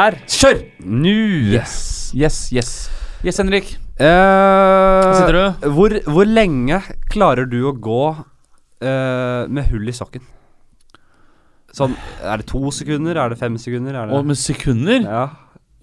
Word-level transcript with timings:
Der! 0.00 0.14
Kjør! 0.32 0.60
Nå. 0.80 1.10
Yes, 1.52 1.72
yes, 2.16 2.36
yes. 2.56 2.68
Yes, 3.26 3.36
Henrik. 3.36 3.66
Eh, 4.00 5.08
Sitter 5.18 5.36
du? 5.36 5.66
Hvor, 5.76 5.92
hvor 6.08 6.24
lenge 6.28 6.78
klarer 7.12 7.44
du 7.50 7.58
å 7.68 7.72
gå 7.76 7.98
eh, 8.80 9.42
med 9.52 9.66
hull 9.68 9.90
i 9.90 9.96
sokken? 9.96 10.22
Sånn, 11.76 11.92
Er 12.24 12.40
det 12.40 12.48
to 12.48 12.62
sekunder? 12.74 13.18
Er 13.20 13.34
det 13.34 13.38
fem 13.42 13.58
sekunder? 13.60 13.92
Er 14.00 14.08
det 14.08 14.16
Og 14.16 14.24
med 14.30 14.40
sekunder? 14.40 15.04
Ja. 15.04 15.26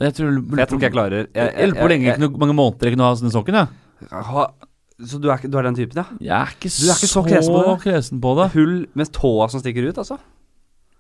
Jeg 0.02 0.16
tror, 0.18 0.34
Jeg 0.34 0.68
tror 0.72 0.80
ikke 0.80 0.88
jeg 0.90 0.96
klarer 0.96 1.16
jeg, 1.20 1.30
jeg, 1.38 1.54
Eller 1.68 1.78
Hvor 1.78 1.94
lenge, 1.94 2.10
jeg- 2.10 2.18
ikke 2.18 2.42
mange 2.42 2.58
måneder 2.58 2.90
jeg 2.90 2.98
kunne 2.98 3.06
ha 3.12 3.20
sånne 3.22 3.34
sokken? 3.38 3.60
Ja. 3.62 3.68
jeg- 4.02 4.26
ha- 4.32 4.50
Så 4.98 5.22
du 5.22 5.30
er, 5.30 5.38
ikke- 5.38 5.52
du 5.54 5.58
er 5.60 5.62
den 5.70 5.76
typen, 5.78 6.02
ja? 6.02 6.06
Jeg 6.20 6.42
er 6.42 6.50
ikke, 6.58 6.70
Du 6.74 6.90
er 6.90 6.98
ikke 6.98 7.14
så 7.14 7.22
kresen 7.28 7.54
på 7.54 7.62
det? 7.70 7.78
kresen 7.86 8.20
på 8.26 8.34
det. 8.42 8.52
Hull 8.58 8.88
med 8.98 9.14
tåa 9.14 9.48
som 9.54 9.62
stikker 9.62 9.88
ut, 9.92 9.96
altså? 10.02 10.18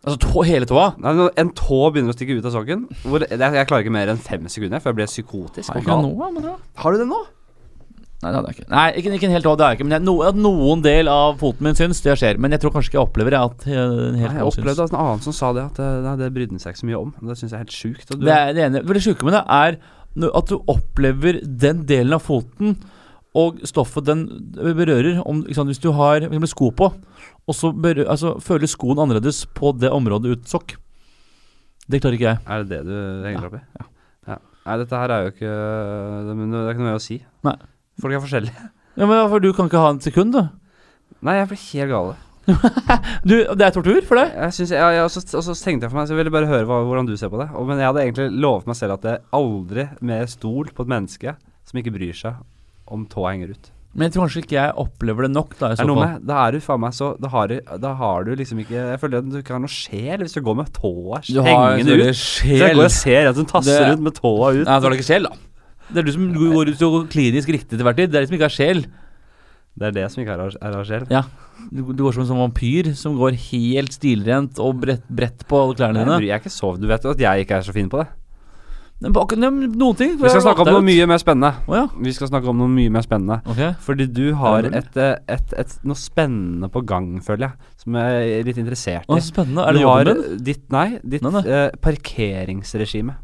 Altså 0.08 0.20
tå, 0.24 0.44
hele 0.48 0.68
tåa? 0.70 0.92
Nei, 1.04 1.12
når 1.18 1.34
en 1.42 1.50
tå 1.58 1.80
begynner 1.92 2.14
å 2.14 2.16
stikke 2.16 2.38
ut 2.38 2.46
av 2.48 2.54
sokken 2.56 2.86
hvor, 3.04 3.26
jeg, 3.28 3.40
jeg 3.42 3.68
klarer 3.68 3.84
ikke 3.84 3.96
mer 3.98 4.12
enn 4.14 4.22
fem 4.24 4.46
sekunder, 4.48 4.80
for 4.80 4.94
jeg 4.94 5.02
blir 5.02 5.10
psykotisk. 5.10 5.74
Har 5.74 5.82
jeg 5.84 6.06
noe, 6.06 6.30
men 6.32 6.46
det 6.46 6.54
Har 6.80 6.96
du 6.96 7.02
det 7.02 7.10
nå? 7.10 7.20
Nei, 8.18 8.32
det 8.32 8.38
hadde 8.40 8.50
jeg 8.50 8.58
ikke. 8.58 8.70
Nei, 8.72 8.86
ikke, 8.98 9.12
ikke 9.20 9.28
en 9.28 9.34
hel 9.36 9.44
tå, 9.46 9.52
det 9.60 9.66
har 9.66 9.74
jeg 9.74 9.78
ikke. 9.78 9.88
Men 9.90 9.96
jeg, 9.98 10.04
no, 10.08 10.16
at 10.26 10.40
noen 10.40 10.82
del 10.86 11.12
av 11.12 11.36
foten 11.42 11.68
min 11.68 11.78
syns, 11.78 12.00
det 12.06 12.16
skjer. 12.18 12.40
Men 12.42 12.56
jeg 12.56 12.64
tror 12.64 12.74
kanskje 12.74 12.90
ikke 12.90 12.98
jeg 12.98 13.04
opplever 13.04 13.36
at 13.38 13.68
eh, 13.68 13.76
en 13.78 14.18
hel 14.18 14.32
Nei, 14.32 14.40
jeg 14.40 14.48
opplevde 14.50 14.88
at 14.88 14.96
en 14.96 15.00
annen 15.04 15.22
som 15.28 15.36
sa 15.38 15.52
det, 15.54 15.68
at 15.70 15.78
det, 15.78 15.90
nei, 16.08 16.16
det 16.24 16.32
brydde 16.34 16.56
han 16.56 16.64
seg 16.64 16.74
ikke 16.74 16.82
så 16.82 16.90
mye 16.90 17.02
om. 17.04 17.12
Det 17.20 17.38
syns 17.38 17.52
jeg 17.52 17.58
er 17.60 17.66
helt 17.68 17.78
sjukt. 17.78 18.16
Det 18.24 18.34
er 18.40 18.56
det 18.58 18.66
ene. 18.66 18.82
Det 18.88 19.04
sjuke 19.06 19.28
med 19.28 19.38
det 19.38 19.44
er 19.60 19.78
at 20.40 20.50
du 20.50 20.56
opplever 20.74 21.44
den 21.46 21.84
delen 21.90 22.18
av 22.18 22.24
foten 22.26 22.74
og 23.38 23.60
stoffet 23.68 24.08
den 24.08 24.26
berører. 24.58 25.20
Om, 25.28 25.44
sant, 25.54 25.70
hvis 25.70 25.82
du 25.84 25.92
har 25.96 26.24
eksempel 26.26 26.50
sko 26.52 26.72
på, 26.74 26.90
og 27.48 27.56
så 27.56 27.72
berører, 27.74 28.10
altså, 28.12 28.36
føler 28.44 28.70
skoen 28.72 29.00
annerledes 29.04 29.44
på 29.58 29.72
det 29.78 29.92
området 29.94 30.34
uten 30.36 30.50
sokk. 30.50 30.76
Det 31.88 32.02
klarer 32.04 32.18
ikke 32.18 32.32
jeg. 32.32 32.42
Er 32.44 32.64
det 32.66 32.70
det 32.74 32.82
du 32.90 32.96
henger 33.24 33.46
Ja, 33.46 33.48
opp 33.48 33.60
i? 33.60 33.64
Ja. 33.78 33.92
Nei, 34.68 34.76
dette 34.82 35.00
her 35.00 35.12
er 35.16 35.22
jo 35.24 35.32
ikke 35.32 35.50
det, 36.28 36.34
det 36.36 36.60
er 36.60 36.74
ikke 36.74 36.82
noe 36.82 36.90
mer 36.90 36.98
å 36.98 37.04
si. 37.04 37.22
Nei. 37.48 37.54
Folk 38.04 38.18
er 38.18 38.24
forskjellige. 38.26 38.66
Ja, 39.00 39.06
men 39.08 39.30
For 39.32 39.44
du 39.44 39.54
kan 39.56 39.70
ikke 39.70 39.80
ha 39.80 39.94
en 39.94 40.02
sekund, 40.04 40.36
du? 40.36 40.42
Nei, 41.24 41.38
jeg 41.38 41.48
blir 41.54 41.62
helt 41.70 41.94
gal. 41.94 42.10
du 43.28 43.34
det 43.60 43.64
er 43.64 43.74
tortur 43.76 44.04
for 44.08 44.20
deg? 44.20 44.34
Jeg 44.36 44.56
synes, 44.58 44.74
ja, 44.76 44.90
jeg, 44.96 45.06
og, 45.08 45.12
så, 45.14 45.24
og 45.40 45.44
så 45.48 45.56
tenkte 45.60 45.84
jeg 45.88 45.92
for 45.92 46.00
meg 46.00 46.06
Så 46.08 46.14
jeg 46.16 46.20
ville 46.22 46.32
bare 46.32 46.48
høre 46.48 46.68
hva, 46.68 46.78
hvordan 46.88 47.08
du 47.08 47.16
ser 47.20 47.32
på 47.32 47.40
det. 47.42 47.48
Og, 47.56 47.68
men 47.70 47.80
jeg 47.80 47.90
hadde 47.90 48.04
egentlig 48.04 48.28
lovet 48.44 48.68
meg 48.70 48.80
selv 48.80 48.98
at 48.98 49.08
jeg 49.08 49.24
aldri 49.40 49.88
mer 50.12 50.28
stol 50.32 50.72
på 50.76 50.86
et 50.86 50.92
menneske 50.94 51.34
som 51.68 51.80
ikke 51.82 51.96
bryr 51.96 52.16
seg 52.16 52.38
om 52.94 53.06
tåa 53.10 53.32
henger 53.34 53.50
ut. 53.56 53.72
Men 53.98 54.06
jeg 54.10 54.14
tror 54.14 54.28
kanskje 54.28 54.42
ikke 54.44 54.58
jeg 54.60 54.74
opplever 54.78 55.26
det 55.26 55.32
nok, 55.34 55.56
da. 55.58 55.72
i 55.74 55.76
så 55.80 55.86
fall. 55.88 55.96
med 55.98 56.26
Da 56.28 56.36
er 56.48 56.52
du 56.52 56.60
faen 56.62 56.80
meg 56.84 56.94
så 56.94 57.08
Da 57.20 57.30
har 57.34 57.48
du, 57.50 57.56
da 57.82 57.94
har 57.98 58.24
du 58.28 58.36
liksom 58.36 58.60
ikke 58.62 58.76
Jeg 58.78 59.00
føler 59.02 59.18
at 59.24 59.30
du 59.32 59.38
ikke 59.40 59.56
har 59.56 59.62
noe 59.64 59.74
sjel 59.74 60.22
hvis 60.22 60.36
du 60.38 60.42
går 60.46 60.56
med 60.60 60.70
tåa 60.76 61.22
hengende 61.24 61.96
ut. 61.98 62.04
Så 62.14 62.46
jeg 62.46 62.62
sjel. 62.62 62.76
går 62.78 62.84
og 62.86 62.92
ser 62.94 63.30
at 63.32 63.36
hun 63.42 63.46
tasser 63.50 63.80
Det- 63.80 63.90
rundt 63.96 64.04
med 64.06 64.14
tåa 64.20 64.52
ut. 64.54 64.66
Nei, 64.68 64.78
så 64.78 64.82
har 64.86 64.90
du 64.94 64.98
ikke 65.00 65.08
sjel, 65.10 65.24
da. 65.24 65.34
Det 65.90 65.98
er 65.98 66.04
du 66.04 66.12
som 66.12 66.30
går 66.36 66.70
ut 66.76 66.82
og 66.84 67.10
klinisk 67.10 67.48
riktig 67.50 67.70
til 67.80 67.84
hver 67.88 67.96
tid. 67.96 68.12
Det 68.12 68.16
er 68.20 68.22
de 68.22 68.28
som 68.28 68.36
ikke 68.38 68.50
har 68.52 68.58
sjel. 68.60 68.86
Det 69.78 69.88
er 69.88 69.92
det 69.98 70.06
som 70.12 70.22
ikke 70.24 70.34
er 70.36 70.58
er 70.62 70.78
av 70.78 70.86
sjel. 70.86 71.08
Ja. 71.10 71.24
Du, 71.72 71.82
du 71.94 72.04
går 72.04 72.14
som 72.14 72.22
en 72.22 72.30
sånn 72.30 72.44
vampyr 72.44 72.94
som 72.96 73.18
går 73.18 73.34
helt 73.50 73.92
stilrent 73.94 74.60
og 74.60 74.80
brett, 74.82 75.04
bredt 75.10 75.48
på 75.50 75.58
alle 75.64 75.74
klærne 75.78 76.04
dine. 76.04 76.18
bryr- 76.20 76.28
jeg 76.30 76.38
er 76.38 76.44
ikke 76.44 76.54
så 76.54 76.80
Du 76.80 76.86
vet 76.88 77.02
jo 77.04 77.10
at 77.10 77.18
jeg 77.18 77.46
ikke 77.46 77.58
er 77.58 77.62
så 77.66 77.74
fin 77.74 77.90
på 77.90 77.98
det. 78.04 78.08
Noen 78.98 79.96
ting. 79.98 80.16
Vi 80.18 80.30
skal 80.32 80.42
snakke 80.42 80.64
om 80.66 80.72
noe 80.74 80.86
mye 80.86 81.06
mer 81.10 81.20
spennende. 81.22 81.52
Å 81.70 81.76
ja. 81.78 81.84
Vi 82.02 82.14
skal 82.16 82.32
snakke 82.32 82.50
om 82.50 82.58
noe 82.58 82.72
mye 82.72 82.90
mer 82.90 83.06
spennende. 83.06 83.44
Ok. 83.46 83.62
Fordi 83.86 84.08
du 84.10 84.32
har 84.40 84.66
et, 84.66 84.98
eh, 84.98 85.14
et, 85.30 85.54
et, 85.54 85.76
noe 85.86 86.00
spennende 86.02 86.70
på 86.74 86.82
gang, 86.90 87.12
føler 87.22 87.46
jeg. 87.52 87.74
Som 87.84 88.00
jeg 88.02 88.32
er 88.40 88.48
litt 88.48 88.58
interessert 88.58 89.06
i. 89.06 89.20
i. 89.20 89.22
spennende. 89.22 89.68
Er 89.70 89.78
det 89.78 89.84
jobben 89.86 90.10
din? 90.10 90.42
Ditt, 90.50 90.66
nei, 90.74 90.88
ditt 91.06 91.22
Nei, 91.22 91.32
nei. 91.38 91.46
eh, 91.46 91.70
parkeringsregime. 91.78 93.20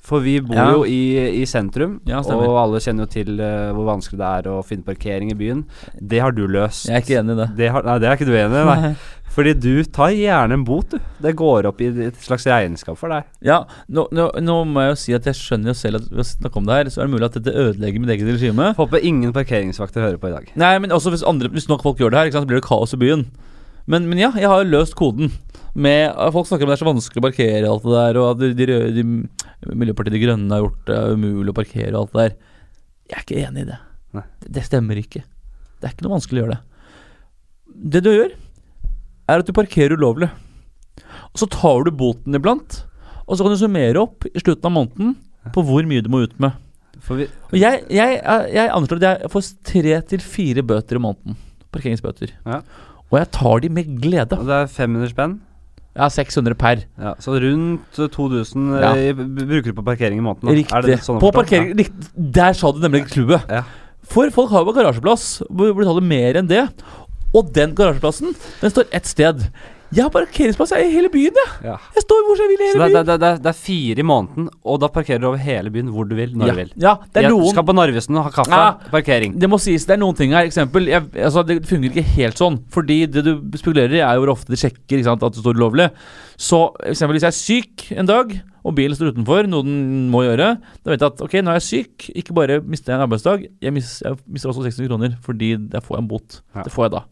For 0.00 0.24
vi 0.24 0.38
bor 0.40 0.56
Ja. 0.56 0.70
jo 0.72 0.84
i, 0.88 1.42
i 1.42 1.44
sentrum, 1.44 2.00
Ja, 2.08 2.22
og 2.24 2.56
alle 2.56 2.80
kjenner 2.80 3.04
jo 3.04 3.10
til 3.12 3.34
uh, 3.36 3.74
hvor 3.76 3.84
vanskelig 3.84 4.16
det 4.16 4.28
er 4.38 4.48
å 4.48 4.62
finne 4.64 4.86
parkering 4.86 5.30
i 5.30 5.36
byen. 5.36 5.66
Det 6.00 6.22
har 6.24 6.32
du 6.32 6.46
løst. 6.48 6.86
Jeg 6.88 6.96
er 6.96 7.04
ikke 7.04 7.18
enig 7.20 7.36
i 7.36 7.40
det. 7.42 7.48
Det 7.58 7.68
har, 7.74 7.84
nei, 7.84 7.98
det 8.00 8.08
er 8.08 8.16
ikke 8.16 8.30
du 8.30 8.32
enig 8.32 8.62
i, 8.62 8.64
nei. 8.64 8.94
Fordi 9.38 9.52
du 9.54 9.84
tar 9.94 10.10
gjerne 10.18 10.56
en 10.58 10.64
bot, 10.66 10.90
du. 10.90 11.10
Det 11.22 11.30
går 11.38 11.68
opp 11.68 11.82
i 11.84 11.92
et 12.08 12.16
slags 12.24 12.42
regnskap 12.50 12.96
for 12.98 13.12
deg. 13.14 13.26
Ja, 13.46 13.60
nå, 13.86 14.08
nå, 14.10 14.24
nå 14.42 14.56
må 14.66 14.82
jeg 14.82 14.90
jo 14.90 14.96
si 14.98 15.14
at 15.14 15.28
jeg 15.30 15.38
skjønner 15.38 15.70
jo 15.70 15.74
selv 15.78 16.00
at 16.00 16.08
ved 16.10 16.24
å 16.24 16.26
snakke 16.26 16.58
om 16.58 16.66
det 16.66 16.78
her, 16.80 16.90
så 16.90 17.04
er 17.04 17.06
det 17.06 17.12
mulig 17.12 17.28
at 17.28 17.36
dette 17.36 17.54
ødelegger 17.54 18.02
mitt 18.02 18.10
eget 18.16 18.32
regime. 18.32 18.72
Håper 18.74 19.06
ingen 19.06 19.30
parkeringsvakter 19.36 20.02
hører 20.02 20.18
på 20.18 20.32
i 20.32 20.34
dag. 20.34 20.48
Nei, 20.58 20.72
men 20.82 20.94
også 20.96 21.12
hvis, 21.14 21.22
andre, 21.22 21.52
hvis 21.54 21.68
nok 21.70 21.86
folk 21.86 22.02
gjør 22.02 22.16
det 22.16 22.24
her, 22.24 22.32
sant, 22.34 22.48
så 22.48 22.50
blir 22.50 22.58
det 22.58 22.66
kaos 22.66 22.96
i 22.96 22.98
byen. 22.98 23.28
Men, 23.86 24.08
men 24.10 24.24
ja, 24.24 24.32
jeg 24.34 24.50
har 24.50 24.64
jo 24.64 24.72
løst 24.72 24.98
koden. 24.98 25.30
Med, 25.78 26.18
folk 26.34 26.50
snakker 26.50 26.66
om 26.66 26.72
det 26.72 26.76
er 26.80 26.82
så 26.82 26.90
vanskelig 26.90 27.22
å 27.22 27.26
parkere 27.28 27.62
og 27.62 27.76
alt 27.76 27.86
det 27.86 27.94
der, 27.94 28.18
og 28.18 28.28
at 28.32 28.42
de, 28.42 28.50
de, 28.58 28.80
de, 28.98 29.70
Miljøpartiet 29.70 30.16
De 30.16 30.24
Grønne 30.24 30.50
har 30.50 30.64
gjort 30.64 30.82
det 30.90 30.98
umulig 31.14 31.54
å 31.54 31.58
parkere 31.60 31.94
og 31.94 32.00
alt 32.02 32.16
det 32.16 32.24
der. 32.24 32.36
Jeg 33.06 33.20
er 33.20 33.24
ikke 33.28 33.40
enig 33.46 33.62
i 33.62 33.70
det. 33.70 33.78
Det, 34.18 34.26
det 34.58 34.66
stemmer 34.66 34.98
ikke. 34.98 35.22
Det 35.78 35.86
er 35.86 35.94
ikke 35.94 36.08
noe 36.08 36.16
vanskelig 36.16 36.42
å 36.42 36.44
gjøre 36.44 36.58
det. 36.58 36.62
Det 37.94 38.02
du 38.02 38.10
gjør, 38.10 38.34
er 39.28 39.42
at 39.42 39.46
du 39.48 39.52
parkerer 39.56 39.96
ulovlig. 39.98 40.30
Og 41.32 41.40
så 41.42 41.48
tar 41.52 41.84
du 41.86 41.90
boten 41.94 42.34
iblant, 42.38 42.82
og 43.28 43.36
så 43.36 43.44
kan 43.44 43.52
du 43.54 43.60
summere 43.60 44.00
opp 44.00 44.24
i 44.30 44.40
slutten 44.40 44.64
av 44.70 44.74
måneden 44.74 45.16
på 45.54 45.62
hvor 45.64 45.84
mye 45.88 46.02
du 46.04 46.08
må 46.12 46.22
ut 46.24 46.38
med. 46.40 46.56
Vi, 47.08 47.28
Og 47.52 47.56
jeg, 47.56 47.84
jeg, 47.94 48.20
jeg 48.52 48.70
anslår 48.74 48.98
at 49.00 49.04
jeg 49.22 49.30
får 49.32 49.50
tre 49.64 49.98
til 50.10 50.24
fire 50.24 50.64
bøter 50.66 50.98
i 50.98 51.02
måneden. 51.04 51.36
Parkeringsbøter. 51.72 52.32
Ja. 52.44 52.62
Og 53.08 53.18
jeg 53.20 53.30
tar 53.32 53.60
de 53.64 53.68
med 53.72 53.92
glede. 54.02 54.36
og 54.36 54.48
det 54.48 54.56
er 54.64 54.66
500 54.72 55.12
spenn. 55.14 55.36
Ja, 55.98 56.06
600 56.12 56.54
per. 56.58 56.82
Ja, 57.00 57.14
så 57.22 57.34
rundt 57.42 57.96
2000 57.96 58.66
Ja. 58.80 58.90
eh, 58.94 59.12
bruker 59.14 59.70
du 59.72 59.76
på 59.80 59.84
parkering 59.86 60.18
i 60.20 60.24
måneden. 60.24 60.46
da. 60.50 60.54
Riktig. 60.58 60.84
Det 60.86 60.98
sånn 61.06 61.18
på 61.22 61.32
parkering 61.34 61.72
rikt- 61.78 62.10
Der 62.16 62.52
sa 62.52 62.70
du 62.72 62.78
nemlig 62.80 63.06
clouet. 63.10 63.42
Ja. 63.48 63.62
For 64.08 64.30
folk 64.30 64.50
har 64.50 64.64
jo 64.64 64.72
garasjeplass 64.72 65.42
betaler 65.50 66.02
mer 66.02 66.34
enn 66.38 66.46
det. 66.48 66.68
Og 67.36 67.50
den 67.54 67.74
garasjeplassen, 67.76 68.36
den 68.62 68.72
står 68.72 68.88
ett 68.96 69.08
sted. 69.08 69.44
Jeg 69.88 70.04
har 70.04 70.10
parkeringsplass 70.12 70.74
i 70.76 70.82
hele 70.92 71.08
byen, 71.08 71.36
jeg. 71.38 71.52
Ja. 71.64 71.76
Jeg 71.96 72.04
står 72.04 72.24
hvor 72.26 72.40
jeg 72.42 72.50
vil 72.50 72.60
i 72.60 72.66
hele 72.68 72.80
det, 72.82 72.88
byen. 72.92 73.06
det, 73.08 73.14
det, 73.22 73.30
det 73.44 73.48
er 73.48 73.56
fire 73.56 74.02
i 74.02 74.04
måneden, 74.04 74.50
og 74.68 74.80
da 74.82 74.90
parkerer 74.92 75.22
du 75.22 75.30
over 75.30 75.40
hele 75.40 75.72
byen 75.72 75.88
hvor 75.94 76.04
du 76.08 76.12
vil, 76.18 76.34
når 76.36 76.50
ja. 76.50 76.52
du 76.52 76.60
vil. 76.60 76.74
ja, 76.84 76.92
det 77.06 77.22
er 77.22 77.28
Jeg 77.28 77.32
noen 77.32 77.54
skal 77.54 77.64
på 77.70 77.76
Narvesen 77.76 78.20
og 78.20 78.26
ha 78.26 78.32
kaffe. 78.34 78.52
Ja. 78.52 78.90
Parkering. 78.92 79.38
Det 79.40 79.48
må 79.48 79.60
sies, 79.62 79.88
det 79.88 79.96
er 79.96 80.02
noen 80.02 80.18
ting 80.18 80.36
her. 80.36 80.44
Eksempel, 80.50 80.90
jeg, 80.92 81.08
altså, 81.16 81.44
det 81.48 81.62
fungerer 81.68 81.96
ikke 81.96 82.16
helt 82.18 82.40
sånn. 82.40 82.60
Fordi 82.74 82.98
det 83.08 83.24
du 83.24 83.32
spekulerer 83.56 83.96
i, 83.96 84.04
er 84.04 84.18
jo 84.18 84.26
hvor 84.26 84.34
ofte 84.36 84.52
de 84.52 84.60
sjekker 84.60 85.00
sant, 85.06 85.24
at 85.24 85.38
det 85.38 85.40
står 85.40 85.56
ulovlig. 85.56 85.88
Så 86.36 86.66
eksempel 86.92 87.16
hvis 87.16 87.24
jeg 87.24 87.32
er 87.32 87.40
syk 87.40 87.88
en 87.96 88.12
dag, 88.12 88.36
og 88.68 88.74
bilen 88.76 88.96
står 88.98 89.14
utenfor, 89.14 89.48
noe 89.48 89.64
den 89.64 90.08
må 90.12 90.26
gjøre, 90.26 90.50
da 90.60 90.92
vet 90.92 91.00
jeg 91.00 91.14
at 91.14 91.22
ok, 91.24 91.38
nå 91.40 91.54
er 91.54 91.60
jeg 91.62 91.68
syk. 91.68 92.08
Ikke 92.20 92.36
bare 92.36 92.58
mister 92.60 92.92
jeg 92.92 93.00
en 93.00 93.06
arbeidsdag, 93.06 93.48
jeg, 93.64 93.72
mister, 93.72 94.12
jeg 94.12 94.34
mister 94.36 94.52
også 94.52 94.66
600 94.68 94.90
kroner 94.90 95.16
fordi 95.24 95.54
jeg 95.56 95.84
får 95.86 96.02
en 96.02 96.10
bot. 96.10 96.42
Det 96.58 96.74
får 96.74 96.88
jeg 96.88 96.98
da. 96.98 97.06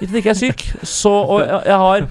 Hvis 0.00 0.10
jeg 0.10 0.22
ikke 0.22 0.32
er 0.32 0.38
syk, 0.38 0.62
så 0.88 1.10
Og 1.12 1.40
jeg, 1.44 1.60
jeg 1.68 1.76
har 1.84 2.06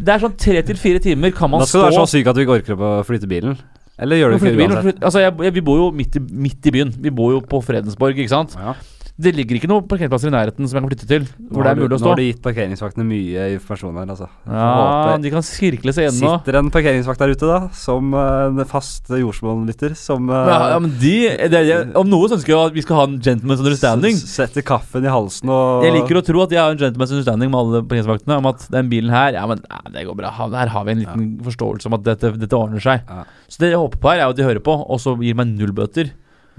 Det 0.00 0.14
er 0.14 0.22
sånn 0.22 0.36
tre 0.40 0.62
til 0.64 0.78
fire 0.80 1.02
timer 1.04 1.34
kan 1.36 1.52
man 1.52 1.60
stå 1.60 1.66
Da 1.66 1.70
skal 1.70 1.80
du 1.84 1.88
være 1.90 2.06
så 2.06 2.16
syk 2.16 2.30
at 2.30 2.38
du 2.38 2.42
ikke 2.44 2.56
orker 2.58 2.84
å 2.88 2.92
flytte 3.04 3.28
bilen. 3.30 3.58
Eller 4.00 4.18
gjør 4.18 4.32
du 4.32 4.36
ikke 4.40 4.54
det 4.56 4.66
uansett? 4.66 5.04
altså 5.04 5.22
jeg, 5.22 5.34
jeg, 5.46 5.54
Vi 5.54 5.62
bor 5.68 5.78
jo 5.78 5.90
midt 5.94 6.16
i, 6.18 6.24
midt 6.48 6.66
i 6.66 6.74
byen. 6.74 6.90
Vi 7.04 7.12
bor 7.14 7.30
jo 7.36 7.42
på 7.44 7.60
Fredensborg, 7.62 8.18
ikke 8.18 8.32
sant. 8.32 8.56
Ja. 8.58 8.74
Det 9.14 9.30
ligger 9.30 9.60
ikke 9.60 9.68
noen 9.70 9.84
parkeringsplasser 9.86 10.26
i 10.26 10.32
nærheten 10.34 10.66
som 10.66 10.74
jeg 10.74 10.82
kan 10.82 10.90
flytte 10.90 11.06
til. 11.06 11.26
Nå 11.38 11.52
Hvor 11.54 11.62
det 11.62 11.70
er 11.70 11.76
mulig 11.78 11.94
å 11.94 11.98
stå. 12.00 12.06
Nå 12.08 12.10
har 12.10 12.18
du 12.18 12.24
gitt 12.24 12.40
parkeringsvaktene 12.42 13.04
mye 13.06 13.44
informasjon 13.54 13.98
her, 14.00 14.08
altså. 14.10 14.26
Ja, 14.50 15.12
de 15.22 15.30
kan 15.30 15.44
sirkle 15.46 15.94
seg 15.94 16.08
gjennom. 16.08 16.32
Sitter 16.40 16.58
en 16.58 16.70
parkeringsvakt 16.74 17.22
der 17.22 17.30
ute, 17.36 17.46
da, 17.46 17.58
som 17.78 18.10
uh, 18.10 18.64
fast 18.66 19.12
jordsmonlytter, 19.14 19.94
som 19.94 20.26
uh, 20.32 20.40
Ja, 20.50 20.56
ja, 20.72 20.80
men 20.82 20.96
de, 20.98 21.12
det, 21.52 21.60
er- 21.62 21.92
Om 22.00 22.10
noe 22.10 22.26
så 22.26 22.40
ønsker 22.40 22.56
jeg 22.56 22.72
at 22.72 22.74
vi 22.74 22.82
skal 22.88 22.98
ha 22.98 23.04
en 23.06 23.14
gentleman's 23.22 23.62
understanding. 23.62 24.18
Setter 24.18 24.66
kaffen 24.66 25.06
i 25.06 25.14
halsen 25.14 25.54
og 25.54 25.86
Jeg 25.86 25.94
liker 26.00 26.18
å 26.18 26.24
tro 26.26 26.42
at 26.48 26.56
jeg 26.56 26.62
har 26.64 26.74
en 26.74 26.82
gentleman's 26.82 27.14
understanding 27.14 27.54
med 27.54 27.60
alle 27.62 27.84
parkeringsvaktene 27.86 28.40
om 28.42 28.50
at 28.50 28.66
den 28.74 28.90
bilen 28.90 29.14
her 29.14 29.38
Ja, 29.38 29.46
men 29.46 29.62
ja, 29.62 29.78
det 29.94 30.06
går 30.10 30.18
bra. 30.24 30.34
Her 30.58 30.74
har 30.74 30.90
vi 30.90 30.96
en 30.98 31.04
liten 31.04 31.30
forståelse 31.46 31.86
om 31.86 31.94
at 32.00 32.06
dette, 32.10 32.34
dette 32.42 32.58
ordner 32.58 32.82
seg. 32.82 33.06
Så 33.46 33.62
det 33.62 33.70
jeg 33.76 33.78
håper 33.78 34.02
på 34.02 34.10
her, 34.10 34.24
er 34.26 34.34
at 34.34 34.42
de 34.42 34.50
hører 34.50 34.62
på, 34.64 34.74
og 34.74 34.98
så 34.98 35.14
gir 35.22 35.38
meg 35.38 35.54
null 35.54 35.70
bøter. 35.76 36.10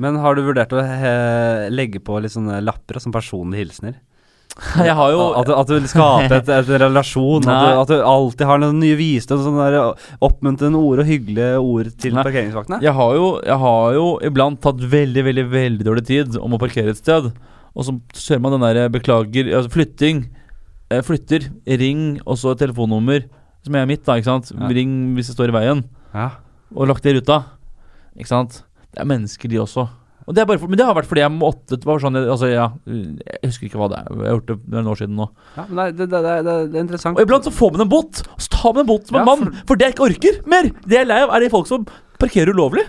Men 0.01 0.17
har 0.19 0.35
du 0.35 0.41
vurdert 0.43 0.73
å 0.75 0.81
he 0.83 1.13
legge 1.71 2.01
på 2.03 2.17
litt 2.19 2.33
sånne 2.33 2.59
lapper 2.65 2.99
som 2.99 3.13
personlige 3.15 3.63
hilsener? 3.65 3.95
Jeg 4.87 4.93
har 4.95 5.09
jo 5.11 5.23
At, 5.35 5.49
at 5.51 5.67
du 5.67 5.73
vil 5.75 5.87
skape 5.91 6.31
et, 6.37 6.49
et 6.51 6.69
relasjon? 6.79 7.43
At 7.43 7.63
du, 7.65 7.79
at 7.81 7.89
du 7.91 7.95
alltid 8.07 8.45
har 8.47 8.61
noen 8.61 8.77
nye 8.79 8.95
visdom, 8.99 9.41
sånne 9.43 9.81
oppmuntrende 10.23 10.79
ord 10.79 11.01
og 11.03 11.09
hyggelige 11.09 11.57
ord 11.59 11.89
til 11.99 12.15
Nei. 12.15 12.23
parkeringsvaktene? 12.23 12.79
Jeg 12.85 12.95
har 12.95 13.17
jo, 13.17 13.25
jeg 13.43 13.57
har 13.65 13.97
jo 13.97 14.05
iblant 14.29 14.61
tatt 14.63 14.79
veldig, 14.93 15.25
veldig 15.27 15.45
veldig 15.51 15.87
dårlig 15.89 16.05
tid 16.07 16.37
om 16.39 16.55
å 16.55 16.61
parkere 16.61 16.93
et 16.95 17.01
sted. 17.01 17.31
Og 17.75 17.83
så 17.87 17.97
ser 18.15 18.39
man 18.39 18.55
den 18.55 18.63
der 18.63 18.87
beklager 18.93 19.49
altså 19.57 19.73
flytting. 19.73 20.21
eh, 20.93 21.01
Flytter, 21.03 21.49
ring, 21.81 22.05
og 22.23 22.37
så 22.39 22.53
et 22.55 22.61
telefonnummer 22.63 23.25
som 23.65 23.75
er 23.75 23.87
mitt, 23.89 24.05
da. 24.07 24.15
ikke 24.15 24.29
sant? 24.29 24.53
Ja. 24.55 24.69
Ring 24.71 24.93
hvis 25.17 25.31
det 25.31 25.35
står 25.35 25.51
i 25.51 25.57
veien. 25.57 25.83
Ja. 26.15 26.29
Og 26.71 26.87
lagt 26.87 27.03
det 27.03 27.11
i 27.11 27.19
ruta. 27.19 27.41
Ikke 28.15 28.31
sant? 28.31 28.61
Det 28.95 29.03
er 29.03 29.07
mennesker, 29.11 29.51
de 29.51 29.59
også. 29.61 29.85
Og 30.25 30.33
det 30.33 30.45
for, 30.47 30.69
men 30.71 30.79
det 30.79 30.85
har 30.87 30.95
vært 30.97 31.05
fordi 31.05 31.21
jeg 31.21 31.33
måtte 31.35 31.77
det 31.77 31.85
var 31.85 31.99
sånn, 32.01 32.15
altså, 32.17 32.47
ja, 32.49 32.63
Jeg 32.89 33.41
husker 33.43 33.67
ikke 33.67 33.77
hva 33.77 33.89
det 33.91 33.99
er. 33.99 34.07
Jeg 34.09 34.25
har 34.25 34.37
gjort 34.39 34.47
det 34.49 34.55
for 34.57 34.73
noen 34.73 34.87
år 34.89 34.99
siden 35.01 35.19
nå. 35.19 35.27
ja 35.57 35.65
men 35.67 35.81
det, 35.83 36.07
det, 36.09 36.21
det, 36.25 36.31
det, 36.47 36.55
det 36.71 36.79
er 36.79 36.85
interessant. 36.87 37.19
Og 37.19 37.27
iblant 37.27 37.45
så 37.45 37.53
får 37.53 37.75
man 37.75 37.85
en 37.85 37.91
båt, 37.91 38.23
Og 38.33 38.41
så 38.41 38.53
tar 38.55 38.73
man 38.73 38.85
en 38.85 38.89
båt 38.89 39.11
som 39.11 39.19
en 39.19 39.21
Ja, 39.21 39.27
mann. 39.29 39.59
For 39.69 39.77
det 39.77 39.85
jeg 39.89 39.95
ikke 39.97 40.07
orker 40.07 40.39
mer. 40.49 40.71
Det 40.81 40.97
jeg 40.97 41.05
er 41.05 41.11
lei 41.11 41.19
av, 41.27 41.35
er 41.35 41.45
de 41.45 41.51
folk 41.53 41.69
som 41.69 41.85
parkerer 42.21 42.55
ulovlig. 42.55 42.87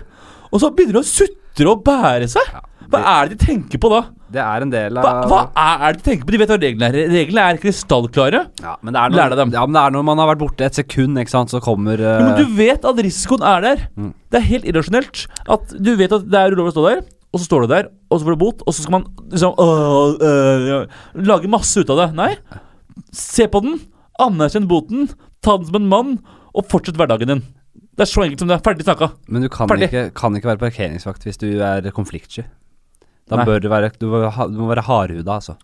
Og 0.49 0.63
så 0.63 0.71
begynner 0.73 0.97
de 0.97 1.03
å 1.03 1.09
sutre 1.11 1.69
og 1.75 1.83
bære 1.85 2.31
seg. 2.31 2.57
Hva 2.87 3.03
er 3.19 3.29
det 3.29 3.37
de 3.37 3.45
tenker 3.51 3.83
på 3.83 3.91
da? 3.93 4.01
Det 4.33 4.41
er 4.43 4.63
en 4.65 4.71
del 4.73 4.97
av 4.99 5.29
hva 5.31 5.41
er 5.55 5.95
det 5.95 6.01
de 6.01 6.05
tenker 6.09 6.27
på? 6.27 6.33
De 6.35 6.39
vet 6.41 6.49
hva 6.51 6.57
reglene 6.59 6.87
er. 6.89 7.09
Reglene 7.13 7.43
er 7.53 7.59
krystallklare. 7.61 8.41
ja, 8.63 8.73
men 8.83 8.95
det 8.95 8.99
er 9.01 9.13
Lær 9.15 9.29
deg 9.31 9.37
når, 9.37 9.39
dem. 9.39 9.53
ja, 9.55 9.65
men 9.65 9.77
det 9.77 9.83
er 9.83 9.93
når 9.95 10.07
man 10.09 10.21
har 10.21 10.29
vært 10.33 10.41
borte 10.41 10.65
et 10.67 10.79
sekund, 10.79 11.19
ikke 11.21 11.31
sant, 11.31 11.53
så 11.53 11.61
kommer 11.63 12.01
eh, 12.03 12.23
Men 12.25 12.33
du 12.41 12.57
vet 12.57 12.87
at 12.87 12.99
risikoen 13.07 13.45
er 13.47 13.63
der. 13.63 13.85
Mm. 13.95 14.09
Det 14.33 14.41
er 14.41 14.47
helt 14.49 14.67
irrasjonelt. 14.67 15.23
At 15.57 15.75
du 15.79 15.93
vet 15.99 16.15
at 16.17 16.27
det 16.27 16.41
er 16.41 16.55
ulovlig 16.57 16.73
å 16.73 16.75
stå 16.75 16.85
der, 16.89 17.03
og 17.31 17.39
så 17.41 17.47
står 17.47 17.63
du 17.63 17.71
der, 17.71 17.89
og 18.11 18.19
så 18.19 18.27
får 18.27 18.35
du 18.35 18.41
bot, 18.43 18.63
og 18.67 18.75
så 18.75 18.83
skal 18.83 18.97
man 18.97 19.07
liksom 19.31 19.55
øh, 19.63 20.17
øh, 20.27 20.67
ja, 20.71 20.81
lage 21.31 21.51
masse 21.51 21.79
ut 21.79 21.95
av 21.95 22.03
det. 22.03 22.09
Nei. 22.19 22.31
Se 23.15 23.47
på 23.51 23.63
den, 23.63 23.79
anerkjenn 24.23 24.67
boten, 24.67 25.07
ta 25.45 25.55
den 25.59 25.69
som 25.71 25.79
en 25.79 25.89
mann, 25.91 26.13
og 26.57 26.67
fortsett 26.71 26.97
hverdagen 26.99 27.31
din. 27.31 27.43
Det 27.97 28.05
er 28.05 28.09
så 28.11 28.23
enkelt 28.27 28.41
som 28.43 28.49
det 28.51 28.59
er. 28.59 28.63
Ferdig 28.65 28.85
snakka. 28.85 29.11
Men 29.31 29.45
du 29.45 29.49
kan 29.53 29.69
Ferdig. 29.71 29.87
ikke, 29.89 30.07
kan 30.17 30.35
ikke 30.37 30.51
være 30.51 30.61
parkeringsvakt 30.67 31.23
hvis 31.25 31.39
du 31.41 31.47
er 31.65 31.87
konfliktsky. 31.95 32.43
Da 33.27 33.41
Nei. 33.41 33.47
bør 33.47 33.59
du 33.63 33.67
være 33.71 33.91
Du 33.99 34.07
må, 34.11 34.21
du 34.23 34.61
må 34.61 34.69
være 34.71 34.85
hardhuda, 34.87 35.39
altså. 35.39 35.57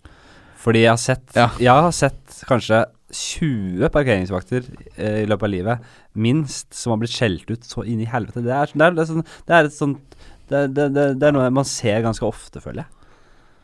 Fordi 0.63 0.83
jeg 0.86 0.92
har 0.92 1.01
sett 1.01 1.38
Ja. 1.38 1.50
Jeg 1.60 1.88
har 1.88 1.95
sett 1.95 2.44
kanskje 2.48 2.86
20 3.13 3.92
parkeringsvakter 3.94 4.65
eh, 4.98 5.19
i 5.21 5.27
løpet 5.30 5.45
av 5.45 5.51
livet, 5.54 5.92
minst, 6.18 6.71
som 6.74 6.94
har 6.94 7.01
blitt 7.04 7.13
skjelt 7.13 7.45
ut 7.51 7.68
så 7.68 7.83
inn 7.86 8.01
i 8.01 8.10
helvete. 8.10 8.42
Det 8.42 8.54
er, 8.54 8.71
det 8.74 8.88
er, 8.88 8.95
det 8.98 9.04
er, 9.04 9.10
sånn, 9.12 9.27
det 9.45 9.56
er 9.56 9.69
et 9.69 9.75
sånt 9.75 10.18
det, 10.50 10.63
det, 10.75 11.24
er 11.24 11.36
noe 11.36 11.51
man 11.54 11.68
ser 11.68 12.01
ganske 12.04 12.25
ofte, 12.27 12.62
føler 12.63 12.83
jeg. 12.83 12.89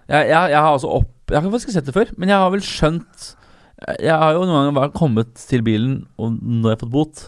Jeg, 0.09 0.29
jeg, 0.31 0.53
jeg 0.53 0.57
har 0.57 0.71
altså 0.73 0.89
opp 0.89 1.29
Jeg 1.29 1.37
har 1.37 1.51
faktisk 1.53 1.75
sett 1.75 1.85
det 1.85 1.93
før, 1.93 2.13
men 2.17 2.31
jeg 2.31 2.41
har 2.41 2.49
vel 2.49 2.63
skjønt 2.65 3.25
Jeg 4.01 4.15
har 4.17 4.33
jo 4.33 4.47
noen 4.49 4.71
ganger 4.71 4.95
kommet 4.95 5.35
til 5.37 5.61
bilen 5.65 5.99
og 6.17 6.39
når 6.39 6.71
jeg 6.71 6.77
har 6.77 6.81
fått 6.81 6.95
bot. 6.95 7.21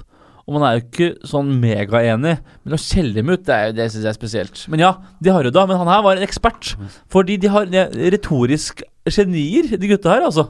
Og 0.51 0.57
man 0.57 0.65
er 0.67 0.73
jo 0.75 0.81
ikke 0.83 1.05
sånn 1.29 1.47
megaenig, 1.61 2.33
men 2.65 2.73
å 2.75 2.79
skjelle 2.81 3.13
dem 3.15 3.29
ut, 3.31 3.45
det, 3.47 3.55
er 3.55 3.75
det 3.77 3.85
syns 3.93 4.03
jeg 4.03 4.11
er 4.11 4.17
spesielt. 4.17 4.63
Men 4.73 4.81
ja, 4.83 4.89
de 5.23 5.31
har 5.31 5.47
jo 5.47 5.53
da, 5.55 5.61
men 5.69 5.79
han 5.79 5.87
her 5.87 6.01
var 6.03 6.19
en 6.19 6.25
ekspert. 6.25 6.73
Fordi 7.13 7.37
de 7.39 7.47
har 7.53 7.69
de 7.71 7.85
retorisk 8.11 8.81
genier, 9.07 9.69
de 9.79 9.91
gutta 9.93 10.11
her, 10.11 10.25
altså. 10.27 10.49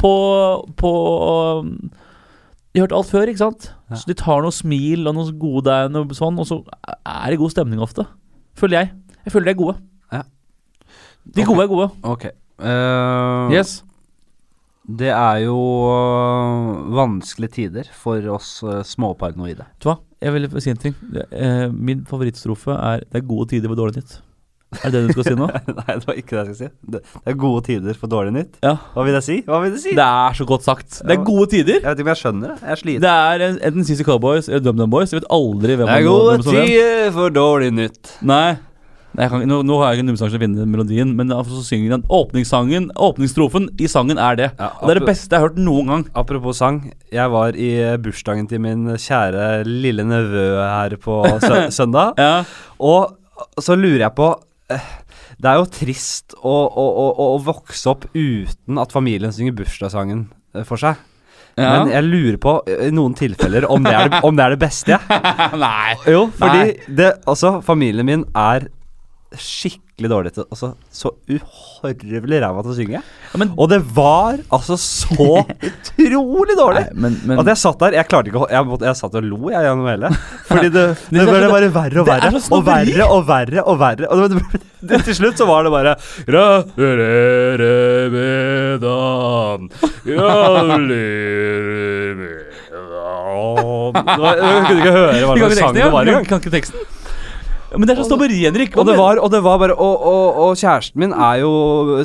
På, 0.00 0.10
på 0.80 0.90
um, 1.60 1.70
De 2.72 2.80
har 2.80 2.88
hørt 2.88 2.96
alt 2.98 3.10
før, 3.12 3.30
ikke 3.30 3.44
sant? 3.44 3.68
Ja. 3.92 4.00
Så 4.00 4.10
de 4.10 4.16
tar 4.18 4.42
noe 4.42 4.54
smil 4.56 5.06
og 5.06 5.14
noe 5.14 5.30
gode 5.38 5.78
og 6.02 6.16
sånn, 6.18 6.42
og 6.42 6.50
så 6.50 6.58
er 6.82 7.30
det 7.30 7.38
god 7.44 7.54
stemning 7.54 7.84
ofte. 7.86 8.08
Føler 8.58 8.80
jeg. 8.80 8.92
Jeg 9.28 9.36
føler 9.36 9.52
de 9.52 9.54
er 9.54 9.60
gode. 9.62 9.76
Ja. 10.10 10.24
De 11.38 11.46
gode 11.46 11.68
er 11.68 11.70
gode. 11.70 11.88
Ok. 12.16 12.26
Uh, 12.58 13.46
Yes. 13.54 13.78
Det 14.98 15.10
er 15.12 15.42
jo 15.44 15.56
øh, 15.92 16.94
vanskelige 16.96 17.52
tider 17.54 17.90
for 17.94 18.18
oss 18.34 18.62
øh, 18.66 18.80
småparanoide. 18.84 19.62
Vet 19.68 19.84
du 19.84 19.90
hva? 19.92 19.98
Jeg 20.20 20.34
vil 20.34 20.48
si 20.60 20.70
en 20.72 20.76
ting. 20.80 20.96
Eh, 21.32 21.68
min 21.72 22.02
favorittstrofe 22.08 22.70
er 22.76 23.00
'Det 23.06 23.22
er 23.22 23.26
gode 23.28 23.48
tider 23.54 23.68
for 23.68 23.76
dårlig 23.76 23.96
nytt'. 24.02 24.18
Er 24.84 24.90
det 24.90 25.00
det 25.02 25.06
du 25.08 25.12
skal 25.12 25.24
si 25.24 25.34
nå? 25.34 25.46
Nei, 25.80 25.94
det 25.98 26.06
var 26.06 26.14
ikke 26.14 26.30
det 26.30 26.38
jeg 26.38 26.46
skulle 26.46 26.58
si. 26.58 26.68
Det, 26.92 27.00
det 27.02 27.32
er 27.32 27.34
gode 27.34 27.62
tider 27.66 27.94
for 27.98 28.06
dårlig 28.06 28.32
nytt. 28.36 28.58
Ja. 28.62 28.76
Hva 28.94 29.02
vil 29.04 29.12
jeg 29.18 29.22
si? 29.26 29.36
Hva 29.48 29.58
vil 29.64 29.72
det 29.74 29.80
si? 29.82 29.90
Det 29.98 30.04
er 30.06 30.32
så 30.38 30.44
godt 30.46 30.62
sagt. 30.62 31.00
Det 31.02 31.16
er 31.16 31.24
gode 31.24 31.46
tider. 31.50 31.80
Jeg 31.80 31.88
vet 31.88 31.98
ikke 31.98 32.06
om 32.06 32.12
jeg 32.14 32.20
skjønner 32.22 32.48
det. 32.52 32.58
Jeg 32.62 32.70
er 32.70 32.80
sliten. 32.82 33.02
Det 33.02 33.10
er 33.10 33.46
en- 33.48 33.58
enten 33.66 33.84
CC 33.88 34.04
Cowboys 34.06 34.48
eller 34.48 34.60
DumDum 34.60 34.90
Boys. 34.90 35.10
Jeg 35.12 35.22
vet 35.22 35.30
aldri 35.30 35.74
hvem 35.76 35.86
Det 35.90 35.96
er 35.96 36.06
gode 36.06 36.38
tider 36.46 37.10
for 37.18 37.28
dårlig 37.30 37.72
nytt. 37.74 38.12
Nei. 38.22 38.56
Kan, 39.18 39.42
nå, 39.50 39.56
nå 39.66 39.76
har 39.80 39.90
jeg 39.90 39.98
ikke 39.98 40.04
en 40.04 40.10
numsang 40.12 40.30
til 40.30 40.38
å 40.38 40.42
finne 40.44 40.66
melodien, 40.70 41.14
men 41.18 41.32
så 41.34 41.62
synger 41.66 41.96
han 41.96 42.04
åpningssangen 42.14 42.90
Åpningsstrofen 42.94 43.66
i 43.82 43.88
sangen 43.90 44.20
er 44.22 44.38
det. 44.38 44.48
Ja, 44.60 44.68
det 44.84 44.94
er 44.94 45.00
det 45.00 45.08
beste 45.08 45.34
jeg 45.34 45.42
har 45.42 45.48
hørt 45.48 45.58
noen 45.58 45.90
gang. 45.90 46.04
Apropos 46.22 46.60
sang. 46.62 46.78
Jeg 47.10 47.32
var 47.32 47.58
i 47.58 47.72
eh, 47.82 47.96
bursdagen 48.00 48.46
til 48.50 48.62
min 48.62 48.86
kjære 48.94 49.64
lille 49.66 50.06
nevø 50.06 50.46
her 50.62 50.94
på 51.02 51.18
sø 51.42 51.64
søndag. 51.80 52.14
Ja. 52.22 52.44
Og 52.78 53.58
så 53.60 53.74
lurer 53.78 54.04
jeg 54.06 54.14
på 54.18 54.30
eh, 54.70 54.88
Det 55.40 55.48
er 55.50 55.58
jo 55.58 55.68
trist 55.74 56.38
å, 56.38 56.54
å, 56.68 56.86
å, 57.02 57.28
å 57.34 57.38
vokse 57.50 57.90
opp 57.90 58.06
uten 58.14 58.78
at 58.80 58.94
familien 58.94 59.34
synger 59.34 59.58
bursdagssangen 59.58 60.28
eh, 60.54 60.62
for 60.68 60.78
seg. 60.80 61.00
ja. 61.58 61.70
Men 61.80 61.90
jeg 61.96 62.06
lurer 62.06 62.38
på, 62.46 62.60
i 62.70 62.92
noen 62.94 63.18
tilfeller, 63.18 63.66
om 63.66 63.82
det 63.84 63.96
er 63.96 64.12
det, 64.14 64.22
om 64.22 64.38
det, 64.38 64.46
er 64.46 64.54
det 64.54 64.62
beste. 64.62 65.00
Nei. 65.66 65.96
Jo, 66.06 66.28
fordi 66.38 66.60
Nei. 66.62 66.92
det, 67.02 67.16
altså, 67.26 67.58
familien 67.66 68.06
min 68.06 68.28
er 68.38 68.70
skikkelig 69.38 70.08
dårlig 70.10 70.30
til 70.34 70.46
Altså 70.50 70.72
så 70.90 71.12
uhorvelig 71.30 72.40
ræva 72.42 72.64
til 72.64 72.72
å 72.72 72.74
synge. 72.74 73.02
Ja, 73.02 73.38
men, 73.38 73.52
Og 73.54 73.68
det 73.70 73.78
var 73.94 74.40
altså 74.50 74.74
så 74.80 75.44
utrolig 75.68 76.56
dårlig. 76.58 76.82
Nei, 76.90 77.04
men, 77.04 77.18
men 77.30 77.42
At 77.42 77.52
jeg 77.52 77.60
satt 77.62 77.78
der 77.82 77.98
Jeg 78.00 78.08
klarte 78.10 78.32
ikke 78.32 78.42
å 78.42 78.48
Jeg, 78.50 78.80
jeg 78.88 78.98
satt 78.98 79.18
og 79.20 79.28
lo 79.28 79.52
jeg 79.52 79.62
gjennom 79.68 79.86
hele. 79.90 80.10
Fordi 80.50 80.68
det, 80.74 80.86
det, 80.96 81.20
Det 81.20 81.26
ble 81.30 81.52
bare 81.54 81.70
verre 81.76 82.02
og 82.02 82.10
er 82.10 82.26
verre. 82.26 82.42
Og 82.50 82.66
verre 82.66 83.06
og 83.06 83.26
verre 83.30 83.66
og 83.66 83.80
verre. 83.84 84.10
Og 84.10 84.14
det, 84.18 84.28
det, 84.34 84.62
det, 84.90 85.02
til 85.10 85.20
slutt 85.22 85.38
så 85.40 85.46
var 85.50 85.66
det 85.68 85.74
bare 85.74 85.96
Det 94.40 94.54
kunne 94.66 94.80
ikke 94.80 94.94
høre 94.94 95.26
hva 95.26 95.36
slags 95.36 95.60
sang 95.60 95.76
det 95.76 95.92
var 95.92 96.02
engang. 96.08 96.26
kan 96.26 96.42
ikke 96.42 96.56
teksten. 96.58 96.88
Men 97.70 97.86
det 97.86 97.94
er 97.94 98.00
så 98.00 98.06
snobberi, 98.08 98.38
Henrik. 98.42 98.76
Og 98.80 98.86
det 98.88 98.96
var, 98.98 99.18
og 99.22 99.30
det 99.30 99.40
var 99.44 99.58
bare 99.62 99.74
Og, 99.78 100.06
og, 100.10 100.38
og 100.42 100.56
kjæresten 100.58 100.98
min 100.98 101.12
er 101.14 101.36
jo 101.42 101.50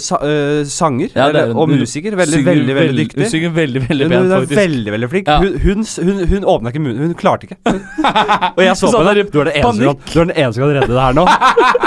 sa, 0.04 0.20
øh, 0.22 0.66
sanger 0.70 1.08
Ja, 1.16 1.28
det 1.32 1.40
er 1.40 1.48
eller, 1.50 1.58
og 1.58 1.70
musiker. 1.70 2.16
Veldig, 2.16 2.34
Synger 2.34 2.52
veldig 2.52 2.76
veldig 2.76 3.06
dyktig. 3.06 3.22
Hun 3.24 3.32
synger 3.32 3.54
veldig, 3.56 3.82
veldig 3.90 4.10
pent, 4.10 4.22
hun 4.22 4.32
er 4.32 4.44
faktisk. 4.44 4.60
veldig 4.60 4.94
veldig 4.96 5.10
flink. 5.10 5.28
Ja. 5.28 5.38
Hun, 5.40 5.56
hun, 5.64 5.86
hun, 6.10 6.28
hun 6.34 6.46
åpna 6.54 6.74
ikke 6.74 6.84
munnen. 6.86 7.02
Hun 7.08 7.16
klarte 7.18 7.50
ikke. 7.50 7.58
Og 8.58 8.62
jeg 8.64 8.78
så 8.78 8.92
Så 8.92 9.00
på 9.00 9.08
henne. 9.08 9.26
Du 9.34 9.40
er, 9.42 9.50
den 9.50 9.56
eneste 9.56 9.72
som 9.72 9.82
kan, 9.82 9.96
panikk. 9.96 10.14
du 10.14 10.20
den 10.20 10.36
eneste 10.36 10.60
som 10.60 10.66
kan 10.66 10.76
redde 10.78 10.94
det 10.94 11.06
her 11.06 11.18
nå. 11.18 11.26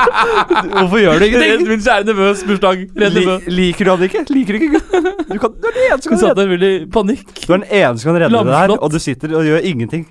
Hvorfor 0.79 1.03
gjør 1.05 1.19
du 1.19 1.27
ingenting? 1.29 1.69
min 1.69 1.85
kjære 1.85 2.09
nevøs 2.09 2.43
bursdag. 2.49 2.83
Redd 3.05 3.19
Li, 3.19 3.27
liker 3.61 3.85
du 3.85 3.93
han 3.95 4.03
ikke? 4.09 4.25
Liker 4.35 4.57
du 4.57 4.59
ikke 4.59 4.73
gutten? 4.79 5.13
Du, 5.29 5.39
kan, 5.39 5.55
du 5.55 5.69
er 5.71 5.77
den 5.77 5.85
eneste 5.93 6.09
som 6.09 6.17
kan 6.17 6.41
redde 6.41 6.59
det. 6.59 7.21
Du 7.45 7.53
er 7.53 7.61
den 7.61 7.69
eneste 7.69 8.03
som 8.03 8.11
kan 8.11 8.23
redde 8.25 8.43
det 8.51 8.59
her, 8.59 8.75
og 8.79 8.91
du 8.91 8.99
sitter 9.03 9.37
og 9.39 9.47
gjør 9.47 9.71
ingenting. 9.71 10.09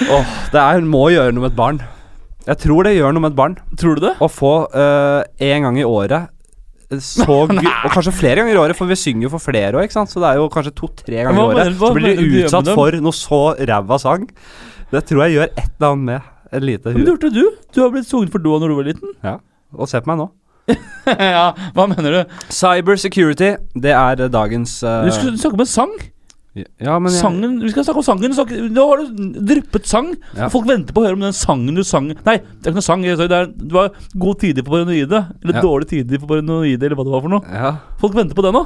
Åh, 0.00 0.36
det 0.52 0.60
er, 0.60 0.78
hun 0.78 0.90
må 0.90 1.08
gjøre 1.14 1.32
noe 1.32 1.46
med 1.46 1.52
et 1.52 1.58
barn. 1.58 1.80
Jeg 2.48 2.56
tror 2.62 2.86
det 2.86 2.94
gjør 2.96 3.12
noe 3.14 3.24
med 3.26 3.32
et 3.34 3.38
barn. 3.38 3.56
Tror 3.78 3.98
du 3.98 4.04
det? 4.06 4.14
Å 4.22 4.28
få 4.32 4.52
øh, 4.72 5.22
en 5.50 5.66
gang 5.66 5.78
i 5.80 5.84
året 5.86 6.30
så 6.90 7.26
gu- 7.46 7.60
Og 7.60 7.92
kanskje 7.94 8.10
flere 8.16 8.40
ganger 8.40 8.56
i 8.56 8.58
året, 8.58 8.74
for 8.74 8.90
vi 8.90 8.96
synger 8.98 9.28
jo 9.28 9.30
for 9.36 9.44
flere 9.44 9.76
òg, 9.78 9.84
ikke 9.86 9.94
sant. 9.94 10.10
Så 10.10 10.18
det 10.22 10.26
er 10.32 10.40
jo 10.40 10.48
kanskje 10.50 10.72
to-tre 10.74 11.20
ganger 11.22 11.38
i 11.38 11.44
året. 11.44 11.76
Så 11.78 11.90
blir 11.94 12.16
du 12.18 12.24
utsatt 12.42 12.70
for 12.74 12.96
noe 13.04 13.14
så 13.14 13.40
ræva 13.70 13.98
sang. 14.02 14.24
Det 14.90 15.04
tror 15.06 15.22
jeg 15.28 15.36
gjør 15.36 15.48
et 15.52 15.60
eller 15.68 15.92
annet 15.92 16.06
med 16.08 16.56
et 16.58 16.64
lite 16.66 16.90
Men 16.90 17.04
det 17.06 17.12
gjorde 17.12 17.30
du. 17.36 17.44
Du 17.70 17.78
har 17.84 17.92
blitt 17.94 18.08
sunget 18.10 18.32
for 18.34 18.42
Doa 18.42 18.58
når 18.58 18.72
du 18.72 18.78
var 18.80 18.88
liten. 18.90 19.12
Ja, 19.22 19.36
Og 19.78 19.86
se 19.92 20.00
på 20.02 20.10
meg 20.10 20.18
nå. 20.24 20.26
ja, 21.06 21.44
hva 21.76 21.86
mener 21.90 22.16
du? 22.16 22.34
Cyber 22.50 22.98
security, 22.98 23.52
det 23.78 23.94
er 23.94 24.20
eh, 24.26 24.30
dagens 24.30 24.80
uh... 24.82 25.04
Du 25.06 25.12
skulle 25.14 25.38
snakke 25.38 25.58
om 25.58 25.62
en 25.64 25.70
sang. 25.70 25.94
Ja, 26.54 26.96
men 26.98 27.12
jeg, 27.12 27.20
Sangen, 27.22 27.60
Vi 27.62 27.68
skal 27.70 27.84
snakke 27.86 28.00
om 28.02 28.06
sangen. 28.06 28.32
Snakke, 28.34 28.56
nå 28.74 28.86
har 28.88 29.02
du 29.04 29.26
dryppet 29.46 29.86
sang. 29.86 30.08
Ja. 30.34 30.48
Og 30.48 30.52
Folk 30.56 30.66
venter 30.66 30.92
på 30.96 31.02
å 31.02 31.06
høre 31.06 31.14
om 31.14 31.22
den 31.22 31.36
sangen 31.36 31.76
du 31.78 31.84
sang 31.86 32.08
Nei, 32.10 32.38
det 32.42 32.66
er 32.66 32.72
ikke 32.72 32.80
noe 32.80 32.86
sang. 32.86 33.02
Det, 33.06 33.28
er, 33.30 33.46
det 33.54 33.70
var 33.76 33.92
god 34.18 34.40
tider 34.42 34.66
på 34.66 34.74
paranoide. 34.74 35.20
Eller 35.44 35.54
Ja. 35.60 35.62
dårlig 35.62 35.88
tider 35.92 36.18
på 36.18 36.26
paranoide, 36.32 36.82
eller 36.82 36.96
hva 36.98 37.04
det 37.06 37.12
var 37.14 37.22
for 37.22 37.28
noe. 37.36 37.42
ja. 37.54 37.76
Folk 38.02 38.14
venter 38.18 38.34
på 38.34 38.42
det 38.42 38.52
nå. 38.56 38.64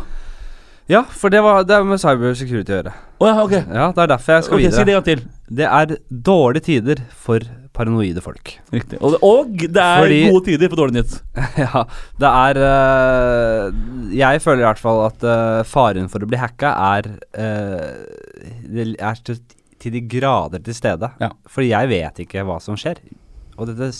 ja, 0.88 1.02
for 1.02 1.28
det, 1.32 1.42
var, 1.44 1.62
det 1.64 1.76
er 1.76 1.84
med 1.84 2.00
cyber 2.00 2.34
security 2.34 2.72
å 2.72 2.76
gjøre. 2.80 2.94
Oh, 3.20 3.28
ja, 3.28 3.36
ok. 3.44 3.52
Ja, 3.52 3.92
Det 3.92 4.02
er 4.02 4.06
derfor 4.16 4.32
jeg 4.38 4.44
skal 4.44 4.54
Ok, 4.58 4.64
Si 4.64 4.84
det 4.84 4.88
en 4.88 5.02
gang 5.02 5.04
til. 5.04 5.22
Det 5.60 5.68
er 5.68 5.96
dårlige 6.10 6.64
tider 6.64 7.04
for 7.10 7.40
paranoide 7.40 7.63
folk. 7.74 8.52
Riktig. 8.72 8.98
Og, 9.02 9.16
og 9.22 9.50
det 9.58 9.76
er 9.76 10.04
Fordi- 10.04 10.30
gode 10.30 10.44
tider 10.46 10.68
for 10.70 10.76
dårlig 10.76 10.94
nytt. 11.00 11.16
ja, 11.64 11.82
det 12.20 12.30
er 12.30 12.60
øh, 12.62 13.72
Jeg 14.16 14.42
føler 14.42 14.62
i 14.62 14.68
hvert 14.68 14.78
fall 14.78 15.00
at 15.08 15.24
øh, 15.24 15.64
faren 15.64 16.08
for 16.08 16.22
å 16.22 16.28
bli 16.30 16.38
hacka 16.38 16.70
er 16.94 17.10
øh, 17.34 18.94
er 18.98 19.20
til, 19.24 19.40
til 19.80 19.92
de 19.92 20.00
grader 20.00 20.62
til 20.62 20.74
stede. 20.74 21.10
Ja. 21.20 21.30
Fordi 21.50 21.72
jeg 21.72 21.88
vet 21.88 22.24
ikke 22.24 22.44
hva 22.46 22.60
som 22.62 22.76
skjer. 22.78 23.02
Og 23.58 23.68
dette 23.70 23.90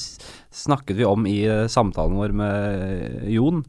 snakket 0.55 0.97
vi 0.99 1.05
om 1.07 1.27
i 1.31 1.43
samtalen 1.71 2.17
vår 2.19 2.33
med 2.35 3.29
Jon. 3.31 3.61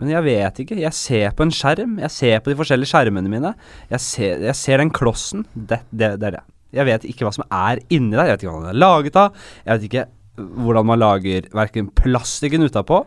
Men 0.00 0.10
jeg 0.12 0.24
vet 0.24 0.60
ikke. 0.64 0.80
Jeg 0.80 0.96
ser 0.96 1.34
på 1.36 1.44
en 1.46 1.52
skjerm. 1.54 1.98
Jeg 2.02 2.10
ser 2.12 2.40
på 2.42 2.52
de 2.52 2.58
forskjellige 2.58 2.90
skjermene 2.90 3.30
mine. 3.32 3.52
Jeg 3.92 4.00
ser, 4.02 4.40
jeg 4.48 4.56
ser 4.58 4.82
den 4.82 4.90
klossen. 4.92 5.44
Det, 5.54 5.82
det, 5.92 6.14
det 6.20 6.32
er 6.32 6.38
det. 6.38 6.44
Jeg 6.72 6.88
vet 6.88 7.06
ikke 7.08 7.26
hva 7.26 7.34
som 7.36 7.44
er 7.48 7.82
inni 7.92 8.16
der. 8.16 8.30
Jeg 8.30 8.36
vet 8.36 8.44
ikke 8.44 8.54
hva 8.54 8.64
den 8.64 8.72
er 8.72 8.80
laget 8.80 9.18
av. 9.20 9.38
Jeg 9.66 9.76
vet 9.76 9.86
ikke 9.90 10.08
hvordan 10.36 10.88
man 10.88 11.00
lager 11.02 11.48
verken 11.52 11.90
plastikken 11.92 12.64
utapå 12.64 13.02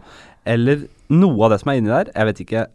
eller 0.45 0.84
noe 1.10 1.48
av 1.48 1.55
det 1.55 1.62
som 1.63 1.72
er 1.74 1.79
inni 1.79 1.93
der. 1.93 2.12
Jeg 2.13 2.29
vet 2.29 2.41
ikke 2.45 2.65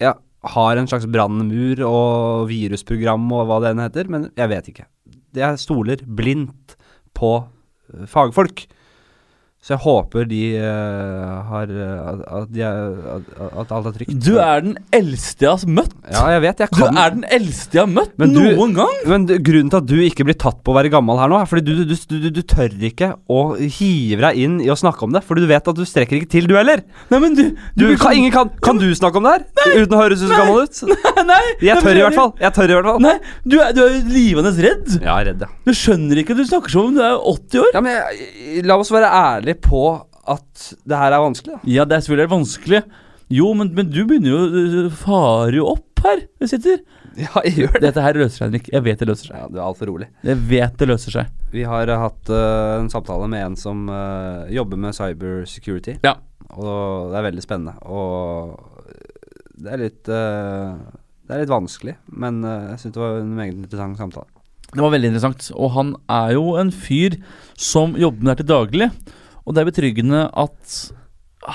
Jeg 0.00 0.14
har 0.54 0.78
en 0.80 0.88
slags 0.88 1.04
brannmur 1.04 1.82
og 1.84 2.48
virusprogram 2.48 3.26
og 3.36 3.48
hva 3.50 3.58
det 3.60 3.74
enn 3.74 3.82
heter, 3.84 4.08
men 4.08 4.30
jeg 4.32 4.48
vet 4.48 4.70
ikke. 4.72 4.86
Jeg 5.36 5.60
stoler 5.60 6.00
blindt 6.00 6.78
på 7.12 7.34
fagfolk. 8.08 8.64
Så 9.60 9.74
jeg 9.74 9.82
håper 9.84 10.24
de 10.24 10.38
uh, 10.56 11.40
har 11.50 11.68
eh, 11.68 11.96
at, 12.08 12.20
at, 12.32 12.44
de 12.48 12.62
er, 12.64 12.94
at, 13.12 13.26
at 13.60 13.72
alt 13.76 13.88
er 13.90 13.96
trygt. 13.98 14.14
Du 14.24 14.38
er 14.40 14.62
den 14.64 14.78
eldste 14.96 15.44
jeg 15.44 15.50
har 15.52 15.74
møtt! 15.76 15.90
Ja, 16.08 16.22
jeg 16.32 16.40
vet. 16.46 16.62
Jeg 16.64 16.72
kan. 16.72 16.94
Du 16.96 17.00
er 17.02 17.10
den 17.12 17.26
eldste 17.36 17.76
jeg 17.76 17.82
har 17.82 17.90
møtt 17.92 18.14
Men 18.22 18.32
du- 18.32 18.38
noen 18.56 18.72
gang! 18.78 18.94
Men 19.12 19.26
du, 19.28 19.34
grunnen 19.44 19.68
til 19.68 19.80
at 19.82 19.90
du 19.90 19.98
ikke 20.00 20.24
blir 20.24 20.38
tatt 20.40 20.62
på 20.64 20.72
å 20.72 20.76
være 20.78 20.88
gammel 20.94 21.20
her 21.20 21.28
nå, 21.28 21.42
er 21.42 21.50
fordi 21.50 21.74
du, 21.76 21.82
du, 21.84 21.92
du, 21.92 22.16
du, 22.24 22.28
du 22.38 22.40
tør 22.48 22.72
ikke 22.88 23.10
å 23.28 23.42
hive 23.60 24.24
deg 24.24 24.40
inn 24.46 24.54
i 24.64 24.70
å 24.72 24.78
snakke 24.80 25.04
om 25.04 25.12
det. 25.12 25.22
Fordi 25.28 25.44
du 25.44 25.50
vet 25.52 25.68
at 25.74 25.76
du 25.76 25.84
strekker 25.84 26.16
ikke 26.22 26.30
til, 26.38 26.48
du 26.48 26.56
heller. 26.56 26.80
Nei, 27.12 27.20
men 27.20 27.36
du, 27.36 27.44
kan, 28.00 28.16
ingen 28.16 28.32
kan, 28.32 28.48
kan 28.64 28.80
du 28.80 28.88
snakke 28.96 29.20
om 29.20 29.28
det 29.28 29.36
her? 29.36 29.46
Uten 29.76 29.92
å 29.92 30.00
høres 30.00 30.24
ut 30.24 30.32
som 30.32 30.40
gammel 30.40 30.64
ut? 30.64 30.82
Nei! 31.34 31.42
Jeg 31.68 31.84
tør 31.84 32.00
i 32.00 32.06
hvert 32.06 32.16
fall. 32.16 32.32
Jeg 32.40 32.56
tør 32.56 32.72
i 32.72 32.78
hvert 32.78 32.90
fall. 32.94 33.04
Nei, 33.04 33.14
du 33.44 33.58
er, 33.60 33.76
du 33.76 33.84
er 33.84 34.00
livende 34.08 34.56
redd! 34.56 34.96
Ja, 35.04 35.20
redd, 35.20 35.44
ja. 35.44 35.52
Du 35.68 35.76
skjønner 35.76 36.24
ikke, 36.24 36.38
du 36.40 36.46
snakker 36.48 36.72
som 36.72 36.88
om 36.88 36.96
du 36.96 37.04
er 37.04 37.20
80 37.20 37.60
år. 37.66 37.70
ja 37.76 37.84
men 37.84 37.98
jeg, 38.00 38.64
la 38.64 38.80
oss 38.80 38.88
være 38.96 39.12
ærlige 39.20 39.49
på 39.58 39.84
at 40.30 40.66
det 40.86 40.98
her 40.98 41.14
er 41.16 41.22
vanskelig, 41.24 41.56
da. 41.56 41.70
Ja, 41.70 41.86
det 41.88 41.96
er 41.96 42.04
selvfølgelig 42.04 42.34
vanskelig. 42.34 42.82
Jo, 43.30 43.52
men, 43.54 43.70
men 43.76 43.90
du 43.90 44.00
begynner 44.08 44.32
jo 44.32 44.38
Du 44.50 44.94
farer 44.98 45.54
jo 45.60 45.68
opp 45.70 45.86
her 46.04 46.24
du 46.40 46.48
sitter. 46.50 46.80
Ja, 47.18 47.40
jeg 47.42 47.56
gjør 47.58 47.72
det. 47.74 47.80
Dette 47.88 48.02
her 48.04 48.16
løser 48.16 48.36
seg, 48.36 48.44
Henrik. 48.46 48.68
Jeg 48.70 48.84
vet 48.86 49.00
det 49.02 49.06
løser 49.10 49.28
seg. 49.28 49.36
Ja, 49.36 49.48
du 49.50 49.56
er 49.58 49.64
altfor 49.66 49.88
rolig. 49.90 50.06
Jeg 50.24 50.38
vet 50.46 50.76
det 50.78 50.86
løser 50.86 51.14
seg. 51.16 51.32
Vi 51.50 51.64
har 51.66 51.90
eh, 51.90 51.98
hatt 52.04 52.30
uh, 52.30 52.76
en 52.78 52.86
samtale 52.92 53.26
med 53.28 53.42
en 53.48 53.56
som 53.58 53.82
uh, 53.90 54.46
jobber 54.52 54.78
med 54.80 54.94
cybersecurity. 54.94 55.96
Ja. 56.06 56.14
Og 56.54 57.10
det 57.10 57.18
er 57.18 57.26
veldig 57.26 57.42
spennende. 57.42 57.74
Og 57.82 58.54
det 59.60 59.74
er 59.74 59.82
litt 59.82 60.12
uh, 60.14 60.78
Det 61.26 61.34
er 61.34 61.42
litt 61.42 61.52
vanskelig, 61.52 61.96
men 62.14 62.40
jeg 62.46 62.78
syns 62.80 62.94
det 62.94 63.02
var 63.02 63.18
en 63.18 63.34
meget 63.42 63.58
interessant 63.58 64.00
samtale. 64.00 64.30
Det 64.70 64.84
var 64.86 64.94
veldig 64.94 65.10
interessant. 65.10 65.50
Og 65.58 65.74
han 65.74 65.92
er 66.14 66.36
jo 66.38 66.54
en 66.62 66.70
fyr 66.70 67.18
som 67.58 67.98
jobber 67.98 68.22
med 68.22 68.30
det 68.30 68.36
her 68.36 68.42
til 68.44 68.52
daglig. 68.54 68.90
Og 69.50 69.56
det 69.56 69.64
er 69.64 69.70
betryggende 69.72 70.26
at 70.38 70.74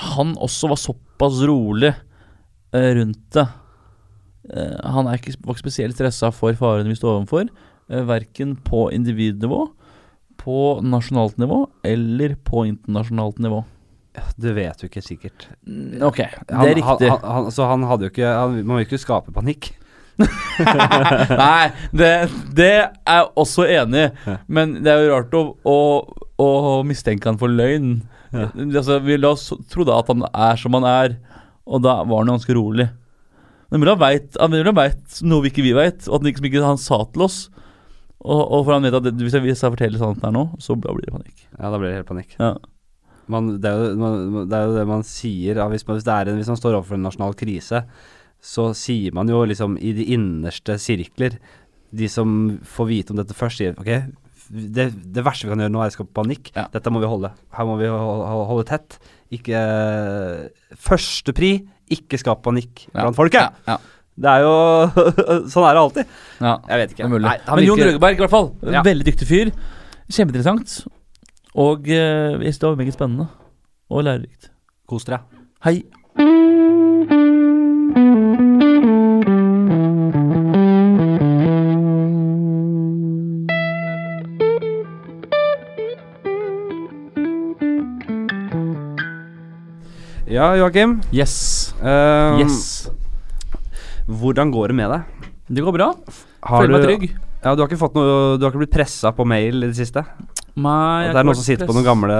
han 0.06 0.34
også 0.42 0.68
var 0.68 0.80
såpass 0.82 1.38
rolig 1.48 1.94
eh, 2.76 2.90
rundt 2.98 3.22
det. 3.32 3.46
Eh, 4.52 4.74
han 4.84 5.08
er 5.08 5.16
ikke, 5.16 5.32
var 5.40 5.56
ikke 5.56 5.64
spesielt 5.64 5.96
stressa 5.96 6.28
for 6.34 6.52
farene 6.58 6.92
vi 6.92 6.98
står 6.98 7.14
overfor. 7.22 7.48
Uh, 7.86 8.02
verken 8.02 8.56
på 8.66 8.88
individnivå, 8.90 9.60
på 10.42 10.56
nasjonalt 10.82 11.38
nivå 11.38 11.60
eller 11.86 12.34
på 12.44 12.64
internasjonalt 12.66 13.38
nivå. 13.40 13.62
Det 14.36 14.52
vet 14.56 14.80
du 14.80 14.88
ikke 14.88 15.04
sikkert. 15.04 15.48
Mm, 15.64 16.02
Ok, 16.02 16.18
det 16.18 16.56
er 16.56 16.74
riktig. 16.80 17.10
Han, 17.14 17.22
han, 17.22 17.50
så 17.54 17.68
han 17.70 17.86
hadde 17.86 18.08
jo 18.08 18.12
ikke 18.12 18.26
han, 18.26 18.58
Man 18.58 18.72
må 18.72 18.80
jo 18.80 18.88
ikke 18.88 19.00
skape 19.00 19.32
panikk. 19.32 19.70
Nei, 21.46 21.70
det, 21.92 22.12
det 22.56 22.70
er 22.72 22.86
jeg 22.88 23.26
også 23.36 23.66
enig 23.68 24.06
i. 24.08 24.36
Men 24.48 24.78
det 24.82 24.92
er 24.92 25.04
jo 25.04 25.14
rart 25.14 25.36
å, 25.36 25.42
å, 25.62 25.76
å 26.42 26.82
mistenke 26.86 27.30
han 27.30 27.40
for 27.40 27.52
løgn. 27.52 27.98
Ja. 28.34 28.50
Altså, 28.66 29.00
vi 29.04 29.16
la 29.18 29.32
oss 29.32 29.48
tro 29.72 29.86
da 29.88 30.00
at 30.02 30.10
han 30.12 30.26
er 30.28 30.60
som 30.60 30.76
han 30.76 30.86
er, 30.88 31.18
og 31.66 31.82
da 31.86 31.98
var 32.04 32.22
han 32.22 32.34
ganske 32.34 32.56
rolig. 32.56 32.88
Men 33.72 33.82
Mulla 33.82 33.96
vet 33.98 35.20
noe 35.26 35.42
vi 35.42 35.50
ikke 35.50 35.64
vi 35.64 35.74
vet, 35.76 36.06
og 36.06 36.18
at 36.18 36.22
han 36.22 36.30
ikke, 36.30 36.44
ikke 36.46 36.64
han 36.66 36.80
sa 36.80 37.00
til 37.10 37.26
oss. 37.26 37.38
Og, 38.26 38.40
og 38.40 38.64
for 38.66 38.74
han 38.76 38.86
vet 38.86 38.96
at 38.96 39.08
hvis, 39.10 39.34
jeg, 39.34 39.44
hvis 39.44 39.62
jeg 39.62 39.74
forteller 39.74 40.00
sannheten 40.00 40.26
her 40.28 40.34
nå, 40.34 40.46
så 40.62 40.76
blir 40.78 41.02
det 41.02 41.14
panikk. 41.14 41.46
Ja, 41.56 41.70
da 41.70 41.78
blir 41.78 41.90
det 41.90 41.98
helt 42.00 42.10
panikk. 42.10 42.36
Ja. 42.40 42.54
Man, 43.32 43.56
det, 43.62 43.70
er 43.70 43.80
jo, 43.80 43.98
man, 43.98 44.46
det 44.46 44.54
er 44.58 44.68
jo 44.68 44.76
det 44.76 44.84
man 44.86 45.02
sier 45.06 45.58
hvis, 45.72 45.82
man, 45.88 45.98
hvis, 45.98 46.06
det 46.06 46.14
en, 46.14 46.38
hvis 46.38 46.50
man 46.52 46.58
står 46.60 46.76
overfor 46.76 46.94
en 46.94 47.08
nasjonal 47.08 47.34
krise, 47.38 47.82
så 48.38 48.68
sier 48.78 49.14
man 49.16 49.30
jo 49.30 49.40
liksom 49.48 49.74
i 49.82 49.90
de 49.96 50.04
innerste 50.14 50.76
sirkler 50.78 51.38
De 51.96 52.06
som 52.12 52.28
får 52.68 52.86
vite 52.90 53.14
om 53.14 53.18
dette 53.18 53.34
først, 53.34 53.58
sier 53.58 53.78
ok, 53.80 53.90
det, 54.50 54.86
det 55.14 55.24
verste 55.26 55.46
vi 55.46 55.52
kan 55.52 55.62
gjøre 55.64 55.72
nå, 55.74 55.80
er 55.82 55.90
å 55.90 55.94
skape 55.96 56.14
panikk. 56.16 56.50
Ja. 56.56 56.66
Dette 56.72 56.90
må 56.94 57.00
vi 57.02 57.08
holde. 57.10 57.30
Her 57.56 57.66
må 57.68 57.76
vi 57.80 57.88
holde, 57.90 58.26
holde 58.50 58.66
tett. 58.68 58.98
Ikke 59.34 59.58
Første 60.86 61.34
pri, 61.36 61.50
ikke 61.92 62.18
skap 62.20 62.42
panikk 62.46 62.86
blant 62.94 63.16
folket. 63.18 63.56
Ja, 63.66 63.78
Det 64.16 64.30
er 64.32 64.44
jo 64.46 64.52
Sånn 65.52 65.66
er 65.66 65.76
det 65.76 65.82
alltid. 65.82 66.12
ja. 66.40 66.54
Jeg 66.70 66.82
vet 66.82 66.94
ikke. 66.94 67.02
Det 67.02 67.08
er 67.08 67.14
mulig. 67.14 67.26
Nei, 67.28 67.36
Men 67.56 67.66
Jon 67.66 67.82
Røgeberg, 67.84 68.16
i 68.20 68.24
hvert 68.24 68.34
fall. 68.36 68.48
Ja. 68.76 68.82
Veldig 68.86 69.06
dyktig 69.10 69.28
fyr. 69.28 69.50
Kjempeinteressant. 70.06 70.76
Og 71.56 71.88
eh, 71.90 72.36
jeg 72.36 72.52
synes 72.54 72.62
det 72.62 72.68
var 72.70 72.80
meget 72.80 72.96
spennende. 72.96 73.28
Og 73.90 74.04
lærerikt. 74.06 74.50
Kos 74.90 75.06
dere. 75.08 75.22
Hei. 75.66 75.80
Ja, 90.26 90.50
Joakim. 90.58 91.00
Yes. 91.14 91.72
Um, 91.78 92.40
Yes. 92.42 92.88
Hvordan 94.06 94.50
går 94.54 94.72
det 94.72 94.76
med 94.78 94.90
deg? 94.90 95.30
Det 95.46 95.62
går 95.62 95.74
bra. 95.74 95.86
Har 96.46 96.64
Føler 96.64 96.74
meg 96.74 96.86
trygg. 96.86 97.04
Ja, 97.44 97.52
du 97.54 97.62
har 97.62 97.68
ikke 97.68 97.78
fått 97.78 97.94
noe 97.94 98.34
Du 98.38 98.42
har 98.42 98.50
ikke 98.50 98.64
blitt 98.64 98.74
pressa 98.74 99.12
på 99.14 99.26
mail 99.28 99.62
i 99.62 99.68
det 99.70 99.76
siste? 99.78 100.02
Nei, 100.56 101.06
At 101.06 101.14
det 101.14 101.20
er 101.20 101.28
noen 101.28 101.38
som 101.38 101.46
sitter 101.46 101.68
på 101.68 101.76
noen 101.76 101.86
gamle 101.86 102.16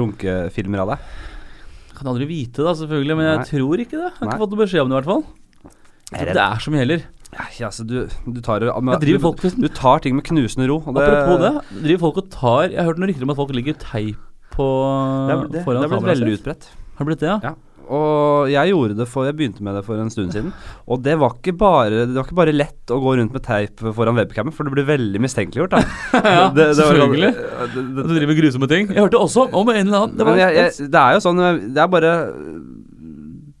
runkefilmer 0.00 0.82
av 0.82 0.92
deg? 0.94 1.12
Kan 1.98 2.10
aldri 2.10 2.26
vite 2.30 2.64
det, 2.64 2.74
selvfølgelig, 2.80 3.18
men 3.18 3.28
jeg 3.28 3.46
tror 3.52 3.82
ikke 3.84 3.98
det. 3.98 4.08
Jeg 4.08 4.18
har 4.18 4.26
Nei. 4.26 4.32
ikke 4.34 4.42
fått 4.42 4.54
noe 4.54 4.62
beskjed 4.62 4.82
om 4.82 4.90
det, 4.90 4.94
i 4.94 4.98
hvert 4.98 5.10
fall. 5.12 5.24
Jeg 6.08 6.20
er 6.22 6.32
Det 6.32 6.44
er 6.46 6.64
så 6.64 6.74
mye 6.74 6.82
heller. 6.82 7.06
Ja, 7.28 7.46
altså, 7.68 7.84
du, 7.84 7.96
du 8.08 8.40
tar 8.40 8.62
det 8.64 8.70
Jeg 8.72 9.20
folk 9.20 9.42
du, 9.42 9.48
du 9.66 9.68
tar 9.68 10.02
ting 10.02 10.16
med 10.16 10.24
knusende 10.24 10.66
ro. 10.70 10.78
Det, 10.80 11.04
Apropos 11.04 11.42
det, 11.44 11.82
driver 11.84 12.04
folk 12.06 12.20
og 12.22 12.30
tar 12.32 12.70
Jeg 12.70 12.80
har 12.80 12.88
hørt 12.88 13.02
noen 13.02 13.12
rykter 13.12 13.26
om 13.28 13.34
at 13.34 13.40
folk 13.42 13.54
ligger 13.54 13.76
teip 13.78 14.22
på 14.54 14.68
Det 15.28 15.34
er, 15.34 15.42
det, 15.52 15.64
foran 15.66 15.84
det 15.84 15.86
er 15.86 15.92
blitt 15.92 16.08
veldig 16.08 16.36
utbredt. 16.38 16.70
Har 16.98 17.04
det 17.06 17.10
blitt 17.12 17.22
det, 17.24 17.30
ja? 17.30 17.38
Ja. 17.52 17.54
Og 17.88 18.50
jeg 18.52 18.68
gjorde 18.68 18.96
det 18.98 19.06
for 19.08 19.24
Jeg 19.24 19.32
begynte 19.38 19.62
med 19.64 19.72
det 19.78 19.80
for 19.86 19.96
en 19.96 20.10
stund 20.12 20.34
siden. 20.34 20.50
Og 20.92 20.98
det 21.06 21.14
var 21.16 21.32
ikke 21.38 21.54
bare 21.56 22.02
Det 22.04 22.12
var 22.18 22.26
ikke 22.26 22.36
bare 22.36 22.52
lett 22.52 22.92
å 22.92 22.98
gå 23.00 23.14
rundt 23.16 23.32
med 23.32 23.40
teip 23.46 23.80
foran 23.96 24.18
webcamen, 24.18 24.52
for 24.52 24.68
det 24.68 24.74
blir 24.74 24.84
veldig 24.90 25.22
mistenkeliggjort. 25.24 25.72
Da. 25.72 25.80
Ja, 26.20 26.50
Det- 26.50 26.66
det 26.68 26.76
selvfølgelig. 26.82 27.30
det- 27.32 27.72
det- 27.78 28.04
du 28.04 28.12
driver 28.12 28.26
med 28.34 28.40
grusomme 28.42 28.68
ting. 28.68 28.88
Jeg 28.92 29.00
hørte 29.06 29.22
også 29.22 29.46
om 29.54 29.68
en 29.72 29.86
eller 29.86 30.02
annen 30.04 30.18
det 30.20 30.26
var, 30.28 30.36
jeg, 30.36 30.54
jeg, 30.58 30.90
det 30.92 31.00
er 31.00 31.16
jo 31.16 31.24
sånn 31.24 31.40
Det 31.72 31.80
er 31.80 31.88
bare 31.96 32.12
øh, 32.28 32.60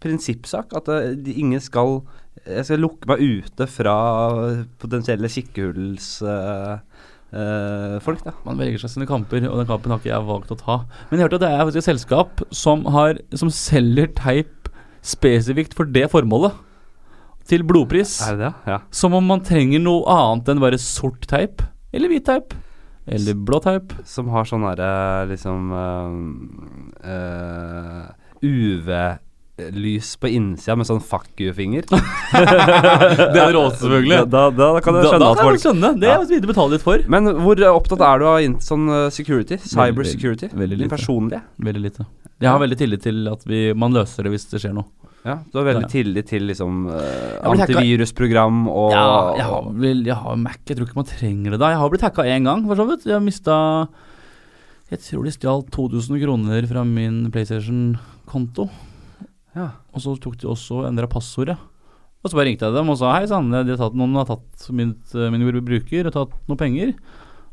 prinsippsak 0.04 0.76
at 0.76 0.84
det, 1.24 1.36
ingen 1.38 1.60
skal 1.64 2.02
Jeg 2.46 2.64
skal 2.68 2.78
lukke 2.84 3.08
meg 3.10 3.20
ute 3.20 3.66
fra 3.68 3.94
potensielle 4.80 5.28
kikkehulls... 5.28 6.20
øh, 7.32 7.98
folk, 8.04 8.22
da. 8.24 8.34
Man 8.46 8.60
velger 8.60 8.82
seg 8.82 8.94
sine 8.94 9.08
kamper, 9.08 9.42
og 9.48 9.60
den 9.60 9.68
kampen 9.68 9.92
har 9.92 10.00
ikke 10.00 10.12
jeg 10.12 10.28
valgt 10.28 10.54
å 10.54 10.60
ta. 10.60 10.78
Men 11.08 11.18
jeg 11.18 11.28
hørte 11.28 11.40
at 11.40 11.44
det 11.46 11.50
er 11.52 11.64
faktisk 11.64 11.82
et 11.82 11.90
selskap 11.90 12.44
som, 12.54 12.86
har, 12.94 13.20
som 13.36 13.52
selger 13.52 14.12
teip 14.18 14.70
spesifikt 15.04 15.76
for 15.78 15.88
det 15.88 16.08
formålet. 16.12 16.56
Til 17.48 17.62
blodpris. 17.64 18.18
Er 18.28 18.36
det 18.36 18.48
det? 18.48 18.52
Ja. 18.68 18.78
Som 18.92 19.14
om 19.16 19.24
man 19.24 19.40
trenger 19.40 19.80
noe 19.80 20.04
annet 20.12 20.50
enn 20.52 20.60
bare 20.60 20.80
sort 20.82 21.24
teip. 21.30 21.62
Eller 21.96 22.12
hvit 22.12 22.26
teip. 22.28 22.52
Eller 23.08 23.32
blå 23.32 23.60
teip. 23.64 23.94
Som 24.04 24.28
har 24.34 24.44
sånn 24.48 24.66
derre 24.68 25.24
liksom 25.30 25.72
øh, 25.72 26.18
øh, 27.08 28.02
UV-lys 29.58 30.12
på 30.22 30.28
innsida 30.30 30.76
med 30.78 30.86
sånn 30.86 31.00
fuck 31.02 31.26
you-finger. 31.42 31.86
Det 31.90 33.40
er 33.42 33.52
det 33.54 33.62
selvfølgelig. 33.80 34.18
Da, 34.30 34.42
da, 34.54 34.68
da 34.76 34.82
kan 34.84 34.94
du 34.94 35.00
skjønne 35.02 35.18
da 35.24 35.30
at 35.32 35.40
kan 35.42 35.56
du 35.56 35.62
skjønne. 35.62 35.90
Det 36.00 36.08
Ja. 36.08 36.18
er 36.20 36.26
til 36.30 36.46
betale 36.52 36.70
litt 36.76 36.84
for. 36.84 37.02
Men 37.10 37.26
hvor 37.42 37.58
opptatt 37.72 38.00
er 38.06 38.18
du 38.22 38.26
av 38.30 38.38
sånn 38.62 38.86
security? 39.14 39.58
Cyber 39.58 39.98
veldig- 40.02 40.12
security? 40.14 40.48
veldig 40.54 40.78
lite. 40.84 40.90
Personlig? 40.94 41.40
Veldig 41.58 41.82
lite. 41.82 42.06
Jeg 42.40 42.48
har 42.52 42.58
veldig 42.62 42.78
tillit 42.78 43.02
til 43.02 43.28
at 43.32 43.42
vi, 43.44 43.72
man 43.74 43.92
løser 43.92 44.22
det 44.22 44.30
hvis 44.32 44.46
det 44.52 44.60
skjer 44.62 44.74
noe. 44.78 44.86
Ja, 45.26 45.40
du 45.50 45.58
har 45.58 45.64
veldig 45.66 45.88
tillit 45.90 46.28
til 46.30 46.42
liksom 46.46 46.86
hacka- 46.86 47.50
antivirusprogram 47.66 48.68
og 48.70 48.92
Ja, 48.94 49.34
jeg 49.36 49.44
har, 49.44 49.62
vel, 49.74 50.04
jeg 50.06 50.14
har 50.14 50.36
Mac. 50.36 50.60
Jeg 50.64 50.76
tror 50.78 50.86
ikke 50.86 50.96
man 51.02 51.04
trenger 51.10 51.50
det 51.50 51.58
da. 51.58 51.70
Jeg 51.74 51.78
har 51.82 51.90
blitt 51.90 52.06
hacka 52.06 52.22
én 52.22 52.44
gang, 52.46 52.62
for 52.66 52.76
så 52.78 52.86
vidt. 52.86 53.04
Jeg 53.04 53.14
har 53.18 53.20
mista 53.26 53.88
Jeg 54.90 55.00
tror 55.00 55.24
de 55.24 55.30
stjal 55.34 55.64
2000 55.68 56.16
kroner 56.22 56.66
fra 56.70 56.84
min 56.84 57.26
PlayStation-konto. 57.30 58.70
Ja. 59.58 59.68
Og 59.92 60.04
så 60.04 60.14
tok 60.22 60.38
de 60.40 60.48
også 60.50 60.82
og 60.82 60.88
endra 60.88 61.10
passordet. 61.10 61.58
Og 62.22 62.30
så 62.30 62.38
bare 62.38 62.48
ringte 62.50 62.66
jeg 62.66 62.74
dem 62.74 62.90
og 62.90 62.98
sa 62.98 63.12
hei 63.14 63.28
sann, 63.30 63.50
de 63.52 63.74
har 63.74 63.78
tatt, 63.78 63.96
noen 63.98 64.16
har 64.18 64.26
tatt 64.26 64.68
min, 64.74 64.96
min 65.34 65.46
bruker 65.66 66.08
og 66.08 66.14
tatt 66.14 66.34
noen 66.50 66.60
penger. 66.60 66.94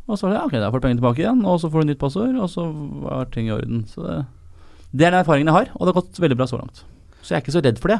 Og 0.06 0.18
så 0.18 0.26
sa 0.26 0.34
det 0.34 0.42
ok, 0.42 0.58
da 0.62 0.70
får 0.70 0.82
du 0.82 0.86
pengene 0.86 1.02
tilbake 1.02 1.24
igjen, 1.24 1.46
og 1.50 1.60
så 1.62 1.70
får 1.74 1.82
du 1.82 1.92
nytt 1.92 2.02
passord, 2.02 2.36
og 2.38 2.50
så 2.52 2.66
var 3.06 3.30
ting 3.34 3.50
i 3.50 3.56
orden. 3.56 3.86
Så 3.90 4.06
det, 4.06 4.20
det 4.92 5.08
er 5.08 5.16
den 5.16 5.24
erfaringen 5.24 5.50
jeg 5.50 5.58
har, 5.58 5.72
og 5.74 5.82
det 5.82 5.94
har 5.94 6.02
gått 6.02 6.22
veldig 6.22 6.38
bra 6.38 6.50
så 6.50 6.62
langt. 6.62 6.84
Så 7.22 7.34
jeg 7.34 7.40
er 7.40 7.46
ikke 7.46 7.56
så 7.56 7.64
redd 7.66 7.82
for 7.82 7.94
det. 7.94 8.00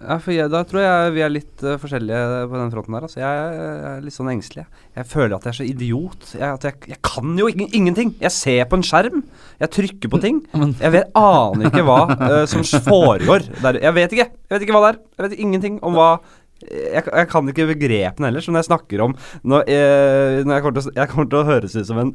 Ja, 0.00 0.16
for 0.16 0.32
jeg, 0.32 0.48
da 0.48 0.62
tror 0.64 0.80
jeg 0.80 1.12
vi 1.12 1.22
er 1.24 1.32
litt 1.32 1.64
uh, 1.66 1.76
forskjellige 1.80 2.44
på 2.48 2.56
den 2.56 2.70
fronten 2.72 2.96
der. 2.96 3.04
Altså. 3.04 3.20
Jeg, 3.20 3.64
er 3.90 4.04
litt 4.04 4.16
sånn 4.16 4.30
engstelig. 4.32 4.64
Jeg 4.96 5.08
føler 5.10 5.36
at 5.36 5.44
jeg 5.44 5.52
er 5.52 5.58
så 5.58 5.66
idiot. 5.68 6.28
Jeg, 6.32 6.46
at 6.48 6.64
jeg, 6.64 6.78
jeg 6.94 7.00
kan 7.04 7.34
jo 7.36 7.50
ingen, 7.52 7.68
ingenting. 7.76 8.14
Jeg 8.22 8.32
ser 8.32 8.62
på 8.70 8.80
en 8.80 8.86
skjerm. 8.86 9.20
Jeg 9.60 9.72
trykker 9.76 10.12
på 10.12 10.20
ting. 10.22 10.42
Jeg 10.84 10.94
vet, 10.96 11.10
aner 11.18 11.68
ikke 11.68 11.84
hva 11.86 12.00
uh, 12.16 12.44
som 12.48 12.64
foregår 12.64 13.44
der. 13.60 13.80
Jeg 13.84 13.96
vet 13.98 14.14
ikke. 14.16 14.28
Jeg 14.32 14.56
vet 14.56 14.66
ikke 14.66 14.76
hva 14.76 14.84
det 14.86 14.92
er. 14.94 15.00
Jeg 15.18 15.26
vet 15.26 15.42
ingenting 15.46 15.80
om 15.84 15.98
hva 15.98 16.12
jeg, 16.60 17.04
jeg 17.06 17.28
kan 17.30 17.46
ikke 17.48 17.70
begrepene 17.70 18.28
heller, 18.28 18.44
som 18.44 18.56
jeg 18.58 18.66
snakker 18.66 19.00
om 19.00 19.14
Når, 19.48 19.62
eh, 19.64 20.40
når 20.44 20.58
jeg, 20.58 20.62
kommer 20.64 20.76
til, 20.76 20.92
jeg 20.98 21.08
kommer 21.08 21.30
til 21.30 21.38
å 21.40 21.46
høres 21.48 21.76
ut 21.76 21.88
som 21.88 22.00
en 22.02 22.10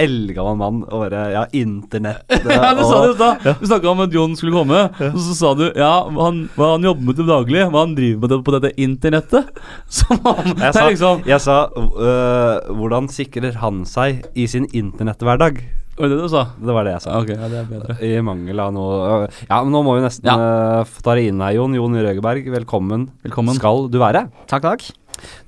eldgammel 0.00 0.56
mann 0.56 0.78
og 0.86 1.02
bare 1.04 1.24
Ja, 1.34 1.42
internett 1.56 2.30
Ja, 2.48 2.70
du 2.78 2.82
sa 2.86 3.00
det 3.02 3.10
i 3.10 3.16
stad. 3.18 3.48
Du 3.60 3.66
snakka 3.68 3.90
om 3.90 4.04
at 4.06 4.14
Jon 4.14 4.36
skulle 4.38 4.54
komme, 4.54 4.84
og 5.10 5.18
så 5.20 5.36
sa 5.36 5.52
du 5.58 5.66
ja, 5.68 5.92
han, 6.16 6.44
hva 6.56 6.72
han 6.76 6.86
jobber 6.86 7.10
med 7.10 7.20
til 7.20 7.28
daglig, 7.28 7.66
hva 7.72 7.84
han 7.84 7.96
driver 7.98 8.24
med 8.24 8.46
på 8.46 8.54
dette 8.56 8.72
internettet. 8.80 9.50
Som 10.00 10.22
han, 10.24 10.54
jeg 10.54 10.76
sa, 10.76 10.86
liksom 10.88 11.26
jeg 11.28 11.42
sa 11.44 11.58
øh, 11.74 12.72
Hvordan 12.78 13.10
sikrer 13.12 13.60
han 13.60 13.84
seg 13.88 14.24
i 14.38 14.48
sin 14.50 14.68
internetthverdag? 14.70 15.60
Var 16.00 16.08
det 16.08 16.16
det 16.16 16.24
du 16.24 16.32
sa? 16.32 16.42
Det 16.56 16.74
var 16.74 16.86
det 16.88 16.94
jeg 16.94 17.04
sa. 17.04 17.16
Ok, 17.20 17.30
ja, 17.34 17.48
det 17.52 17.58
er 17.60 17.66
bedre. 17.68 17.96
I 18.08 18.12
mangel 18.24 18.62
av 18.64 18.72
noe 18.72 19.28
Ja, 19.50 19.58
men 19.60 19.72
nå 19.74 19.82
må 19.84 19.98
vi 19.98 20.04
nesten 20.06 20.30
Ja. 20.30 20.36
uh, 20.80 20.94
ta 21.04 21.16
det 21.18 21.26
inn 21.28 21.42
her, 21.44 21.52
Jon. 21.58 21.76
Jon 21.76 21.98
Røgeberg, 22.00 22.48
velkommen, 22.56 23.10
Velkommen. 23.26 23.58
skal 23.60 23.90
du 23.92 23.98
være. 24.00 24.24
Takk, 24.48 24.64
takk. 24.64 24.86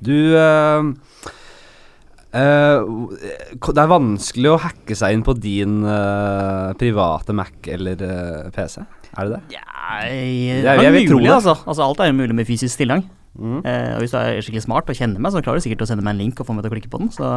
Du 0.04 0.12
uh, 0.36 0.92
uh, 2.36 2.80
Det 3.64 3.80
er 3.80 3.92
vanskelig 3.94 4.52
å 4.52 4.60
hacke 4.60 4.98
seg 4.98 5.16
inn 5.16 5.24
på 5.24 5.34
din 5.40 5.80
private 6.76 7.32
Mac 7.36 7.72
eller 7.72 7.96
PC. 8.52 8.84
Er 9.12 9.28
det 9.28 9.38
det? 9.38 9.58
Ja, 9.58 9.64
jeg 10.08 10.62
det 10.64 10.70
er 10.72 10.86
jeg, 10.86 11.08
tro 11.08 11.18
mulig, 11.18 11.28
det. 11.28 11.34
altså. 11.40 11.56
altså. 11.66 11.84
Alt 11.84 12.00
er 12.00 12.12
jo 12.12 12.20
mulig 12.20 12.36
med 12.36 12.48
fysisk 12.48 12.80
tilgang. 12.80 13.04
Mm. 13.38 13.60
Eh, 13.64 13.94
og 13.96 14.02
hvis 14.04 14.12
du 14.12 14.18
er 14.20 14.40
skikkelig 14.44 14.64
smart 14.66 14.88
og 14.88 14.96
kjenner 14.96 15.20
meg, 15.20 15.32
så 15.32 15.40
klarer 15.44 15.60
du 15.60 15.64
sikkert 15.64 15.84
å 15.84 15.88
sende 15.88 16.04
meg 16.04 16.16
en 16.16 16.22
link 16.24 16.40
og 16.40 16.48
få 16.48 16.56
meg 16.56 16.64
til 16.64 16.72
å 16.72 16.74
klikke 16.76 16.92
på 16.92 17.00
den. 17.00 17.12
Så 17.12 17.28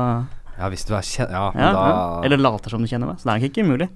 Ja, 0.57 0.69
hvis 0.71 0.85
du 0.87 0.93
er 0.95 1.01
kjent... 1.03 1.31
Ja, 1.35 1.49
men 1.55 1.63
ja, 1.65 1.71
da 1.75 1.87
ja. 1.89 2.03
Eller 2.27 2.39
later 2.39 2.71
som 2.71 2.83
du 2.85 2.87
kjenner 2.87 3.09
meg. 3.11 3.17
Så 3.19 3.27
det 3.27 3.33
er 3.33 3.39
nok 3.41 3.49
ikke 3.51 3.65
umulig. 3.67 3.89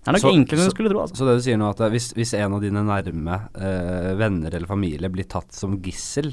Det 0.00 0.08
er 0.08 0.14
nok 0.16 0.22
Så- 0.22 0.30
enklere 0.32 0.60
enn 0.62 0.68
du 0.70 0.74
skulle 0.74 0.92
tro. 0.92 1.00
altså. 1.02 1.16
Så 1.18 1.26
det 1.28 1.34
du 1.40 1.42
sier 1.44 1.58
nå, 1.60 1.70
at 1.74 1.82
hvis, 1.92 2.06
hvis 2.16 2.34
en 2.38 2.54
av 2.56 2.62
dine 2.62 2.84
nærme 2.86 3.40
eh, 3.58 4.12
venner 4.20 4.54
eller 4.54 4.70
familie 4.70 5.10
blir 5.12 5.26
tatt 5.28 5.52
som 5.52 5.74
gissel 5.82 6.30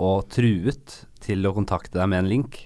og 0.00 0.28
truet 0.32 1.00
til 1.20 1.44
å 1.46 1.52
kontakte 1.54 1.98
deg 2.00 2.08
med 2.08 2.24
en 2.24 2.30
link, 2.30 2.60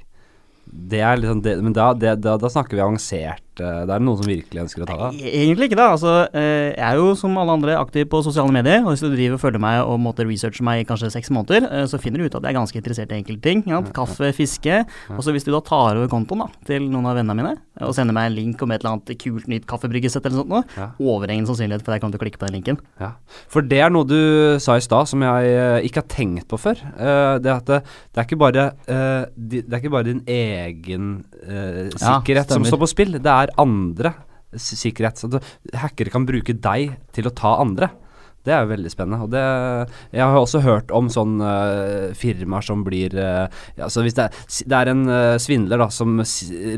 det 0.69 1.01
er 1.01 1.17
liksom 1.17 1.41
det, 1.43 1.57
Men 1.65 1.73
da, 1.73 1.91
det, 1.97 2.15
da, 2.21 2.37
da 2.41 2.49
snakker 2.53 2.77
vi 2.77 2.85
avansert. 2.85 3.48
Eh, 3.61 3.85
Da 3.89 3.97
er 3.97 4.01
noen 4.05 4.19
som 4.21 4.27
virkelig 4.29 4.63
ønsker 4.65 4.85
å 4.85 4.87
ta 4.89 4.97
deg. 5.11 5.21
E- 5.23 5.33
Egentlig 5.43 5.69
ikke, 5.71 5.79
da. 5.81 5.87
Altså, 5.95 6.13
eh, 6.35 6.75
jeg 6.75 6.85
er 6.89 6.97
jo 7.01 7.15
som 7.19 7.37
alle 7.39 7.55
andre 7.59 7.77
aktiv 7.79 8.07
på 8.11 8.23
sosiale 8.25 8.53
medier. 8.53 8.81
Og 8.85 8.93
hvis 8.95 9.01
du 9.05 9.09
driver 9.13 9.35
og 9.39 9.41
følger 9.43 9.61
meg 9.63 9.81
og 9.85 9.99
måtte 10.01 10.27
researche 10.29 10.63
meg 10.67 10.83
i 10.83 10.89
kanskje 10.89 11.11
seks 11.15 11.31
måneder, 11.35 11.69
eh, 11.71 11.85
så 11.91 12.01
finner 12.01 12.19
du 12.19 12.27
ut 12.29 12.35
at 12.39 12.43
jeg 12.43 12.55
er 12.55 12.59
ganske 12.59 12.81
interessert 12.83 13.13
i 13.13 13.19
enkelte 13.23 13.43
ting. 13.43 13.63
Ja? 13.67 13.81
Kaffe, 13.83 14.33
fiske. 14.37 14.85
Og 15.15 15.23
så 15.25 15.33
hvis 15.35 15.45
du 15.45 15.53
da 15.53 15.61
tar 15.61 15.97
over 15.97 16.09
kontoen 16.09 16.45
da, 16.45 16.49
til 16.69 16.89
noen 16.91 17.07
av 17.11 17.17
vennene 17.19 17.37
mine, 17.39 17.55
og 17.81 17.95
sender 17.95 18.13
meg 18.17 18.31
en 18.33 18.37
link 18.39 18.63
om 18.63 18.71
et 18.75 18.83
eller 18.83 18.97
annet 18.99 19.19
kult 19.23 19.47
nytt 19.49 19.67
kaffebryggesett 19.71 20.25
eller 20.27 20.43
sånt, 20.43 20.49
noe, 20.51 20.65
Ja. 20.77 20.91
overhengende 20.99 21.47
sannsynlighet 21.53 21.83
for 21.85 21.93
at 21.93 21.99
jeg 21.99 22.03
kommer 22.03 22.19
til 22.19 22.21
å 22.21 22.25
klikke 22.27 22.39
på 22.43 22.47
den 22.51 22.57
linken. 22.61 22.79
Ja. 23.01 23.13
For 23.49 23.63
det 23.63 23.79
er 23.85 23.91
noe 23.91 24.05
du 24.05 24.59
sa 24.59 24.75
i 24.77 24.81
stad 24.83 25.07
som 25.09 25.21
jeg 25.23 25.85
ikke 25.89 26.03
har 26.03 26.09
tenkt 26.09 26.49
på 26.49 26.59
før. 26.59 26.75
Det 27.43 27.51
at 27.53 27.65
det, 27.67 27.83
det, 28.15 28.19
er 28.19 28.27
ikke 28.27 28.39
bare, 28.39 28.65
det 29.37 29.65
er 29.71 29.79
ikke 29.81 29.91
bare 29.95 30.05
din 30.11 30.23
egen 30.27 31.25
sikkerhet 31.99 32.49
Ja, 32.51 32.55
som 32.59 32.65
står 32.67 32.81
på 32.83 32.89
spill, 32.91 33.13
det 33.19 33.27
er 33.33 33.48
andre 33.57 34.15
sikkerhet. 34.57 35.21
Så 35.21 35.41
hackere 35.77 36.13
kan 36.13 36.27
bruke 36.29 36.57
deg 36.57 36.99
til 37.17 37.29
å 37.29 37.35
ta 37.37 37.59
andre. 37.63 37.91
Det 38.49 38.55
er 38.55 38.65
jo 38.65 38.71
veldig 38.71 38.91
spennende. 38.93 39.25
Og 39.27 39.33
det, 39.33 39.43
jeg 40.15 40.25
har 40.25 40.39
også 40.39 40.63
hørt 40.65 40.93
om 40.95 41.11
sånne 41.13 41.49
uh, 41.49 42.17
firmaer 42.17 42.65
som 42.65 42.85
blir 42.87 43.13
uh, 43.19 43.45
ja, 43.77 43.91
så 43.93 44.05
Hvis 44.07 44.17
det 44.17 44.29
er, 44.29 44.39
det 44.71 44.79
er 44.79 44.91
en 44.93 45.03
uh, 45.11 45.37
svindler 45.43 45.83
da 45.83 45.89
som 45.93 46.17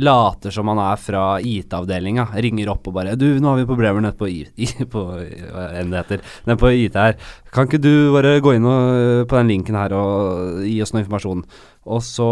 later 0.02 0.54
som 0.54 0.72
han 0.72 0.80
er 0.82 1.00
fra 1.00 1.24
IT-avdelinga, 1.46 2.30
ringer 2.42 2.72
opp 2.72 2.90
og 2.90 2.96
bare 2.96 3.14
'Du, 3.14 3.28
nå 3.38 3.52
har 3.52 3.60
vi 3.60 3.68
problemer 3.68 4.02
nede 4.02 4.18
på, 4.18 4.26
I, 4.26 4.42
I, 4.56 4.68
på 4.90 5.04
på 6.60 6.72
IT 6.74 6.98
her. 6.98 7.18
Kan 7.54 7.68
ikke 7.68 7.82
du 7.82 8.12
bare 8.14 8.40
gå 8.42 8.56
inn 8.56 8.66
og, 8.66 8.80
eh, 8.96 9.24
på 9.28 9.36
den 9.38 9.50
linken 9.50 9.78
her 9.78 9.92
og 9.94 10.64
gi 10.66 10.80
oss 10.82 10.92
noe 10.92 11.04
informasjon?' 11.04 11.44
Og 11.90 12.02
så 12.04 12.30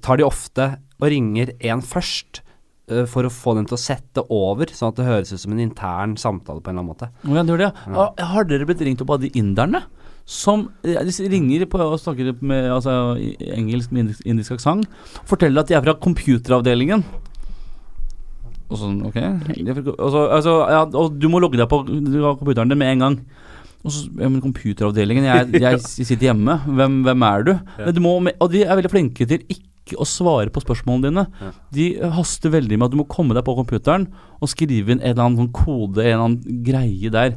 tar 0.00 0.16
de 0.16 0.24
ofte 0.24 0.68
og 1.00 1.08
ringer 1.10 1.50
en 1.66 1.82
først. 1.82 2.43
Eh, 2.90 3.04
For 3.10 3.26
å 3.26 3.32
få 3.32 3.56
den 3.58 3.68
til 3.68 3.76
å 3.78 3.80
sette 3.80 4.24
over, 4.32 4.70
sånn 4.72 4.92
at 4.92 5.00
det 5.00 5.08
høres 5.08 5.34
ut 5.34 5.42
som 5.42 5.54
en 5.54 5.64
intern 5.64 6.16
samtale 6.20 6.62
på 6.62 6.72
en 6.72 6.78
eller 6.78 6.84
annen 6.84 6.92
måte. 6.92 7.10
Ja, 7.24 7.42
det 7.42 7.54
gjør 7.54 7.62
det, 7.64 7.70
ja. 7.72 8.06
Ah, 8.06 8.32
Har 8.34 8.48
dere 8.48 8.68
blitt 8.68 8.82
ringt 8.84 9.04
opp 9.04 9.14
av 9.16 9.22
de 9.24 9.32
inderne? 9.38 9.84
Som 10.24 10.70
eh, 10.86 10.96
de 11.04 11.28
ringer 11.28 11.66
på 11.68 11.80
og 11.84 11.98
snakker 12.00 12.32
med 12.40 12.70
altså, 12.72 13.14
engelsk 13.44 13.92
med 13.92 14.06
indisk, 14.06 14.24
indisk 14.24 14.56
aksent. 14.56 14.88
Forteller 15.28 15.64
at 15.64 15.70
de 15.70 15.76
er 15.76 15.84
fra 15.84 15.96
computeravdelingen. 16.00 17.04
Og 18.72 18.80
sånn, 18.80 19.02
ok 19.04 19.18
og, 19.20 20.06
så, 20.10 20.20
altså, 20.32 20.52
ja, 20.72 20.84
og 20.88 21.18
du 21.20 21.26
må 21.30 21.38
logge 21.42 21.60
deg 21.60 21.68
på 21.70 21.82
computeren 21.84 22.72
din 22.72 22.80
med 22.80 22.94
en 22.94 23.04
gang. 23.04 23.18
Og 23.84 23.92
så, 23.92 24.06
ja, 24.16 24.30
men 24.30 24.40
computeravdelingen, 24.40 25.26
jeg, 25.28 25.60
jeg 25.66 25.82
sitter 25.84 26.30
hjemme. 26.30 26.56
Hvem, 26.64 27.02
hvem 27.04 27.26
er 27.28 27.46
du? 27.46 27.52
Men 27.76 27.94
du 27.96 28.00
må, 28.04 28.16
og 28.32 28.48
de 28.54 28.64
er 28.64 28.72
veldig 28.78 28.92
flinke 28.92 29.28
til 29.28 29.44
ikke 29.44 29.68
å 30.00 30.06
svare 30.08 30.52
på 30.52 30.62
spørsmålene 30.64 31.10
dine. 31.10 31.24
Ja. 31.40 31.50
De 31.76 31.88
haster 32.16 32.54
veldig 32.54 32.78
med 32.78 32.88
at 32.88 32.94
du 32.94 33.00
må 33.02 33.08
komme 33.10 33.36
deg 33.36 33.44
på 33.46 33.56
computeren 33.58 34.08
og 34.40 34.50
skrive 34.50 34.94
inn 34.94 35.02
en 35.02 35.10
eller 35.10 35.26
annen 35.26 35.42
sånn 35.42 35.52
kode, 35.56 36.00
en 36.00 36.08
eller 36.08 36.24
annen 36.28 36.62
greie 36.64 37.12
der. 37.12 37.36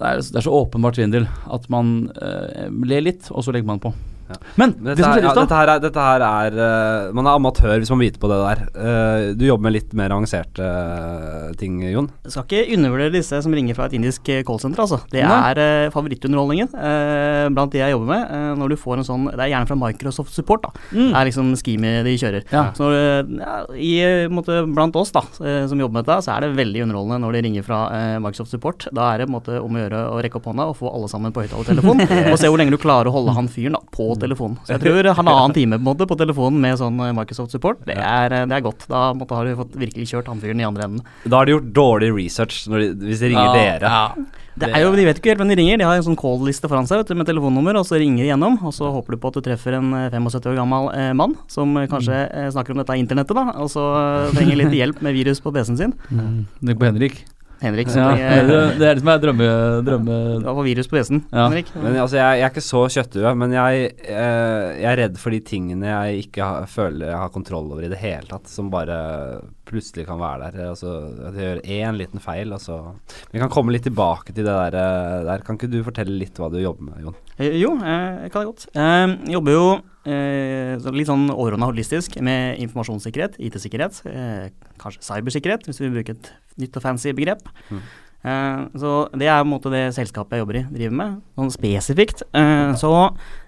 Det 0.00 0.08
er, 0.08 0.22
det 0.24 0.40
er 0.40 0.46
så 0.46 0.54
åpenbart 0.56 0.96
svindel 0.96 1.26
at 1.52 1.66
man 1.72 2.08
eh, 2.16 2.70
ler 2.88 3.04
litt, 3.04 3.28
og 3.28 3.44
så 3.44 3.52
legger 3.52 3.68
man 3.68 3.82
på. 3.82 3.92
Ja. 4.30 4.38
Men 4.60 4.74
det 4.78 4.94
Dette, 4.94 5.02
som 5.02 5.12
her, 5.12 5.20
i 5.20 5.26
ja, 5.26 5.32
stad 5.34 5.46
dette 5.46 5.58
her 5.58 5.72
er, 5.72 5.82
dette 5.82 6.04
her 6.04 6.24
er 6.26 6.58
uh, 6.60 7.10
Man 7.16 7.26
er 7.26 7.38
amatør 7.38 7.80
hvis 7.80 7.90
man 7.92 8.02
biter 8.04 8.22
på 8.22 8.30
det 8.30 8.38
der. 8.40 8.62
Uh, 8.74 9.24
du 9.38 9.44
jobber 9.46 9.66
med 9.66 9.74
litt 9.76 9.94
mer 9.98 10.14
avanserte 10.14 10.64
uh, 10.64 11.50
ting, 11.60 11.80
Jon. 11.90 12.10
Jeg 12.26 12.34
skal 12.34 12.46
ikke 12.46 12.76
undervurdere 12.78 13.14
disse 13.16 13.40
som 13.44 13.54
ringer 13.56 13.78
fra 13.78 13.88
et 13.90 13.96
indisk 13.98 14.30
callsenter, 14.46 14.84
altså. 14.84 15.00
Det 15.10 15.22
er 15.24 15.90
favorittunderholdningen 15.92 16.70
eh, 16.76 17.46
blant 17.52 17.72
de 17.72 17.80
jeg 17.80 17.92
jobber 17.92 18.08
med. 18.10 18.32
når 18.60 18.72
du 18.72 18.76
får 18.78 19.00
en 19.00 19.06
sånn 19.06 19.24
Det 19.30 19.42
er 19.42 19.50
gjerne 19.52 19.68
fra 19.68 19.76
Microsoft 19.78 20.34
Support, 20.34 20.66
da. 20.66 20.84
Mm. 20.92 21.10
Det 21.10 21.18
er 21.20 21.28
liksom 21.28 21.50
schemet 21.58 22.06
de 22.06 22.14
kjører. 22.20 22.46
Ja. 22.52 22.64
Så 22.76 22.88
når, 22.90 23.74
i, 23.76 23.92
måte, 24.32 24.60
blant 24.68 24.96
oss 25.00 25.12
da, 25.14 25.22
som 25.30 25.82
jobber 25.82 25.98
med 25.98 26.06
dette, 26.06 26.20
så 26.26 26.34
er 26.36 26.46
det 26.46 26.58
veldig 26.58 26.84
underholdende 26.86 27.20
når 27.24 27.36
de 27.36 27.42
ringer 27.48 27.66
fra 27.66 27.80
Microsoft 28.22 28.54
Support. 28.54 28.88
Da 28.96 29.10
er 29.14 29.24
det 29.24 29.30
måte 29.32 29.58
om 29.60 29.76
å 29.76 29.82
gjøre 29.82 30.04
å 30.14 30.20
rekke 30.24 30.40
opp 30.40 30.50
hånda 30.50 30.68
og 30.70 30.78
få 30.80 30.92
alle 30.92 31.10
sammen 31.12 31.34
på 31.34 31.44
høyttalertelefon, 31.44 32.04
og 32.32 32.38
se 32.40 32.50
hvor 32.50 32.60
lenge 32.60 32.74
du 32.74 32.80
klarer 32.80 33.10
å 33.10 33.14
holde 33.14 33.34
han 33.36 33.50
fyren 33.50 33.78
da, 33.78 33.82
på 33.94 34.10
telefonen. 34.22 34.58
Så 34.66 34.76
jeg 34.76 34.84
tror 34.84 35.10
halvannen 35.20 35.56
time 35.56 35.78
på 35.78 35.84
en 35.84 35.88
måte 35.90 36.08
på 36.10 36.18
telefonen 36.20 36.60
med 36.62 36.78
sånn 36.80 37.00
eh, 37.04 37.14
Microsoft 37.16 37.56
Support, 37.56 37.82
det 37.88 37.96
er, 37.96 38.36
eh, 38.36 38.46
det 38.50 38.58
er 38.58 38.66
godt. 38.66 38.86
Da 38.90 39.08
måte, 39.16 39.38
har 39.38 39.48
du 39.48 39.56
fått 39.58 39.78
virkelig 39.80 40.10
kjørt 40.12 40.30
han 40.30 40.42
fyren 40.42 40.62
i 40.62 40.68
andre 40.68 40.88
enden. 40.88 41.08
Da 41.24 41.40
har 41.40 41.48
de 41.48 41.56
gjort 41.56 41.72
dårlig 41.76 42.12
research 42.16 42.62
når 42.70 42.84
de, 42.84 42.92
hvis 43.10 43.24
de 43.24 43.32
ringer 43.32 43.56
dere. 43.56 43.96
Det 44.60 44.68
er 44.68 44.84
jo, 44.84 44.92
De 44.96 45.06
vet 45.06 45.20
ikke 45.20 45.32
helt 45.32 45.40
hvem 45.40 45.52
de 45.52 45.58
ringer. 45.60 45.80
De 45.80 45.86
har 45.88 45.96
en 45.96 46.04
sånn 46.04 46.18
call-liste 46.18 46.68
foran 46.70 46.88
seg 46.88 47.00
vet 47.00 47.10
du, 47.12 47.16
med 47.18 47.28
telefonnummer, 47.28 47.78
og 47.80 47.86
så 47.88 48.00
ringer 48.00 48.24
de 48.24 48.30
gjennom. 48.32 48.58
Og 48.66 48.74
så 48.76 48.90
håper 48.92 49.16
du 49.16 49.22
på 49.22 49.32
at 49.32 49.38
du 49.38 49.44
treffer 49.46 49.78
en 49.78 49.92
eh, 49.96 50.12
75 50.12 50.52
år 50.52 50.60
gammel 50.60 50.90
eh, 50.96 51.10
mann 51.16 51.36
som 51.50 51.76
eh, 51.80 51.88
kanskje 51.90 52.22
eh, 52.26 52.48
snakker 52.52 52.74
om 52.74 52.82
dette 52.82 52.98
internettet, 53.00 53.36
da, 53.38 53.54
og 53.62 53.70
så 53.72 53.86
eh, 53.96 54.32
trenger 54.36 54.64
litt 54.64 54.78
hjelp 54.80 55.04
med 55.06 55.16
virus 55.16 55.42
på 55.44 55.54
PC-en 55.54 55.80
sin. 55.80 55.96
Mm. 56.10 56.42
Tenk 56.60 56.82
på 56.82 56.90
Henrik. 56.90 57.22
Henrik 57.60 57.90
Ja, 57.92 58.14
det, 58.16 58.58
det 58.80 58.86
er 58.88 58.96
det 58.96 59.02
som 59.02 59.10
er 59.12 59.20
drømme... 59.20 59.48
drømme 59.84 60.18
ja, 60.40 60.54
få 60.56 60.64
virus 60.64 60.88
på 60.88 60.96
PC-en. 60.96 61.22
Ja. 61.28 61.44
Henrik. 61.44 61.72
Men 61.76 61.98
altså, 62.00 62.16
jeg, 62.16 62.40
jeg 62.40 62.46
er 62.46 62.54
ikke 62.54 62.64
så 62.64 62.82
kjøttdue, 62.96 63.32
men 63.42 63.56
jeg, 63.56 63.90
eh, 64.08 64.66
jeg 64.80 64.88
er 64.92 65.00
redd 65.04 65.20
for 65.20 65.36
de 65.36 65.42
tingene 65.44 65.90
jeg 65.90 66.26
ikke 66.26 66.46
har, 66.46 66.68
føler 66.70 67.10
jeg 67.12 67.20
har 67.20 67.34
kontroll 67.34 67.68
over 67.74 67.84
i 67.84 67.92
det 67.92 68.00
hele 68.00 68.24
tatt, 68.30 68.48
som 68.48 68.72
bare 68.72 68.96
plutselig 69.70 70.06
kan 70.08 70.20
være 70.20 70.50
der. 70.50 70.70
Altså, 70.72 70.92
at 71.28 71.38
jeg 71.38 71.46
gjør 71.46 71.62
én 71.78 71.98
liten 71.98 72.22
feil, 72.22 72.52
og 72.56 72.60
så 72.62 72.80
Vi 73.32 73.38
kan 73.38 73.52
komme 73.52 73.72
litt 73.72 73.86
tilbake 73.86 74.34
til 74.34 74.44
det 74.44 74.52
der, 74.52 74.76
eh, 74.76 75.24
der. 75.28 75.44
Kan 75.46 75.56
ikke 75.56 75.70
du 75.70 75.82
fortelle 75.86 76.18
litt 76.18 76.36
hva 76.36 76.50
du 76.50 76.58
jobber 76.60 76.90
med, 76.90 77.00
Jon? 77.04 77.16
Eh, 77.38 77.56
jo, 77.60 77.76
eh, 77.78 78.26
jeg 78.26 78.32
kan 78.32 78.44
det 78.44 78.50
godt. 78.50 78.66
Jeg 78.74 79.34
jobber 79.36 79.52
jo 79.52 79.66
litt 80.02 81.06
sånn 81.10 81.28
overordna 81.28 81.68
holistisk 81.68 82.16
med 82.24 82.56
informasjonssikkerhet, 82.64 83.36
IT-sikkerhet, 83.38 84.00
kanskje 84.80 85.04
cybersikkerhet, 85.04 85.66
hvis 85.68 85.80
vi 85.82 85.90
bruker 85.92 86.16
et 86.16 86.30
nytt 86.56 86.78
og 86.78 86.82
fancy 86.82 87.12
begrep. 87.12 87.44
Mm. 87.68 87.82
Eh, 88.20 88.62
så 88.76 88.90
det 89.16 89.30
er 89.30 89.38
på 89.40 89.46
en 89.46 89.52
måte 89.54 89.70
det 89.72 89.94
selskapet 89.96 90.36
jeg 90.36 90.42
jobber 90.42 90.58
i, 90.60 90.64
driver 90.74 90.96
med. 90.98 91.20
Sånn 91.38 91.52
spesifikt 91.54 92.22
eh, 92.36 92.72
så 92.80 92.92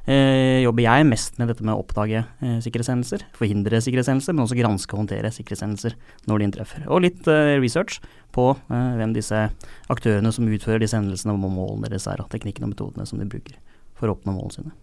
eh, 0.07 0.63
jobber 0.65 0.87
jeg 0.87 1.09
mest 1.11 1.37
med 1.41 1.53
dette 1.53 1.67
med 1.67 1.75
å 1.75 1.83
oppdage 1.83 2.23
sikkerhetshendelser, 2.65 3.27
forhindre 3.37 3.83
sikkerhetshendelser, 3.85 4.37
men 4.37 4.47
også 4.47 4.59
granske 4.59 4.97
og 4.97 5.05
håndtere 5.05 5.33
sikkerhetshendelser 5.35 5.99
når 6.31 6.41
de 6.41 6.49
inntreffer. 6.49 6.87
Og 6.89 7.05
litt 7.05 7.29
research 7.29 8.01
på 8.33 8.49
hvem 8.69 9.13
disse 9.17 9.45
aktørene 9.93 10.33
som 10.33 10.49
utfører 10.49 10.81
disse 10.83 10.97
hendelsene, 10.97 11.37
og 11.37 11.45
målene 11.45 11.93
deres 11.93 12.09
er, 12.09 12.25
og 12.25 12.33
teknikkene 12.33 12.71
og 12.71 12.73
metodene 12.73 13.09
som 13.09 13.21
de 13.21 13.29
bruker 13.29 13.61
for 13.99 14.09
å 14.09 14.17
oppnå 14.17 14.35
målene 14.39 14.57
sine. 14.57 14.75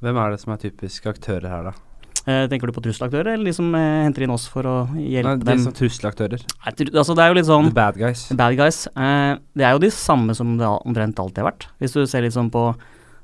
Hvem 0.00 0.16
er 0.16 0.32
det 0.32 0.40
som 0.40 0.54
er 0.54 0.62
typiske 0.62 1.12
aktører 1.12 1.52
her, 1.52 1.70
da? 1.70 1.89
Eh, 2.28 2.44
tenker 2.52 2.68
du 2.68 2.74
på 2.76 2.82
trusselaktører, 2.84 3.32
eller 3.32 3.48
de 3.48 3.54
som 3.56 3.70
eh, 3.74 4.02
henter 4.04 4.26
inn 4.26 4.32
oss 4.34 4.44
for 4.52 4.66
å 4.68 4.74
hjelpe 4.92 5.30
Nei, 5.30 5.36
de 5.40 5.48
dem? 5.48 5.62
som 5.64 5.72
trusselaktører. 5.76 6.42
Nei, 6.66 6.72
altså, 6.92 7.16
det 7.16 7.24
er 7.24 7.32
jo 7.32 7.38
litt 7.38 7.48
sånn 7.48 7.70
The 7.70 7.76
bad 7.78 7.96
guys. 8.00 8.24
Bad 8.36 8.56
guys. 8.60 8.80
Eh, 8.92 9.34
det 9.56 9.64
er 9.66 9.72
jo 9.76 9.82
de 9.86 9.90
samme 9.94 10.36
som 10.36 10.56
det 10.60 10.68
omtrent 10.68 11.18
alltid 11.22 11.40
har 11.42 11.48
vært. 11.52 11.68
Hvis 11.80 11.96
du 11.96 12.02
ser 12.10 12.26
litt 12.26 12.36
sånn 12.36 12.50
på 12.52 12.66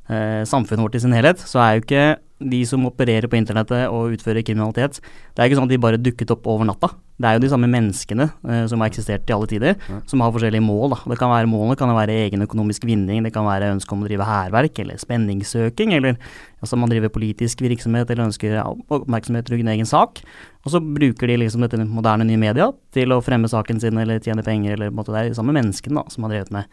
eh, 0.08 0.42
samfunnet 0.48 0.86
vårt 0.86 0.96
i 0.96 1.02
sin 1.04 1.12
helhet, 1.16 1.44
så 1.44 1.60
er 1.60 1.76
jo 1.76 1.84
ikke 1.84 2.06
de 2.38 2.58
som 2.68 2.82
opererer 2.84 3.24
på 3.32 3.38
internettet 3.38 3.86
og 3.88 4.12
utfører 4.12 4.44
kriminalitet, 4.44 4.98
det 5.32 5.40
er 5.40 5.48
ikke 5.48 5.56
sånn 5.56 5.68
at 5.70 5.72
de 5.72 5.78
bare 5.80 5.96
dukket 6.00 6.30
opp 6.34 6.44
over 6.52 6.66
natta. 6.68 6.90
Det 7.16 7.24
er 7.30 7.38
jo 7.38 7.40
de 7.46 7.48
samme 7.48 7.68
menneskene 7.72 8.26
eh, 8.44 8.66
som 8.68 8.82
har 8.84 8.90
eksistert 8.90 9.24
i 9.30 9.32
alle 9.32 9.48
tider, 9.48 9.76
Ja. 9.88 10.00
som 10.06 10.20
har 10.20 10.34
forskjellige 10.34 10.60
mål. 10.60 10.90
Da. 10.92 10.98
Det 11.08 11.16
kan 11.18 11.30
være 11.32 11.48
Målene 11.48 11.78
kan 11.80 11.88
være 11.96 12.12
egen 12.26 12.44
økonomisk 12.44 12.84
vinning, 12.84 13.22
det 13.24 13.32
kan 13.32 13.46
være 13.48 13.70
ønske 13.72 13.92
om 13.96 14.02
å 14.04 14.08
drive 14.10 14.26
hærverk 14.28 14.78
eller 14.84 15.00
spenningssøking, 15.00 15.94
eller 15.96 16.18
altså 16.60 16.76
man 16.76 16.92
driver 16.92 17.08
politisk 17.08 17.64
virksomhet 17.64 18.10
eller 18.10 18.28
ønsker 18.28 18.60
oppmerksomhet 18.90 19.48
rundt 19.50 19.72
egen 19.72 19.88
sak. 19.88 20.20
Og 20.66 20.72
så 20.74 20.80
bruker 20.82 21.26
de 21.32 21.38
liksom 21.40 21.64
dette 21.64 21.80
moderne 21.88 22.26
nye 22.28 22.36
media 22.36 22.68
til 22.92 23.16
å 23.16 23.22
fremme 23.24 23.48
saken 23.48 23.80
sin 23.80 23.96
eller 23.96 24.20
tjene 24.20 24.44
penger, 24.44 24.74
eller 24.76 24.90
på 24.90 24.92
en 24.92 25.00
måte 25.00 25.12
det 25.16 25.22
er 25.24 25.28
de 25.32 25.38
samme 25.40 25.56
menneskene 25.56 26.02
da, 26.02 26.04
som 26.12 26.24
har 26.28 26.36
drevet 26.36 26.52
med 26.52 26.66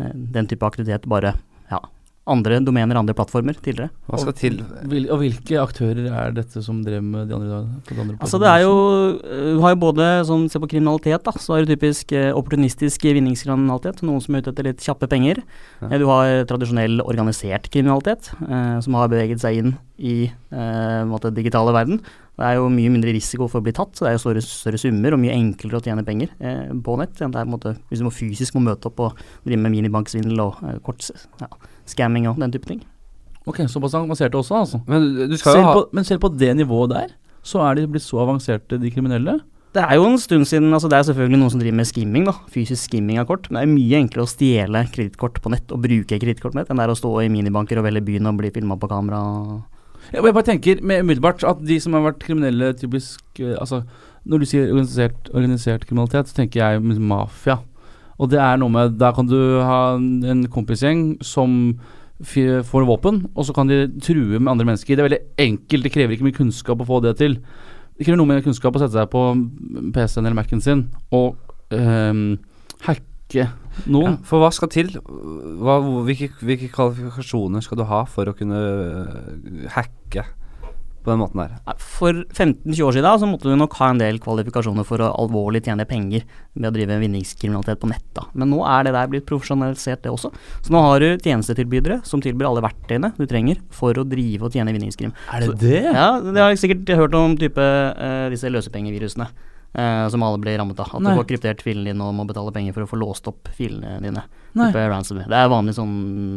eh, 0.00 0.10
den 0.34 0.50
type 0.50 0.66
aktivitet, 0.66 1.06
bare 1.06 1.36
ja, 1.70 1.78
andre 2.26 2.56
domener, 2.64 2.96
andre 2.96 3.12
plattformer 3.16 3.56
tidligere. 3.60 3.90
Hva 4.08 4.20
skal 4.22 4.34
til? 4.38 4.54
Hvil, 4.88 5.10
og 5.12 5.20
hvilke 5.20 5.58
aktører 5.60 6.06
er 6.08 6.32
dette 6.32 6.62
som 6.64 6.78
drev 6.84 7.02
med 7.04 7.28
de 7.28 7.36
andre? 7.36 7.58
På 7.84 7.96
de 7.98 8.16
Altså 8.16 8.40
det 8.40 8.48
er 8.48 8.62
jo 8.64 8.74
Du 9.20 9.60
har 9.60 9.74
jo 9.74 9.80
både 9.82 10.06
som 10.24 10.46
ser 10.48 10.62
på 10.64 10.70
kriminalitet, 10.72 11.20
da. 11.26 11.34
Så 11.36 11.56
er 11.58 11.64
det 11.64 11.76
typisk 11.76 12.12
eh, 12.16 12.30
opportunistisk 12.32 13.04
vinningskriminalitet. 13.04 14.00
Noen 14.08 14.24
som 14.24 14.34
er 14.34 14.44
ute 14.44 14.54
etter 14.54 14.70
litt 14.70 14.80
kjappe 14.84 15.08
penger. 15.10 15.42
Ja. 15.82 15.90
Eh, 15.90 15.98
Du 16.00 16.06
har 16.08 16.44
tradisjonell 16.48 17.04
organisert 17.04 17.68
kriminalitet, 17.70 18.32
eh, 18.48 18.80
som 18.80 18.96
har 18.96 19.12
beveget 19.12 19.44
seg 19.44 19.60
inn 19.60 19.74
i 20.00 20.24
eh, 20.26 21.02
måte, 21.06 21.30
digitale 21.34 21.72
verden. 21.76 22.00
Det 22.34 22.42
er 22.48 22.56
jo 22.58 22.66
mye 22.72 22.90
mindre 22.90 23.12
risiko 23.14 23.46
for 23.46 23.60
å 23.60 23.64
bli 23.66 23.72
tatt, 23.76 23.92
så 23.94 24.06
det 24.06 24.10
er 24.10 24.16
jo 24.16 24.22
større, 24.24 24.42
større 24.42 24.80
summer 24.80 25.14
og 25.14 25.20
mye 25.22 25.36
enklere 25.36 25.78
å 25.78 25.84
tjene 25.84 26.02
penger 26.06 26.32
eh, 26.40 26.72
på 26.82 26.96
nett. 26.98 27.20
enn 27.22 27.30
det 27.30 27.38
er 27.38 27.46
på 27.46 27.52
en 27.52 27.54
måte, 27.54 27.76
Hvis 27.90 28.00
du 28.02 28.08
må 28.08 28.10
fysisk 28.14 28.56
må 28.56 28.64
møte 28.64 28.90
opp 28.90 29.04
og 29.04 29.20
drive 29.44 29.60
med 29.62 29.76
minibanksvindel 29.76 30.42
og 30.42 30.58
eh, 30.66 30.80
kort 30.82 31.04
ja, 31.38 31.46
scamming 31.88 32.28
og 32.30 32.40
den 32.40 32.52
type 32.54 32.68
ting. 32.68 32.82
Ok, 33.44 33.60
Såpass 33.68 33.94
avanserte 33.98 34.38
også, 34.40 34.60
altså. 34.62 34.80
Men 34.88 35.28
du 35.28 35.36
skal 35.36 35.52
Selv 35.52 35.60
jo 35.60 35.66
ha 35.66 35.74
på, 35.76 35.88
men 35.92 36.06
selv 36.08 36.22
på 36.22 36.30
det 36.32 36.54
nivået 36.56 36.94
der, 36.94 37.10
så 37.44 37.60
er 37.66 37.76
de 37.76 37.88
blitt 37.90 38.06
så 38.06 38.22
avanserte, 38.22 38.78
de 38.80 38.92
kriminelle. 38.92 39.40
Det 39.74 39.82
er 39.82 39.98
jo 39.98 40.06
en 40.06 40.20
stund 40.22 40.46
siden 40.46 40.70
altså 40.70 40.86
Det 40.88 40.96
er 41.00 41.06
selvfølgelig 41.08 41.38
noen 41.40 41.50
som 41.50 41.60
driver 41.60 41.76
med 41.80 41.88
skimming, 41.90 42.28
da. 42.28 42.36
Fysisk 42.54 42.86
skimming 42.86 43.18
av 43.18 43.26
kort. 43.26 43.48
Men 43.50 43.58
det 43.58 43.64
er 43.66 43.72
mye 43.74 44.00
enklere 44.04 44.24
å 44.24 44.30
stjele 44.30 44.84
kredittkort 44.94 45.40
på 45.42 45.50
nett 45.50 45.74
og 45.74 45.82
bruke 45.82 46.18
kredittkort 46.22 46.54
på 46.54 46.60
nett 46.60 46.70
enn 46.70 46.78
det 46.78 46.86
er 46.86 46.92
å 46.94 46.98
stå 46.98 47.10
i 47.24 47.30
minibanker 47.32 47.80
og 47.80 47.88
velge 47.88 48.04
byen 48.06 48.30
og 48.30 48.38
bli 48.38 48.52
filma 48.54 48.78
på 48.78 48.90
kamera. 48.92 49.20
Jeg 50.12 50.22
jeg 50.22 50.36
bare 50.36 50.46
tenker 50.46 50.82
med 50.84 51.02
umiddelbart 51.02 51.42
at 51.48 51.62
de 51.66 51.78
som 51.80 51.96
har 51.96 52.04
vært 52.04 52.22
kriminelle 52.22 52.74
typisk 52.78 53.40
eh, 53.40 53.56
Altså, 53.58 53.82
når 54.24 54.40
du 54.44 54.46
sier 54.46 54.70
organisert, 54.70 55.30
organisert 55.34 55.86
kriminalitet, 55.88 56.30
så 56.30 56.38
tenker 56.38 56.62
jeg 56.62 57.00
mafia. 57.00 57.58
Og 58.18 58.30
det 58.30 58.40
er 58.40 58.58
noe 58.60 58.70
med 58.72 58.98
Der 59.00 59.14
kan 59.16 59.26
du 59.26 59.38
ha 59.64 59.96
en 59.96 60.24
en 60.24 60.46
kompisgjeng 60.50 61.22
som 61.24 61.78
får 62.24 62.86
våpen, 62.86 63.24
og 63.34 63.44
så 63.44 63.52
kan 63.52 63.68
de 63.68 63.88
true 64.00 64.38
med 64.38 64.50
andre 64.52 64.64
mennesker. 64.64 64.94
Det 64.94 65.02
er 65.02 65.08
veldig 65.08 65.24
enkelt, 65.38 65.82
det 65.82 65.92
krever 65.92 66.14
ikke 66.14 66.24
mye 66.28 66.36
kunnskap 66.36 66.80
å 66.80 66.86
få 66.86 67.00
det 67.02 67.16
til. 67.18 67.40
Det 67.98 68.06
krever 68.06 68.18
noe 68.18 68.30
mer 68.30 68.40
kunnskap 68.42 68.74
å 68.74 68.80
sette 68.82 68.96
seg 68.96 69.10
på 69.10 69.24
PC-en 69.94 70.24
eller 70.24 70.38
Mac-en 70.38 70.62
sin 70.62 70.86
og 71.14 71.36
um, 71.70 72.38
hacke 72.86 73.48
noen. 73.90 74.14
Ja, 74.14 74.22
for 74.26 74.42
hva 74.42 74.50
skal 74.54 74.70
til? 74.72 74.94
Hva, 74.94 75.80
hvilke, 76.06 76.30
hvilke 76.40 76.70
kvalifikasjoner 76.72 77.62
skal 77.66 77.82
du 77.82 77.84
ha 77.90 78.04
for 78.10 78.30
å 78.30 78.36
kunne 78.38 78.62
øh, 78.62 79.68
hacke 79.74 80.26
på 81.04 81.12
den 81.12 81.20
måten 81.20 81.42
der? 81.42 81.76
For 81.80 82.16
15-20 82.32 82.82
år 82.86 82.96
siden 82.96 83.20
så 83.20 83.28
måtte 83.28 83.50
du 83.50 83.58
nok 83.60 83.76
ha 83.80 83.90
en 83.92 84.00
del 84.00 84.18
kvalifikasjoner 84.24 84.86
for 84.88 85.04
å 85.04 85.10
alvorlig 85.20 85.62
tjene 85.66 85.86
penger 85.88 86.24
med 86.54 86.70
å 86.70 86.74
drive 86.74 86.98
vinningskriminalitet 87.02 87.80
på 87.82 87.90
nett. 87.90 88.06
da. 88.16 88.26
Men 88.32 88.50
nå 88.54 88.62
er 88.68 88.86
det 88.88 88.94
der 88.96 89.10
blitt 89.12 89.28
profesjonalisert, 89.28 90.02
det 90.04 90.12
også. 90.12 90.32
Så 90.64 90.74
nå 90.74 90.82
har 90.86 91.04
du 91.04 91.08
tjenestetilbydere 91.16 92.00
som 92.08 92.22
tilbyr 92.24 92.50
alle 92.50 92.64
verktøyene 92.64 93.12
du 93.18 93.26
trenger 93.30 93.60
for 93.74 93.96
å 94.00 94.06
drive 94.08 94.48
og 94.48 94.56
tjene 94.56 94.74
vinningskrim. 94.76 95.12
Er 95.34 95.44
det 95.44 95.58
det? 95.62 95.82
Ja, 95.84 96.08
det 96.20 96.40
har 96.40 96.54
jeg 96.54 96.62
sikkert 96.64 96.94
hørt 97.04 97.18
om 97.18 97.36
type 97.40 97.60
uh, 97.60 98.30
disse 98.32 98.52
løsepengevirusene. 98.52 99.28
Uh, 99.74 100.06
som 100.06 100.22
alle 100.22 100.38
blir 100.38 100.54
rammet 100.54 100.78
av. 100.78 100.92
At 100.94 101.02
Nei. 101.02 101.10
du 101.10 101.18
får 101.18 101.26
kryptert 101.32 101.62
filene 101.66 101.90
dine 101.90 102.06
og 102.06 102.14
må 102.14 102.22
betale 102.28 102.52
penger 102.54 102.76
for 102.76 102.86
å 102.86 102.90
få 102.92 102.98
låst 103.00 103.26
opp 103.26 103.50
filene 103.58 103.96
dine. 104.04 104.22
Nei. 104.54 104.70
Ransomware. 104.72 105.26
Det 105.30 105.38
er 105.38 105.50
vanlig 105.50 105.74
sånn 105.74 105.94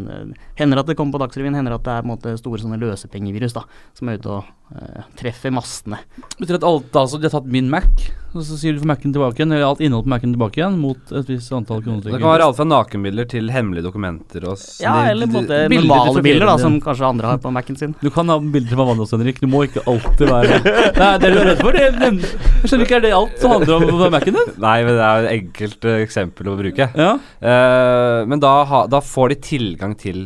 eh, 0.09 0.45
Hender 0.57 0.81
at 0.81 0.89
det 0.89 0.97
kommer 0.97 1.17
på 1.17 1.21
Dagsrevyen, 1.21 1.57
hender 1.57 1.77
at 1.77 1.85
det 1.85 1.93
er 1.93 2.05
på 2.05 2.09
en 2.09 2.13
måte 2.15 2.37
store 2.39 2.61
sånne 2.63 2.79
løsepengevirus 2.81 3.53
da, 3.53 3.67
som 3.97 4.09
er 4.09 4.17
ute 4.17 4.31
og 4.33 4.47
uh, 4.73 5.03
treffer 5.19 5.53
mastene. 5.53 5.99
Betyr 6.39 6.57
at 6.57 6.65
alt, 6.65 6.89
altså, 6.97 7.19
de 7.21 7.29
har 7.29 7.35
tatt 7.37 7.51
min 7.53 7.69
Mac, 7.69 8.07
og 8.33 8.41
så 8.45 8.57
sier 8.59 8.73
du 8.75 8.81
for 8.81 8.89
Mac-en 8.89 9.13
tilbake 9.13 9.39
igjen, 9.39 9.53
eller 9.53 9.67
alt 9.67 9.83
innholdet 9.85 10.07
på 10.07 10.11
Mac-en 10.15 10.33
tilbake 10.33 10.59
igjen, 10.59 10.79
mot 10.81 11.13
et 11.13 11.29
visst 11.29 11.53
antall 11.55 11.83
kroner. 11.85 12.07
Det 12.07 12.17
kan 12.17 12.33
være 12.33 12.47
alt 12.49 12.57
fra 12.57 12.67
nakenbilder 12.67 13.29
til 13.31 13.51
hemmelige 13.53 13.85
dokumenter 13.85 14.49
og 14.49 14.65
Ja, 14.81 14.95
eller 15.11 15.29
på 15.29 15.37
en 15.37 15.45
måte 15.45 15.61
normale 15.71 16.23
bilder, 16.25 16.47
da, 16.49 16.57
som 16.61 16.79
kanskje 16.83 17.07
andre 17.07 17.31
har 17.31 17.41
på 17.43 17.53
Mac-en 17.53 17.79
sin. 17.79 17.95
Du 18.01 18.09
kan 18.13 18.33
ha 18.33 18.39
bilder 18.41 18.73
fra 18.73 18.83
er 18.83 18.91
vanlige 18.91 19.05
hos 19.05 19.15
Henrik, 19.15 19.41
du 19.41 19.49
må 19.51 19.63
ikke 19.67 19.85
alltid 19.87 20.33
være 20.33 20.59
Nei, 21.01 21.11
det 21.21 21.29
er 21.29 21.37
du 21.37 21.41
redd 21.51 21.61
for? 21.61 21.77
Det, 21.77 21.87
men, 22.01 22.19
jeg 22.25 22.71
skjønner 22.71 22.89
ikke, 22.89 22.99
er 22.99 23.05
det 23.05 23.13
alt 23.21 23.39
som 23.41 23.55
handler 23.55 23.87
om 23.87 24.03
Mac-en 24.17 24.39
din? 24.41 24.53
Nei, 24.65 24.77
men 24.87 24.97
det 24.97 25.07
er 25.07 25.27
et 25.27 25.33
enkelt 25.37 25.87
øh, 25.87 25.99
eksempel 26.07 26.51
å 26.51 26.57
bruke. 26.59 26.89
Ja. 26.97 27.11
Eh, 27.41 28.06
men 28.27 28.39
da, 28.43 28.51
ha, 28.69 28.85
da 28.91 28.99
får 29.03 29.29
de 29.33 29.35
tilgang 29.47 29.93
til 29.99 30.21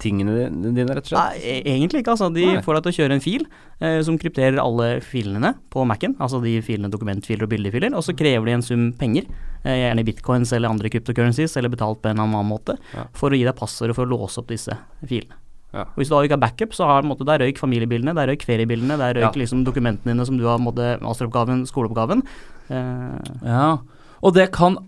tingene 0.00 0.46
dine, 0.48 0.86
rett 0.96 1.04
og 1.04 1.10
slett? 1.10 1.18
Nei, 1.18 1.40
e- 1.44 1.62
egentlig 1.74 2.00
ikke. 2.02 2.14
altså. 2.14 2.28
De 2.32 2.44
Nei. 2.48 2.62
får 2.64 2.78
deg 2.78 2.84
til 2.86 2.92
å 2.92 2.96
kjøre 2.98 3.16
en 3.18 3.24
fil 3.24 3.46
eh, 3.80 3.98
som 4.06 4.16
krypterer 4.20 4.60
alle 4.62 4.86
filene 5.04 5.54
på 5.72 5.84
Mac-en. 5.88 6.14
Altså 6.22 6.40
de 6.44 6.54
filene, 6.64 6.90
dokumentfiler 6.92 7.44
og 7.44 7.50
bildefiler. 7.52 7.92
Og 7.96 8.04
så 8.06 8.14
krever 8.16 8.48
de 8.48 8.54
en 8.56 8.64
sum 8.64 8.86
penger, 8.96 9.26
eh, 9.64 9.82
gjerne 9.84 10.04
bitcoins 10.08 10.52
eller 10.56 10.72
andre 10.72 10.88
cryptocurrencies, 10.92 11.56
eller 11.60 11.72
betalt 11.74 12.00
på 12.00 12.08
en 12.12 12.16
eller 12.18 12.28
annen 12.30 12.48
måte, 12.52 12.78
Ja. 12.94 13.04
for 13.12 13.30
å 13.30 13.36
gi 13.36 13.44
deg 13.44 13.56
passordet 13.56 13.94
for 13.98 14.06
å 14.06 14.12
låse 14.16 14.38
opp 14.40 14.48
disse 14.48 14.76
filene. 15.04 15.36
Ja. 15.74 15.82
Og 15.82 15.96
Hvis 16.00 16.08
du 16.08 16.14
da 16.14 16.22
ikke 16.24 16.38
har 16.38 16.44
backup, 16.46 16.72
så 16.72 16.86
har 16.88 17.02
måte, 17.02 17.26
der 17.26 17.40
røyk 17.44 17.58
familiebildene, 17.60 18.14
der 18.16 18.28
røyk 18.32 18.46
feriebildene, 18.48 18.96
der 18.96 19.14
røyk 19.18 19.34
Ja. 19.36 19.42
liksom 19.42 19.64
dokumentene 19.66 20.14
dine 20.14 20.24
som 20.24 20.38
du 20.38 20.44
har 20.46 20.56
måte, 20.58 20.96
masteroppgaven, 21.02 21.66
skoleoppgaven. 21.68 22.22
Eh, 22.70 23.18
ja. 23.44 23.78
Og 24.22 24.32
det 24.32 24.52
kan 24.52 24.78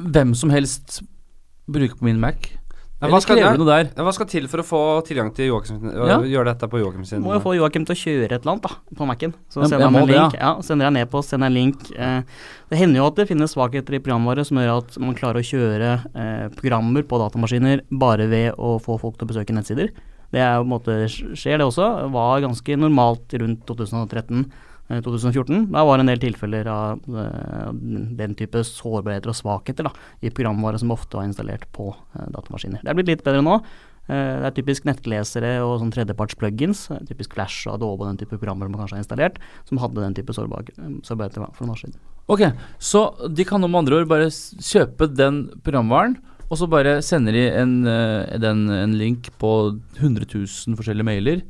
hvem 0.00 0.34
som 0.34 0.50
helst 0.50 1.02
bruke 1.72 1.98
på 1.98 2.08
min 2.08 2.20
Mac. 2.20 2.52
Ja, 3.02 3.08
hva 3.10 3.18
skal- 3.20 3.36
der? 3.36 3.88
Ja, 3.96 4.02
Hva 4.06 4.12
skal 4.14 4.26
til 4.30 4.46
for 4.46 4.62
å 4.62 4.64
få 4.64 4.80
tilgang 5.04 5.32
til 5.34 5.48
Joakim 5.50 5.82
Ja. 5.90 6.20
Gjøre 6.22 6.54
dette 6.54 6.68
på 6.70 6.78
Joakim 6.78 7.04
sin 7.04 7.20
må 7.20 7.32
jo 7.34 7.40
få 7.40 7.56
Joakim 7.58 7.84
til 7.84 7.96
å 7.96 7.98
kjøre 7.98 8.30
et 8.30 8.42
eller 8.46 8.52
annet 8.52 8.62
da, 8.62 8.76
på 8.94 9.06
Mac-en. 9.08 9.34
Så 9.50 9.66
sender 9.66 9.78
jeg 9.80 9.90
han 9.90 9.96
en 9.96 10.06
det, 10.06 10.14
link. 10.16 10.34
Ja, 10.38 10.54
sender 10.62 10.86
jeg 10.86 10.92
en 10.94 11.00
e-post, 11.02 11.30
sender 11.30 11.46
en 11.46 11.54
link. 11.54 11.90
Eh, 11.98 12.22
det 12.70 12.78
hender 12.78 13.00
jo 13.02 13.06
at 13.08 13.16
det 13.16 13.26
finnes 13.26 13.52
svakheter 13.52 13.94
i 13.94 13.98
programvare 13.98 14.46
som 14.46 14.56
gjør 14.56 14.78
at 14.78 14.98
man 15.00 15.14
klarer 15.16 15.42
å 15.42 15.48
kjøre 15.50 15.90
eh, 16.14 16.48
programmer 16.54 17.02
på 17.02 17.18
datamaskiner 17.18 17.82
bare 17.90 18.28
ved 18.30 18.54
å 18.54 18.78
få 18.80 19.00
folk 19.00 19.18
til 19.18 19.26
å 19.26 19.32
besøke 19.34 19.50
nettsider. 19.50 19.90
Det 20.32 20.40
er 20.40 20.58
på 20.58 20.64
en 20.66 20.72
måte 20.72 20.98
skjer 21.10 21.60
det 21.60 21.66
også. 21.68 21.88
Var 22.14 22.40
ganske 22.46 22.76
normalt 22.80 23.34
rundt 23.42 23.66
2013. 23.68 24.46
eh, 24.90 25.00
2014. 25.04 25.70
Da 25.72 25.84
var 25.84 25.98
det 26.00 26.06
en 26.06 26.12
del 26.14 26.22
tilfeller 26.24 26.66
av 26.72 27.04
eh, 27.06 27.70
den 28.18 28.34
type 28.38 28.64
sårbarheter 28.64 29.30
og 29.32 29.38
svakheter 29.38 29.86
da, 29.88 29.92
i 30.24 30.32
programvare 30.34 30.80
som 30.80 30.90
ofte 30.94 31.16
var 31.20 31.28
installert 31.28 31.68
på 31.76 31.92
eh, 32.16 32.28
datamaskiner. 32.34 32.82
Det 32.82 32.90
er 32.92 32.98
blitt 32.98 33.12
litt 33.12 33.24
bedre 33.24 33.44
nå. 33.44 33.58
Eh, 34.08 34.40
det 34.42 34.48
er 34.50 34.56
typisk 34.56 34.88
nettlesere 34.88 35.52
og 35.62 35.76
sånn 35.80 35.92
tredjeparts-plugins, 35.94 36.88
eh, 36.96 37.04
typisk 37.12 37.36
Flash 37.36 37.68
og 37.68 37.76
Adobe 37.76 38.02
og 38.02 38.08
den 38.10 38.18
type 38.24 38.34
programmer 38.40 38.68
man 38.72 38.80
kanskje 38.82 38.98
har 38.98 39.04
installert, 39.04 39.38
som 39.68 39.78
hadde 39.78 40.02
den 40.02 40.16
type 40.18 40.34
sårbar- 40.34 40.72
sårbarheter 41.06 41.46
for 41.54 41.64
noen 41.68 41.76
år 41.76 41.82
siden. 41.84 42.00
Ok, 42.32 42.42
så 42.78 43.06
de 43.34 43.44
kan 43.44 43.60
med 43.60 43.74
andre 43.74 44.00
ord 44.00 44.08
bare 44.10 44.28
kjøpe 44.30 45.08
den 45.14 45.44
programvaren, 45.62 46.16
og 46.52 46.58
så 46.60 46.68
bare 46.68 46.98
sender 47.00 47.32
de 47.32 47.46
en, 47.48 47.74
eh, 47.88 48.36
den, 48.42 48.66
en 48.68 48.94
link 49.00 49.30
på 49.40 49.50
100 49.96 50.26
000 50.28 50.76
forskjellige 50.76 51.08
mailer, 51.08 51.40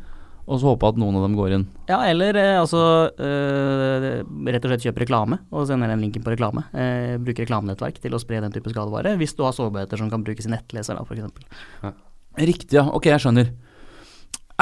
og 0.47 0.61
så 0.61 0.71
håpe 0.71 0.93
at 0.93 0.99
noen 0.99 1.17
av 1.19 1.25
dem 1.27 1.35
går 1.39 1.57
inn. 1.57 1.65
Ja, 1.91 2.01
eller 2.07 2.39
eh, 2.39 2.59
altså 2.61 2.83
eh, 3.11 4.07
rett 4.23 4.63
og 4.63 4.71
slett 4.73 4.87
kjøpe 4.87 5.03
reklame 5.03 5.41
og 5.51 5.67
sender 5.67 5.91
den 5.91 6.05
linken 6.07 6.23
på 6.23 6.35
reklame. 6.35 6.65
Eh, 6.71 7.19
bruke 7.23 7.43
reklamenettverk 7.43 7.99
til 8.03 8.15
å 8.15 8.23
spre 8.23 8.43
den 8.45 8.55
type 8.55 8.71
skadevare, 8.71 9.17
hvis 9.19 9.35
du 9.39 9.43
har 9.47 9.55
sårbarheter 9.59 9.99
som 9.99 10.11
kan 10.13 10.23
brukes 10.27 10.47
i 10.47 10.55
nettleser, 10.55 10.99
da, 10.99 11.03
f.eks. 11.03 11.93
Riktig, 12.39 12.79
ja. 12.79 12.87
Ok, 12.95 13.11
jeg 13.11 13.23
skjønner. 13.23 13.51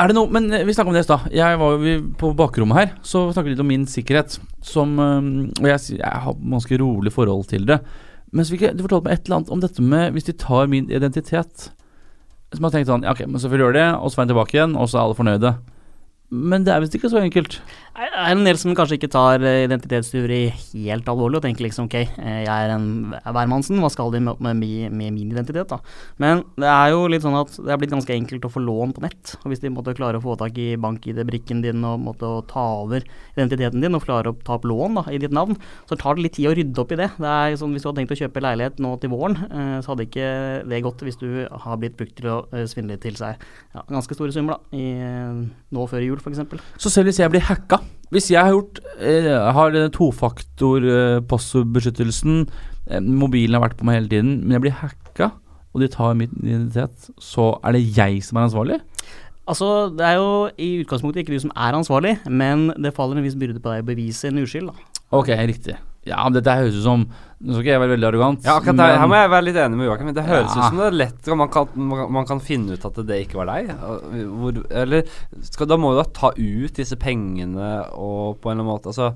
Er 0.00 0.08
det 0.08 0.14
noe 0.16 0.30
Men 0.32 0.48
eh, 0.56 0.64
vi 0.64 0.72
snakka 0.72 0.88
om 0.88 0.96
det 0.96 1.04
i 1.04 1.10
stad. 1.10 1.32
Jeg 1.36 1.60
var 1.60 1.84
jo 1.84 1.96
på 2.20 2.32
bakrommet 2.38 2.80
her, 2.80 2.92
så 3.04 3.26
snakket 3.28 3.50
vi 3.50 3.56
litt 3.58 3.64
om 3.66 3.74
min 3.76 3.88
sikkerhet. 3.88 4.40
Som 4.64 4.96
Og 5.00 5.68
jeg, 5.68 5.98
jeg 6.00 6.24
har 6.24 6.40
ganske 6.40 6.80
rolig 6.80 7.12
forhold 7.12 7.50
til 7.52 7.68
det. 7.68 7.82
Men 8.30 8.46
så 8.46 8.54
fikk 8.54 8.64
jeg, 8.68 8.78
du 8.78 8.84
fortalte 8.86 9.08
meg 9.08 9.18
et 9.18 9.26
eller 9.26 9.40
annet 9.40 9.52
om 9.54 9.62
dette 9.62 9.82
med 9.82 10.14
hvis 10.14 10.28
de 10.28 10.36
tar 10.38 10.70
min 10.70 10.90
identitet. 10.92 11.70
Som 12.54 12.66
har 12.66 12.74
tenkt 12.74 12.90
sånn 12.90 13.06
Ja, 13.06 13.14
ok, 13.14 13.24
men 13.26 13.42
så 13.42 13.50
får 13.50 13.58
vi 13.58 13.64
gjøre 13.64 13.78
det, 13.78 13.88
og 13.98 14.10
så 14.10 14.18
får 14.18 14.24
jeg 14.24 14.32
tilbake 14.32 14.56
igjen, 14.56 14.76
og 14.78 14.90
så 14.90 14.98
er 14.98 15.04
alle 15.04 15.18
fornøyde. 15.18 15.52
Men 16.30 16.66
det 16.66 16.72
er 16.74 16.82
visst 16.82 16.94
ikke 16.94 17.10
så 17.10 17.22
enkelt. 17.22 17.58
Er 17.90 18.30
en 18.30 18.44
del 18.46 18.54
som 18.60 18.70
kanskje 18.78 19.00
ikke 19.00 19.10
tar 19.10 19.42
eh, 19.42 19.64
identitetstyveri 19.64 20.40
helt 20.86 21.08
alvorlig 21.10 21.40
og 21.40 21.42
tenker 21.44 21.64
liksom 21.66 21.88
ok, 21.88 21.96
eh, 21.98 22.36
jeg 22.44 22.48
er 22.48 22.74
en 22.76 23.16
hvermannsen, 23.18 23.80
hva 23.82 23.90
skal 23.90 24.12
de 24.14 24.20
med, 24.22 24.38
med, 24.38 24.60
med 24.94 25.16
min 25.16 25.32
identitet 25.32 25.72
da? 25.72 25.80
Men 26.22 26.44
det 26.60 26.68
er 26.70 26.92
jo 26.94 27.08
litt 27.10 27.24
sånn 27.24 27.38
at 27.40 27.56
det 27.58 27.74
er 27.74 27.80
blitt 27.82 27.92
ganske 27.92 28.14
enkelt 28.14 28.46
å 28.46 28.52
få 28.54 28.62
lån 28.62 28.94
på 28.94 29.02
nett. 29.02 29.34
Og 29.42 29.50
hvis 29.50 29.64
de 29.64 29.72
måtte 29.74 29.96
klare 29.98 30.20
å 30.20 30.24
få 30.24 30.36
tak 30.38 30.60
i 30.62 30.68
bank-ID-brikken 30.80 31.64
din 31.66 31.82
og 31.88 31.98
måtte 32.06 32.30
ta 32.52 32.64
over 32.84 33.02
identiteten 33.34 33.82
din 33.82 33.98
og 33.98 34.06
klare 34.06 34.30
å 34.30 34.38
ta 34.38 34.54
opp 34.60 34.70
lån 34.70 35.00
da, 35.00 35.06
i 35.10 35.18
ditt 35.22 35.34
navn, 35.34 35.58
så 35.90 35.98
tar 35.98 36.14
det 36.14 36.28
litt 36.28 36.38
tid 36.38 36.52
å 36.52 36.54
rydde 36.56 36.84
opp 36.84 36.94
i 36.94 37.00
det. 37.02 37.10
Det 37.18 37.34
er 37.34 37.58
sånn 37.58 37.74
Hvis 37.74 37.82
du 37.82 37.90
hadde 37.90 38.04
tenkt 38.04 38.14
å 38.14 38.20
kjøpe 38.22 38.44
leilighet 38.46 38.78
nå 38.82 38.94
til 39.02 39.10
våren, 39.12 39.38
eh, 39.50 39.76
så 39.82 39.92
hadde 39.92 40.06
ikke 40.06 40.30
det 40.70 40.82
gått 40.86 41.02
hvis 41.06 41.18
du 41.18 41.28
har 41.50 41.82
blitt 41.82 41.98
brukt 41.98 42.14
til 42.22 42.30
å 42.36 42.40
svindle 42.70 43.00
til 43.02 43.18
seg 43.18 43.34
ja, 43.74 43.82
ganske 43.90 44.14
store 44.14 44.34
summer 44.34 44.56
da, 44.56 44.78
i, 44.78 44.86
nå 45.74 45.90
før 45.90 46.06
jul 46.06 46.22
f.eks. 46.22 46.46
Så 46.78 46.92
selv 46.92 47.10
hvis 47.10 47.18
jeg 47.18 47.34
blir 47.34 47.42
hacka 47.50 47.80
Hvis 48.10 48.30
jeg 48.32 48.42
har 48.42 48.54
gjort 48.54 48.80
eh, 48.98 49.30
Har 49.54 49.74
denne 49.74 49.92
tofaktor 49.94 50.82
eh, 50.82 51.20
passordbeskyttelsen 51.30 52.44
eh, 52.90 53.00
Mobilen 53.00 53.54
har 53.58 53.64
vært 53.68 53.78
på 53.78 53.86
meg 53.86 54.00
hele 54.00 54.12
tiden 54.12 54.32
Men 54.42 54.58
jeg 54.58 54.64
blir 54.66 54.78
hacka 54.80 55.30
Og 55.70 55.84
de 55.84 55.90
tar 55.92 56.16
min 56.18 56.32
identitet 56.42 57.10
Så 57.22 57.52
er 57.62 57.78
det 57.78 57.84
jeg 57.96 58.22
som 58.26 58.40
er 58.40 58.48
ansvarlig 58.48 58.80
Altså, 59.50 59.90
Det 59.90 60.06
er 60.06 60.18
jo 60.20 60.32
i 60.62 60.72
utgangspunktet 60.84 61.24
ikke 61.24 61.34
du 61.34 61.42
som 61.42 61.50
er 61.56 61.74
ansvarlig, 61.74 62.12
men 62.30 62.68
det 62.78 62.92
faller 62.94 63.18
en 63.18 63.24
viss 63.26 63.34
byrde 63.34 63.58
på 63.58 63.72
deg 63.72 63.82
å 63.82 63.88
bevise 63.88 64.30
en 64.30 64.38
uskyld. 64.44 64.70
da. 64.70 65.00
Ok, 65.10 65.32
riktig 65.34 65.74
Ja, 66.08 66.22
men 66.24 66.32
dette 66.32 66.54
høres 66.56 66.78
ut 66.78 66.84
som 66.86 67.02
Nå 67.40 67.52
skal 67.54 67.60
ikke 67.64 67.72
jeg 67.74 67.80
være 67.82 67.92
veldig 67.94 68.06
arrogant 68.08 68.44
Ja, 68.46 68.54
akkurat 68.56 68.76
der, 68.80 68.94
her 69.00 69.08
må 69.08 69.16
jeg 69.16 69.30
være 69.32 69.44
litt 69.46 69.58
enig 69.60 69.76
med 69.80 69.86
Joakim. 69.88 70.08
Det 70.16 70.24
høres 70.24 70.54
Ja. 70.54 70.60
ut 70.60 70.64
som 70.70 70.78
det 70.80 70.86
er 70.86 70.96
lett 70.96 71.28
man 71.36 71.48
kan, 71.52 71.68
man, 71.76 72.00
man 72.12 72.26
kan 72.28 72.40
finne 72.44 72.72
ut 72.76 72.84
at 72.88 73.00
det 73.08 73.18
ikke 73.26 73.36
var 73.40 73.50
deg. 73.52 73.70
Hvor, 74.32 74.58
eller 74.82 75.04
skal, 75.44 75.68
Da 75.68 75.76
må 75.80 75.92
du 75.92 76.00
da 76.00 76.06
ta 76.16 76.32
ut 76.36 76.72
disse 76.80 76.96
pengene 77.00 77.70
og 77.96 78.40
på 78.40 78.50
en 78.52 78.60
eller 78.60 78.64
annen 78.64 78.72
måte 78.72 78.92
Altså 78.92 79.14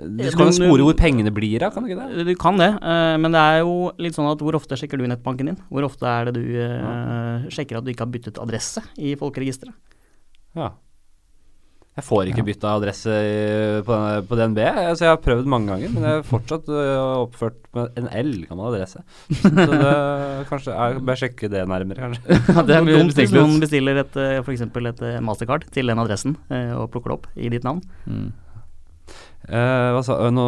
Du 0.00 0.24
skal 0.32 0.48
jo 0.48 0.56
spore 0.56 0.84
hvor 0.88 0.96
pengene 0.96 1.32
blir 1.36 1.64
av, 1.66 1.72
kan 1.74 1.84
du 1.84 1.90
ikke 1.92 2.04
det? 2.08 2.24
Du 2.28 2.34
kan 2.40 2.56
det, 2.60 2.70
eh, 2.80 3.16
men 3.20 3.32
det 3.36 3.40
er 3.40 3.58
jo 3.64 3.90
litt 4.00 4.16
sånn 4.16 4.28
at 4.30 4.40
hvor 4.40 4.56
ofte 4.56 4.76
sjekker 4.80 4.96
du 5.00 5.04
nettbanken 5.08 5.50
din? 5.52 5.58
Hvor 5.68 5.84
ofte 5.88 6.04
er 6.08 6.30
det 6.30 6.36
du 6.40 6.44
eh, 6.56 7.48
sjekker 7.52 7.76
at 7.80 7.84
du 7.84 7.90
ikke 7.92 8.06
har 8.06 8.12
byttet 8.12 8.40
adresse 8.40 8.80
i 8.96 9.12
folkeregisteret? 9.20 9.72
Ja. 10.56 10.70
Jeg 11.98 12.04
får 12.06 12.28
ikke 12.30 12.44
bytta 12.46 12.70
adresse 12.78 13.14
på, 13.84 13.90
på, 13.90 13.96
på 14.30 14.36
DNB. 14.38 14.60
Altså, 14.62 15.04
jeg 15.04 15.10
har 15.10 15.18
prøvd 15.20 15.48
mange 15.50 15.72
ganger, 15.72 15.90
men 15.92 16.04
jeg 16.06 16.20
er 16.20 16.26
fortsatt 16.28 16.68
øh, 16.70 17.24
oppført 17.26 17.56
med 17.76 17.98
en 18.00 18.06
eldgammel 18.22 18.68
adresse. 18.70 19.02
Så 19.42 19.50
det 19.50 19.90
kanskje 20.50 20.76
jeg 20.76 21.02
bør 21.10 21.18
sjekke 21.20 21.50
det 21.52 21.64
nærmere, 21.68 21.98
kanskje. 22.06 22.38
Ja, 22.54 22.62
det 22.68 22.76
er 22.78 22.86
mye 22.86 23.00
Dumt 23.02 23.18
hvis 23.18 23.34
noen 23.34 23.58
bestiller 23.60 24.00
et, 24.04 24.16
eh, 24.22 24.38
for 24.46 24.54
eksempel 24.54 24.86
et 24.92 25.02
eh, 25.04 25.18
mastercard 25.26 25.66
til 25.74 25.90
den 25.92 26.00
adressen 26.00 26.38
eh, 26.48 26.70
og 26.78 26.88
plukker 26.94 27.10
det 27.12 27.18
opp 27.18 27.26
i 27.36 27.50
ditt 27.52 27.66
navn. 27.66 27.82
mm. 28.06 28.30
Eh, 29.50 29.86
hva 29.96 30.02
sa 30.04 30.14
øh, 30.20 30.28
Nå 30.36 30.42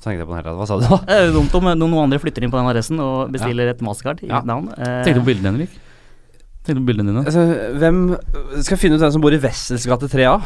tenkte 0.00 0.16
jeg 0.16 0.24
på 0.26 0.32
den 0.32 0.38
hele 0.40 0.46
tatt. 0.48 0.56
Hva 0.58 0.66
sa 0.66 0.78
du 0.80 0.86
da? 0.88 0.96
Det 1.06 1.16
er 1.20 1.34
dumt 1.36 1.52
om 1.60 1.66
eh, 1.70 1.76
noen 1.78 1.94
andre 2.08 2.18
flytter 2.18 2.42
inn 2.42 2.50
på 2.50 2.58
den 2.58 2.70
adressen 2.72 2.98
og 3.04 3.30
bestiller 3.34 3.70
et 3.70 3.84
mastercard 3.86 4.22
i 4.24 4.30
Ja. 4.32 4.40
ditt 4.40 4.48
navn. 4.50 4.66
Eh, 4.74 5.02
Tenkte 5.06 5.20
du 5.20 5.22
på 5.22 5.28
bildene, 5.30 5.52
Henrik? 5.52 5.76
På 6.78 6.84
bildene 6.86 7.10
dine? 7.10 7.24
Altså, 7.26 7.42
hvem 7.80 8.02
Skal 8.62 8.78
finne 8.80 8.98
ut 8.98 9.04
hvem 9.04 9.14
som 9.16 9.24
bor 9.24 9.34
i 9.34 9.40
Wessels 9.42 9.86
gate 9.90 10.10
3A? 10.12 10.36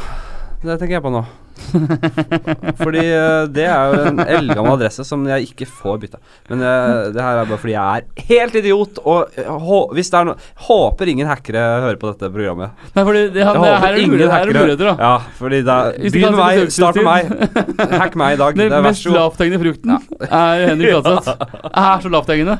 Det 0.65 0.79
tenker 0.81 0.97
jeg 0.97 1.03
på 1.05 1.11
nå. 1.13 1.25
fordi 2.81 3.01
øh, 3.15 3.45
det 3.55 3.63
er 3.63 3.93
jo 3.93 3.99
en 4.09 4.19
eldgammel 4.25 4.73
adresse 4.75 5.05
som 5.07 5.21
jeg 5.29 5.47
ikke 5.47 5.67
får 5.69 5.99
bytta. 6.01 6.19
Men 6.49 6.63
øh, 6.65 7.13
det 7.15 7.21
her 7.23 7.39
er 7.41 7.47
bare 7.47 7.59
fordi 7.61 7.75
jeg 7.75 8.01
er 8.01 8.25
helt 8.29 8.57
idiot, 8.59 8.99
og 9.07 9.29
øh, 9.39 9.93
hvis 9.95 10.09
det 10.11 10.19
er 10.19 10.27
noe 10.29 10.35
Håper 10.67 11.11
ingen 11.11 11.29
hackere 11.29 11.63
hører 11.85 11.99
på 12.01 12.11
dette 12.11 12.29
programmet. 12.33 12.73
Nei, 12.95 13.05
fordi 13.07 13.21
det, 13.35 13.39
Jeg 13.41 13.47
han, 13.47 13.59
det, 13.61 13.71
håper 13.75 13.87
er 13.87 13.99
ingen 14.01 14.13
muligheter, 14.15 14.33
er 14.33 14.41
hackere- 14.41 14.65
muligheter, 14.65 14.89
da. 14.91 14.95
Ja, 14.99 15.37
fordi 15.39 15.61
det 15.69 15.77
er 15.77 16.11
Begynn 16.17 16.37
meg, 16.39 16.65
start 16.75 16.99
med 16.99 17.07
meg. 17.07 17.31
Hack 18.03 18.19
meg 18.19 18.35
i 18.35 18.41
dag. 18.43 18.59
Det 18.59 18.67
Den 18.67 18.77
er 18.79 18.85
mest 18.89 19.07
lavthengende 19.15 19.61
frukten 19.63 19.95
er 20.25 20.65
Henrik 20.71 20.91
Flatseth. 21.05 21.47
Er 21.71 22.03
så 22.03 22.11
lavthengende. 22.13 22.59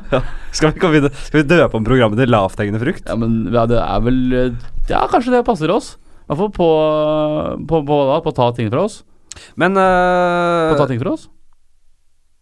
Skal 0.56 0.72
vi, 0.72 1.02
inn, 1.02 1.10
skal 1.28 1.42
vi 1.42 1.46
døpe 1.52 1.80
om 1.82 1.86
programmet 1.88 2.22
til 2.22 2.32
lavthengende 2.32 2.82
frukt? 2.86 3.06
Ja, 3.12 3.20
men 3.20 3.38
ja, 3.52 3.66
det 3.70 3.82
er 3.84 4.08
vel 4.08 4.20
eh, 4.40 4.50
Ja, 4.92 5.04
kanskje 5.12 5.36
det 5.36 5.44
passer 5.48 5.74
oss. 5.74 5.96
Hvert 6.26 6.42
fall 6.42 6.52
på, 6.56 6.70
på, 7.70 7.82
på, 7.86 8.02
da? 8.10 8.20
på 8.26 8.34
å 8.34 8.38
ta 8.38 8.50
ting 8.58 8.72
fra 8.74 8.88
oss. 8.88 9.04
Men 9.60 9.76
På 9.78 10.76
å 10.76 10.80
ta 10.80 10.90
ting 10.90 11.02
fra 11.02 11.14
oss. 11.18 11.28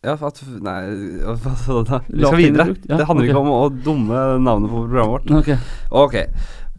Ja, 0.04 0.18
at 0.20 0.42
Nei, 0.64 0.80
hva 1.24 1.54
sa 1.56 1.80
du 1.80 1.88
da? 1.88 2.02
Vi 2.10 2.26
skal 2.26 2.42
videre. 2.42 2.74
ja, 2.90 3.00
det 3.00 3.08
handler 3.08 3.24
okay. 3.24 3.32
ikke 3.32 3.44
om 3.44 3.54
å 3.56 3.62
dumme 3.72 4.26
navnet 4.44 4.72
på 4.72 4.84
programmet 4.84 5.14
vårt. 5.14 5.32
Ok. 5.40 5.52
okay. 6.04 6.28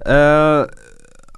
Uh, 0.04 0.68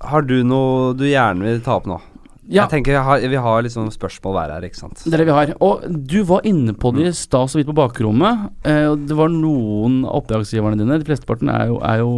har 0.07 0.27
du 0.27 0.41
noe 0.47 0.93
du 0.99 1.07
gjerne 1.07 1.47
vil 1.47 1.63
ta 1.65 1.79
opp 1.79 1.87
nå? 1.91 2.01
Ja, 2.47 2.65
Jeg 2.65 2.77
tenker 2.77 2.95
jeg 2.95 3.03
har, 3.03 3.23
Vi 3.27 3.39
har 3.43 3.63
liksom 3.67 3.89
spørsmål 3.91 4.35
hver 4.37 4.53
her, 4.55 4.67
ikke 4.69 4.79
sant? 4.79 5.01
det 5.03 5.15
er 5.15 5.23
det 5.23 5.27
vi 5.27 5.35
har. 5.35 5.53
Og 5.67 5.87
du 6.11 6.21
var 6.27 6.47
inne 6.47 6.77
på 6.79 6.93
det 6.95 7.09
i 7.09 7.15
stad 7.15 7.51
så 7.51 7.59
vidt 7.59 7.71
på 7.71 7.75
bakrommet. 7.75 8.53
Eh, 8.67 8.93
det 9.03 9.17
var 9.19 9.33
noen 9.35 10.05
av 10.07 10.21
oppdragsgiverne 10.21 10.79
dine. 10.79 10.99
De 11.03 11.09
flesteparten 11.09 11.51
er 11.51 11.73
jo, 11.73 11.81
er 11.83 12.03
jo 12.05 12.13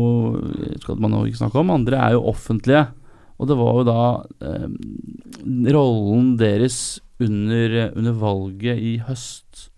Skal 0.84 1.00
man 1.00 1.16
ikke 1.22 1.40
snakke 1.40 1.62
om. 1.62 1.72
Andre 1.72 2.00
er 2.04 2.16
jo 2.18 2.26
offentlige. 2.28 2.84
Og 3.38 3.46
det 3.51 3.57
var 3.59 3.77
jo 3.79 3.85
da 3.87 3.98
eh, 4.42 4.68
rollen 5.74 6.33
deres 6.40 6.98
under, 7.22 7.77
under 7.98 8.16
valget 8.18 8.79
i 8.83 8.96
høst. 9.07 9.68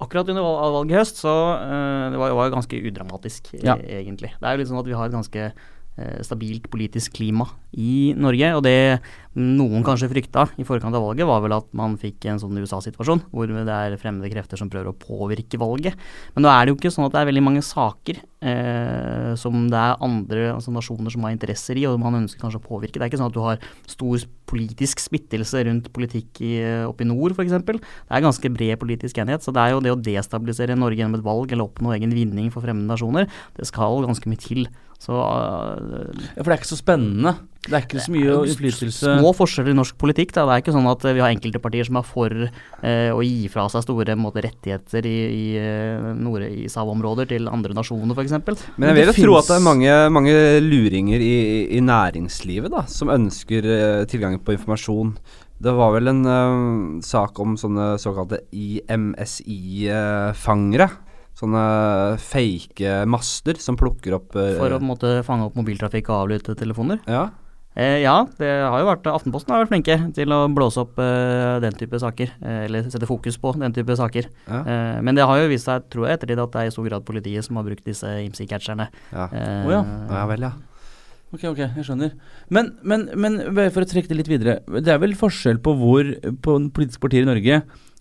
Akkurat 0.00 0.28
under 0.28 0.44
valget 0.44 0.92
i 0.92 0.98
høst, 0.98 1.22
så 1.24 1.34
eh, 1.56 2.06
det 2.12 2.20
var, 2.20 2.34
jo 2.34 2.54
ganske 2.56 2.82
udramatisk, 2.90 3.54
eh, 3.56 3.64
Ja. 3.64 3.76
egentlig. 3.76 4.34
Det 4.36 4.44
er 4.44 4.56
jo 4.56 4.62
litt 4.62 4.72
sånn 4.72 4.82
at 4.82 4.90
vi 4.90 4.96
har 4.98 5.08
et 5.08 5.16
ganske 5.16 5.46
eh, 5.50 6.20
stabilt 6.26 6.68
politisk 6.72 7.16
klima 7.16 7.48
i 7.78 8.12
Norge. 8.18 8.54
Og 8.56 8.64
det 8.66 8.78
noen 9.38 9.84
kanskje 9.86 10.08
frykta 10.10 10.48
i 10.58 10.64
forkant 10.66 10.96
av 10.96 11.04
valget, 11.04 11.28
var 11.28 11.42
vel 11.44 11.54
at 11.54 11.68
man 11.76 11.94
fikk 12.00 12.26
en 12.26 12.40
sånn 12.42 12.58
USA-situasjon, 12.58 13.22
hvor 13.30 13.46
det 13.46 13.62
er 13.70 13.94
fremmede 14.00 14.30
krefter 14.32 14.58
som 14.58 14.70
prøver 14.72 14.90
å 14.90 14.98
påvirke 14.98 15.60
valget. 15.60 15.94
Men 16.34 16.46
nå 16.46 16.50
er 16.50 16.66
det 16.66 16.74
jo 16.74 16.78
ikke 16.80 16.90
sånn 16.90 17.06
at 17.06 17.14
det 17.14 17.20
er 17.22 17.28
veldig 17.30 17.44
mange 17.46 17.62
saker 17.62 18.18
eh, 18.18 19.30
som 19.38 19.68
det 19.70 19.78
er 19.78 20.02
andre 20.02 20.48
altså 20.56 20.74
nasjoner 20.74 21.14
som 21.14 21.28
har 21.28 21.36
interesser 21.36 21.78
i, 21.78 21.86
og 21.86 22.00
man 22.02 22.18
ønsker 22.24 22.42
kanskje 22.42 22.58
å 22.58 22.66
påvirke. 22.66 22.98
Det 22.98 23.06
er 23.06 23.12
ikke 23.12 23.22
sånn 23.22 23.30
at 23.30 23.38
du 23.38 23.42
har 23.44 23.62
stor 23.86 24.26
politisk 24.50 24.98
splittelse 25.06 25.62
rundt 25.68 25.92
politikk 25.94 26.42
i, 26.42 26.52
oppe 26.88 27.06
i 27.06 27.10
nord, 27.10 27.38
f.eks. 27.38 27.54
Det 27.54 27.78
er 27.78 28.26
ganske 28.26 28.54
bred 28.58 28.82
politisk 28.82 29.22
enighet, 29.22 29.46
så 29.46 29.54
det 29.54 29.62
er 29.62 29.76
jo 29.76 29.84
det 29.86 29.94
å 29.94 30.02
destabilisere 30.10 30.74
Norge 30.74 31.04
gjennom 31.04 31.20
et 31.20 31.26
valg 31.30 31.54
eller 31.54 31.70
oppnå 31.70 31.94
egen 31.94 32.18
vinning 32.18 32.50
for 32.50 32.66
fremmede 32.66 32.90
nasjoner, 32.90 33.30
det 33.54 33.70
skal 33.70 34.02
ganske 34.02 34.26
mye 34.26 34.42
til. 34.42 34.66
Så 35.00 35.16
uh, 35.16 36.10
Ja, 36.36 36.42
For 36.42 36.50
det 36.50 36.54
er 36.54 36.60
ikke 36.60 36.74
så 36.74 36.80
spennende. 36.80 37.38
Det 37.60 37.76
er 37.76 37.82
ikke 37.84 38.00
så 38.00 38.08
mye 38.14 38.34
innflytelse 38.48 39.10
små 39.20 39.34
forskjeller 39.36 39.74
i 39.74 39.76
norsk 39.76 39.92
politikk. 40.00 40.30
Da. 40.32 40.46
Det 40.48 40.54
er 40.54 40.62
ikke 40.62 40.72
sånn 40.72 40.88
at 40.88 41.02
eh, 41.04 41.12
vi 41.16 41.20
har 41.20 41.28
enkelte 41.34 41.60
partier 41.60 41.84
som 41.84 41.98
er 42.00 42.06
for 42.08 42.32
eh, 42.32 43.10
å 43.12 43.20
gi 43.20 43.50
fra 43.52 43.68
seg 43.68 43.84
store 43.84 44.16
måte, 44.16 44.40
rettigheter 44.46 45.04
i, 45.04 45.28
i 45.28 45.60
eh, 45.60 46.00
Nord-Ishav-områder 46.16 47.28
til 47.34 47.44
andre 47.52 47.76
nasjoner, 47.76 48.16
f.eks. 48.16 48.32
Men 48.80 48.88
jeg 48.88 48.96
vil 48.96 49.04
jo 49.10 49.16
tro 49.18 49.36
at 49.42 49.50
det 49.52 49.56
er 49.58 49.66
mange, 49.66 49.92
mange 50.16 50.32
luringer 50.64 51.20
i, 51.20 51.68
i 51.76 51.80
næringslivet 51.84 52.72
da, 52.72 52.80
som 52.88 53.12
ønsker 53.12 53.60
eh, 53.76 54.08
tilgang 54.08 54.40
på 54.40 54.56
informasjon. 54.56 55.12
Det 55.60 55.68
var 55.76 55.92
vel 55.98 56.08
en 56.14 56.24
eh, 56.24 57.04
sak 57.04 57.36
om 57.44 57.60
sånne 57.60 58.00
såkalte 58.00 58.40
IMSI-fangere. 58.56 60.88
Sånne 61.40 61.60
fake 62.20 63.06
master 63.08 63.56
som 63.62 63.76
plukker 63.78 64.12
opp 64.18 64.34
eh, 64.36 64.56
For 64.58 64.72
å 64.72 64.78
på 64.80 64.82
en 64.82 64.88
måte 64.90 65.12
fange 65.24 65.46
opp 65.46 65.56
mobiltrafikk 65.60 66.10
og 66.10 66.16
avlytte 66.24 66.56
telefoner. 66.58 66.98
Ja. 67.08 67.28
Eh, 67.80 68.02
ja, 68.02 68.14
det 68.36 68.48
har 68.60 68.76
jo 68.82 68.88
vært 68.90 69.06
Aftenposten 69.08 69.54
har 69.54 69.62
vært 69.62 69.70
flinke 69.72 69.94
til 70.16 70.32
å 70.36 70.40
blåse 70.52 70.82
opp 70.82 70.98
eh, 71.00 71.56
den 71.64 71.76
type 71.80 72.00
saker. 72.02 72.32
Eh, 72.42 72.64
eller 72.66 72.88
sette 72.92 73.08
fokus 73.08 73.38
på 73.40 73.54
den 73.56 73.72
type 73.76 73.96
saker. 73.96 74.28
Ja. 74.50 74.58
Eh, 74.60 74.98
men 75.06 75.16
det 75.16 75.24
har 75.28 75.40
jo 75.40 75.48
vist 75.48 75.68
seg, 75.70 75.86
tror 75.92 76.08
jeg, 76.08 76.18
ettertid 76.18 76.42
at 76.44 76.52
det 76.52 76.64
er 76.64 76.68
i 76.68 76.74
stor 76.74 76.88
grad 76.90 77.06
politiet 77.08 77.46
som 77.46 77.56
har 77.56 77.64
brukt 77.70 77.86
disse 77.86 78.10
IMSI-catcherne. 78.26 78.90
Ja. 79.14 79.30
Eh, 79.32 79.64
Å 79.64 79.72
ja. 79.78 79.80
ja 80.12 80.26
vel, 80.28 80.44
ja. 80.50 80.52
Ok, 81.30 81.44
ok, 81.46 81.60
jeg 81.62 81.86
skjønner. 81.86 82.14
Men, 82.50 82.72
men, 82.82 83.06
men 83.14 83.40
for 83.70 83.86
å 83.86 83.88
trekke 83.88 84.10
det 84.10 84.18
litt 84.18 84.30
videre. 84.32 84.58
Det 84.82 84.90
er 84.90 85.00
vel 85.00 85.14
forskjell 85.16 85.62
på 85.62 85.76
hvor 85.78 86.10
på 86.42 86.56
politiske 86.74 87.04
partier 87.04 87.22
i 87.22 87.30
Norge 87.30 87.60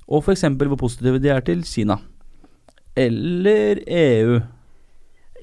og 0.09 0.23
f.eks. 0.25 0.47
hvor 0.57 0.79
positive 0.81 1.21
de 1.21 1.29
er 1.29 1.43
til 1.45 1.61
Kina. 1.69 1.99
Eller 2.97 3.83
EU. 3.85 4.39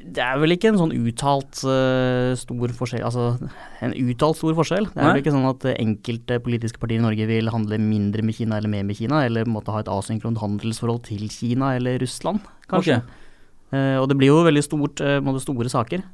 Det 0.07 0.23
er 0.23 0.39
vel 0.39 0.55
ikke 0.55 0.71
en 0.71 0.79
sånn 0.79 0.93
uttalt 0.95 1.59
uh, 1.67 2.31
stor 2.39 2.73
forskjell 2.79 3.03
Altså 3.07 3.25
en 3.83 3.95
uttalt 4.07 4.39
stor 4.39 4.55
forskjell. 4.59 4.87
Det 4.93 5.01
er 5.01 5.03
Nei. 5.03 5.11
vel 5.17 5.23
ikke 5.25 5.35
sånn 5.35 5.49
at 5.51 5.67
eh, 5.69 5.77
enkelte 5.83 6.39
politiske 6.45 6.81
partier 6.83 7.01
i 7.01 7.05
Norge 7.05 7.27
vil 7.29 7.51
handle 7.53 7.79
mindre 7.83 8.23
med 8.25 8.37
Kina 8.39 8.61
eller 8.61 8.71
mer 8.73 8.87
med 8.87 8.97
Kina, 8.99 9.25
eller 9.27 9.49
måte 9.51 9.75
ha 9.75 9.83
et 9.83 9.91
asynkront 9.91 10.41
handelsforhold 10.41 11.03
til 11.09 11.27
Kina 11.33 11.75
eller 11.77 11.99
Russland, 12.03 12.47
kanskje. 12.71 13.01
Okay. 13.03 13.23
Uh, 13.75 13.99
og 13.99 14.07
det 14.09 14.17
blir 14.21 14.31
jo 14.31 14.41
veldig 14.47 14.63
stort, 14.63 15.03
måte 15.27 15.43
store 15.43 15.69
saker. 15.73 16.05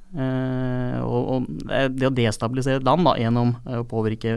Og, 1.04 1.22
og 1.36 1.50
det 1.92 2.08
å 2.08 2.14
destabilisere 2.16 2.80
et 2.80 2.86
land 2.88 3.04
da, 3.06 3.16
gjennom 3.20 3.54
å 3.68 3.82
påvirke 3.88 4.32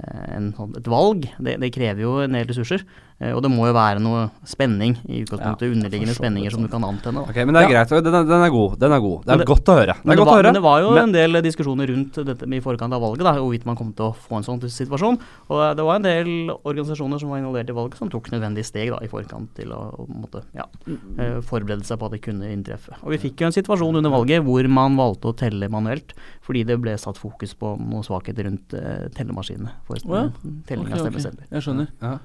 en, 0.00 0.50
sånn- 0.56 0.76
et 0.78 0.88
valg, 0.90 1.26
det, 1.40 1.56
det 1.62 1.72
krever 1.74 2.04
jo 2.04 2.18
en 2.24 2.36
del 2.36 2.46
ressurser. 2.50 2.84
Eh, 3.20 3.34
og 3.36 3.42
det 3.44 3.50
må 3.52 3.66
jo 3.68 3.74
være 3.76 4.00
noe 4.00 4.30
spenning, 4.48 4.94
i 5.04 5.20
utgangspunktet 5.20 5.66
Ja, 5.68 5.74
underliggende 5.76 6.14
spenninger 6.16 6.50
som 6.54 6.62
du 6.64 6.68
kan 6.72 6.80
antenne. 6.88 7.20
Da. 7.20 7.28
Ok, 7.28 7.36
men 7.44 7.52
det 7.52 7.60
er 7.62 7.68
Ja. 7.68 7.84
greit. 7.84 8.02
Den 8.04 8.14
er, 8.14 8.24
den 8.24 8.42
er 8.46 8.48
god. 8.50 8.78
Den 8.80 8.92
er 8.92 9.00
god. 9.00 9.24
Det 9.26 9.32
er 9.34 9.38
det- 9.38 9.46
godt 9.46 9.64
å 9.68 9.74
høre. 9.76 9.94
Det 9.94 10.06
er 10.06 10.10
det, 10.10 10.16
godt 10.16 10.26
var, 10.26 10.32
å 10.32 10.36
høre. 10.40 10.44
men 10.44 10.54
det 10.54 10.62
var 10.62 10.80
jo 10.80 10.90
Men- 10.94 11.02
en 11.04 11.12
del 11.12 11.42
diskusjoner 11.42 11.86
rundt 11.92 12.12
dette 12.24 12.42
i 12.48 12.60
forkant 12.60 12.92
av 12.94 13.00
valget, 13.02 13.18
da, 13.28 13.34
hvorvidt 13.36 13.66
man 13.66 13.76
kom 13.76 13.92
til 13.92 14.06
å 14.08 14.14
få 14.16 14.36
en 14.38 14.42
sånn 14.42 14.60
situasjon. 14.64 15.18
Og 15.50 15.76
det 15.76 15.84
var 15.84 15.96
en 15.96 16.02
del 16.02 16.48
organisasjoner 16.64 17.20
som 17.20 17.28
var 17.28 17.38
involvert 17.38 17.68
i 17.68 17.72
valget, 17.76 17.96
som 17.98 18.08
tok 18.08 18.30
nødvendige 18.30 18.64
steg 18.64 18.88
da, 18.90 18.98
i 19.04 19.06
forkant 19.08 19.52
til 19.54 19.68
å, 19.68 20.00
å 20.00 20.08
måtte, 20.08 20.42
ja, 20.54 20.64
eh, 21.18 21.40
forberede 21.42 21.84
seg 21.84 21.98
på 21.98 22.06
at 22.06 22.12
det 22.12 22.22
kunne 22.22 22.48
inntreffe. 22.48 22.96
Og 23.04 23.10
vi 23.10 23.18
fikk 23.18 23.36
jo 23.40 23.46
en 23.46 23.52
situasjon 23.52 23.96
under 23.96 24.10
valget 24.10 24.42
hvor 24.42 24.66
man 24.66 24.96
valgte 24.96 25.28
å 25.28 25.36
telle 25.36 25.68
manuelt, 25.68 26.14
fordi 26.42 26.64
det 26.64 26.80
ble 26.80 26.96
satt 26.96 27.18
fokus 27.18 27.52
på 27.54 27.76
noen 27.78 28.02
svakheter 28.02 28.44
rundt 28.48 28.72
uh, 28.72 29.08
tellemaskinene 29.14 29.70
for 29.86 29.96
Å 29.96 30.14
ja. 30.24 30.30
telling 30.66 30.86
Ok, 30.86 30.92
av 30.92 30.98
ok, 31.00 31.04
stemmesedler. 31.12 31.44
Jeg 31.52 31.62
skjønner. 31.62 31.88
Ja. 32.00 32.18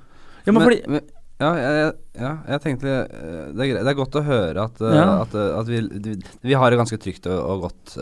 Ja, 0.45 0.53
men 0.53 0.63
fordi 0.63 0.81
men, 0.87 1.07
ja, 1.35 1.49
jeg, 1.59 1.93
ja, 2.15 2.33
jeg 2.53 2.61
tenkte 2.63 2.91
eh, 3.03 3.47
det 3.51 3.65
er, 3.65 3.79
det 3.81 3.91
er 3.91 3.97
godt 3.97 4.15
å 4.15 4.23
høre 4.23 4.67
at, 4.69 4.77
eh, 4.79 4.95
Ja. 4.95 5.07
at, 5.25 5.33
eh, 5.35 5.53
at 5.59 5.71
vi, 5.71 5.81
vi, 6.45 6.53
har 6.55 6.71
det 6.71 6.79
ganske 6.79 6.99
trygt 7.01 7.27
og, 7.27 7.39
og 7.43 7.65
godt 7.67 7.97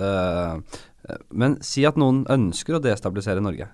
Eh, 1.04 1.30
Men 1.36 1.58
si 1.66 1.86
at 1.88 1.98
noen 2.00 2.24
ønsker 2.32 2.78
å 2.78 2.84
destabilisere 2.84 3.44
Norge. 3.44 3.70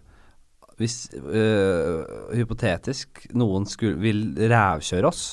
Hvis 0.79 1.10
uh, 1.12 2.05
hypotetisk 2.32 3.25
noen 3.36 3.65
skulle, 3.67 3.99
vil 3.99 4.21
rævkjøre 4.39 5.10
oss, 5.10 5.23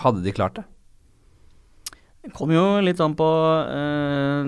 hadde 0.00 0.22
de 0.24 0.32
klart 0.32 0.56
det? 0.56 0.64
Det 2.24 2.30
kommer 2.32 2.56
jo 2.56 2.80
litt 2.80 3.00
an 3.04 3.12
på 3.18 3.24
eh, 3.68 4.46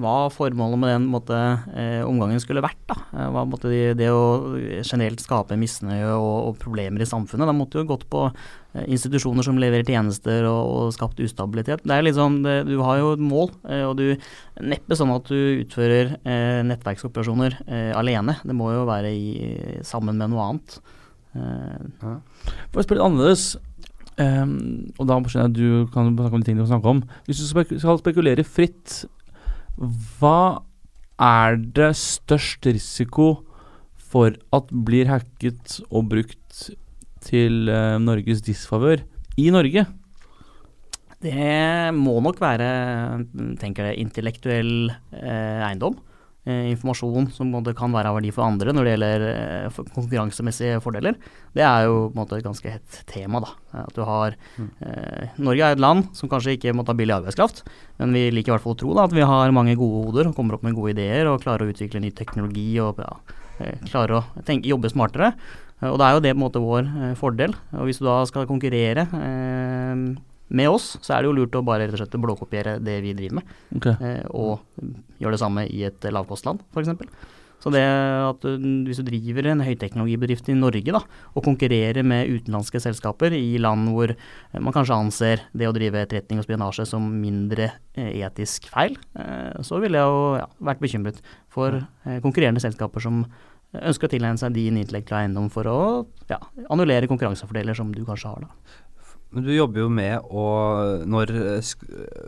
hva 0.00 0.14
formålet 0.32 0.80
med 0.80 0.92
den 0.94 1.08
måte, 1.12 1.36
eh, 1.76 2.00
omgangen 2.06 2.40
skulle 2.40 2.62
vært. 2.64 2.78
Da. 2.88 2.96
Eh, 3.12 3.26
Hva 3.34 3.42
måtte 3.44 3.68
de, 3.68 3.80
det 3.98 4.08
å 4.08 4.56
generelt 4.80 5.20
skape 5.20 5.58
misnøye 5.60 6.14
og, 6.14 6.36
og 6.48 6.56
problemer 6.62 7.04
i 7.04 7.08
samfunnet. 7.08 7.50
Da 7.50 7.54
måtte 7.56 7.82
jo 7.82 7.90
gått 7.90 8.06
på 8.08 8.22
eh, 8.30 8.86
institusjoner 8.88 9.44
som 9.44 9.60
leverer 9.60 9.84
tjenester 9.84 10.48
og, 10.48 10.62
og 10.86 10.96
skapt 10.96 11.20
ustabilitet. 11.20 11.84
Det 11.84 11.98
er 12.00 12.10
sånn, 12.16 12.40
det, 12.46 12.62
Du 12.70 12.78
har 12.80 13.02
jo 13.02 13.12
et 13.18 13.26
mål, 13.28 13.52
eh, 13.68 13.84
og 13.84 14.00
du 14.00 14.06
neppe 14.64 14.96
sånn 14.96 15.12
at 15.18 15.28
du 15.28 15.36
utfører 15.66 16.16
eh, 16.24 16.64
nettverksoperasjoner 16.64 17.60
alene. 17.92 18.38
Det 18.40 18.56
må 18.56 18.72
jo 18.72 18.88
være 18.88 19.12
i, 19.12 19.52
sammen 19.84 20.16
med 20.16 20.32
noe 20.32 20.48
annet. 20.48 20.80
For 22.00 22.80
å 22.80 22.84
spørre 22.88 23.04
annerledes, 23.04 23.50
ehm, 24.22 24.92
og 24.96 25.08
da 25.08 25.18
skjønner 25.24 25.46
jeg 25.46 25.50
at 25.50 25.58
du 25.58 25.92
kan 25.94 26.14
snakke 26.14 26.38
om 26.38 26.42
de 26.42 26.48
tingene 26.48 26.62
du 26.62 26.66
kan 26.66 26.74
snakke 26.76 26.94
om. 26.94 27.02
Hvis 27.26 27.42
du 27.42 27.78
skal 27.80 28.00
spekulere 28.00 28.46
fritt, 28.46 29.04
hva 29.76 30.62
er 31.22 31.56
det 31.56 31.92
størst 32.00 32.66
risiko 32.68 33.28
for 33.96 34.36
at 34.56 34.72
blir 34.86 35.08
hacket 35.10 35.80
og 35.90 36.10
brukt 36.12 36.66
til 37.26 37.68
uh, 37.68 37.96
Norges 38.00 38.42
disfavør 38.46 39.02
i 39.40 39.48
Norge? 39.52 39.86
Det 41.26 41.94
må 41.96 42.18
nok 42.24 42.40
være 42.40 42.68
tenker 43.60 43.90
jeg, 43.90 44.02
intellektuell 44.04 44.90
eh, 45.16 45.62
eiendom. 45.64 45.96
Eh, 46.46 46.68
informasjon 46.70 47.24
som 47.34 47.48
både 47.50 47.72
kan 47.74 47.90
være 47.90 48.06
av 48.12 48.20
verdi 48.20 48.28
for 48.30 48.46
andre 48.46 48.70
når 48.70 48.86
det 48.86 48.90
gjelder 48.92 49.22
eh, 49.26 49.64
for 49.74 49.88
konkurransemessige 49.90 50.76
fordeler. 50.84 51.16
Det 51.56 51.64
er 51.66 51.88
jo 51.88 52.04
på 52.04 52.12
en 52.12 52.20
måte 52.20 52.36
et 52.38 52.46
ganske 52.46 52.70
hett 52.70 53.00
tema. 53.10 53.40
da. 53.42 53.50
At 53.80 53.96
du 53.96 54.04
har, 54.06 54.36
eh, 54.62 55.32
Norge 55.42 55.64
er 55.66 55.74
et 55.74 55.82
land 55.82 56.12
som 56.14 56.30
kanskje 56.30 56.54
ikke 56.54 56.70
må 56.78 56.84
ta 56.86 56.94
billig 56.94 57.16
arbeidskraft, 57.16 57.64
men 57.98 58.14
vi 58.14 58.28
liker 58.30 58.52
i 58.52 58.54
hvert 58.54 58.62
fall 58.62 58.76
å 58.76 58.78
tro 58.78 58.94
da, 58.94 59.08
at 59.10 59.16
vi 59.16 59.26
har 59.26 59.50
mange 59.50 59.74
gode 59.74 60.04
hoder 60.06 60.30
og 60.30 60.36
kommer 60.38 60.54
opp 60.54 60.62
med 60.62 60.78
gode 60.78 60.94
ideer 60.94 61.26
og 61.26 61.42
klarer 61.42 61.66
å 61.66 61.74
utvikle 61.74 62.04
ny 62.04 62.12
teknologi 62.14 62.68
og 62.78 63.02
ja, 63.02 63.10
eh, 63.58 63.82
klarer 63.90 64.20
å 64.20 64.24
tenke, 64.46 64.70
jobbe 64.70 64.94
smartere. 64.94 65.34
Og 65.82 65.98
det 65.98 66.06
er 66.06 66.14
jo 66.14 66.22
det 66.28 66.36
på 66.36 66.38
en 66.38 66.46
måte 66.46 66.62
vår 66.62 66.86
eh, 66.86 67.16
fordel. 67.18 67.58
Og 67.74 67.90
hvis 67.90 67.98
du 67.98 68.06
da 68.06 68.20
skal 68.30 68.46
konkurrere 68.46 69.08
eh, 69.18 70.06
med 70.48 70.68
oss, 70.70 70.92
så 71.02 71.16
er 71.16 71.22
det 71.24 71.30
jo 71.30 71.36
lurt 71.40 71.56
å 71.58 71.64
bare 71.66 71.86
rett 71.86 71.96
og 71.96 72.02
slett 72.02 72.20
blåkopiere 72.22 72.76
det 72.82 73.00
vi 73.02 73.14
driver 73.18 73.40
med, 73.40 73.56
Okay. 73.76 73.96
eh, 74.00 74.26
og 74.30 74.60
gjøre 75.18 75.34
det 75.34 75.42
samme 75.42 75.66
i 75.66 75.82
et 75.88 76.06
lavkostland, 76.06 76.60
f.eks. 76.74 76.92
Så 77.66 77.70
det 77.72 77.80
at 77.82 78.44
du, 78.44 78.60
hvis 78.86 79.00
du 79.00 79.06
driver 79.08 79.46
en 79.48 79.62
høyteknologibedrift 79.64 80.50
i 80.52 80.54
Norge 80.54 80.92
da, 80.92 81.00
og 81.34 81.42
konkurrerer 81.42 82.04
med 82.06 82.28
utenlandske 82.28 82.78
selskaper 82.84 83.32
i 83.34 83.56
land 83.58 83.88
hvor 83.90 84.12
eh, 84.12 84.60
man 84.60 84.74
kanskje 84.76 84.94
anser 85.00 85.42
det 85.56 85.66
å 85.66 85.74
drive 85.74 86.04
etterretning 86.04 86.38
og 86.38 86.46
spionasje 86.46 86.86
som 86.86 87.08
mindre 87.22 87.70
eh, 87.96 88.12
etisk 88.22 88.68
feil, 88.70 88.94
eh, 89.18 89.56
så 89.66 89.80
ville 89.82 89.98
jeg 89.98 90.14
jo 90.14 90.22
ja, 90.38 90.46
vært 90.68 90.84
bekymret 90.84 91.18
for 91.50 91.80
eh, 91.80 92.20
konkurrerende 92.22 92.62
selskaper 92.62 93.02
som 93.02 93.24
ønsker 93.76 94.06
å 94.06 94.12
tilegne 94.12 94.38
seg 94.40 94.54
din 94.54 94.76
intellektuelle 94.78 95.26
eiendom 95.26 95.48
for 95.52 95.66
å 95.68 95.78
ja, 96.30 96.38
annullere 96.70 97.08
konkurransefordeler 97.10 97.76
som 97.76 97.90
du 97.92 98.04
kanskje 98.06 98.30
har. 98.30 98.46
da. 98.46 98.76
Men 99.36 99.44
du 99.44 99.50
jobber 99.52 99.82
jo 99.82 99.88
med 99.92 100.30
å 100.32 100.42
når, 101.04 101.30
eh, 101.36 101.60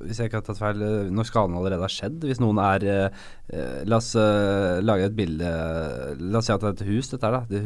Hvis 0.05 0.19
jeg 0.21 0.29
ikke 0.29 0.43
har 0.43 0.45
tatt 0.45 0.61
feil, 0.61 0.83
eh, 0.85 1.09
når 1.09 1.25
skaden 1.25 1.57
allerede 1.57 1.81
har 1.81 1.93
skjedd 1.93 2.21
Hvis 2.29 2.41
noen 2.43 2.61
er 2.61 2.85
eh, 2.85 3.85
La 3.89 3.97
oss 3.97 4.13
lage 4.13 5.07
et 5.09 5.17
bilde 5.17 5.53
La 6.21 6.43
oss 6.43 6.51
si 6.51 6.53
at 6.53 6.61
det 6.61 6.69
er 6.69 6.77
et 6.77 6.91
hus, 6.91 7.09
dette 7.09 7.25
er 7.25 7.33
da. 7.33 7.41
Det 7.49 7.63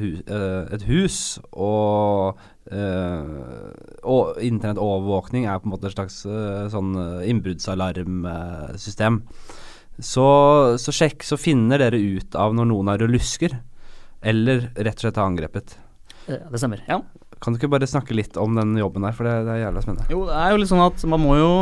et 0.79 0.85
hus 0.87 1.17
og 1.53 2.39
og 4.07 4.39
internettovervåkning 4.39 5.49
er 5.51 5.59
på 5.59 5.67
en 5.67 5.73
måte 5.73 5.89
et 5.91 5.97
slags 5.97 6.21
sånn 6.71 6.93
innbruddsalarmsystem. 7.27 9.19
Så, 9.99 10.27
så 10.79 10.95
sjekk, 10.95 11.27
så 11.27 11.37
finner 11.43 11.83
dere 11.83 11.99
ut 11.99 12.39
av 12.39 12.55
når 12.55 12.71
noen 12.71 12.93
er 12.95 13.03
og 13.05 13.11
lusker, 13.13 13.59
eller 14.23 14.71
rett 14.79 14.95
og 14.95 15.05
slett 15.09 15.19
har 15.19 15.29
angrepet. 15.33 15.75
Det 16.31 16.63
stemmer. 16.63 16.87
Ja. 16.87 17.03
Kan 17.43 17.55
du 17.55 17.61
ikke 17.61 17.73
bare 17.73 17.89
snakke 17.91 18.17
litt 18.17 18.37
om 18.41 18.59
den 18.59 18.77
jobben 18.79 19.07
der, 19.07 19.15
for 19.17 19.29
det, 19.29 19.39
det 19.49 19.57
er 19.57 19.65
jævla 19.67 19.85
spennende. 19.85 20.11
Jo, 20.15 20.27
det 20.29 20.37
er 20.39 20.53
jo 20.53 20.61
litt 20.63 20.71
sånn 20.71 20.85
at 20.85 21.07
man 21.11 21.23
må 21.23 21.39
jo 21.41 21.55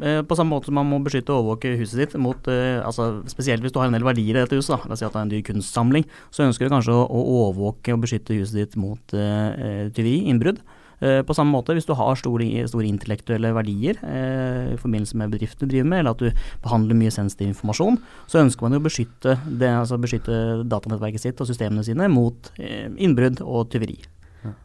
eh, 0.00 0.22
på 0.24 0.38
samme 0.38 0.56
måte 0.56 0.70
som 0.70 0.78
man 0.80 0.88
må 0.88 1.00
beskytte 1.04 1.34
og 1.34 1.42
overvåke 1.42 1.74
huset 1.80 2.00
ditt 2.00 2.16
mot 2.20 2.48
eh, 2.50 2.78
altså 2.80 3.10
Spesielt 3.30 3.64
hvis 3.64 3.74
du 3.74 3.80
har 3.82 3.90
en 3.90 3.98
del 3.98 4.06
verdier 4.06 4.38
i 4.38 4.40
dette 4.40 4.56
huset, 4.56 4.86
la 4.88 4.96
oss 4.96 5.02
si 5.04 5.08
at 5.08 5.12
det 5.12 5.20
er 5.20 5.26
en 5.28 5.34
dyr 5.34 5.44
kunstsamling, 5.50 6.08
så 6.32 6.46
ønsker 6.46 6.66
du 6.66 6.76
kanskje 6.76 6.96
å, 6.96 7.04
å 7.04 7.26
overvåke 7.42 7.96
og 7.96 8.06
beskytte 8.06 8.38
huset 8.38 8.62
ditt 8.62 8.80
mot 8.80 9.18
eh, 9.18 9.92
tyveri, 9.92 10.22
innbrudd. 10.32 10.64
Eh, 11.04 11.20
på 11.26 11.34
samme 11.36 11.52
måte, 11.52 11.74
hvis 11.74 11.88
du 11.88 11.92
har 11.98 12.16
store, 12.18 12.46
store 12.70 12.88
intellektuelle 12.88 13.50
verdier 13.56 13.98
eh, 14.06 14.72
i 14.74 14.80
forbindelse 14.80 15.18
med 15.20 15.34
bedriften 15.34 15.66
du 15.66 15.74
driver 15.74 15.90
med, 15.90 16.00
eller 16.00 16.14
at 16.14 16.22
du 16.22 16.46
behandler 16.64 16.98
mye 16.98 17.12
sensitiv 17.14 17.50
informasjon, 17.50 17.98
så 18.30 18.40
ønsker 18.44 18.66
man 18.66 18.76
jo 18.76 18.82
å 18.82 18.86
beskytte, 18.86 19.36
det, 19.44 19.70
altså 19.70 20.00
beskytte 20.00 20.40
datanettverket 20.70 21.26
sitt 21.26 21.42
og 21.42 21.50
systemene 21.50 21.84
sine 21.86 22.08
mot 22.12 22.52
eh, 22.56 22.88
innbrudd 22.96 23.42
og 23.44 23.68
tyveri. 23.74 23.98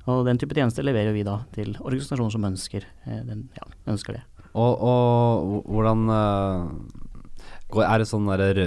Og 0.09 0.25
den 0.27 0.37
type 0.41 0.55
tjenester 0.57 0.83
leverer 0.87 1.13
vi 1.15 1.23
da 1.27 1.39
til 1.55 1.75
organisasjoner 1.79 2.31
som 2.35 2.47
ønsker, 2.51 2.87
eh, 3.07 3.21
den, 3.27 3.47
ja, 3.57 3.67
ønsker 3.91 4.19
det. 4.19 4.23
Og, 4.57 4.81
og 4.81 5.63
hvordan 5.69 6.07
eh, 6.09 7.83
Er 7.85 8.01
det 8.01 8.07
sånn 8.09 8.25
rød, 8.25 8.57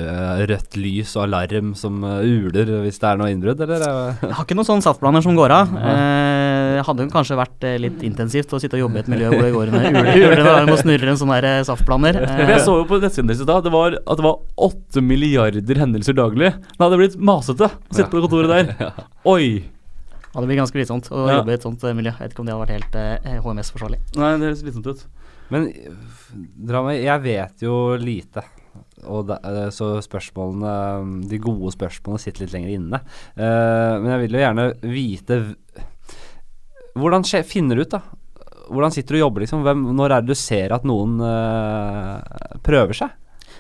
rødt 0.47 0.77
lys 0.79 1.17
og 1.19 1.25
alarm 1.25 1.73
som 1.75 2.05
eh, 2.07 2.21
uler 2.23 2.69
hvis 2.85 3.01
det 3.03 3.09
er 3.11 3.19
noe 3.19 3.33
innbrudd, 3.35 3.59
eller? 3.67 3.83
Jeg 4.23 4.37
har 4.39 4.45
ikke 4.47 4.55
noen 4.55 4.69
sånn 4.69 4.85
saftblander 4.85 5.25
som 5.27 5.35
går 5.37 5.51
av. 5.57 5.73
Eh, 5.75 6.79
hadde 6.87 7.05
jo 7.05 7.11
kanskje 7.13 7.37
vært 7.39 7.67
litt 7.83 8.01
intensivt 8.07 8.55
å 8.55 8.59
sitte 8.63 8.79
og 8.79 8.85
jobbe 8.87 9.01
i 9.01 9.03
et 9.03 9.11
miljø 9.11 9.29
hvor 9.35 9.43
det 9.43 9.51
går 9.55 9.73
en 9.75 9.99
ule- 9.99 10.15
ulende 10.23 10.73
og 10.73 10.81
snurrer 10.81 11.11
en 11.13 11.19
sånn 11.21 11.35
der 11.35 11.49
saftblander. 11.67 12.21
Jeg 12.47 12.63
så 12.65 12.79
jo 12.79 12.87
på 12.89 13.03
nettsiden 13.03 13.29
deres 13.31 13.43
i 13.45 13.51
dag 13.51 13.61
det 13.67 13.75
var 13.75 13.99
at 14.01 14.19
det 14.23 14.25
var 14.27 14.41
åtte 14.71 15.03
milliarder 15.05 15.83
hendelser 15.83 16.17
daglig. 16.19 16.55
Det 16.71 16.83
hadde 16.87 16.99
blitt 17.03 17.19
masete 17.19 17.69
å 17.69 17.75
sitte 17.99 18.09
på 18.15 18.23
kontoret 18.25 18.55
der. 18.55 18.93
Oi! 19.35 19.65
Ja, 20.33 20.41
det 20.41 20.49
blir 20.49 20.57
ganske 20.63 20.79
slitsomt 20.79 21.11
å 21.13 21.27
Ja. 21.29 21.37
jobbe 21.41 21.53
i 21.53 21.59
et 21.59 21.63
sånt 21.67 21.83
eh, 21.85 21.93
miljø. 21.93 22.13
Jeg 22.17 22.25
vet 22.25 22.33
ikke 22.33 22.41
om 22.41 22.47
det 22.49 22.55
hadde 22.55 22.65
vært 22.65 22.77
helt 22.79 22.95
eh, 22.97 23.41
HMS-forsvarlig. 23.45 23.99
Nei, 24.17 24.31
det 24.41 24.49
høres 24.49 24.63
slitsomt 24.65 24.87
ut. 24.89 25.05
Men 25.53 25.67
drama, 26.57 26.95
Jeg 26.97 27.21
vet 27.23 27.65
jo 27.67 27.97
lite. 28.01 28.43
Og 29.05 29.27
da, 29.29 29.37
eh, 29.45 29.69
så 29.75 29.99
spørsmålene 30.01 31.29
De 31.29 31.39
gode 31.43 31.73
spørsmålene 31.75 32.23
sitter 32.23 32.47
litt 32.47 32.55
lenger 32.55 32.73
inne. 32.79 33.01
Uh, 33.37 33.99
men 34.01 34.09
jeg 34.15 34.21
vil 34.23 34.37
jo 34.39 34.43
gjerne 34.45 34.67
vite 34.81 35.39
Hvordan 36.97 37.25
skje, 37.25 37.43
finner 37.45 37.77
du 37.77 37.83
ut, 37.83 37.91
da? 37.93 38.01
Hvordan 38.73 38.93
sitter 38.95 39.17
du 39.17 39.19
og 39.21 39.25
jobber, 39.27 39.45
liksom? 39.45 39.63
Hvem, 39.67 39.85
når 39.97 40.13
er 40.17 40.25
det 40.25 40.33
du 40.33 40.39
ser 40.39 40.73
at 40.73 40.85
noen 40.89 41.19
uh, 41.21 42.21
prøver 42.65 42.97
seg? 42.97 43.13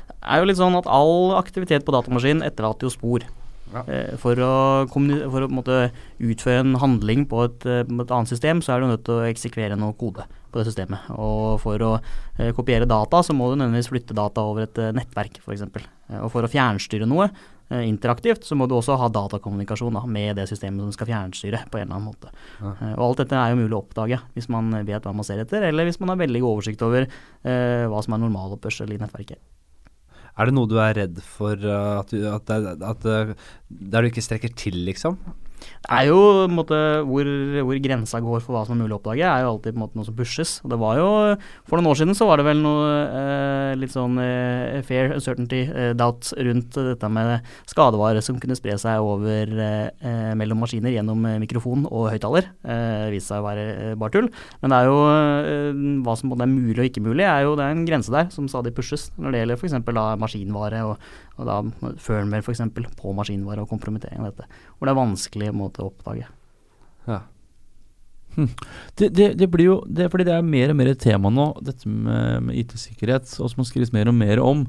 Det 0.08 0.16
er 0.22 0.40
jo 0.40 0.48
litt 0.48 0.60
sånn 0.60 0.76
at 0.78 0.88
all 0.88 1.34
aktivitet 1.36 1.84
på 1.84 1.92
datamaskinen 1.92 2.44
etterlater 2.46 2.86
jo 2.86 2.92
spor. 2.94 3.24
Ja. 3.72 3.82
Eh, 3.86 4.12
for 4.20 4.38
å, 4.38 4.52
for 4.92 5.46
å 5.46 5.50
måte, 5.52 5.86
utføre 6.22 6.62
en 6.62 6.76
handling 6.82 7.26
på 7.30 7.46
et, 7.46 7.66
eh, 7.66 7.82
på 7.88 8.04
et 8.04 8.14
annet 8.14 8.32
system, 8.32 8.62
så 8.64 8.74
er 8.74 8.82
du 8.82 8.90
nødt 8.92 9.04
til 9.08 9.20
å 9.20 9.26
eksekvere 9.30 9.78
noe 9.80 9.96
kode 9.98 10.26
på 10.52 10.60
det 10.60 10.68
systemet. 10.68 11.08
Og 11.16 11.56
for 11.62 11.82
å 11.86 11.94
eh, 11.96 12.52
kopiere 12.56 12.88
data, 12.88 13.22
så 13.24 13.34
må 13.36 13.48
du 13.48 13.56
nødvendigvis 13.56 13.90
flytte 13.92 14.16
data 14.16 14.44
over 14.48 14.66
et 14.66 14.80
eh, 14.80 14.92
nettverk, 14.96 15.40
f.eks. 15.40 15.64
Og 16.20 16.28
for 16.34 16.44
å 16.44 16.50
fjernstyre 16.52 17.08
noe 17.08 17.30
eh, 17.30 17.86
interaktivt, 17.88 18.44
så 18.46 18.58
må 18.58 18.68
du 18.68 18.76
også 18.76 18.98
ha 19.00 19.08
datakommunikasjon 19.12 19.96
da, 19.96 20.04
med 20.04 20.36
det 20.40 20.46
systemet 20.50 20.84
som 20.84 20.92
skal 20.94 21.10
fjernstyre 21.10 21.64
på 21.72 21.80
en 21.80 21.88
eller 21.88 21.98
annen 21.98 22.10
måte. 22.10 22.34
Ja. 22.60 22.74
Og 22.98 23.06
alt 23.08 23.24
dette 23.24 23.40
er 23.40 23.54
jo 23.54 23.62
mulig 23.62 23.78
å 23.78 23.80
oppdage 23.80 24.20
hvis 24.36 24.50
man 24.52 24.70
vet 24.84 25.08
hva 25.08 25.16
man 25.16 25.26
ser 25.26 25.42
etter, 25.42 25.64
eller 25.70 25.88
hvis 25.88 26.00
man 26.02 26.12
har 26.12 26.20
veldig 26.20 26.44
god 26.44 26.58
oversikt 26.58 26.84
over 26.86 27.08
hva 27.42 28.04
som 28.04 28.14
er 28.14 28.22
normaloppførsel 28.22 28.92
i 28.94 29.00
nettverket. 29.00 29.40
Er 30.38 30.48
det 30.48 30.54
noe 30.56 30.68
du 30.70 30.78
er 30.80 30.96
redd 30.96 31.18
for 31.24 31.60
uh, 31.60 32.00
at, 32.00 32.12
du, 32.12 32.24
at, 32.30 32.48
det, 32.48 32.76
at 32.88 33.04
det, 33.04 33.38
der 33.92 34.00
du 34.00 34.08
ikke 34.08 34.24
strekker 34.24 34.54
til, 34.56 34.78
liksom? 34.86 35.18
Det 35.82 35.90
er 35.98 36.08
jo 36.08 36.18
en 36.46 36.54
måte, 36.56 36.78
hvor, 37.08 37.28
hvor 37.66 37.80
grensa 37.82 38.20
går 38.22 38.42
for 38.44 38.56
hva 38.56 38.64
som 38.66 38.76
er 38.76 38.84
mulig 38.84 38.96
å 38.96 39.00
oppdage, 39.00 39.26
er 39.26 39.44
jo 39.44 39.52
alltid 39.54 39.74
på 39.74 39.78
en 39.78 39.82
måte 39.84 39.98
noe 39.98 40.08
som 40.08 40.16
pushes. 40.18 40.54
Og 40.62 40.72
det 40.72 40.78
var 40.82 41.00
jo, 41.00 41.08
For 41.68 41.78
noen 41.78 41.90
år 41.90 41.98
siden 42.00 42.18
så 42.18 42.28
var 42.28 42.40
det 42.40 42.46
vel 42.46 42.62
noe 42.62 42.90
eh, 43.02 43.72
litt 43.78 43.94
sånn 43.94 44.18
eh, 44.22 44.80
fair 44.86 45.16
uncertainty 45.16 45.62
eh, 45.66 45.92
doubt 45.98 46.32
rundt 46.38 46.78
dette 46.78 47.10
med 47.12 47.48
skadevare 47.70 48.22
som 48.24 48.38
kunne 48.42 48.56
spre 48.58 48.76
seg 48.80 49.02
over 49.02 49.52
eh, 49.52 50.32
mellom 50.38 50.62
maskiner 50.62 50.94
gjennom 50.94 51.26
eh, 51.28 51.40
mikrofon 51.42 51.86
og 51.90 52.10
høyttaler. 52.12 52.50
Eh, 52.62 53.08
det 53.08 53.16
viste 53.16 53.32
seg 53.32 53.42
å 53.42 53.48
være 53.48 53.66
eh, 53.72 53.96
bare 53.98 54.16
tull. 54.16 54.30
Men 54.62 54.74
det 54.74 54.78
er 54.78 54.90
jo 54.90 55.00
eh, 55.08 55.82
hva 56.06 56.16
som 56.18 56.32
både 56.32 56.46
er 56.46 56.52
mulig 56.52 56.78
og 56.78 56.88
ikke 56.88 57.04
mulig, 57.04 57.26
er 57.26 57.46
jo 57.46 57.56
det 57.58 57.66
er 57.66 57.76
en 57.76 57.84
grense 57.88 58.12
der 58.12 58.30
som 58.34 58.48
stadig 58.50 58.74
pushes 58.76 59.10
når 59.18 59.34
det 59.34 59.42
gjelder 59.42 59.60
f.eks. 59.60 59.76
maskinvare 60.22 60.86
og, 60.88 61.12
og 61.38 61.48
da 61.48 61.58
firmware 62.00 62.44
f.eks. 62.44 62.62
på 62.98 63.12
maskinvare 63.16 63.64
og 63.64 63.70
kompromittering 63.70 64.20
av 64.20 64.30
dette. 64.30 64.48
Hvor 64.76 64.88
det 64.88 64.92
er 64.92 65.00
vanskelig 65.00 65.52
måte 65.56 65.84
å 65.84 65.90
oppdage. 65.90 66.26
Ja. 67.08 67.22
Det, 68.96 69.10
det, 69.12 69.26
det 69.36 69.48
blir 69.52 69.66
jo 69.66 69.74
det, 69.84 70.06
Fordi 70.08 70.24
det 70.24 70.32
er 70.32 70.46
mer 70.46 70.70
og 70.72 70.78
mer 70.78 70.88
et 70.88 71.02
tema 71.04 71.28
nå, 71.28 71.50
dette 71.60 71.88
med, 71.88 72.46
med 72.48 72.56
IT-sikkerhet, 72.62 73.28
og 73.40 73.50
som 73.52 73.60
har 73.60 73.68
skrives 73.68 73.92
mer 73.92 74.08
og 74.08 74.16
mer 74.16 74.40
om. 74.40 74.66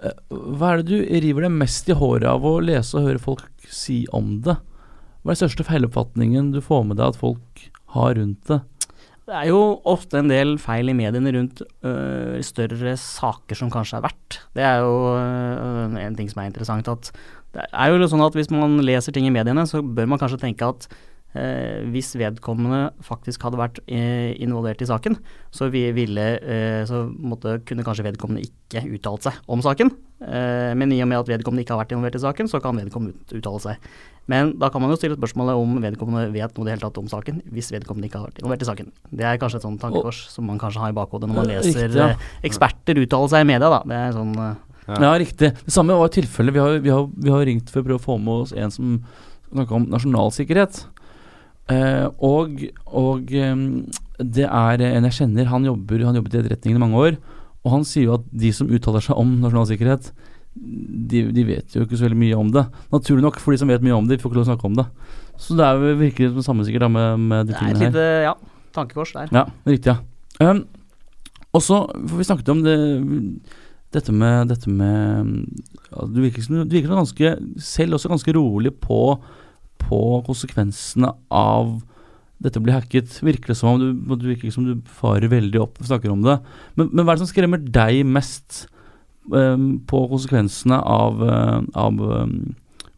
Eh, 0.00 0.16
Hva 0.32 0.72
er 0.72 0.82
det 0.82 0.88
du 0.92 1.20
river 1.24 1.46
deg 1.46 1.56
mest 1.60 1.90
i 1.92 1.96
håret 1.98 2.28
av 2.28 2.44
å 2.48 2.58
lese 2.64 2.96
og 2.96 3.08
høre 3.10 3.22
folk 3.22 3.68
si 3.68 4.02
om 4.16 4.38
det? 4.46 4.56
Hva 5.22 5.30
er 5.30 5.36
den 5.36 5.42
største 5.44 5.68
feiloppfatningen 5.68 6.50
du 6.54 6.62
får 6.64 6.86
med 6.88 6.98
deg 7.00 7.12
at 7.12 7.20
folk 7.20 7.66
har 7.96 8.16
rundt 8.18 8.48
det? 8.48 8.62
Det 9.32 9.38
er 9.40 9.48
jo 9.48 9.60
ofte 9.88 10.20
en 10.20 10.28
del 10.28 10.58
feil 10.60 10.90
i 10.92 10.94
mediene 10.96 11.30
rundt 11.32 11.62
øh, 11.88 12.34
større 12.44 12.96
saker 13.00 13.56
som 13.56 13.70
kanskje 13.72 13.96
er 13.96 14.04
verdt. 14.04 14.36
Det 14.52 14.64
er 14.68 14.82
jo 14.84 15.14
øh, 15.16 15.94
en 16.02 16.18
ting 16.18 16.28
som 16.28 16.42
er 16.42 16.50
interessant. 16.50 16.90
at 16.92 17.08
Det 17.56 17.64
er 17.64 17.94
jo 17.94 18.10
sånn 18.12 18.24
at 18.26 18.36
hvis 18.36 18.52
man 18.52 18.76
leser 18.84 19.16
ting 19.16 19.24
i 19.24 19.32
mediene, 19.32 19.64
så 19.64 19.80
bør 19.80 20.10
man 20.12 20.20
kanskje 20.20 20.42
tenke 20.42 20.68
at 20.68 20.84
øh, 21.38 21.88
hvis 21.92 22.12
vedkommende 22.20 22.92
faktisk 23.04 23.42
hadde 23.46 23.60
vært 23.60 23.82
eh, 23.86 24.32
involvert 24.42 24.82
i 24.84 24.88
saken, 24.88 25.18
så, 25.54 25.68
vi 25.72 25.84
ville, 25.96 26.26
eh, 26.38 26.82
så 26.88 27.04
måtte, 27.08 27.60
kunne 27.68 27.84
kanskje 27.86 28.06
vedkommende 28.10 28.44
ikke 28.46 28.84
uttalt 28.96 29.28
seg 29.28 29.52
om 29.52 29.62
saken. 29.64 29.92
Eh, 30.22 30.72
men 30.78 30.94
i 30.94 31.00
og 31.02 31.10
med 31.10 31.22
at 31.22 31.30
vedkommende 31.32 31.64
ikke 31.64 31.76
har 31.76 31.82
vært 31.82 31.94
involvert 31.96 32.18
i 32.18 32.24
saken, 32.24 32.50
så 32.50 32.62
kan 32.62 32.78
vedkommende 32.78 33.18
ut, 33.18 33.36
uttale 33.40 33.62
seg. 33.64 33.92
Men 34.30 34.52
da 34.60 34.68
kan 34.70 34.82
man 34.82 34.92
jo 34.92 34.98
stille 35.00 35.16
spørsmålet 35.18 35.58
om 35.58 35.78
vedkommende 35.82 36.30
vet 36.34 36.52
noe 36.54 36.66
i 36.66 36.68
det 36.68 36.76
hele 36.76 36.84
tatt 36.84 37.00
om 37.00 37.08
saken, 37.10 37.40
hvis 37.50 37.72
vedkommende 37.74 38.06
ikke 38.06 38.20
har 38.20 38.28
vært 38.30 38.42
involvert 38.42 38.62
i 38.62 38.68
saken. 38.68 38.92
Det 39.10 39.26
er 39.26 39.40
kanskje 39.42 39.58
et 39.58 39.66
sånt 39.66 39.82
tankekors 39.82 40.20
som 40.30 40.46
man 40.46 40.60
kanskje 40.62 40.84
har 40.84 40.92
i 40.94 40.96
bakhodet 40.96 41.30
når 41.30 41.40
man 41.40 41.50
leser 41.50 41.88
riktig, 41.88 41.98
ja. 41.98 42.12
eh, 42.12 42.28
eksperter 42.46 43.02
uttale 43.02 43.32
seg 43.32 43.42
i 43.42 43.48
media, 43.50 43.72
da. 43.72 43.82
Det 43.88 43.98
er 43.98 44.14
sånn 44.18 44.36
eh, 44.36 44.52
Ja. 44.82 44.96
Ja, 44.98 45.10
riktig. 45.14 45.52
Det 45.62 45.70
samme 45.70 45.94
var 45.94 46.10
tilfellet. 46.10 46.54
Vi 46.56 46.58
har, 46.58 46.80
vi, 46.82 46.90
har, 46.90 47.04
vi 47.06 47.30
har 47.30 47.44
ringt 47.46 47.68
for 47.70 47.82
å 47.82 47.86
prøve 47.86 48.00
å 48.00 48.02
få 48.02 48.16
med 48.18 48.46
oss 48.46 48.54
en 48.58 48.72
som 48.74 48.96
snakka 49.52 49.76
om 49.76 49.84
nasjonalsikkerhet. 49.92 50.80
Eh, 51.72 52.06
og 52.22 52.64
og 52.86 53.32
um, 53.32 53.62
det 54.18 54.44
er 54.46 54.84
en 54.86 55.08
jeg 55.08 55.16
kjenner, 55.22 55.48
han 55.50 55.64
jobber 55.66 56.04
Han 56.06 56.18
jobbet 56.18 56.36
i 56.36 56.42
etterretningen 56.42 56.78
i 56.78 56.84
mange 56.84 57.00
år. 57.00 57.16
Og 57.62 57.72
han 57.76 57.86
sier 57.86 58.08
jo 58.08 58.18
at 58.18 58.28
de 58.34 58.50
som 58.54 58.70
uttaler 58.70 59.04
seg 59.04 59.18
om 59.18 59.36
nasjonalsikkerhet, 59.42 60.10
de, 60.52 61.22
de 61.32 61.44
vet 61.48 61.74
jo 61.76 61.84
ikke 61.86 61.96
så 61.96 62.08
veldig 62.08 62.18
mye 62.18 62.38
om 62.38 62.50
det. 62.52 62.64
Naturlig 62.92 63.24
nok, 63.24 63.38
for 63.40 63.54
de 63.54 63.60
som 63.62 63.70
vet 63.70 63.84
mye 63.84 63.96
om 63.96 64.08
det, 64.08 64.18
de 64.18 64.22
får 64.22 64.32
ikke 64.32 64.40
lov 64.40 64.48
å 64.48 64.50
snakke 64.50 64.68
om 64.68 64.78
det. 64.80 64.86
Så 65.40 65.56
det 65.56 65.64
er 65.64 65.78
jo 65.78 65.92
virkelig 66.00 66.32
det 66.36 66.44
samme 66.44 66.66
sikkert 66.66 66.84
da 66.84 66.90
med, 66.92 67.22
med 67.30 67.48
de 67.48 67.54
Det 67.54 67.62
er 67.62 67.70
et 67.70 67.78
her. 67.78 67.92
lite 67.92 68.06
ja, 68.26 68.34
tankekors 68.76 69.14
der. 69.14 69.32
Ja, 69.32 69.46
riktig, 69.68 69.94
ja. 69.94 70.50
Um, 70.50 70.64
og 71.52 71.62
så, 71.64 71.82
for 71.94 72.18
vi 72.18 72.26
snakket 72.26 72.50
om 72.52 72.62
det 72.64 72.76
dette 73.92 74.12
med, 74.16 74.48
dette 74.48 74.70
med 74.72 75.32
ja, 75.90 76.06
Du 76.08 76.20
virker 76.22 76.44
som 76.44 76.62
du 76.62 76.72
virker 76.72 76.88
som 76.88 77.02
ganske 77.02 77.32
selv 77.60 77.98
også 77.98 78.10
ganske 78.12 78.34
rolig 78.36 78.72
på, 78.80 79.00
på 79.88 80.02
konsekvensene 80.26 81.12
av 81.32 81.80
dette 82.42 82.60
blir 82.62 82.74
hacket. 82.74 83.20
Virker 83.22 83.52
det 83.52 83.58
som 83.58 83.74
om 83.74 83.82
du, 83.82 84.16
du 84.16 84.28
virker 84.28 84.52
som 84.54 84.66
du 84.66 84.74
farer 84.98 85.30
veldig 85.30 85.60
opp 85.62 85.78
og 85.80 85.88
snakker 85.90 86.12
om 86.12 86.24
det. 86.26 86.38
Men, 86.78 86.90
men 86.90 87.04
hva 87.04 87.14
er 87.14 87.20
det 87.20 87.26
som 87.26 87.30
skremmer 87.30 87.62
deg 87.62 88.02
mest 88.08 88.64
um, 89.30 89.78
på 89.88 90.02
konsekvensene 90.10 90.78
av, 90.80 91.22
uh, 91.22 91.60
av 91.78 92.02
um, 92.02 92.34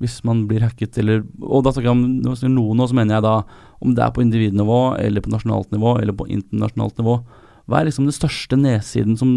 hvis 0.03 0.19
man 0.27 0.45
blir 0.51 0.65
hacket, 0.65 0.97
eller 1.01 1.23
Og 1.41 1.65
da 1.65 1.73
snakker 1.73 1.91
jeg 1.91 1.97
om 1.97 2.57
noen, 2.57 2.81
og 2.81 2.91
så 2.91 2.97
mener 2.97 3.19
jeg 3.19 3.27
da 3.27 3.37
om 3.85 3.95
det 3.95 4.05
er 4.05 4.15
på 4.17 4.25
individnivå, 4.25 4.81
eller 5.01 5.25
på 5.25 5.33
nasjonalt 5.33 5.71
nivå, 5.75 5.99
eller 6.01 6.17
på 6.17 6.27
internasjonalt 6.33 6.99
nivå. 7.01 7.19
Hva 7.69 7.81
er 7.81 7.89
liksom 7.89 8.09
den 8.09 8.17
største 8.17 8.57
nedsiden 8.61 9.19
som, 9.21 9.37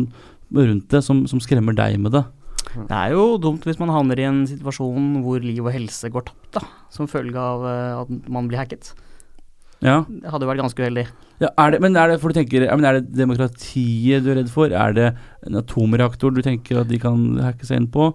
rundt 0.56 0.88
det, 0.91 1.04
som, 1.04 1.26
som 1.28 1.41
skremmer 1.43 1.76
deg 1.76 2.00
med 2.00 2.16
det? 2.16 2.24
Det 2.86 2.97
er 2.99 3.15
jo 3.15 3.25
dumt 3.41 3.65
hvis 3.67 3.80
man 3.82 3.89
havner 3.93 4.19
i 4.21 4.28
en 4.30 4.43
situasjon 4.49 5.21
hvor 5.25 5.41
liv 5.43 5.65
og 5.65 5.73
helse 5.73 6.11
går 6.13 6.30
tapt, 6.30 6.49
da. 6.59 6.65
Som 6.93 7.09
følge 7.11 7.38
av 7.41 7.65
eh, 7.65 8.01
at 8.03 8.32
man 8.32 8.49
blir 8.51 8.61
hacket. 8.61 8.93
Ja, 9.84 10.01
Det 10.09 10.25
hadde 10.34 10.45
jo 10.47 10.49
vært 10.49 10.63
ganske 10.63 10.82
uheldig. 10.82 11.03
ja 11.38 11.49
er 11.61 11.71
det, 11.71 11.80
Men 11.84 11.95
er 12.01 12.09
det 12.09 12.15
for 12.17 12.34
du 12.34 12.38
tenker, 12.39 12.63
men 12.65 12.86
er 12.89 12.95
det 12.97 13.11
demokratiet 13.13 14.23
du 14.25 14.32
er 14.32 14.39
redd 14.39 14.49
for? 14.49 14.73
Er 14.73 14.95
det 14.97 15.11
en 15.45 15.59
atomreaktor 15.59 16.34
du 16.34 16.41
tenker 16.41 16.80
at 16.82 16.89
de 16.89 16.97
kan 16.97 17.38
hacke 17.43 17.67
seg 17.67 17.84
inn 17.84 17.88
på? 17.93 18.07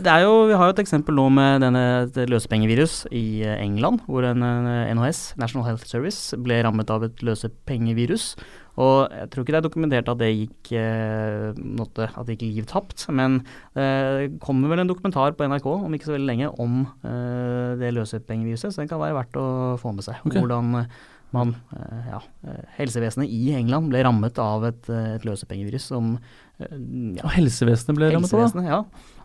Det 0.00 0.08
er 0.08 0.24
jo, 0.24 0.46
vi 0.48 0.56
har 0.56 0.70
jo 0.70 0.72
et 0.72 0.80
eksempel 0.80 1.14
nå 1.18 1.26
med 1.36 1.60
denne 1.66 1.84
løsepengevirus 2.30 3.02
i 3.12 3.42
eh, 3.44 3.60
England, 3.60 4.00
hvor 4.08 4.24
en 4.24 4.40
eh, 4.42 4.94
NHS, 4.96 5.34
National 5.36 5.68
Health 5.68 5.84
Service, 5.84 6.32
ble 6.40 6.62
rammet 6.64 6.88
av 6.88 7.04
et 7.04 7.20
løsepengevirus. 7.20 8.32
Og 8.78 9.10
jeg 9.10 9.30
tror 9.30 9.44
ikke 9.44 9.54
det 9.54 9.60
er 9.60 9.66
dokumentert 9.66 10.10
at 10.12 10.20
det 10.20 10.30
gikk, 10.30 10.72
eh, 10.78 11.58
måtte, 11.58 12.06
at 12.08 12.26
det 12.28 12.36
gikk 12.36 12.60
liv 12.60 12.68
tapt, 12.70 13.06
men 13.10 13.40
eh, 13.74 14.26
det 14.26 14.28
kommer 14.44 14.70
vel 14.72 14.84
en 14.84 14.90
dokumentar 14.90 15.34
på 15.36 15.48
NRK 15.50 15.66
om 15.74 15.96
ikke 15.96 16.10
så 16.10 16.14
veldig 16.14 16.30
lenge 16.30 16.52
om 16.62 16.84
eh, 17.02 17.78
det 17.80 17.94
løsepengeviruset, 17.96 18.70
så 18.72 18.84
den 18.84 18.92
kan 18.92 19.02
være 19.02 19.18
verdt 19.18 19.40
å 19.40 19.48
få 19.80 19.94
med 19.96 20.06
seg. 20.06 20.22
Okay. 20.22 20.38
Hvordan 20.38 20.84
man, 21.30 21.54
eh, 21.76 22.06
ja, 22.10 22.20
eh, 22.46 22.62
helsevesenet 22.78 23.30
i 23.30 23.52
England 23.54 23.90
ble 23.92 24.02
rammet 24.02 24.38
av 24.42 24.64
et, 24.66 24.88
eh, 24.90 25.14
et 25.16 25.26
løsepengevirus 25.26 25.90
som 25.92 26.18
ja, 26.60 27.22
Og 27.24 27.30
helsevesenet 27.32 27.96
ble 27.96 28.10
rammet 28.12 28.34
av 28.34 28.52
det? 28.52 28.64
Ja. 28.66 28.80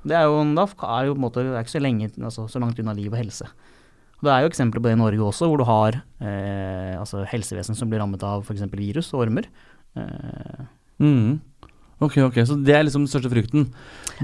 Det 0.08 0.16
er 0.16 0.30
jo, 0.30 0.38
da 0.56 0.64
er 0.64 1.08
jo 1.10 1.16
på 1.16 1.20
en 1.20 1.26
måte, 1.26 1.44
det 1.44 1.52
er 1.52 1.66
ikke 1.66 1.74
så 1.74 1.82
lenge, 1.84 2.08
altså 2.16 2.46
så 2.48 2.62
langt 2.62 2.80
unna 2.80 2.94
liv 2.96 3.12
og 3.12 3.18
helse. 3.20 3.50
Det 4.24 4.32
er 4.32 4.46
jo 4.46 4.52
eksempler 4.52 4.82
på 4.82 4.88
det 4.88 4.96
i 4.96 5.02
Norge 5.02 5.28
også, 5.28 5.50
hvor 5.50 5.60
du 5.60 5.66
har 5.68 6.00
eh, 6.22 6.96
altså 7.00 7.26
helsevesen 7.28 7.76
som 7.78 7.92
blir 7.92 8.00
rammet 8.04 8.24
av 8.24 8.46
f.eks. 8.46 8.64
virus 8.72 9.14
og 9.14 9.26
ormer. 9.28 9.50
Eh, 9.98 10.66
Mm. 11.00 11.42
Ok, 12.04 12.18
ok, 12.20 12.42
så 12.44 12.58
det 12.60 12.74
er 12.76 12.84
liksom 12.84 13.06
den 13.06 13.08
største 13.12 13.30
frykten. 13.32 13.70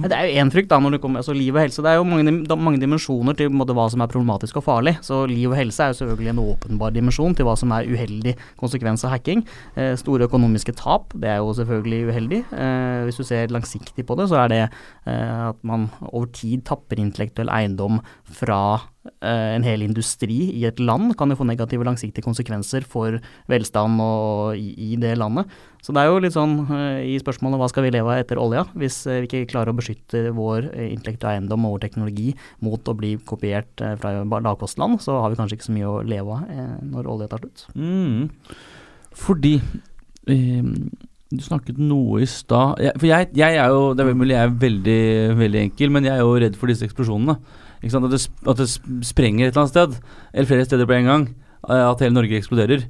Det 0.03 0.11
er 0.11 0.25
jo 0.27 0.41
én 0.41 0.49
frykt, 0.51 0.67
da, 0.67 0.75
når 0.83 0.97
det 0.97 0.99
kommer 1.03 1.21
altså 1.21 1.31
liv 1.31 1.55
og 1.55 1.61
helse. 1.61 1.79
Det 1.83 1.87
er 1.87 2.01
jo 2.01 2.07
mange, 2.07 2.33
mange 2.59 2.79
dimensjoner 2.81 3.37
til 3.39 3.51
måte, 3.55 3.71
hva 3.75 3.85
som 3.91 4.03
er 4.03 4.11
problematisk 4.11 4.59
og 4.59 4.65
farlig. 4.65 4.97
Så 5.07 5.21
liv 5.31 5.47
og 5.47 5.55
helse 5.55 5.85
er 5.85 5.93
jo 5.93 5.99
selvfølgelig 6.01 6.33
en 6.33 6.41
åpenbar 6.43 6.91
dimensjon 6.91 7.35
til 7.35 7.47
hva 7.47 7.55
som 7.59 7.71
er 7.71 7.87
uheldig 7.87 8.35
konsekvens 8.59 9.05
av 9.07 9.15
hacking. 9.15 9.45
Eh, 9.79 9.93
store 9.99 10.27
økonomiske 10.27 10.75
tap, 10.83 11.15
det 11.15 11.31
er 11.31 11.39
jo 11.39 11.55
selvfølgelig 11.61 12.01
uheldig. 12.11 12.41
Eh, 12.51 12.99
hvis 13.07 13.21
du 13.21 13.23
ser 13.31 13.55
langsiktig 13.55 14.03
på 14.07 14.19
det, 14.19 14.27
så 14.31 14.43
er 14.43 14.51
det 14.51 14.61
eh, 14.67 15.47
at 15.47 15.63
man 15.63 15.87
over 16.11 16.27
tid 16.27 16.65
tapper 16.67 16.99
intellektuell 16.99 17.51
eiendom 17.55 18.03
fra 18.27 18.81
en 19.25 19.63
hel 19.65 19.81
industri 19.81 20.37
i 20.53 20.65
et 20.69 20.79
land, 20.81 21.15
kan 21.17 21.31
jo 21.31 21.37
få 21.39 21.45
negative 21.49 21.85
langsiktige 21.87 22.25
konsekvenser 22.25 22.85
for 22.85 23.17
velstand 23.49 24.01
og 24.03 24.59
i, 24.59 24.93
i 24.93 24.97
det 25.01 25.15
landet. 25.17 25.49
Så 25.81 25.95
det 25.95 26.03
er 26.03 26.11
jo 26.11 26.19
litt 26.21 26.35
sånn 26.35 26.53
eh, 26.69 27.01
i 27.09 27.15
spørsmålet 27.21 27.57
hva 27.57 27.69
skal 27.71 27.87
vi 27.87 27.93
leve 27.95 28.13
av 28.13 28.21
etter 28.21 28.41
olja, 28.41 28.67
hvis 28.77 28.99
eh, 29.09 29.23
vi 29.23 29.29
ikke 29.29 29.49
klarer 29.55 29.73
å 29.73 29.77
beskytte 29.79 30.27
vår 30.37 30.69
eh, 30.69 30.91
intellektuelle 30.91 31.39
eiendom 31.39 31.65
og 31.65 31.77
vår 31.77 31.85
teknologi 31.87 32.29
mot 32.61 32.77
å 32.91 32.97
bli 32.97 33.15
kopiert 33.25 33.81
eh, 33.81 33.95
fra 34.01 34.21
lavkostland, 34.21 35.01
så 35.01 35.17
har 35.23 35.33
vi 35.33 35.41
kanskje 35.41 35.57
ikke 35.57 35.71
så 35.71 35.77
mye 35.79 35.89
å 35.89 36.01
leve 36.05 36.37
av 36.37 36.51
eh, 36.53 36.75
når 36.91 37.09
olja 37.15 37.31
tar 37.31 37.41
slutt. 37.41 37.65
Mm. 37.73 38.29
Fordi 39.17 39.55
um 40.29 40.75
du 41.31 41.39
snakket 41.39 41.77
noe 41.79 42.21
i 42.25 42.27
stad 42.27 42.79
For 42.99 43.07
jeg, 43.07 43.29
jeg 43.39 43.55
er 43.55 43.71
jo 43.71 43.91
Det 43.95 44.03
er 44.03 44.17
mulig 44.19 44.35
jeg 44.35 44.49
er 44.49 44.55
veldig, 44.63 45.03
veldig 45.39 45.61
enkel, 45.61 45.93
men 45.95 46.07
jeg 46.07 46.17
er 46.17 46.25
jo 46.25 46.39
redd 46.43 46.57
for 46.59 46.71
disse 46.71 46.83
eksplosjonene. 46.83 47.37
At, 47.81 48.11
det, 48.11 48.21
at 48.47 48.61
det 48.61 48.69
sprenger 49.07 49.47
et 49.47 49.55
eller 49.55 49.63
annet 49.65 49.73
sted, 49.73 49.95
eller 50.33 50.49
flere 50.51 50.65
steder 50.67 50.85
på 50.89 50.97
en 50.99 51.09
gang. 51.09 51.27
eh, 51.67 51.83
At 51.89 51.99
hele 52.03 52.13
Norge 52.13 52.37
eksploderer. 52.37 52.85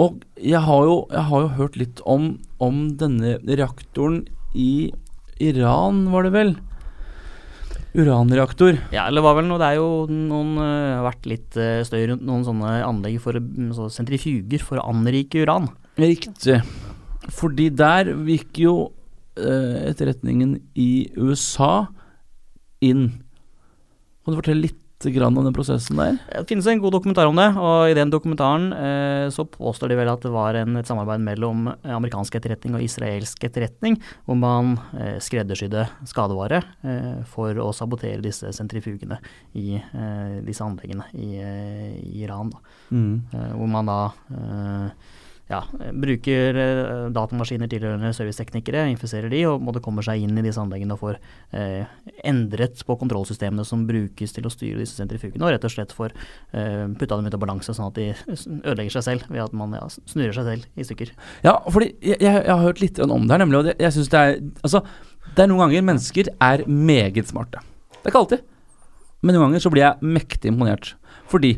Og 0.00 0.22
jeg 0.40 0.60
har 0.64 0.84
jo, 0.88 1.06
jeg 1.12 1.24
har 1.28 1.40
jo 1.44 1.54
hørt 1.58 1.76
litt 1.76 2.00
om, 2.08 2.38
om 2.58 2.84
denne 2.96 3.36
reaktoren 3.44 4.22
i 4.56 4.90
Iran, 5.42 6.06
var 6.12 6.24
det 6.24 6.32
vel? 6.32 6.54
Uranreaktor. 7.92 8.78
Ja, 8.94 9.04
eller 9.10 9.20
hva 9.24 9.34
vel 9.36 9.50
noe, 9.50 9.60
det 9.60 9.66
er 9.68 9.76
jo 9.76 10.06
noen 10.08 10.54
uh, 10.56 11.02
vært 11.04 11.26
litt 11.28 11.58
uh, 11.60 11.82
støy 11.84 12.06
rundt 12.08 12.24
noen 12.24 12.44
sånne 12.46 12.78
anlegg 12.86 13.18
for 13.20 13.36
mm, 13.36 13.68
så 13.76 13.90
sentrifuger 13.92 14.64
for 14.64 14.80
å 14.80 14.86
anrike 14.94 15.42
uran. 15.44 15.68
Riktig. 16.00 16.62
Fordi 17.36 17.68
der 17.76 18.14
gikk 18.30 18.62
jo 18.64 18.74
uh, 19.36 19.76
etterretningen 19.90 20.56
i 20.72 21.10
USA 21.20 21.90
inn. 22.80 23.10
Kan 24.22 24.34
du 24.34 24.38
fortelle 24.38 24.68
litt 24.68 24.78
grann 25.10 25.34
om 25.34 25.42
den 25.42 25.54
prosessen 25.54 25.98
der? 25.98 26.18
Det 26.30 26.44
finnes 26.46 26.66
en 26.70 26.78
god 26.78 26.94
dokumentar 26.94 27.26
om 27.26 27.38
det, 27.38 27.48
og 27.58 27.90
i 27.90 27.96
den 27.98 28.10
dokumentaren 28.12 28.68
eh, 28.76 29.24
så 29.34 29.42
påstår 29.50 29.90
de 29.90 29.96
vel 29.98 30.10
at 30.12 30.22
det 30.22 30.30
var 30.30 30.54
en, 30.60 30.76
et 30.78 30.86
samarbeid 30.86 31.24
mellom 31.26 31.72
eh, 31.72 31.94
amerikansk 31.96 32.36
etterretning 32.38 32.76
og 32.78 32.84
israelsk 32.86 33.42
etterretning, 33.48 33.98
hvor 34.28 34.38
man 34.38 34.76
eh, 34.94 35.16
skreddersydde 35.22 35.88
skadevare 36.06 36.62
eh, 36.86 37.24
for 37.32 37.58
å 37.58 37.72
sabotere 37.74 38.22
disse 38.22 38.52
sentrifugene 38.54 39.18
i 39.58 39.74
eh, 39.80 40.38
disse 40.46 40.62
anleggene 40.62 41.08
i, 41.18 41.32
eh, 41.42 41.98
i 41.98 42.22
Iran. 42.22 42.54
Da. 42.54 42.62
Eh, 42.94 43.50
hvor 43.58 43.74
man 43.74 43.90
da 43.90 44.00
eh, 44.30 45.18
ja, 45.52 45.60
bruker 45.92 46.58
eh, 46.58 47.06
datamaskiner 47.12 47.68
tilhørende 47.70 48.12
serviceteknikere, 48.16 48.86
infiserer 48.92 49.32
de, 49.32 49.42
og 49.50 49.62
måtte 49.64 49.82
kommer 49.84 50.04
seg 50.06 50.24
inn 50.24 50.38
i 50.38 50.44
disse 50.44 50.60
anleggene 50.62 50.96
og 50.96 51.02
får 51.02 51.18
eh, 51.58 51.90
endret 52.28 52.80
på 52.88 52.96
kontrollsystemene 53.00 53.66
som 53.68 53.84
brukes 53.88 54.32
til 54.32 54.48
å 54.48 54.52
styre 54.52 54.80
disse 54.80 54.96
sentrifugene, 54.98 55.44
og 55.44 55.54
rett 55.54 55.66
og 55.68 55.74
slett 55.74 55.94
får 55.96 56.14
eh, 56.16 56.86
putta 56.96 57.18
dem 57.18 57.28
ut 57.28 57.36
av 57.36 57.42
balanse, 57.44 57.76
sånn 57.76 57.90
at 57.90 58.00
de 58.00 58.08
ødelegger 58.62 58.96
seg 58.96 59.06
selv 59.10 59.28
ved 59.28 59.44
at 59.44 59.56
man 59.56 59.76
ja, 59.76 59.84
snurrer 59.92 60.36
seg 60.36 60.48
selv 60.48 60.80
i 60.80 60.88
stykker. 60.88 61.12
Ja, 61.44 61.58
fordi 61.68 61.92
jeg, 62.00 62.18
jeg, 62.18 62.32
jeg 62.32 62.52
har 62.52 62.64
hørt 62.64 62.82
litt 62.84 63.02
om 63.02 63.28
det 63.28 63.36
her, 63.36 63.44
nemlig. 63.44 63.60
Og 63.60 63.68
det, 63.70 63.76
jeg 63.82 63.98
synes 63.98 64.12
det 64.12 64.22
er 64.22 64.40
Altså, 64.62 64.82
det 65.36 65.44
er 65.44 65.48
noen 65.50 65.66
ganger 65.66 65.84
mennesker 65.86 66.28
er 66.42 66.64
meget 66.66 67.28
smarte. 67.30 67.60
Det 67.92 68.08
er 68.08 68.12
ikke 68.12 68.22
alltid. 68.24 68.42
Men 69.22 69.36
noen 69.36 69.48
ganger 69.48 69.62
så 69.62 69.70
blir 69.72 69.84
jeg 69.84 70.12
mektig 70.16 70.50
imponert. 70.50 70.92
Fordi 71.32 71.54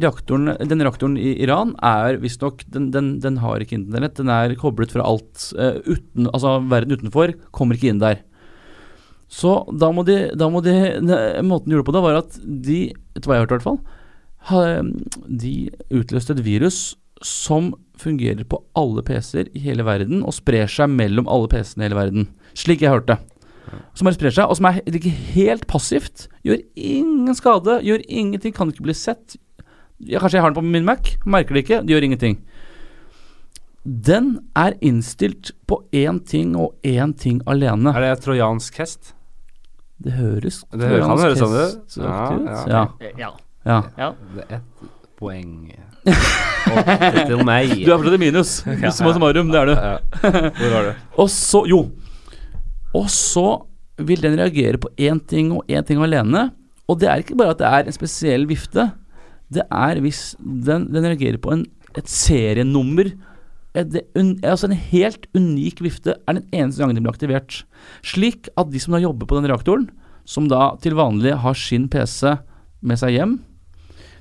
reaktoren, 0.00 0.54
den 0.64 0.82
reaktoren 0.84 1.18
i 1.20 1.34
Iran 1.44 1.74
er 1.84 2.18
visstnok 2.22 2.64
den, 2.72 2.88
den, 2.94 3.12
den 3.20 3.38
har 3.42 3.60
ikke 3.60 3.76
internett. 3.76 4.16
Den 4.16 4.32
er 4.32 4.56
koblet 4.60 4.94
fra 4.94 5.04
alt 5.04 5.50
uh, 5.60 5.76
uten 5.84 6.30
Altså 6.30 6.56
verden 6.70 6.96
utenfor 6.96 7.34
kommer 7.52 7.76
ikke 7.76 7.92
inn 7.92 8.02
der. 8.02 8.22
Så 9.30 9.60
da 9.78 9.92
må 9.94 10.02
de, 10.08 10.32
da 10.34 10.48
må 10.50 10.62
de 10.64 10.74
Måten 11.46 11.70
de 11.70 11.76
gjorde 11.76 11.86
på 11.86 11.94
det, 11.94 12.02
var 12.02 12.22
at 12.24 12.38
de, 12.42 12.80
etter 13.14 13.30
hva 13.30 13.36
jeg 13.36 13.44
har 13.44 13.46
hørt 13.46 13.52
i 13.52 13.58
hvert 13.60 13.68
fall, 13.68 13.82
de 15.28 15.54
utløste 15.94 16.34
et 16.34 16.42
virus 16.42 16.80
som 17.22 17.74
fungerer 18.00 18.46
på 18.48 18.58
alle 18.78 19.04
PC-er 19.04 19.50
i 19.54 19.62
hele 19.62 19.84
verden, 19.86 20.24
og 20.24 20.34
sprer 20.34 20.70
seg 20.70 20.90
mellom 20.90 21.28
alle 21.30 21.50
PC-ene 21.52 21.84
i 21.84 21.88
hele 21.88 21.98
verden. 21.98 22.30
Slik 22.56 22.82
jeg 22.82 22.94
hørte. 22.94 23.20
Som 23.94 24.06
bare 24.08 24.16
sprer 24.16 24.34
seg, 24.34 24.48
og 24.50 24.56
som 24.58 24.66
er 24.70 24.80
ikke 24.86 25.12
helt 25.34 25.66
passivt. 25.70 26.28
Gjør 26.46 26.60
ingen 26.76 27.34
skade, 27.38 27.80
gjør 27.86 28.02
ingenting, 28.08 28.54
kan 28.56 28.70
ikke 28.72 28.86
bli 28.88 28.94
sett. 28.96 29.36
Ja, 30.00 30.18
kanskje 30.22 30.38
jeg 30.38 30.42
har 30.46 30.50
den 30.54 30.58
på 30.62 30.64
min 30.64 30.84
Mac, 30.88 31.14
merker 31.28 31.54
det 31.54 31.64
ikke, 31.66 31.82
det 31.84 31.92
gjør 31.94 32.06
ingenting. 32.08 32.38
Den 33.84 34.38
er 34.56 34.74
innstilt 34.84 35.52
på 35.68 35.80
én 35.96 36.18
ting 36.28 36.52
og 36.56 36.74
én 36.84 37.14
ting 37.16 37.40
alene. 37.48 37.94
Er 37.96 38.00
det 38.10 38.20
trojansk 38.26 38.76
hest? 38.82 39.14
Det 40.00 40.12
høres 40.16 40.62
Det 40.72 40.88
hø- 40.88 41.00
kan 41.04 41.18
høres 41.20 41.38
sånn 41.40 41.56
ut. 41.56 41.96
Ja, 42.00 42.18
ja. 42.40 42.64
Ja, 42.68 42.82
Ja. 43.20 43.30
ja. 43.66 43.78
ja. 43.98 44.10
Det 44.34 44.44
er 44.48 44.56
ett 44.56 44.90
poeng 45.20 45.72
til 47.28 47.42
meg. 47.44 47.72
Du 47.84 47.90
er 47.92 47.98
fortsatt 48.00 48.16
i 48.16 48.20
minus. 48.22 48.52
Summa 48.96 49.12
summarum, 49.16 49.50
det 49.52 49.60
er 49.60 49.66
du. 49.68 49.74
Ja. 49.76 49.98
Hvor 50.56 50.72
var 50.74 50.88
du? 50.88 50.92
Og 51.24 51.28
så, 51.32 51.64
jo 51.68 51.82
Og 52.96 53.08
så 53.12 53.62
vil 54.00 54.22
den 54.22 54.38
reagere 54.38 54.80
på 54.80 54.90
én 54.98 55.20
ting 55.28 55.52
og 55.54 55.66
én 55.68 55.84
ting 55.86 56.00
alene. 56.02 56.48
Og 56.88 56.98
det 57.00 57.10
er 57.10 57.22
ikke 57.22 57.36
bare 57.38 57.54
at 57.54 57.60
det 57.60 57.68
er 57.68 57.86
en 57.86 57.96
spesiell 57.96 58.46
vifte. 58.50 58.88
Det 59.52 59.66
er 59.66 60.00
hvis 60.02 60.34
den, 60.40 60.88
den 60.92 61.06
reagerer 61.06 61.38
på 61.42 61.52
en, 61.54 61.66
et 61.98 62.08
serienummer. 62.10 63.12
Et, 63.78 64.00
un, 64.18 64.32
altså 64.42 64.66
en 64.66 64.74
helt 64.74 65.28
unik 65.36 65.82
vifte 65.84 66.16
er 66.16 66.38
den 66.38 66.48
eneste 66.50 66.82
gangen 66.82 66.98
den 66.98 67.06
blir 67.06 67.14
aktivert. 67.14 67.62
Slik 68.02 68.50
at 68.58 68.72
de 68.72 68.82
som 68.82 68.96
da 68.96 69.02
jobber 69.02 69.30
på 69.30 69.38
den 69.38 69.50
reaktoren, 69.50 69.86
som 70.26 70.48
da 70.50 70.72
til 70.82 70.98
vanlig 70.98 71.36
har 71.44 71.58
sin 71.58 71.86
PC 71.90 72.34
med 72.82 72.98
seg 72.98 73.14
hjem 73.14 73.38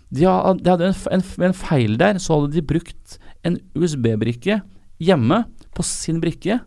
de 0.09 0.25
hadde 0.25 0.89
en, 0.89 0.97
en, 1.13 1.23
en 1.49 1.55
feil 1.55 1.97
der 2.01 2.17
så 2.21 2.37
hadde 2.39 2.55
de 2.55 2.65
brukt 2.65 3.17
en 3.45 3.59
USB-brikke 3.77 4.59
hjemme 4.99 5.43
på 5.75 5.85
sin 5.85 6.19
brikke. 6.21 6.59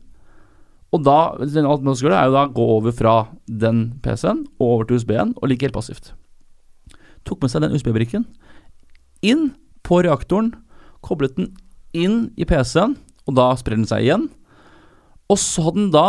Og 0.92 1.04
da 1.06 1.18
alt 1.40 1.84
man 1.84 1.96
skal 1.96 2.10
gjøre, 2.10 2.18
er 2.20 2.28
jo 2.28 2.36
da 2.36 2.44
gå 2.52 2.66
over 2.76 2.92
fra 2.92 3.14
den 3.48 3.84
PC-en 4.04 4.44
og 4.58 4.66
over 4.66 4.88
til 4.88 5.00
USB-en, 5.00 5.32
og 5.40 5.48
ligge 5.48 5.66
helt 5.66 5.76
passivt. 5.76 6.12
Tok 7.24 7.40
med 7.40 7.52
seg 7.52 7.64
den 7.64 7.72
USB-brikken 7.76 8.26
inn 9.24 9.52
på 9.86 10.02
reaktoren, 10.04 10.52
koblet 11.02 11.38
den 11.38 11.52
inn 11.96 12.18
i 12.36 12.46
PC-en, 12.48 12.96
og 13.26 13.38
da 13.38 13.48
sprer 13.56 13.78
den 13.78 13.88
seg 13.88 14.04
igjen. 14.04 14.28
Og 15.30 15.40
så 15.40 15.68
hadde 15.68 15.80
den 15.80 15.94
da 15.94 16.06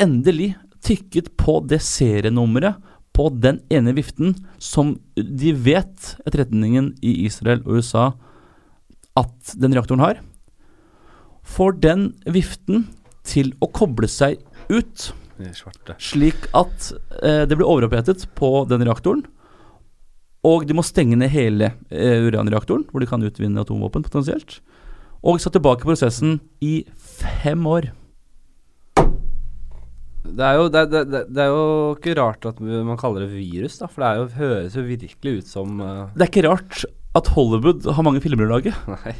endelig 0.00 0.54
tikket 0.82 1.34
på 1.38 1.58
det 1.68 1.82
serienummeret 1.84 2.80
på 3.12 3.28
den 3.44 3.60
ene 3.72 3.92
viften 3.92 4.32
som 4.62 4.94
de 5.16 5.52
vet, 5.52 6.14
etterretningen 6.24 6.94
i 7.04 7.26
Israel 7.26 7.60
og 7.66 7.82
USA, 7.82 8.06
at 9.18 9.52
den 9.60 9.76
reaktoren 9.76 10.00
har. 10.00 10.22
For 11.44 11.76
den 11.76 12.14
viften 12.24 12.86
til 13.26 13.52
å 13.62 13.68
koble 13.70 14.08
seg 14.10 14.40
ut, 14.72 15.10
slik 15.98 16.48
at 16.54 16.90
eh, 17.22 17.44
det 17.48 17.56
blir 17.56 17.66
overopphetet 17.66 18.28
på 18.38 18.62
den 18.70 18.84
reaktoren. 18.86 19.24
Og 20.46 20.66
de 20.66 20.74
må 20.74 20.82
stenge 20.86 21.16
ned 21.18 21.30
hele 21.34 21.72
eh, 21.90 22.22
uranreaktoren, 22.26 22.84
hvor 22.90 23.02
de 23.02 23.08
kan 23.10 23.22
utvinne 23.22 23.62
atomvåpen 23.62 24.04
potensielt. 24.06 24.58
Og 25.22 25.38
satt 25.42 25.54
tilbake 25.54 25.86
prosessen 25.86 26.40
i 26.62 26.82
fem 26.98 27.62
år. 27.70 27.92
Det 30.22 30.46
er, 30.46 30.56
jo, 30.58 30.66
det, 30.70 30.82
det, 30.90 31.02
det, 31.34 31.42
er 31.42 31.50
jo 31.50 31.62
ikke 31.96 32.14
rart 32.18 32.46
at 32.46 32.60
man 32.62 32.98
kaller 32.98 33.26
det 33.26 33.34
virus, 33.34 33.78
da. 33.80 33.88
For 33.90 34.02
det 34.02 34.08
er 34.08 34.18
jo, 34.18 34.26
høres 34.38 34.76
jo 34.78 34.84
virkelig 34.86 35.32
ut 35.38 35.50
som 35.50 35.82
uh... 35.82 36.10
Det 36.14 36.26
er 36.26 36.30
ikke 36.30 36.46
rart 36.46 36.84
at 37.18 37.30
Hollywood 37.34 37.86
har 37.94 38.06
mange 38.06 38.22
filmer 38.24 38.46
å 38.46 38.56
lage. 38.56 38.74
Nei. 38.90 39.14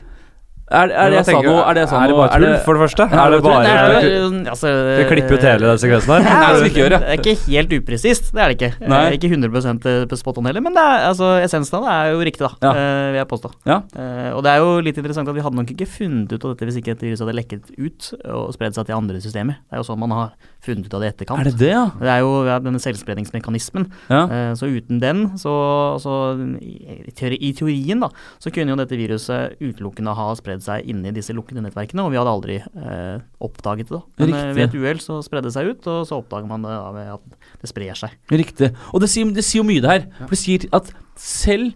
Er, 0.71 0.93
er 0.95 1.11
det 1.11 1.19
jeg 1.19 1.27
sa 1.27 1.41
nå 1.43 1.55
Er 1.59 1.77
det 1.77 1.83
sånn, 1.91 2.03
er 2.05 2.13
det 2.13 2.17
bare 2.17 2.39
tull, 2.39 2.53
for 2.65 2.79
det 2.79 2.83
første? 2.85 3.07
Er 3.11 3.33
det 3.33 3.39
det 3.39 3.45
bare 3.45 3.63
Skal 3.67 4.37
altså, 4.53 4.71
Vi 4.73 5.03
altså, 5.03 5.33
ut 5.33 5.47
hele 5.49 5.67
den 5.67 5.81
sekvensen 5.83 6.13
her. 6.13 6.23
Nei, 6.23 6.53
det 6.53 6.63
vi 6.63 6.71
ikke. 6.71 6.87
Det 6.93 7.01
er 7.03 7.19
ikke 7.19 7.35
helt 7.49 7.75
upresist, 7.77 8.31
det 8.33 8.43
er 8.45 8.53
det 8.53 8.57
ikke. 8.59 8.71
Nei. 8.93 9.01
Eh, 9.09 9.17
Ikke 9.19 9.31
100 9.33 10.07
på 10.09 10.19
spot 10.21 10.39
on 10.41 10.49
heller, 10.49 10.65
men 10.65 10.77
det 10.77 10.83
er, 10.83 11.07
altså, 11.11 11.33
essensen 11.43 11.79
av 11.79 11.87
det 11.87 11.97
er 11.97 12.13
jo 12.13 12.23
riktig, 12.29 12.45
da. 12.47 12.53
Ja. 12.63 12.73
Uh, 12.73 13.09
vil 13.13 13.21
jeg 13.21 13.29
påstå. 13.33 13.51
Ja. 13.69 13.79
Uh, 13.97 14.31
og 14.37 14.41
det 14.47 14.53
er 14.53 14.63
jo 14.63 14.71
litt 14.87 15.01
interessant 15.03 15.33
at 15.33 15.37
vi 15.37 15.45
hadde 15.45 15.59
nok 15.59 15.75
ikke 15.75 15.89
funnet 15.91 16.33
ut 16.33 16.47
av 16.47 16.55
dette 16.55 16.69
hvis 16.69 16.81
ikke 16.81 16.95
et 16.97 17.05
virus 17.09 17.25
hadde 17.25 17.37
lekket 17.37 17.73
ut 17.77 18.09
og 18.33 18.55
spredd 18.57 18.79
seg 18.79 18.89
til 18.89 18.97
andre 18.97 19.21
systemer. 19.25 19.61
Det 19.67 19.77
er 19.77 19.83
jo 19.83 19.89
sånn 19.91 20.01
man 20.03 20.17
har 20.17 20.33
funnet 20.63 20.87
ut 20.87 20.97
av 20.97 21.03
det 21.05 21.11
i 21.11 21.15
etterkant. 21.17 21.43
Er 21.43 21.51
det 21.51 21.59
det, 21.61 21.73
ja? 21.75 21.85
Det 21.99 22.13
er 22.15 22.23
jo 22.23 22.33
ja, 22.49 22.59
denne 22.63 22.81
selvspredningsmekanismen. 22.83 23.89
ja? 24.13 24.23
Uh, 24.31 24.53
så 24.59 24.71
uten 24.73 25.03
den, 25.03 25.25
så, 25.41 25.55
så 26.03 26.19
i, 26.63 27.13
teori, 27.19 27.41
i 27.43 27.53
teorien, 27.59 28.03
da, 28.05 28.13
så 28.43 28.53
kunne 28.55 28.75
jo 28.75 28.81
dette 28.81 28.99
viruset 28.99 29.59
utelukkende 29.63 30.15
ha 30.17 30.31
spredd 30.39 30.62
seg 30.65 30.89
inni 30.91 31.13
disse 31.15 31.35
lukkede 31.37 31.63
nettverkene, 31.65 32.05
og 32.05 32.13
vi 32.15 32.19
hadde 32.21 32.33
aldri 32.33 32.57
eh, 32.63 33.23
oppdaget 33.43 33.91
det. 33.91 33.99
da. 33.99 34.03
Men 34.23 34.33
eh, 34.33 34.43
Riktig. 34.43 34.57
ved 34.57 34.65
et 34.69 34.77
uhell 34.81 35.03
så 35.05 35.21
spredde 35.27 35.51
det 35.51 35.55
seg 35.57 35.71
ut, 35.73 35.89
og 35.93 36.03
så 36.09 36.19
oppdager 36.23 36.49
man 36.51 36.65
det 36.67 36.73
da 36.75 36.91
ved 36.97 37.13
at 37.19 37.39
det 37.63 37.71
sprer 37.71 37.99
seg. 37.99 38.17
Riktig. 38.33 38.73
Og 38.93 39.03
det 39.05 39.11
sier, 39.13 39.31
det 39.35 39.45
sier 39.47 39.63
jo 39.63 39.69
mye, 39.69 39.83
det 39.85 39.93
her. 39.93 40.07
For 40.25 40.35
det 40.37 40.43
sier 40.43 40.69
at 40.79 40.93
selv 41.21 41.73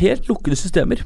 helt 0.00 0.26
lukkede 0.28 0.58
systemer 0.60 1.00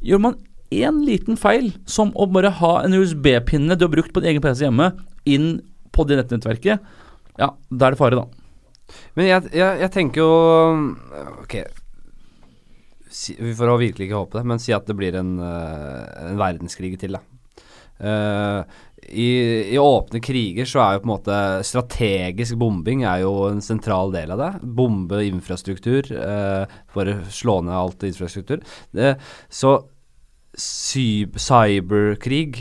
Gjør 0.00 0.20
man 0.22 0.36
én 0.72 1.00
liten 1.04 1.36
feil, 1.36 1.72
som 1.90 2.12
å 2.14 2.24
bare 2.30 2.52
ha 2.60 2.70
en 2.86 2.94
USB-pinne 2.96 3.76
du 3.76 3.82
har 3.84 3.92
brukt 3.92 4.14
på 4.14 4.22
din 4.22 4.30
egen 4.32 4.44
PC 4.44 4.62
hjemme, 4.64 4.92
inn 5.28 5.58
på 5.92 6.06
det 6.08 6.16
nettnettverket, 6.20 6.80
ja, 7.40 7.48
da 7.68 7.88
er 7.90 7.96
det 7.96 8.00
fare, 8.00 8.16
da. 8.20 8.24
Men 9.18 9.28
jeg, 9.28 9.50
jeg, 9.58 9.80
jeg 9.84 9.92
tenker 9.94 10.22
jo 10.22 10.30
Ok. 11.44 11.54
Si, 13.10 13.34
vi 13.34 13.54
får 13.58 13.74
virkelig 13.80 14.06
ikke 14.06 14.20
håpe 14.22 14.38
det, 14.38 14.46
men 14.46 14.62
si 14.62 14.72
at 14.76 14.86
det 14.86 14.94
blir 14.98 15.16
en, 15.18 15.34
eh, 15.42 16.30
en 16.30 16.38
verdenskrig 16.38 16.94
til, 17.00 17.18
da. 17.18 17.22
Uh, 18.00 18.64
i, 19.12 19.28
I 19.74 19.78
åpne 19.80 20.22
kriger 20.24 20.64
så 20.68 20.80
er 20.80 20.94
jo 20.94 21.00
på 21.02 21.08
en 21.08 21.12
måte 21.12 21.36
strategisk 21.68 22.56
bombing 22.60 23.02
er 23.04 23.18
jo 23.26 23.32
en 23.50 23.60
sentral 23.64 24.08
del 24.14 24.30
av 24.32 24.38
det. 24.40 24.50
Bombe 24.62 25.20
infrastruktur, 25.26 26.08
uh, 26.16 26.64
å 26.94 27.06
slå 27.28 27.60
ned 27.66 27.76
alt 27.76 28.02
infrastruktur. 28.08 28.58
Det, 28.96 29.16
så 29.52 29.70
cyberkrig 30.60 32.52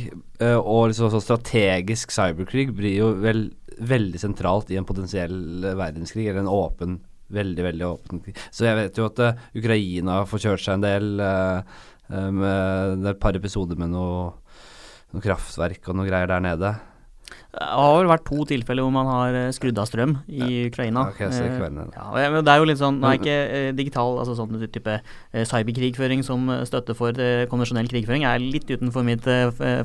uh, 0.41 0.59
og 0.59 0.89
liksom 0.91 1.11
sånn 1.13 1.27
strategisk 1.27 2.11
cyberkrig 2.13 2.67
blir 2.75 2.95
jo 2.97 3.07
vel, 3.23 3.47
veldig 3.79 4.19
sentralt 4.21 4.71
i 4.73 4.77
en 4.79 4.87
potensiell 4.89 5.37
verdenskrig, 5.63 6.27
eller 6.27 6.43
en 6.43 6.51
åpen 6.51 6.99
Veldig, 7.29 7.63
veldig 7.67 7.85
åpen. 7.85 8.21
Så 8.49 8.65
jeg 8.65 8.77
vet 8.79 8.97
jo 8.97 9.07
at 9.09 9.21
uh, 9.21 9.47
Ukraina 9.59 10.21
får 10.29 10.45
kjørt 10.45 10.65
seg 10.65 10.79
en 10.79 10.85
del 10.87 11.09
med 12.09 12.45
Det 12.97 13.05
er 13.05 13.11
et 13.11 13.21
par 13.21 13.37
episoder 13.37 13.77
med 13.77 13.91
noe, 13.93 14.31
noe 15.13 15.21
kraftverk 15.21 15.91
og 15.91 15.99
noe 15.99 16.07
greier 16.07 16.31
der 16.31 16.41
nede. 16.41 16.71
Det 17.49 17.65
har 17.65 17.95
vel 17.97 18.09
vært 18.11 18.27
to 18.27 18.43
tilfeller 18.45 18.85
hvor 18.85 18.93
man 18.93 19.07
har 19.09 19.33
eh, 19.33 19.47
skrudd 19.55 19.79
av 19.81 19.87
strøm 19.89 20.11
i 20.29 20.67
Ukraina. 20.67 21.07
Okay, 21.09 21.31
så 21.33 21.47
Eh, 21.49 21.55
kvelden, 21.57 21.89
ja, 21.95 22.27
men 22.29 22.43
det 22.45 22.51
er 22.51 22.59
jo 22.61 22.67
litt 22.67 22.77
sånn 22.77 22.99
Nå 23.01 23.07
er 23.09 23.17
ikke 23.17 23.37
eh, 23.57 23.69
digital, 23.73 24.19
altså 24.21 24.35
sånn 24.37 24.67
type 24.69 24.97
cyberkrigføring 25.49 26.21
som 26.25 26.45
støtte 26.67 26.93
for 26.97 27.15
konvensjonell 27.49 27.89
krigføring, 27.89 28.25
er 28.27 28.41
litt 28.41 28.69
utenfor 28.69 29.05
mitt 29.05 29.25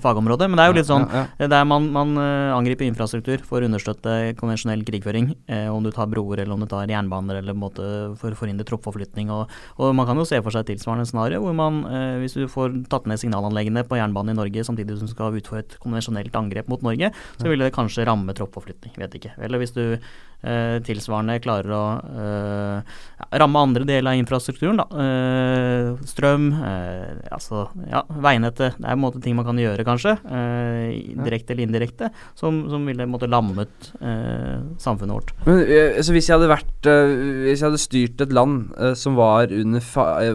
fagområde. 0.03 0.49
Men 0.49 0.59
det 0.59 0.65
er 0.65 0.71
jo 0.71 0.77
litt 0.77 0.89
sånn 0.89 1.07
ja, 1.09 1.23
ja. 1.41 1.49
der 1.53 1.65
man, 1.69 1.87
man 1.95 2.12
angriper 2.19 2.87
infrastruktur 2.87 3.45
for 3.47 3.62
å 3.62 3.69
understøtte 3.69 4.35
konvensjonell 4.41 4.85
krigføring. 4.87 5.31
Om 5.73 5.87
du 5.87 5.93
tar 5.95 6.09
broer, 6.11 6.43
eller 6.43 6.57
om 6.57 6.65
du 6.65 6.69
tar 6.71 6.91
jernbaner, 6.91 7.41
eller 7.41 7.55
en 7.55 7.61
måte 7.61 7.87
for 8.21 8.35
å 8.35 8.39
forhindre 8.39 8.67
troppforflytning. 8.69 9.33
Og, 9.35 9.53
og 9.79 9.95
man 9.97 10.09
kan 10.09 10.21
jo 10.21 10.27
se 10.29 10.41
for 10.45 10.55
seg 10.55 10.65
et 10.65 10.75
tilsvarende 10.75 11.07
scenario 11.09 11.43
hvor 11.45 11.57
man, 11.57 11.83
hvis 12.23 12.37
du 12.39 12.45
får 12.51 12.77
tatt 12.93 13.09
ned 13.11 13.21
signalanleggene 13.23 13.85
på 13.89 14.01
jernbanen 14.01 14.35
i 14.35 14.41
Norge 14.41 14.67
samtidig 14.67 14.99
som 14.99 15.11
du 15.11 15.15
skal 15.15 15.39
utføre 15.41 15.65
et 15.65 15.79
konvensjonelt 15.85 16.41
angrep 16.41 16.73
mot 16.73 16.85
Norge, 16.85 17.12
så 17.37 17.53
ville 17.55 17.70
det 17.70 17.74
kanskje 17.74 18.05
ramme 18.09 18.34
troppforflytning, 18.36 18.96
vet 19.00 19.18
ikke. 19.18 19.32
Eller 19.42 19.61
hvis 19.62 19.72
du 19.74 19.82
eh, 19.94 20.76
tilsvarende 20.84 21.38
klarer 21.44 21.72
å 21.74 21.82
eh, 22.24 22.98
ramme 23.40 23.62
andre 23.66 23.86
deler 23.88 24.12
av 24.12 24.20
infrastrukturen, 24.20 24.82
da. 24.82 24.86
Eh, 25.05 26.05
strøm, 26.11 26.50
eh, 26.59 27.24
altså 27.34 27.66
ja, 27.90 28.05
veinettet. 28.09 28.78
Det 28.78 28.84
er 28.88 28.96
en 28.96 29.02
måte 29.05 29.22
ting 29.24 29.38
man 29.38 29.48
kan 29.48 29.61
gjøre, 29.61 29.86
kanskje. 29.86 30.16
Eh, 30.26 31.14
direkte 31.24 31.55
eller 31.55 31.68
indirekte. 31.68 32.11
Som, 32.38 32.64
som 32.72 32.84
ville 32.88 33.09
måtte 33.11 33.30
lammet 33.30 33.90
eh, 34.00 34.61
samfunnet 34.82 35.16
vårt. 35.16 35.34
Men 35.46 35.62
altså, 35.64 36.14
hvis 36.14 36.28
jeg 36.28 36.36
hadde 36.36 36.50
vært 36.50 36.86
Hvis 36.86 37.61
jeg 37.61 37.66
hadde 37.68 37.80
styrt 37.80 38.22
et 38.24 38.32
land 38.34 38.72
som 38.98 39.16
var, 39.16 39.52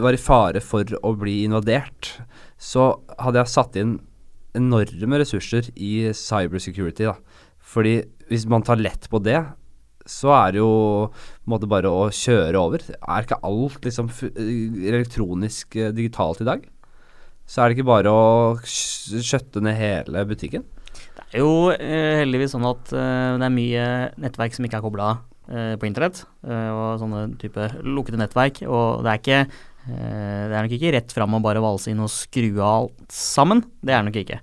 var 0.02 0.16
i 0.16 0.20
fare 0.20 0.62
for 0.64 0.98
å 1.06 1.12
bli 1.18 1.42
invadert, 1.46 2.14
så 2.60 2.92
hadde 3.20 3.40
jeg 3.40 3.52
satt 3.52 3.78
inn 3.80 3.98
enorme 4.58 5.20
ressurser 5.22 5.70
i 5.76 6.10
cybersecurity. 6.16 7.08
Da. 7.08 7.16
Fordi 7.60 8.00
hvis 8.30 8.46
man 8.50 8.64
tar 8.66 8.80
lett 8.80 9.08
på 9.10 9.20
det, 9.22 9.38
så 10.08 10.32
er 10.34 10.54
det 10.54 10.62
jo 10.62 10.72
på 11.12 11.46
en 11.46 11.54
måte 11.54 11.68
bare 11.70 11.90
å 11.92 12.08
kjøre 12.14 12.58
over. 12.58 12.84
Er 12.98 13.26
ikke 13.26 13.40
alt 13.46 13.84
liksom 13.86 14.10
elektronisk 14.40 15.76
eh, 15.78 15.94
digitalt 15.94 16.42
i 16.42 16.48
dag? 16.48 16.66
Så 17.50 17.60
er 17.60 17.68
det 17.68 17.78
ikke 17.78 17.90
bare 17.90 18.12
å 18.14 18.28
skjøtte 18.64 19.62
ned 19.64 19.78
hele 19.78 20.22
butikken? 20.28 20.66
Det 21.30 21.38
er 21.38 21.44
jo 21.44 21.70
eh, 21.74 22.20
heldigvis 22.22 22.54
sånn 22.54 22.66
at 22.66 22.92
eh, 22.94 23.38
det 23.38 23.46
er 23.46 23.54
mye 23.54 23.86
nettverk 24.22 24.56
som 24.56 24.66
ikke 24.66 24.80
er 24.80 24.86
kobla 24.86 25.10
eh, 25.50 25.74
på 25.78 25.88
internett, 25.88 26.24
eh, 26.46 26.70
og 26.70 27.00
sånne 27.02 27.24
type 27.42 27.68
lukkede 27.86 28.20
nettverk. 28.22 28.62
Og 28.66 29.04
det 29.04 29.12
er 29.12 29.20
ikke 29.22 29.40
Det 29.88 30.52
er 30.52 30.66
nok 30.66 30.74
ikke 30.76 30.92
rett 30.92 31.12
fram 31.14 31.34
å 31.34 31.40
bare 31.42 31.62
valse 31.64 31.90
inn 31.90 32.02
og 32.04 32.10
skru 32.12 32.50
av 32.60 32.68
alt 32.82 33.14
sammen. 33.14 33.62
Det 33.80 33.94
er 33.94 34.02
det 34.02 34.10
nok 34.10 34.18
ikke. 34.20 34.38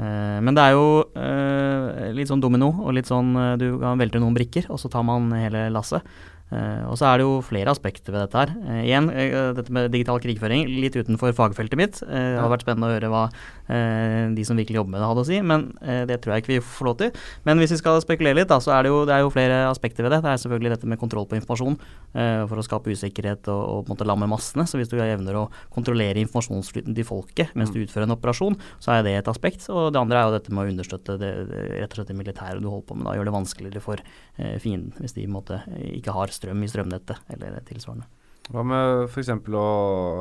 Eh, 0.00 0.38
men 0.44 0.56
det 0.56 0.64
er 0.64 0.74
jo 0.74 0.88
eh, 1.18 2.08
litt 2.16 2.30
sånn 2.30 2.42
domino, 2.42 2.70
og 2.82 2.96
litt 2.96 3.10
sånn 3.10 3.34
eh, 3.36 3.52
du 3.60 3.68
kan 3.82 4.00
velte 4.00 4.22
noen 4.22 4.36
brikker, 4.36 4.66
og 4.72 4.80
så 4.80 4.90
tar 4.92 5.04
man 5.06 5.28
hele 5.36 5.68
lasset. 5.74 6.06
Eh, 6.48 6.84
og 6.88 6.96
så 6.96 7.10
er 7.10 7.20
det 7.20 7.26
jo 7.26 7.34
flere 7.44 7.72
aspekter 7.74 8.14
ved 8.14 8.24
dette 8.24 8.40
her. 8.40 8.54
Eh, 8.64 8.82
igjen, 8.88 9.10
eh, 9.12 9.52
dette 9.58 9.74
med 9.74 9.90
digital 9.92 10.20
krigføring, 10.24 10.64
litt 10.80 10.96
utenfor 10.96 11.34
fagfeltet 11.36 11.76
mitt. 11.76 12.00
Eh, 12.06 12.08
det 12.08 12.40
hadde 12.40 12.54
vært 12.54 12.64
spennende 12.64 12.88
å 12.88 12.94
høre 12.96 13.10
hva 13.12 13.24
eh, 13.28 13.57
de 13.68 14.44
som 14.48 14.58
virkelig 14.58 14.80
jobber 14.80 14.94
med 14.94 15.02
det 15.02 15.08
hadde 15.10 15.24
å 15.24 15.28
si, 15.28 15.38
men 15.44 15.66
eh, 15.82 16.02
det 16.08 16.20
tror 16.22 16.34
jeg 16.34 16.44
ikke 16.44 16.52
vi 16.54 16.60
får 16.64 16.88
lov 16.88 16.96
til. 17.02 17.10
Men 17.48 17.60
hvis 17.60 17.74
vi 17.74 17.80
skal 17.80 18.00
spekulere 18.02 18.40
litt, 18.40 18.48
da, 18.50 18.60
så 18.62 18.72
er 18.74 18.86
det 18.86 18.92
jo, 18.92 19.02
det 19.08 19.14
er 19.16 19.24
jo 19.24 19.32
flere 19.34 19.60
aspekter 19.68 20.06
ved 20.06 20.14
det. 20.14 20.22
Det 20.24 20.32
er 20.32 20.42
selvfølgelig 20.42 20.72
dette 20.74 20.90
med 20.90 21.00
kontroll 21.00 21.28
på 21.28 21.38
informasjon, 21.38 21.78
eh, 22.14 22.42
for 22.48 22.60
å 22.60 22.64
skape 22.64 22.94
usikkerhet 22.94 23.50
og, 23.52 23.62
og 23.62 23.82
på 23.84 23.92
en 23.92 23.94
måte 23.94 24.08
lamme 24.08 24.30
massene. 24.30 24.66
Så 24.68 24.80
hvis 24.80 24.90
du 24.92 24.96
evner 25.02 25.40
å 25.42 25.46
kontrollere 25.74 26.22
informasjonsflyten 26.24 26.96
til 26.96 27.08
folket 27.08 27.54
mens 27.58 27.72
du 27.74 27.80
utfører 27.82 28.08
en 28.08 28.16
operasjon, 28.16 28.58
så 28.82 28.96
er 28.96 29.06
det 29.06 29.16
et 29.18 29.32
aspekt. 29.32 29.68
Og 29.72 29.92
det 29.94 30.00
andre 30.00 30.22
er 30.22 30.28
jo 30.28 30.36
dette 30.38 30.54
med 30.54 30.64
å 30.64 30.74
understøtte 30.74 31.18
det, 31.20 31.32
rett 31.78 31.92
og 31.92 32.00
slett 32.00 32.12
det 32.12 32.20
militære 32.20 32.62
du 32.62 32.70
holder 32.70 32.88
på 32.88 32.98
med. 32.98 33.08
da, 33.08 33.18
Gjøre 33.18 33.30
det 33.30 33.38
vanskeligere 33.38 33.84
for 33.84 34.04
eh, 34.04 34.56
fienden 34.62 34.96
hvis 34.98 35.16
de 35.18 35.28
måte 35.30 35.62
ikke 35.92 36.16
har 36.16 36.32
strøm 36.32 36.64
i 36.64 36.70
strømnettet 36.70 37.34
eller 37.36 37.60
tilsvarende. 37.68 38.08
Hva 38.48 38.64
med 38.64 39.04
f.eks. 39.10 39.30
å 39.60 39.66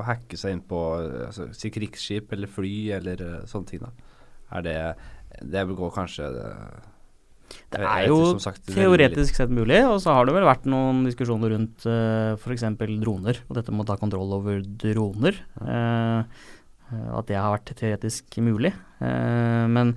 hacke 0.08 0.40
seg 0.40 0.58
inn 0.58 0.66
på 0.68 0.82
eh, 1.00 1.28
altså, 1.30 1.48
si 1.56 1.72
krigsskip 1.72 2.34
eller 2.36 2.52
fly 2.52 2.76
eller 2.98 3.24
eh, 3.24 3.40
sånne 3.48 3.72
ting? 3.72 3.84
da? 3.86 3.94
Er 4.58 4.66
det 4.66 4.78
Det 5.54 5.64
går 5.76 5.92
kanskje 5.96 6.28
det, 6.34 6.52
Det 7.72 7.82
er 7.84 8.08
jo 8.08 8.20
ikke, 8.34 8.44
sagt, 8.44 8.68
teoretisk 8.68 9.40
sett 9.40 9.52
mulig, 9.54 9.80
og 9.88 10.00
så 10.04 10.16
har 10.16 10.28
det 10.28 10.36
vel 10.36 10.48
vært 10.48 10.68
noen 10.68 11.06
diskusjoner 11.08 11.54
rundt 11.56 11.88
uh, 11.88 12.36
f.eks. 12.36 12.66
droner, 12.80 13.42
og 13.48 13.60
dette 13.60 13.72
med 13.72 13.86
å 13.86 13.90
ta 13.92 14.00
kontroll 14.00 14.34
over 14.40 14.64
droner. 14.64 15.40
Eh, 15.64 16.20
eh, 16.92 17.10
at 17.20 17.28
det 17.30 17.40
har 17.40 17.54
vært 17.56 17.76
teoretisk 17.76 18.40
mulig. 18.44 18.74
Uh, 19.00 19.68
men 19.72 19.96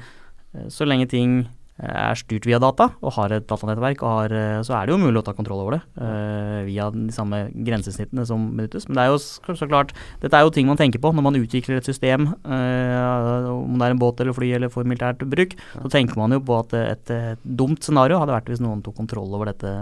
eh, 0.55 0.69
så 0.71 0.87
lenge 0.87 1.09
ting 1.11 1.41
eh, 1.43 1.60
er 1.81 2.19
styrt 2.19 2.47
via 2.49 2.61
data, 2.61 2.91
og 3.01 3.15
har 3.17 3.33
et 3.33 3.47
datanettverk, 3.49 4.03
og 4.05 4.13
har, 4.13 4.35
eh, 4.37 4.61
så 4.67 4.77
er 4.77 4.87
det 4.87 4.95
jo 4.95 5.01
mulig 5.01 5.21
å 5.21 5.25
ta 5.25 5.35
kontroll 5.37 5.63
over 5.65 5.79
det. 5.79 5.83
uh, 6.01 6.65
via 6.67 6.91
de 6.93 7.13
samme 7.13 7.51
grensesnittene 7.67 8.25
som 8.27 8.51
benyttes. 8.57 8.87
Men 8.89 8.97
det 8.97 9.03
er 9.03 9.11
jo 9.11 9.19
så 9.57 9.69
klart 9.69 9.93
Dette 10.21 10.37
er 10.37 10.45
jo 10.45 10.53
ting 10.55 10.67
man 10.67 10.77
tenker 10.77 11.01
på 11.01 11.13
når 11.13 11.25
man 11.25 11.39
utvikler 11.39 11.79
et 11.79 11.89
system, 11.89 12.29
uh, 12.45 13.51
om 13.51 13.79
det 13.79 13.87
er 13.87 13.95
en 13.95 14.01
båt 14.01 14.21
eller 14.21 14.37
fly 14.37 14.53
eller 14.57 14.73
for 14.73 14.85
militært 14.85 15.25
bruk. 15.25 15.57
Så 15.75 15.93
tenker 15.93 16.21
man 16.21 16.33
jo 16.33 16.41
på 16.41 16.59
at 16.59 16.75
et, 16.79 17.11
et 17.11 17.45
dumt 17.45 17.83
scenario 17.83 18.21
hadde 18.21 18.37
vært 18.37 18.51
hvis 18.53 18.63
noen 18.63 18.83
tok 18.85 18.97
kontroll 19.01 19.33
over 19.35 19.53
dette. 19.53 19.75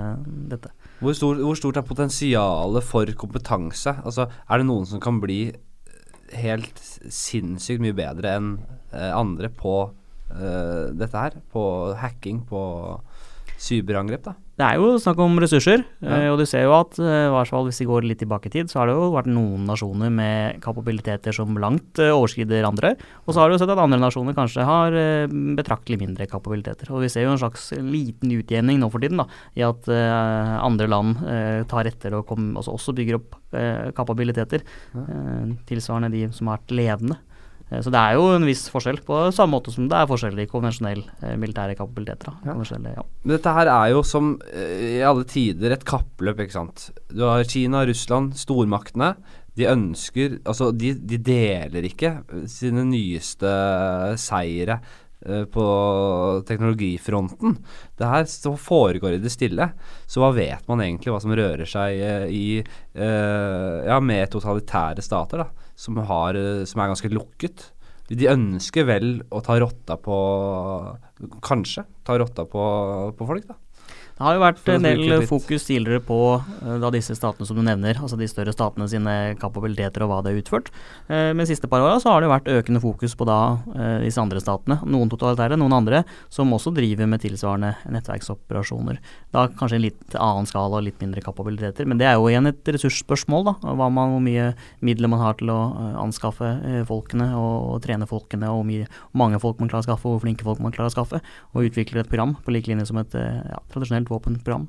dette. 0.51 0.73
Hvor, 1.01 1.15
stor, 1.15 1.39
hvor 1.43 1.59
stort 1.59 1.79
er 1.79 1.87
potensialet 1.87 2.87
for 2.87 3.11
kompetanse? 3.19 3.99
Altså, 4.05 4.29
er 4.49 4.61
det 4.61 4.69
noen 4.71 4.87
som 4.89 5.03
kan 5.03 5.21
bli 5.23 5.53
helt 6.37 6.81
sinnssykt 7.13 7.83
mye 7.83 7.97
bedre 7.97 8.35
enn 8.37 8.51
eh, 8.93 9.13
andre 9.15 9.51
på 9.53 9.89
eh, 10.31 10.91
dette 10.99 11.25
her? 11.27 11.39
På 11.53 11.95
hacking, 11.99 12.45
på 12.49 12.61
cyberangrep, 13.59 14.23
da? 14.23 14.37
Det 14.59 14.67
er 14.67 14.79
jo 14.81 14.97
snakk 14.99 15.19
om 15.23 15.37
ressurser, 15.39 15.85
Ja. 16.03 16.17
eh, 16.17 16.29
og 16.33 16.39
du 16.39 16.45
ser 16.47 16.65
jo 16.65 16.73
at 16.75 16.99
eh, 16.99 17.31
hvis 17.31 17.79
vi 17.79 17.87
går 17.87 18.07
litt 18.07 18.19
tilbake 18.19 18.47
i 18.47 18.51
tid, 18.51 18.67
så 18.71 18.81
har 18.81 18.87
det 18.87 18.95
jo 18.95 19.13
vært 19.15 19.31
noen 19.31 19.67
nasjoner 19.67 20.11
med 20.11 20.61
kapabiliteter 20.61 21.33
som 21.35 21.55
langt 21.55 21.95
overskrider 21.95 22.67
andre. 22.67 22.97
Og 23.27 23.35
så 23.35 23.39
har 23.41 23.49
du 23.49 23.55
jo 23.55 23.59
sett 23.59 23.71
at 23.71 23.79
andre 23.79 23.99
nasjoner 23.99 24.35
kanskje 24.35 24.67
har 24.67 24.91
betraktelig 25.59 25.99
mindre 25.99 26.27
kapabiliteter. 26.27 26.91
Og 26.91 27.03
vi 27.03 27.09
ser 27.09 27.23
jo 27.27 27.35
en 27.35 27.39
slags 27.39 27.71
liten 27.79 28.35
utjevning 28.35 28.79
nå 28.79 28.91
for 28.91 28.99
tiden, 28.99 29.23
da, 29.23 29.27
i 29.55 29.63
at 29.63 29.87
andre 29.89 30.89
land 30.91 31.17
tar 31.71 31.87
etter 31.87 32.19
og 32.19 32.27
kom, 32.27 32.57
altså 32.59 32.75
også 32.75 32.95
bygger 32.99 33.19
opp 33.21 33.39
kapabiliteter 33.95 34.63
ja. 34.95 35.07
tilsvarende 35.71 36.11
de 36.11 36.27
som 36.35 36.51
har 36.51 36.59
vært 36.59 36.75
ledende. 36.75 37.19
Eh, 37.71 37.81
Så 37.83 37.93
det 37.93 38.01
er 38.01 38.17
jo 38.17 38.29
en 38.35 38.47
viss 38.49 38.67
forskjell, 38.73 39.01
på 39.05 39.21
samme 39.35 39.57
måte 39.57 39.73
som 39.75 39.89
det 39.89 39.97
er 39.99 40.09
forskjell 40.11 40.39
i 40.43 40.49
konvensjonelle 40.51 41.05
eh, 41.23 41.37
militære 41.41 41.77
kapabiliteter. 41.79 42.39
Ja. 42.47 42.55
Men 42.57 43.35
dette 43.35 43.57
her 43.57 43.73
er 43.73 43.91
jo 43.95 44.05
som 44.07 44.37
eh, 44.53 44.99
i 44.99 45.03
alle 45.05 45.27
tider 45.29 45.77
et 45.77 45.85
kappløp, 45.89 46.45
ikke 46.45 46.59
sant. 46.59 46.89
Du 47.13 47.27
har 47.27 47.45
Kina, 47.49 47.85
Russland, 47.89 48.37
stormaktene. 48.39 49.15
De 49.59 49.67
ønsker 49.67 50.39
Altså, 50.47 50.71
de, 50.71 50.93
de 50.95 51.19
deler 51.19 51.89
ikke 51.89 52.21
sine 52.47 52.85
nyeste 52.87 53.51
seire 54.21 54.79
på 55.51 55.65
teknologifronten. 56.47 57.57
Det 57.99 58.07
her 58.07 58.29
foregår 58.63 59.17
i 59.17 59.19
det 59.19 59.33
stille. 59.35 59.67
Så 60.07 60.23
hva 60.23 60.29
vet 60.37 60.63
man 60.71 60.79
egentlig 60.85 61.11
hva 61.11 61.19
som 61.19 61.35
rører 61.35 61.67
seg 61.67 61.99
i 62.31 62.45
Ja, 62.95 63.99
med 63.99 64.31
totalitære 64.31 65.03
stater, 65.03 65.43
da. 65.43 65.68
Som, 65.79 66.01
har, 66.09 66.39
eh, 66.39 66.65
som 66.67 66.83
er 66.83 66.91
ganske 66.91 67.11
lukket. 67.13 67.69
De 68.09 68.31
ønsker 68.31 68.87
vel 68.89 69.19
å 69.31 69.43
ta 69.45 69.59
rotta 69.61 69.99
på 70.01 70.17
Kanskje 71.45 71.85
ta 72.09 72.17
rotta 72.17 72.47
på, 72.49 72.63
på 73.19 73.27
folk, 73.29 73.47
da. 73.51 73.57
Det 74.19 74.25
har 74.27 74.35
jo 74.35 74.41
vært 74.43 74.69
en 74.73 74.83
del 74.83 75.13
fokus 75.31 75.65
tidligere 75.69 76.03
på 76.03 76.17
eh, 76.35 76.79
da 76.83 76.89
disse 76.91 77.15
statene 77.15 77.47
som 77.47 77.55
du 77.55 77.63
nevner, 77.63 78.01
altså 78.03 78.17
de 78.19 78.27
større 78.27 78.51
statene 78.51 78.89
sine 78.91 79.13
kapabiliteter 79.39 80.03
og 80.03 80.11
hva 80.11 80.17
de 80.27 80.33
har 80.33 80.41
utført. 80.41 80.73
Eh, 81.07 81.31
Men 81.31 81.45
de 81.45 81.47
siste 81.53 81.71
par 81.71 81.85
åra 81.85 82.01
så 82.03 82.11
har 82.11 82.19
det 82.19 82.27
jo 82.27 82.33
vært 82.33 82.51
økende 82.51 82.83
fokus 82.83 83.15
på 83.15 83.29
da 83.29 83.39
eh, 83.77 84.01
disse 84.03 84.19
andre 84.19 84.43
statene. 84.43 84.81
Noen 84.91 85.13
totalitære, 85.13 85.55
noen 85.63 85.77
andre 85.77 86.01
som 86.35 86.51
også 86.51 86.73
driver 86.75 87.07
med 87.07 87.23
tilsvarende 87.23 87.77
nettverksoperasjoner. 87.95 88.99
Da 89.37 89.45
kanskje 89.55 89.79
en 89.79 89.85
litt 89.87 90.19
annen 90.19 90.51
skala 90.51 90.81
og 90.81 90.89
litt 90.89 90.99
mindre 90.99 91.23
kapabiliteter. 91.23 91.87
Men 91.87 92.03
det 92.03 92.11
er 92.11 92.19
jo 92.19 92.27
igjen 92.33 92.51
et 92.51 92.73
ressursspørsmål, 92.75 93.53
da. 93.53 93.55
Man, 93.79 94.03
hvor 94.17 94.27
mye 94.27 94.51
midler 94.83 95.15
man 95.15 95.23
har 95.23 95.39
til 95.39 95.55
å 95.55 95.61
anskaffe 96.03 96.51
folkene 96.91 97.31
og, 97.39 97.55
og 97.77 97.81
trene 97.87 98.11
folkene, 98.11 98.51
og 98.51 98.65
hvor 98.65 98.69
mye, 98.73 98.91
mange 99.15 99.39
folk 99.39 99.63
man 99.63 99.71
klarer 99.71 99.87
å 99.87 99.91
skaffe, 99.93 100.11
og 100.11 100.17
hvor 100.19 100.27
flinke 100.27 100.49
folk 100.49 100.59
man 100.65 100.75
klarer 100.75 100.91
å 100.91 100.97
skaffe. 100.97 101.23
Og 101.55 101.71
utvikle 101.71 102.03
et 102.03 102.11
program 102.11 102.35
på 102.43 102.57
lik 102.57 102.67
linje 102.67 102.91
som 102.91 102.99
et 102.99 103.15
ja, 103.15 103.63
tradisjonelt 103.71 104.08
våpenprogram. 104.11 104.69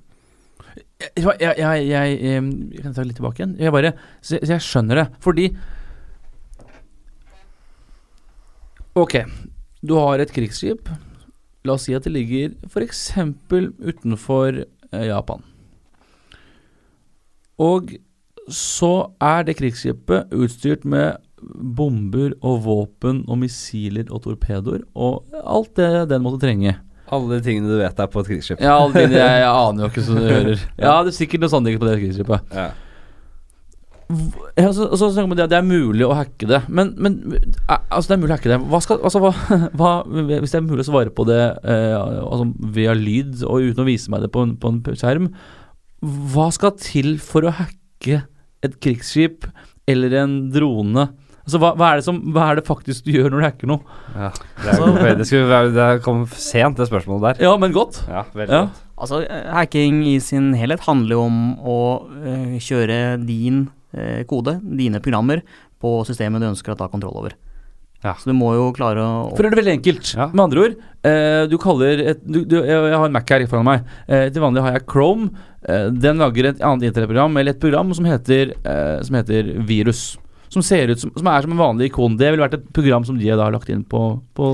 Jeg, 0.99 1.23
jeg, 1.39 1.53
jeg, 1.57 1.83
jeg, 1.87 2.15
jeg 2.19 2.83
kan 2.83 2.95
ta 2.95 3.05
litt 3.07 3.17
tilbake 3.19 3.41
igjen. 3.41 3.57
Jeg 3.59 3.73
bare, 3.73 3.93
så 4.21 4.39
jeg 4.43 4.63
skjønner 4.63 5.03
det. 5.03 5.05
Fordi 5.23 5.49
Ok, 8.99 9.13
du 9.85 9.93
har 9.95 10.19
et 10.19 10.31
krigsskip. 10.33 10.89
La 11.63 11.75
oss 11.77 11.85
si 11.87 11.93
at 11.95 12.03
det 12.07 12.11
ligger 12.11 12.55
f.eks. 12.67 13.05
utenfor 13.79 14.63
eh, 14.65 15.05
Japan. 15.07 15.45
Og 17.59 17.93
så 18.49 18.93
er 19.21 19.45
det 19.45 19.57
krigsskipet 19.59 20.33
utstyrt 20.35 20.83
med 20.89 21.21
bomber 21.79 22.33
og 22.41 22.63
våpen 22.65 23.21
og 23.29 23.39
missiler 23.43 24.09
og 24.11 24.25
torpedoer 24.25 24.81
og 24.97 25.29
alt 25.39 25.75
det 25.79 26.09
den 26.11 26.25
måtte 26.25 26.41
trenge. 26.43 26.75
Alle 27.15 27.37
de 27.37 27.45
tingene 27.45 27.71
du 27.71 27.79
vet 27.79 27.99
er 27.99 28.11
på 28.11 28.21
et 28.23 28.29
krigsskip. 28.33 28.61
Ja, 28.61 28.75
alle 28.77 28.93
tingene 28.93 29.17
jeg, 29.17 29.41
jeg 29.43 29.55
aner 29.65 29.85
jo 29.85 29.89
ikke 29.91 30.05
som 30.05 30.19
du 30.19 30.27
hører. 30.27 30.67
Ja, 30.77 30.93
det 31.05 31.13
er 31.13 31.17
sikkert 31.17 31.45
noe 31.45 31.51
sånt 31.53 31.71
ikke 31.71 31.81
på 31.81 31.89
det 31.89 31.97
krigsskipet. 32.03 32.55
Ja. 32.55 32.69
Ja, 34.57 34.71
så, 34.73 34.87
så 34.97 35.11
snakker 35.13 35.27
man 35.29 35.37
det, 35.37 35.45
det 35.51 35.57
er 35.59 35.65
mulig 35.65 36.01
å 36.07 36.15
hacke 36.17 36.47
det. 36.49 36.63
Men, 36.73 36.95
men 36.97 37.19
eh, 37.35 37.75
altså 37.77 38.09
det 38.09 38.15
er 38.15 38.21
mulig 38.23 38.33
å 38.33 38.37
hacke 38.39 38.49
det. 38.49 38.57
Hva 38.71 38.79
skal, 38.81 39.01
altså, 39.05 39.21
hva, 39.21 39.33
hva, 39.77 39.91
hvis 40.09 40.55
det 40.55 40.57
er 40.57 40.65
mulig 40.65 40.85
å 40.85 40.89
svare 40.89 41.13
på 41.13 41.27
det 41.29 41.39
eh, 41.45 41.93
altså, 41.93 42.49
via 42.73 42.95
lyd 42.97 43.43
og 43.45 43.69
uten 43.69 43.83
å 43.83 43.87
vise 43.89 44.09
meg 44.09 44.25
det 44.25 44.31
på 44.33 44.47
en, 44.47 44.55
på 44.57 44.73
en 44.73 44.81
skjerm, 44.97 45.29
hva 46.33 46.47
skal 46.55 46.73
til 46.81 47.17
for 47.21 47.45
å 47.45 47.53
hacke 47.59 48.23
et 48.65 48.79
krigsskip 48.81 49.45
eller 49.89 50.15
en 50.23 50.39
drone? 50.55 51.05
Altså, 51.49 51.61
hva, 51.63 51.71
hva, 51.73 51.87
er 51.89 51.97
det 51.99 52.05
som, 52.05 52.19
hva 52.35 52.43
er 52.51 52.59
det 52.59 52.65
faktisk 52.67 53.07
du 53.07 53.15
gjør 53.15 53.31
når 53.33 53.41
du 53.41 53.45
hacker 53.47 53.71
noe? 53.71 53.97
Ja, 54.13 54.29
det, 54.61 54.75
er, 54.77 55.15
det, 55.17 55.25
skulle 55.25 55.49
være, 55.49 55.73
det 55.73 55.87
kom 56.05 56.21
sent, 56.29 56.77
det 56.77 56.85
spørsmålet 56.91 57.25
der. 57.25 57.43
Ja, 57.47 57.55
men 57.57 57.73
godt. 57.73 58.03
Ja, 58.05 58.21
veldig 58.37 58.53
Ja. 58.53 58.61
godt. 58.67 58.85
Altså, 58.99 59.23
hacking 59.55 60.01
i 60.11 60.17
sin 60.21 60.51
helhet 60.59 60.83
handler 60.85 61.15
jo 61.15 61.25
om 61.25 61.41
å 61.65 61.77
eh, 62.19 62.57
kjøre 62.61 63.17
din 63.25 63.63
eh, 63.95 64.21
kode, 64.29 64.59
dine 64.61 65.01
programmer, 65.01 65.41
på 65.79 66.01
systemet 66.05 66.43
du 66.43 66.49
ønsker 66.51 66.75
å 66.75 66.77
ta 66.77 66.89
kontroll 66.91 67.15
over. 67.23 67.37
Ja. 68.03 68.13
Så 68.19 68.29
du 68.29 68.35
må 68.37 68.53
jo 68.55 68.69
klare 68.75 69.01
å 69.03 69.31
For 69.33 69.43
å 69.43 69.47
gjøre 69.49 69.55
det 69.57 69.61
veldig 69.63 69.75
enkelt. 69.79 70.13
Ja. 70.15 70.29
Med 70.31 70.43
andre 70.45 70.65
ord, 70.67 70.77
eh, 71.09 71.41
du 71.51 71.57
kaller 71.59 72.03
et 72.13 72.21
du, 72.23 72.43
du, 72.47 72.59
Jeg 72.61 72.69
jeg 72.91 72.95
har 72.95 73.09
en 73.09 73.15
Mac 73.17 73.33
her 73.33 73.47
foran 73.51 73.67
meg. 73.67 73.89
Eh, 74.07 74.29
til 74.31 74.43
vanlig 74.43 74.63
har 74.63 74.77
jeg 74.77 74.85
Chrome. 74.91 75.31
Eh, 75.67 75.89
den 75.91 76.21
lager 76.21 76.51
et 76.51 76.61
annet 76.63 76.87
internettprogram, 76.91 77.35
eller 77.41 77.55
et 77.55 77.59
program 77.63 77.91
som 77.97 78.07
heter, 78.07 78.53
eh, 78.63 78.97
som 79.03 79.17
heter 79.19 79.55
Virus. 79.67 80.13
Som 80.49 80.63
ser 80.65 80.89
ut 80.89 80.97
som, 80.99 81.11
som 81.13 81.27
er 81.29 81.41
som 81.45 81.51
en 81.53 81.59
vanlig 81.61 81.91
ikon. 81.91 82.15
Det 82.17 82.31
ville 82.31 82.41
vært 82.41 82.55
et 82.57 82.63
program 82.73 83.03
som 83.05 83.17
de 83.19 83.27
da 83.29 83.43
har 83.45 83.53
lagt 83.53 83.69
inn 83.69 83.83
på, 83.85 83.99
på 84.33 84.47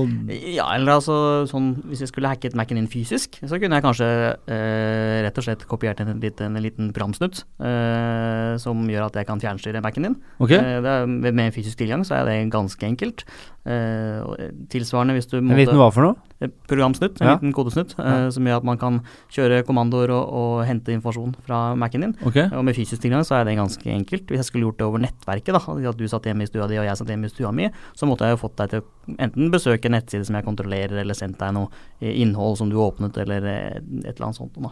Ja, 0.52 0.66
eller 0.74 0.98
altså 0.98 1.46
sånn 1.48 1.70
Hvis 1.88 2.02
jeg 2.04 2.10
skulle 2.10 2.28
hacket 2.28 2.54
Mac-en 2.58 2.76
inn 2.82 2.86
fysisk, 2.92 3.38
så 3.48 3.56
kunne 3.62 3.78
jeg 3.78 3.86
kanskje 3.86 4.08
eh, 4.46 5.22
rett 5.24 5.38
og 5.40 5.46
slett 5.46 5.64
kopiert 5.70 6.00
en, 6.04 6.20
liten- 6.20 6.52
en 6.56 6.62
liten 6.62 6.92
programsnutt 6.92 7.44
eh, 7.64 8.56
som 8.60 8.84
gjør 8.90 9.08
at 9.08 9.16
jeg 9.20 9.28
kan 9.28 9.40
fjernstyre 9.42 9.80
Mac-en 9.84 10.08
din. 10.10 10.16
Okay. 10.38 10.58
Eh, 10.60 10.80
det 10.84 10.96
med- 11.08 11.34
med 11.34 11.54
fysisk 11.56 11.78
tilgang 11.80 12.04
så 12.04 12.20
er 12.20 12.24
det 12.28 12.36
ganske 12.52 12.84
enkelt. 12.86 13.24
Eh, 13.66 14.20
eh, 14.38 14.50
tilsvarende 14.70 15.16
hvis 15.16 15.26
du 15.26 15.38
En 15.40 15.48
liten 15.58 15.74
hva 15.74 15.88
for 15.90 16.04
noe? 16.04 16.14
eh, 16.40 16.46
programsnutt, 16.68 17.20
en 17.20 17.26
Ja. 17.26 17.32
liten 17.34 17.52
kodesnutt, 17.52 17.96
eh, 17.98 18.30
som 18.30 18.44
gjør 18.44 18.58
at 18.58 18.64
man 18.64 18.78
kan 18.78 19.00
kjøre 19.28 19.64
kommandoer 19.66 20.10
og, 20.14 20.28
og 20.30 20.66
hente 20.68 20.92
informasjon 20.94 21.34
fra 21.42 21.74
Mac-en 21.74 22.00
din. 22.00 22.14
Okay. 22.22 22.46
Og 22.52 22.62
med 22.64 22.76
fysisk 22.76 23.02
tilgang 23.02 23.24
så 23.26 23.40
er 23.40 23.44
det 23.44 23.56
ganske 23.58 23.82
enkelt. 23.82 24.26
Hvis 24.30 24.38
jeg 24.38 24.44
skulle 24.44 24.68
gjort 24.68 24.78
det 24.78 24.86
over 24.86 24.98
nettverket, 25.02 25.50
da, 25.50 25.90
at 25.90 25.96
du 25.98 26.06
satt 26.06 26.22
hjemme 26.30 26.42
i 26.46 26.46
stua 26.46 26.68
di 26.68 26.78
og 26.78 26.86
jeg 26.86 26.96
satt 26.96 27.08
hjemme 27.10 27.26
i 27.26 27.34
stua 27.34 27.50
mi, 27.52 27.66
så 27.96 28.06
måtte 28.06 28.22
jeg 28.28 28.36
jo 28.38 28.42
fått 28.46 28.56
deg 28.56 28.70
til 28.70 28.80
å 28.84 29.16
enten 29.18 29.50
besøke 29.50 29.86
en 29.90 29.96
nettside 29.98 30.24
som 30.26 30.36
jeg 30.38 30.44
kontrollerer, 30.46 31.00
eller 31.02 31.14
sendt 31.18 31.38
deg 31.42 31.52
noe 31.52 31.68
innhold 32.00 32.58
som 32.58 32.70
du 32.70 32.76
åpnet, 32.76 33.18
eller 33.18 33.42
et 33.50 33.82
eller 33.82 34.28
annet 34.28 34.36
sånt. 34.38 34.54
Da. 34.62 34.70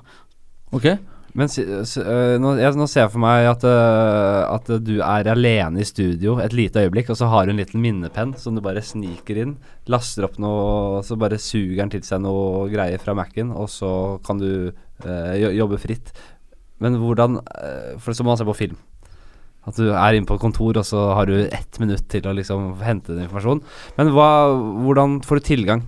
ok. 0.73 0.99
Men 1.35 1.51
øh, 1.51 2.37
nå, 2.39 2.53
jeg, 2.61 2.77
nå 2.79 2.87
ser 2.87 3.03
jeg 3.03 3.11
for 3.11 3.23
meg 3.25 3.49
at, 3.51 3.65
uh, 3.67 4.45
at 4.55 4.69
du 4.87 4.93
er 5.03 5.31
alene 5.33 5.83
i 5.83 5.87
studio 5.89 6.37
et 6.43 6.55
lite 6.55 6.85
øyeblikk, 6.85 7.11
og 7.11 7.19
så 7.19 7.27
har 7.33 7.47
du 7.47 7.55
en 7.55 7.59
liten 7.59 7.83
minnepenn 7.83 8.37
som 8.39 8.55
du 8.55 8.63
bare 8.63 8.85
sniker 8.87 9.41
inn, 9.43 9.57
laster 9.91 10.29
opp 10.29 10.39
noe, 10.43 11.03
så 11.03 11.19
bare 11.19 11.41
suger 11.43 11.81
den 11.83 11.91
til 11.97 12.05
seg 12.07 12.23
noe 12.23 12.69
greier 12.71 13.03
fra 13.03 13.17
Mac-en, 13.19 13.51
og 13.51 13.67
så 13.73 13.91
kan 14.27 14.39
du 14.39 14.71
uh, 14.71 15.35
jobbe 15.35 15.81
fritt. 15.83 16.15
Men 16.83 17.01
hvordan 17.03 17.41
uh, 17.43 17.95
For 18.03 18.15
må 18.23 18.31
man 18.31 18.39
se 18.39 18.47
på 18.47 18.61
film. 18.63 18.79
At 19.65 19.79
du 19.81 19.89
er 19.91 20.15
inne 20.15 20.29
på 20.29 20.39
kontor, 20.39 20.77
og 20.79 20.87
så 20.87 21.03
har 21.17 21.27
du 21.27 21.49
ett 21.49 21.81
minutt 21.83 22.07
til 22.13 22.27
å 22.29 22.37
liksom 22.37 22.77
hente 22.85 23.15
den 23.15 23.27
informasjonen. 23.27 23.65
Men 23.99 24.15
hva, 24.15 24.31
hvordan 24.85 25.19
får 25.25 25.41
du 25.41 25.49
tilgang? 25.51 25.87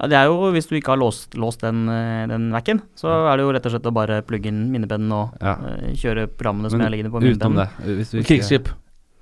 Ja, 0.00 0.08
det 0.08 0.16
er 0.16 0.24
jo 0.30 0.50
hvis 0.54 0.68
du 0.70 0.76
ikke 0.78 0.94
har 0.94 1.00
låst, 1.00 1.34
låst 1.36 1.60
den, 1.60 1.84
eh, 1.88 2.26
den 2.30 2.50
Mac-en, 2.50 2.80
så 2.96 3.10
er 3.28 3.36
det 3.36 3.44
jo 3.44 3.52
rett 3.52 3.66
og 3.68 3.74
slett 3.74 3.90
å 3.90 3.92
bare 3.94 4.22
plugge 4.24 4.48
inn 4.48 4.70
minnepennen 4.72 5.12
og 5.12 5.34
Ja. 5.42 5.52
uh, 5.60 5.92
kjøre 5.92 6.26
programmene 6.32 6.70
som 6.70 6.78
Men 6.80 6.86
er 6.88 6.96
liggende 6.96 7.12
på 7.12 7.20
minnepennen. 7.20 7.60
det. 7.60 7.98
Hvis 7.98 8.10
du 8.10 8.18
ikke 8.22 8.28
Krigsskip. 8.32 8.72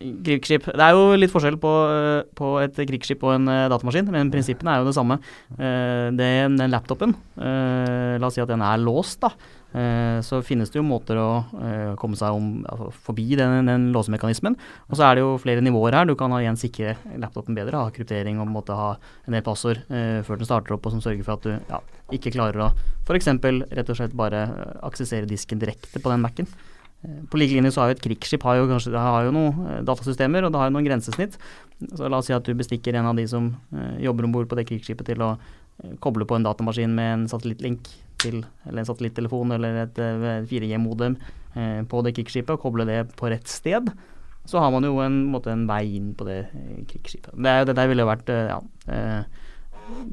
Krigsskip. 0.00 0.64
Det 0.64 0.80
er 0.80 0.94
jo 0.96 1.10
litt 1.18 1.30
forskjell 1.30 1.58
på, 1.60 1.70
eh, 1.92 2.22
på 2.34 2.62
et 2.62 2.72
krigsskip 2.88 3.22
og 3.22 3.34
en 3.34 3.44
datamaskin, 3.68 4.08
men 4.10 4.30
prinsippene 4.32 4.72
er 4.72 4.78
jo 4.80 4.86
det 4.88 4.94
samme. 4.96 5.18
Eh, 5.58 6.08
det, 6.16 6.56
den 6.56 6.70
laptopen, 6.72 7.12
eh, 7.36 8.16
la 8.16 8.26
oss 8.26 8.34
si 8.34 8.40
at 8.40 8.48
den 8.48 8.62
er 8.62 8.78
låst, 8.78 9.20
da. 9.20 9.28
Eh, 9.70 10.18
så 10.26 10.40
finnes 10.42 10.72
det 10.72 10.80
jo 10.80 10.86
måter 10.86 11.18
å 11.20 11.28
eh, 11.62 11.92
komme 12.00 12.18
seg 12.18 12.34
om, 12.34 12.48
altså, 12.66 12.88
forbi 13.06 13.36
den, 13.38 13.68
den 13.68 13.90
låsemekanismen. 13.94 14.56
Og 14.88 14.98
så 14.98 15.06
er 15.06 15.16
det 15.16 15.24
jo 15.24 15.36
flere 15.42 15.62
nivåer 15.62 15.94
her. 16.00 16.08
Du 16.08 16.16
kan 16.18 16.34
ha 16.34 16.40
igjen 16.42 16.58
sikre 16.58 16.96
laptopen 17.22 17.58
bedre, 17.58 17.78
ha 17.78 17.94
kryptering 17.94 18.42
og 18.42 18.50
måtte 18.50 18.76
ha 18.78 18.92
en 19.26 19.36
del 19.36 19.46
passord 19.46 19.84
eh, 19.86 20.20
før 20.26 20.40
den 20.40 20.50
starter 20.50 20.74
opp, 20.74 20.88
og 20.88 20.96
som 20.96 21.04
sørger 21.04 21.26
for 21.26 21.38
at 21.38 21.46
du 21.46 21.54
ja, 21.70 21.80
ikke 22.18 22.34
klarer 22.34 22.66
å 22.66 22.72
f.eks. 23.06 23.30
rett 23.30 23.94
og 23.94 23.96
slett 23.98 24.18
bare 24.18 24.44
aksessere 24.86 25.30
disken 25.30 25.62
direkte 25.62 26.02
på 26.02 26.12
den 26.12 26.22
Mac-en. 26.24 26.50
På 27.32 27.38
like 27.40 27.54
linje 27.56 27.70
så 27.72 27.80
har 27.80 27.90
jo 27.90 27.96
et 27.96 28.02
krigsskip 28.04 28.42
har 28.44 28.58
jo 28.58 28.66
kanskje, 28.68 28.92
har 28.92 29.24
jo 29.24 29.32
noen 29.32 29.86
datasystemer, 29.88 30.44
og 30.44 30.52
det 30.52 30.60
har 30.60 30.68
jo 30.68 30.74
noen 30.74 30.84
grensesnitt. 30.84 31.38
Så 31.96 32.10
la 32.10 32.18
oss 32.20 32.28
si 32.28 32.34
at 32.36 32.44
du 32.44 32.52
bestikker 32.58 32.98
en 32.98 33.08
av 33.08 33.16
de 33.16 33.24
som 33.28 33.46
eh, 33.72 34.02
jobber 34.04 34.26
om 34.26 34.34
bord 34.34 34.50
på 34.50 34.58
det 34.58 34.66
krigsskipet 34.68 35.08
til 35.08 35.24
å 35.24 35.30
koble 36.04 36.26
på 36.28 36.36
en 36.38 36.44
datamaskin 36.46 36.92
med 36.94 37.12
en 37.14 37.26
satellittlink 37.30 37.88
til, 38.20 38.42
eller 38.68 38.82
en 38.82 38.88
satellittelefon 38.88 39.52
eller 39.56 39.82
et 39.86 40.00
eh, 40.04 40.42
4G-modem 40.50 41.14
eh, 41.56 41.82
på 41.88 42.02
det 42.04 42.14
krigsskipet, 42.18 42.54
og 42.56 42.64
koble 42.66 42.84
det 42.88 43.02
på 43.16 43.30
rett 43.32 43.48
sted. 43.48 43.88
Så 44.48 44.58
har 44.60 44.70
man 44.72 44.84
jo 44.84 44.96
en, 45.04 45.22
måte, 45.32 45.52
en 45.52 45.66
vei 45.68 45.84
inn 45.98 46.12
på 46.16 46.26
det 46.28 46.40
eh, 46.48 46.82
krigsskipet. 46.90 47.32
Det, 47.36 47.48
er- 47.62 47.72
det 47.76 47.86
ville 47.92 48.08
vært 48.08 48.28
eh, 48.32 48.50
ja, 48.52 48.58
eh, 48.92 49.22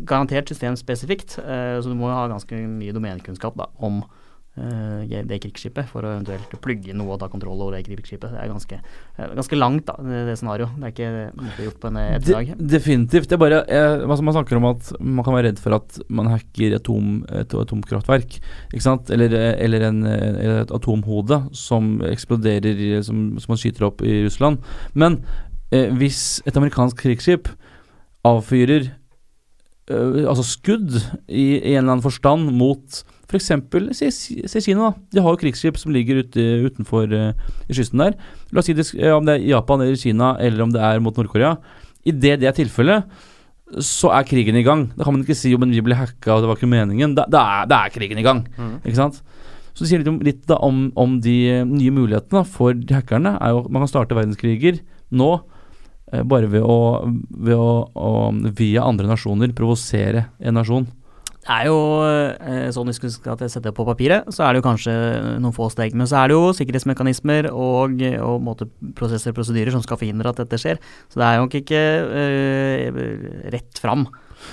garantert 0.08 0.50
systemspesifikt, 0.52 1.38
eh, 1.44 1.78
så 1.82 1.92
du 1.92 1.96
må 2.00 2.10
jo 2.12 2.16
ha 2.18 2.28
ganske 2.32 2.62
mye 2.68 2.96
domenekunnskap 2.96 3.58
da, 3.60 3.68
om 3.84 4.02
eh, 4.04 4.24
det 4.58 5.38
krigsskipet 5.44 5.86
for 5.92 6.06
å 6.06 6.16
eventuelt 6.16 6.54
plugge 6.64 6.96
noe 6.98 7.14
og 7.14 7.20
ta 7.22 7.28
kontroll 7.30 7.60
over 7.62 7.76
det 7.76 7.84
krigsskipet. 7.86 8.32
Det 8.34 8.40
er 8.42 8.50
ganske, 8.50 8.80
eh, 9.18 9.34
ganske 9.38 9.60
langt, 9.60 9.86
da, 9.86 9.96
det, 10.02 10.38
scenarioet. 10.40 10.74
Det 10.78 10.88
er 10.88 10.94
ikke 10.96 11.10
en 11.12 11.52
gjort 11.66 11.80
på 11.84 11.92
en 11.92 12.00
De, 12.26 12.56
definitivt. 12.58 13.30
Det 13.30 13.38
er 13.38 13.42
bare 13.42 13.60
jeg, 13.68 14.02
altså 14.02 14.24
Man 14.24 14.34
snakker 14.34 14.58
om 14.58 14.70
at 14.72 14.92
man 15.00 15.26
kan 15.26 15.38
være 15.38 15.52
redd 15.52 15.62
for 15.62 15.78
at 15.78 16.00
man 16.10 16.32
hacker 16.32 16.78
atom, 16.80 17.26
et 17.30 17.54
atomkraftverk. 17.54 18.40
Ikke 18.74 18.86
sant? 18.86 19.12
Eller, 19.14 19.34
eh, 19.34 19.54
eller, 19.64 19.88
en, 19.90 20.04
eh, 20.06 20.30
eller 20.44 20.62
et 20.66 20.74
atomhode 20.74 21.42
som 21.54 22.02
eksploderer, 22.02 23.04
som, 23.04 23.38
som 23.38 23.54
man 23.54 23.62
skyter 23.62 23.86
opp 23.86 24.02
i 24.02 24.24
Russland. 24.26 24.58
Men 24.94 25.22
eh, 25.72 25.94
hvis 25.94 26.42
et 26.48 26.58
amerikansk 26.58 26.98
krigsskip 26.98 27.52
avfyrer 28.26 28.90
eh, 29.92 30.26
altså 30.26 30.44
skudd 30.44 30.98
i, 31.28 31.62
i 31.62 31.76
en 31.76 31.84
eller 31.84 31.98
annen 31.98 32.06
forstand 32.06 32.50
mot 32.58 33.04
f.eks. 33.28 33.50
Se, 34.48 34.62
Kina, 34.64 34.88
da. 34.88 34.92
De 35.12 35.24
har 35.24 35.34
jo 35.34 35.40
krigsskip 35.42 35.80
som 35.80 35.92
ligger 35.92 36.22
ute, 36.24 36.44
utenfor 36.68 37.12
uh, 37.12 37.48
i 37.68 37.76
kysten 37.76 38.04
der. 38.04 38.16
La 38.56 38.62
oss 38.62 38.70
si 38.70 38.76
det, 38.78 38.88
eh, 38.96 39.12
om 39.16 39.26
det 39.28 39.36
er 39.36 39.50
Japan 39.50 39.84
eller 39.84 40.00
Kina, 40.00 40.36
eller 40.40 40.64
om 40.64 40.72
det 40.72 40.84
er 40.84 41.02
mot 41.04 41.18
Nord-Korea. 41.18 41.58
I 42.08 42.14
det 42.16 42.38
det 42.42 42.48
er 42.48 42.56
tilfellet, 42.56 43.18
så 43.84 44.14
er 44.16 44.28
krigen 44.28 44.56
i 44.56 44.64
gang. 44.64 44.86
Da 44.96 45.04
kan 45.04 45.18
man 45.18 45.26
ikke 45.26 45.36
si 45.36 45.52
jo, 45.52 45.60
men 45.60 45.74
vi 45.76 45.84
ble 45.84 45.98
hacka 46.00 46.38
og 46.38 46.44
det 46.44 46.52
var 46.52 46.60
ikke 46.60 46.72
meningen. 46.72 47.18
Da, 47.18 47.26
da, 47.28 47.44
er, 47.58 47.68
da 47.68 47.82
er 47.84 47.92
krigen 47.92 48.22
i 48.22 48.24
gang. 48.24 48.46
Ikke 48.80 48.96
sant? 49.02 49.20
Så 49.76 49.84
det 49.84 49.90
sier 49.92 50.02
litt, 50.02 50.10
om, 50.14 50.22
litt 50.24 50.46
da, 50.48 50.62
om, 50.64 50.86
om 50.98 51.20
de 51.22 51.36
eh, 51.52 51.68
nye 51.68 51.92
mulighetene 51.94 52.46
for 52.48 52.80
hackerne. 52.96 53.36
er 53.44 53.52
jo 53.54 53.66
at 53.66 53.74
Man 53.74 53.84
kan 53.84 53.92
starte 53.92 54.18
verdenskriger 54.18 54.80
nå 55.12 55.32
bare 56.08 56.48
ved 56.48 56.64
å, 56.64 57.04
ved 57.36 57.60
å, 57.60 57.72
å 57.92 58.12
via 58.56 58.86
andre 58.88 59.10
nasjoner 59.10 59.52
provosere 59.52 60.30
en 60.40 60.56
nasjon. 60.56 60.88
Det 61.48 61.56
er 61.56 61.70
jo 61.70 61.80
eh, 62.04 62.66
sånn 62.76 62.90
hvis 62.90 63.00
vi 63.00 63.10
skal 63.14 63.38
sette 63.40 63.70
det 63.70 63.76
på 63.76 63.86
papiret, 63.88 64.28
så 64.36 64.44
er 64.44 64.52
det 64.52 64.60
jo 64.60 64.66
kanskje 64.66 64.94
noen 65.40 65.56
få 65.56 65.70
steg. 65.72 65.96
Men 65.96 66.10
så 66.10 66.20
er 66.20 66.28
det 66.28 66.36
jo 66.36 66.50
sikkerhetsmekanismer 66.58 67.48
og, 67.54 68.04
og 68.20 68.42
måte, 68.44 68.68
prosesser 69.00 69.32
og 69.32 69.38
prosedyrer 69.40 69.72
som 69.72 69.86
skal 69.86 70.00
forhindre 70.02 70.34
at 70.34 70.42
dette 70.42 70.60
skjer. 70.60 70.82
Så 71.08 71.22
det 71.22 71.30
er 71.30 71.40
jo 71.40 71.48
ikke 71.62 71.84
uh, 72.12 73.00
rett 73.56 73.80
fram. 73.80 74.10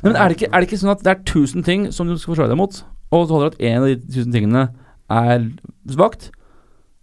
Men 0.07 0.15
er 0.15 0.31
det, 0.31 0.39
ikke, 0.39 0.53
er 0.53 0.63
det 0.63 0.71
ikke 0.71 0.81
sånn 0.85 0.95
at 0.95 1.03
det 1.03 1.13
er 1.17 1.27
tusen 1.27 1.67
ting 1.67 1.91
som 1.95 2.07
du 2.07 2.15
skal 2.15 2.37
forsvare 2.37 2.55
deg 2.55 2.63
mot, 2.63 2.79
og 3.11 3.27
så 3.27 3.35
holder 3.35 3.51
du 3.51 3.59
at 3.59 3.67
en 3.67 3.83
av 3.83 3.91
de 3.91 3.99
tusen 4.15 4.35
tingene 4.39 4.65
er 5.13 5.51
svakt? 5.91 6.31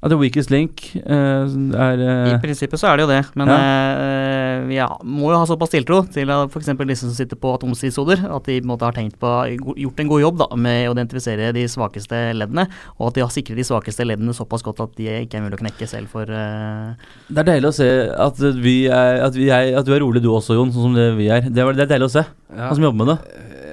At 0.02 0.10
the 0.10 0.18
weakest 0.18 0.50
link 0.50 0.82
uh, 1.06 1.46
er 1.46 2.00
I 2.02 2.06
eh, 2.34 2.40
prinsippet 2.42 2.80
så 2.82 2.88
er 2.90 2.98
det 2.98 3.04
jo 3.06 3.10
det, 3.12 3.20
men 3.38 3.52
Ja. 3.52 3.58
uh, 3.62 4.64
vi 4.66 4.76
ja, 4.80 4.88
må 5.06 5.30
jo 5.30 5.38
ha 5.38 5.46
såpass 5.46 5.70
tiltro 5.76 6.00
til 6.10 6.30
at 6.34 6.50
f.eks. 6.50 6.72
disse 6.90 7.06
som 7.06 7.14
sitter 7.14 7.38
på 7.38 7.52
atomstridshoder, 7.54 8.24
at 8.34 8.48
de 8.50 8.56
på 8.62 8.66
en 8.66 8.72
måte 8.72 8.88
har 8.88 8.96
tenkt 8.98 9.20
på, 9.22 9.30
gjort 9.78 10.02
en 10.02 10.10
god 10.10 10.24
jobb 10.24 10.40
da, 10.42 10.48
med 10.58 10.90
å 10.90 10.96
identifisere 10.96 11.52
de 11.54 11.68
svakeste 11.70 12.22
leddene, 12.34 12.66
og 12.98 13.12
at 13.12 13.20
de 13.20 13.22
har 13.28 13.30
sikret 13.34 13.62
de 13.62 13.68
svakeste 13.68 14.08
leddene 14.10 14.34
såpass 14.34 14.66
godt 14.66 14.82
at 14.88 14.98
de 14.98 15.06
ikke 15.22 15.38
er 15.38 15.46
mulig 15.46 15.60
å 15.60 15.64
knekke 15.64 15.90
selv 15.90 16.10
for 16.14 16.26
Det 16.26 17.38
er 17.44 17.50
deilig 17.54 17.70
å 17.70 17.76
se 17.78 17.90
at, 18.10 18.42
vi 18.58 18.76
er, 18.90 19.22
at, 19.28 19.38
vi 19.38 19.52
er, 19.54 19.70
at 19.78 19.86
du 19.86 19.94
er 19.94 20.02
rolig 20.02 20.24
du 20.26 20.32
også, 20.34 20.58
Jon, 20.58 20.74
sånn 20.74 20.90
som 20.90 20.98
det 20.98 21.12
vi 21.22 21.30
er. 21.30 21.46
Det, 21.46 21.62
er, 21.62 21.78
det 21.78 21.86
er 21.86 21.94
deilig 21.94 22.10
å 22.10 22.16
se, 22.18 22.26
Ja. 22.50 22.68
han 22.72 22.76
som 22.78 22.90
jobber 22.90 23.06
med 23.06 23.14
det. 23.14 23.20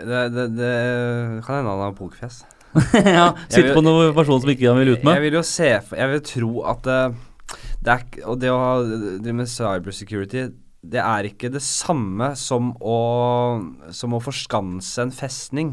Det, 0.09 0.21
det, 0.37 0.47
det 0.61 0.73
kan 1.45 1.59
hende 1.59 1.73
han 1.73 1.87
har 1.89 1.97
pokerfjes. 1.97 2.43
ja, 3.19 3.33
Sitte 3.49 3.73
på 3.77 3.83
noen 3.85 4.15
person 4.17 4.43
som 4.43 4.53
ikke 4.53 4.69
han 4.69 4.81
vil 4.83 4.95
ut 4.95 5.05
Jeg 5.07 5.25
vil 5.25 5.39
jo 5.39 5.45
se 5.47 5.71
Jeg 5.73 6.11
vil 6.13 6.25
tro 6.27 6.51
at 6.69 6.89
uh, 6.91 7.17
det 7.85 7.95
er 7.95 8.25
Og 8.29 8.41
det 8.43 8.51
å 8.53 8.59
drive 8.85 9.37
med 9.41 9.51
cybersecurity 9.51 10.49
det 10.89 11.01
er 11.03 11.27
ikke 11.27 11.51
det 11.51 11.61
samme 11.65 12.31
som 12.39 12.71
å, 12.79 12.99
som 13.91 14.15
å 14.15 14.21
forskanse 14.23 15.03
en 15.03 15.11
festning. 15.11 15.73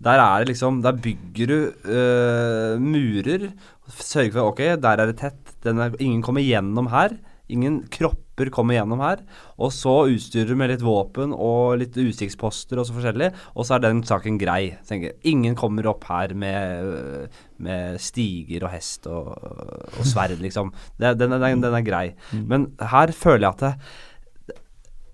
Der 0.00 0.16
er 0.16 0.42
det 0.42 0.54
liksom 0.54 0.80
Der 0.84 0.96
bygger 0.96 1.50
du 1.50 1.58
uh, 1.84 2.80
murer. 2.80 3.50
Sørger 3.92 4.32
for 4.32 4.54
ok, 4.54 4.62
der 4.80 5.02
er 5.02 5.12
det 5.12 5.18
tett. 5.20 5.52
Den 5.62 5.82
er, 5.84 5.92
ingen 6.00 6.24
kommer 6.24 6.44
gjennom 6.44 6.88
her. 6.88 7.18
Ingen 7.52 7.84
kropper 7.92 8.50
kommer 8.50 8.74
gjennom 8.74 9.02
her. 9.04 9.20
Og 9.62 9.70
så 9.74 9.92
utstyrer 10.10 10.50
du 10.50 10.58
med 10.58 10.72
litt 10.72 10.82
våpen 10.84 11.32
og 11.32 11.78
litt 11.80 11.94
utkikksposter 11.94 12.80
og 12.80 12.88
så 12.88 12.96
forskjellig, 12.96 13.30
og 13.54 13.66
så 13.66 13.76
er 13.76 13.84
den 13.84 14.02
saken 14.06 14.40
grei. 14.40 14.74
Tenker. 14.88 15.14
Ingen 15.30 15.54
kommer 15.58 15.86
opp 15.92 16.08
her 16.10 16.34
med, 16.38 17.30
med 17.62 18.00
stiger 18.02 18.66
og 18.66 18.74
hest 18.74 19.06
og, 19.10 19.30
og 19.36 20.02
sverd, 20.08 20.38
liksom. 20.46 20.74
Det, 20.98 21.14
den, 21.20 21.38
den, 21.38 21.62
den 21.64 21.78
er 21.78 21.86
grei. 21.86 22.06
Men 22.34 22.72
her 22.82 23.14
føler 23.14 23.46
jeg 23.46 23.54
at 23.54 23.64
det, 23.66 24.56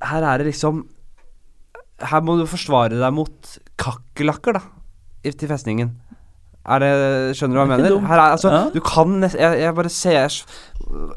Her 0.02 0.24
er 0.26 0.40
det 0.40 0.48
liksom 0.48 0.80
Her 2.02 2.24
må 2.26 2.34
du 2.34 2.48
forsvare 2.50 2.96
deg 2.98 3.12
mot 3.14 3.52
kakerlakker, 3.78 4.56
da, 4.58 4.64
til 5.30 5.52
festningen. 5.52 5.92
Er 6.62 6.78
det, 6.78 6.90
skjønner 7.38 7.56
du 7.56 7.58
hva 7.58 7.64
jeg 7.66 7.72
er 7.72 7.82
mener? 7.82 8.12
Er, 8.12 8.20
altså, 8.28 8.52
Ja. 8.52 8.60
Du 8.70 8.80
kan 8.86 9.16
nest, 9.22 9.34
jeg, 9.38 9.58
jeg 9.62 9.74
bare 9.74 9.90
ser 9.90 10.36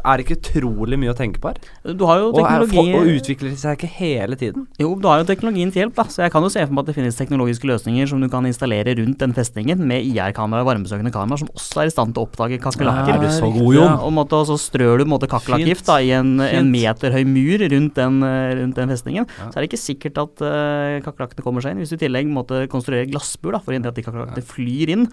Er 0.05 0.17
det 0.17 0.25
ikke 0.25 0.37
utrolig 0.39 0.97
mye 1.01 1.11
å 1.11 1.17
tenke 1.17 1.41
på 1.41 1.51
her? 1.51 1.59
Du 1.93 2.05
har 2.09 2.21
jo 2.21 2.31
Og, 2.31 2.39
er, 2.39 2.65
teknologi 2.65 2.95
og 2.95 3.09
utvikler 3.19 3.55
seg 3.59 3.77
ikke 3.77 3.89
hele 3.97 4.37
tiden? 4.39 4.67
Jo, 4.81 4.93
du 4.97 5.07
har 5.09 5.21
jo 5.21 5.27
teknologien 5.27 5.71
til 5.73 5.83
hjelp, 5.83 5.95
da. 5.97 6.05
Så 6.09 6.23
jeg 6.23 6.33
kan 6.33 6.45
jo 6.45 6.51
se 6.53 6.63
for 6.63 6.73
meg 6.73 6.85
at 6.85 6.91
det 6.91 6.95
finnes 6.97 7.19
teknologiske 7.19 7.67
løsninger 7.69 8.09
som 8.09 8.21
du 8.23 8.29
kan 8.31 8.45
installere 8.47 8.95
rundt 9.01 9.19
den 9.21 9.35
festningen, 9.35 9.81
med 9.85 10.05
IR-kamera 10.05 10.63
og 10.63 10.69
varmebesøkende 10.69 11.11
kamera, 11.13 11.37
som 11.41 11.49
også 11.53 11.83
er 11.83 11.91
i 11.91 11.93
stand 11.93 12.15
til 12.15 12.23
å 12.23 12.29
oppdage 12.29 12.59
kakerlakker. 12.63 13.25
Ja, 13.25 13.33
så 13.35 13.49
god, 13.51 13.71
Jon? 13.75 13.83
Ja, 13.83 13.95
og, 13.99 14.13
måtte, 14.15 14.39
og 14.39 14.49
så 14.49 14.57
strør 14.61 15.01
du 15.01 15.05
på 15.09 15.19
kakerlakkgift 15.33 15.91
i 15.97 16.13
en, 16.15 16.37
en 16.39 16.71
meterhøy 16.71 16.85
meter 16.85 17.15
høy 17.15 17.23
mur 17.27 17.65
rundt 17.75 17.99
den, 17.99 18.21
rundt 18.61 18.79
den 18.79 18.93
festningen. 18.93 19.27
Ja. 19.27 19.49
Så 19.49 19.57
er 19.57 19.63
det 19.63 19.69
ikke 19.71 19.81
sikkert 19.81 20.21
at 20.23 20.45
uh, 20.45 21.01
kakerlakkene 21.05 21.45
kommer 21.45 21.65
seg 21.65 21.75
inn. 21.75 21.83
Hvis 21.83 21.93
du 21.93 21.97
i 21.97 22.03
tillegg 22.05 22.29
måtte 22.31 22.65
konstruere 22.71 23.09
glassbur 23.09 23.55
da, 23.55 23.61
for 23.63 23.73
å 23.73 23.77
hindre 23.77 23.93
at 23.93 23.99
de 23.99 24.05
kakerlakkene 24.05 24.45
flyr 24.45 24.93
inn, 24.95 25.07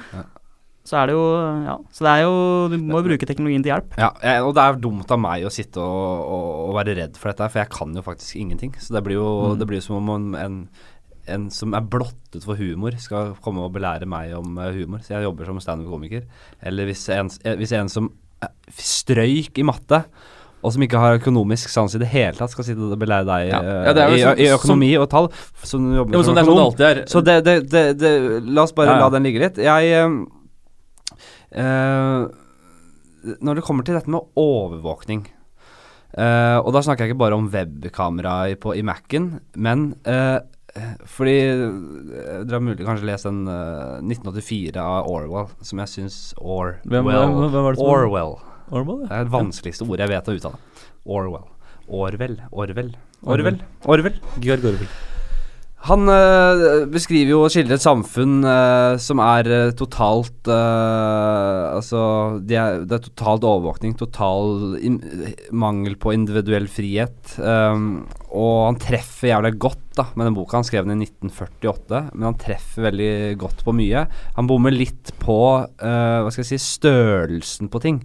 så 0.84 0.96
er 1.02 1.06
det 1.06 1.14
jo 1.14 1.24
Ja, 1.64 1.76
så 1.94 2.04
det 2.04 2.12
er 2.12 2.22
jo 2.24 2.32
Du 2.72 2.76
må 2.82 2.98
jo 3.02 3.06
bruke 3.06 3.26
teknologien 3.28 3.62
til 3.62 3.70
hjelp. 3.72 3.92
Ja, 3.98 4.08
og 4.42 4.54
det 4.56 4.62
er 4.64 4.80
dumt 4.82 5.10
av 5.14 5.20
meg 5.22 5.44
å 5.46 5.52
sitte 5.54 5.78
og, 5.78 6.24
og, 6.26 6.48
og 6.68 6.74
være 6.80 6.96
redd 6.98 7.16
for 7.20 7.30
dette, 7.30 7.48
for 7.52 7.62
jeg 7.62 7.70
kan 7.70 7.94
jo 7.94 8.02
faktisk 8.02 8.36
ingenting. 8.40 8.72
Så 8.82 8.92
det 8.96 9.04
blir 9.06 9.20
jo, 9.20 9.28
Mm. 9.52 9.58
det 9.60 9.68
blir 9.70 9.78
jo 9.78 9.86
som 9.86 10.08
om 10.10 10.34
en, 10.34 10.56
en 11.28 11.48
som 11.54 11.72
er 11.78 11.80
blottet 11.86 12.42
for 12.42 12.56
humor, 12.58 12.96
skal 12.98 13.36
komme 13.44 13.62
og 13.62 13.72
belære 13.76 14.06
meg 14.10 14.34
om 14.34 14.58
eh, 14.58 14.72
humor. 14.74 14.98
Så 15.06 15.14
jeg 15.14 15.22
jobber 15.28 15.46
som 15.46 15.60
standup-komiker. 15.62 16.24
Eller 16.62 16.84
hvis 16.90 17.06
en, 17.14 17.30
eh, 17.44 17.54
hvis 17.56 17.72
en 17.78 17.88
som 17.88 18.10
eh, 18.42 18.48
strøyk 18.74 19.58
i 19.62 19.66
matte, 19.68 20.02
og 20.62 20.70
som 20.74 20.82
ikke 20.82 20.98
har 20.98 21.16
økonomisk 21.18 21.70
sans 21.70 21.94
i 21.94 21.98
det 21.98 22.06
hele 22.12 22.34
tatt, 22.38 22.50
skal 22.52 22.64
sitte 22.66 22.82
og 22.90 22.98
belære 22.98 23.26
deg 23.26 23.48
Ja. 23.50 23.62
Ja, 23.86 23.92
det 23.94 24.02
er 24.02 24.10
jo 24.10 24.14
i, 24.18 24.20
som- 24.22 24.38
i 24.38 24.50
økonomi 24.58 24.90
og 24.98 25.08
tall, 25.10 25.26
som 25.62 25.88
jobber 25.94 26.14
Jo, 26.14 26.22
som 26.22 26.34
sånn, 26.34 26.36
det 26.36 26.42
er 26.42 26.46
sånn 26.50 26.58
det 26.58 26.66
alltid 26.66 26.86
er. 26.90 27.02
Så 27.10 27.22
det, 27.26 27.36
det, 27.44 27.56
det, 27.70 27.82
det 27.98 28.12
La 28.50 28.62
oss 28.62 28.72
bare 28.72 28.86
Ja, 28.92 28.98
ja. 28.98 29.00
la 29.06 29.10
den 29.10 29.22
ligge 29.26 29.40
litt. 29.42 29.58
Jeg 29.58 30.06
Når 33.42 33.54
det 33.58 33.62
kommer 33.66 33.84
til 33.86 33.94
dette 33.98 34.10
med 34.10 34.24
overvåkning 34.40 35.26
eh, 36.16 36.58
Og 36.58 36.72
da 36.74 36.80
snakker 36.82 37.04
jeg 37.06 37.12
ikke 37.12 37.20
bare 37.22 37.36
om 37.38 37.50
webkamera 37.52 38.32
i, 38.50 38.56
på- 38.58 38.74
i 38.78 38.82
Mac-en, 38.82 39.28
men 39.56 39.84
eh, 40.08 40.40
fordi 41.04 41.36
eh, 41.52 42.40
Dere 42.42 42.56
har 42.56 42.64
mulig 42.64 42.86
kanskje 42.86 43.04
lest 43.10 43.28
den 43.28 43.42
uh, 43.46 44.00
1984 44.00 44.80
av 44.80 45.06
Orwell, 45.12 45.50
som 45.60 45.82
jeg 45.84 45.92
syns 45.92 46.16
Orwell 46.40 46.80
Hvem- 46.88 47.04
hvem- 47.10 47.36
hvem 47.52 47.52
var 47.68 47.76
det 47.76 47.78
som- 47.82 47.92
Orwell. 47.92 48.34
Orwell, 48.72 49.02
Det 49.04 49.12
er 49.18 49.24
det 49.28 49.34
vanskeligste 49.34 49.84
ordet 49.84 50.06
jeg 50.06 50.12
vet 50.14 50.28
å 50.32 50.36
uttale. 50.38 50.58
Orwell. 51.04 51.44
Orwell. 51.92 52.38
Orwell. 52.52 52.94
Orwell. 53.26 53.58
Orwell. 53.84 54.16
Georg 54.40 54.64
Orwell. 54.64 54.88
Han 55.82 56.06
øh, 56.06 56.84
beskriver 56.94 57.32
jo 57.32 57.40
og 57.42 57.50
skildrer 57.50 57.74
et 57.74 57.82
samfunn 57.82 58.44
øh, 58.46 59.00
som 59.02 59.18
er 59.24 59.48
øh, 59.50 59.72
totalt 59.74 60.46
Altså, 60.46 62.02
det 62.46 62.56
er, 62.58 62.84
det 62.86 62.96
er 62.96 63.06
totalt 63.08 63.46
overvåkning, 63.46 63.96
total 63.98 64.76
in, 64.78 65.00
mangel 65.50 65.96
på 65.98 66.12
individuell 66.14 66.68
frihet. 66.70 67.34
Um, 67.38 68.04
og 68.30 68.66
han 68.68 68.78
treffer 68.82 69.30
jævlig 69.30 69.54
godt 69.62 69.80
da 69.96 70.06
med 70.14 70.28
den 70.28 70.36
boka. 70.36 70.58
Han 70.58 70.66
skrev 70.66 70.86
den 70.86 71.02
i 71.02 71.08
1948, 71.08 72.02
men 72.12 72.28
han 72.30 72.38
treffer 72.40 72.86
veldig 72.88 73.12
godt 73.40 73.64
på 73.66 73.74
mye. 73.76 74.04
Han 74.38 74.50
bommer 74.50 74.74
litt 74.74 75.14
på 75.22 75.38
hva 75.62 76.30
skal 76.32 76.44
jeg 76.44 76.52
si, 76.52 76.60
størrelsen 76.76 77.70
på 77.72 77.82
ting. 77.82 78.02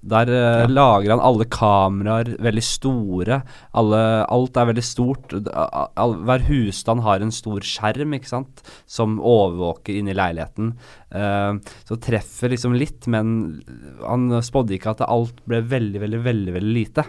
Der 0.00 0.28
eh, 0.30 0.60
Ja. 0.62 0.66
lager 0.70 1.10
han 1.10 1.20
alle 1.20 1.44
kameraer 1.50 2.36
veldig 2.38 2.62
store. 2.62 3.40
Alle, 3.74 4.24
alt 4.30 4.56
er 4.56 4.68
veldig 4.70 4.84
stort. 4.86 5.32
All, 5.96 6.14
hver 6.22 6.44
husstand 6.46 7.02
har 7.02 7.20
en 7.20 7.32
stor 7.34 7.60
skjerm 7.66 8.14
ikke 8.14 8.30
sant? 8.30 8.62
som 8.86 9.18
overvåker 9.18 9.98
inni 9.98 10.14
leiligheten. 10.14 10.74
Uh, 11.10 11.58
så 11.88 11.98
treffer 11.98 12.52
liksom 12.52 12.76
litt, 12.78 13.06
men 13.10 13.62
han 14.04 14.28
spådde 14.44 14.76
ikke 14.76 14.92
at 14.94 15.02
alt 15.08 15.40
ble 15.48 15.62
veldig, 15.66 16.00
veldig, 16.04 16.20
veldig, 16.24 16.54
veldig 16.58 16.74
lite. 16.76 17.04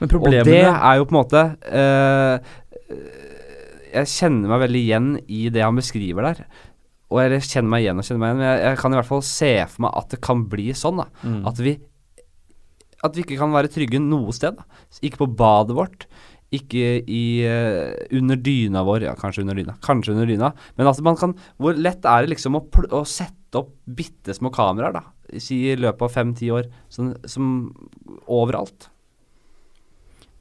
Men 0.00 0.14
Og 0.20 0.30
det 0.30 0.60
er 0.64 0.96
jo 0.98 1.04
på 1.06 1.14
en 1.14 1.20
måte 1.20 1.42
uh, 1.70 2.38
Jeg 3.94 4.10
kjenner 4.10 4.50
meg 4.50 4.62
veldig 4.64 4.80
igjen 4.82 5.10
i 5.30 5.48
det 5.54 5.62
han 5.62 5.76
beskriver 5.78 6.26
der. 6.26 6.44
Og 7.14 7.20
jeg 7.22 7.44
kjenner 7.46 7.70
meg 7.70 7.84
igjen 7.84 8.00
og 8.00 8.06
kjenner 8.06 8.22
meg 8.22 8.30
igjen, 8.32 8.38
men 8.40 8.48
jeg, 8.48 8.62
jeg 8.64 8.78
kan 8.80 8.94
i 8.94 8.98
hvert 8.98 9.10
fall 9.10 9.22
se 9.28 9.50
for 9.70 9.84
meg 9.86 9.98
at 10.00 10.14
det 10.14 10.20
kan 10.24 10.46
bli 10.50 10.70
sånn. 10.74 11.02
da 11.02 11.06
Mm. 11.22 11.42
At 11.46 11.60
vi 11.62 11.74
At 13.04 13.16
vi 13.16 13.24
ikke 13.24 13.40
kan 13.40 13.52
være 13.54 13.70
trygge 13.72 14.00
noe 14.02 14.32
sted. 14.36 14.60
Ikke 15.04 15.24
på 15.24 15.30
badet 15.38 15.76
vårt. 15.76 16.06
Ikke 16.54 17.02
i, 17.02 17.24
uh, 17.44 17.92
under 18.14 18.38
dyna 18.40 18.84
vår. 18.86 19.08
Ja, 19.08 19.16
kanskje 19.18 19.44
under 19.44 19.58
dyna. 19.58 19.76
Kanskje 19.84 20.14
under 20.14 20.30
dyna. 20.30 20.52
Men 20.78 20.90
altså, 20.90 21.04
man 21.06 21.18
kan 21.20 21.36
Hvor 21.58 21.76
lett 21.76 22.06
er 22.06 22.24
det 22.24 22.34
liksom 22.34 22.56
å, 22.58 22.64
å 22.94 23.04
sette 23.08 23.60
opp 23.60 23.74
bitte 23.84 24.34
små 24.36 24.52
kameraer, 24.54 24.96
da? 24.96 25.04
Si 25.40 25.64
i 25.70 25.76
løpet 25.78 26.04
av 26.06 26.14
fem-ti 26.14 26.50
år. 26.54 26.68
Sånn, 26.92 27.14
som 27.28 27.46
overalt. 28.30 28.90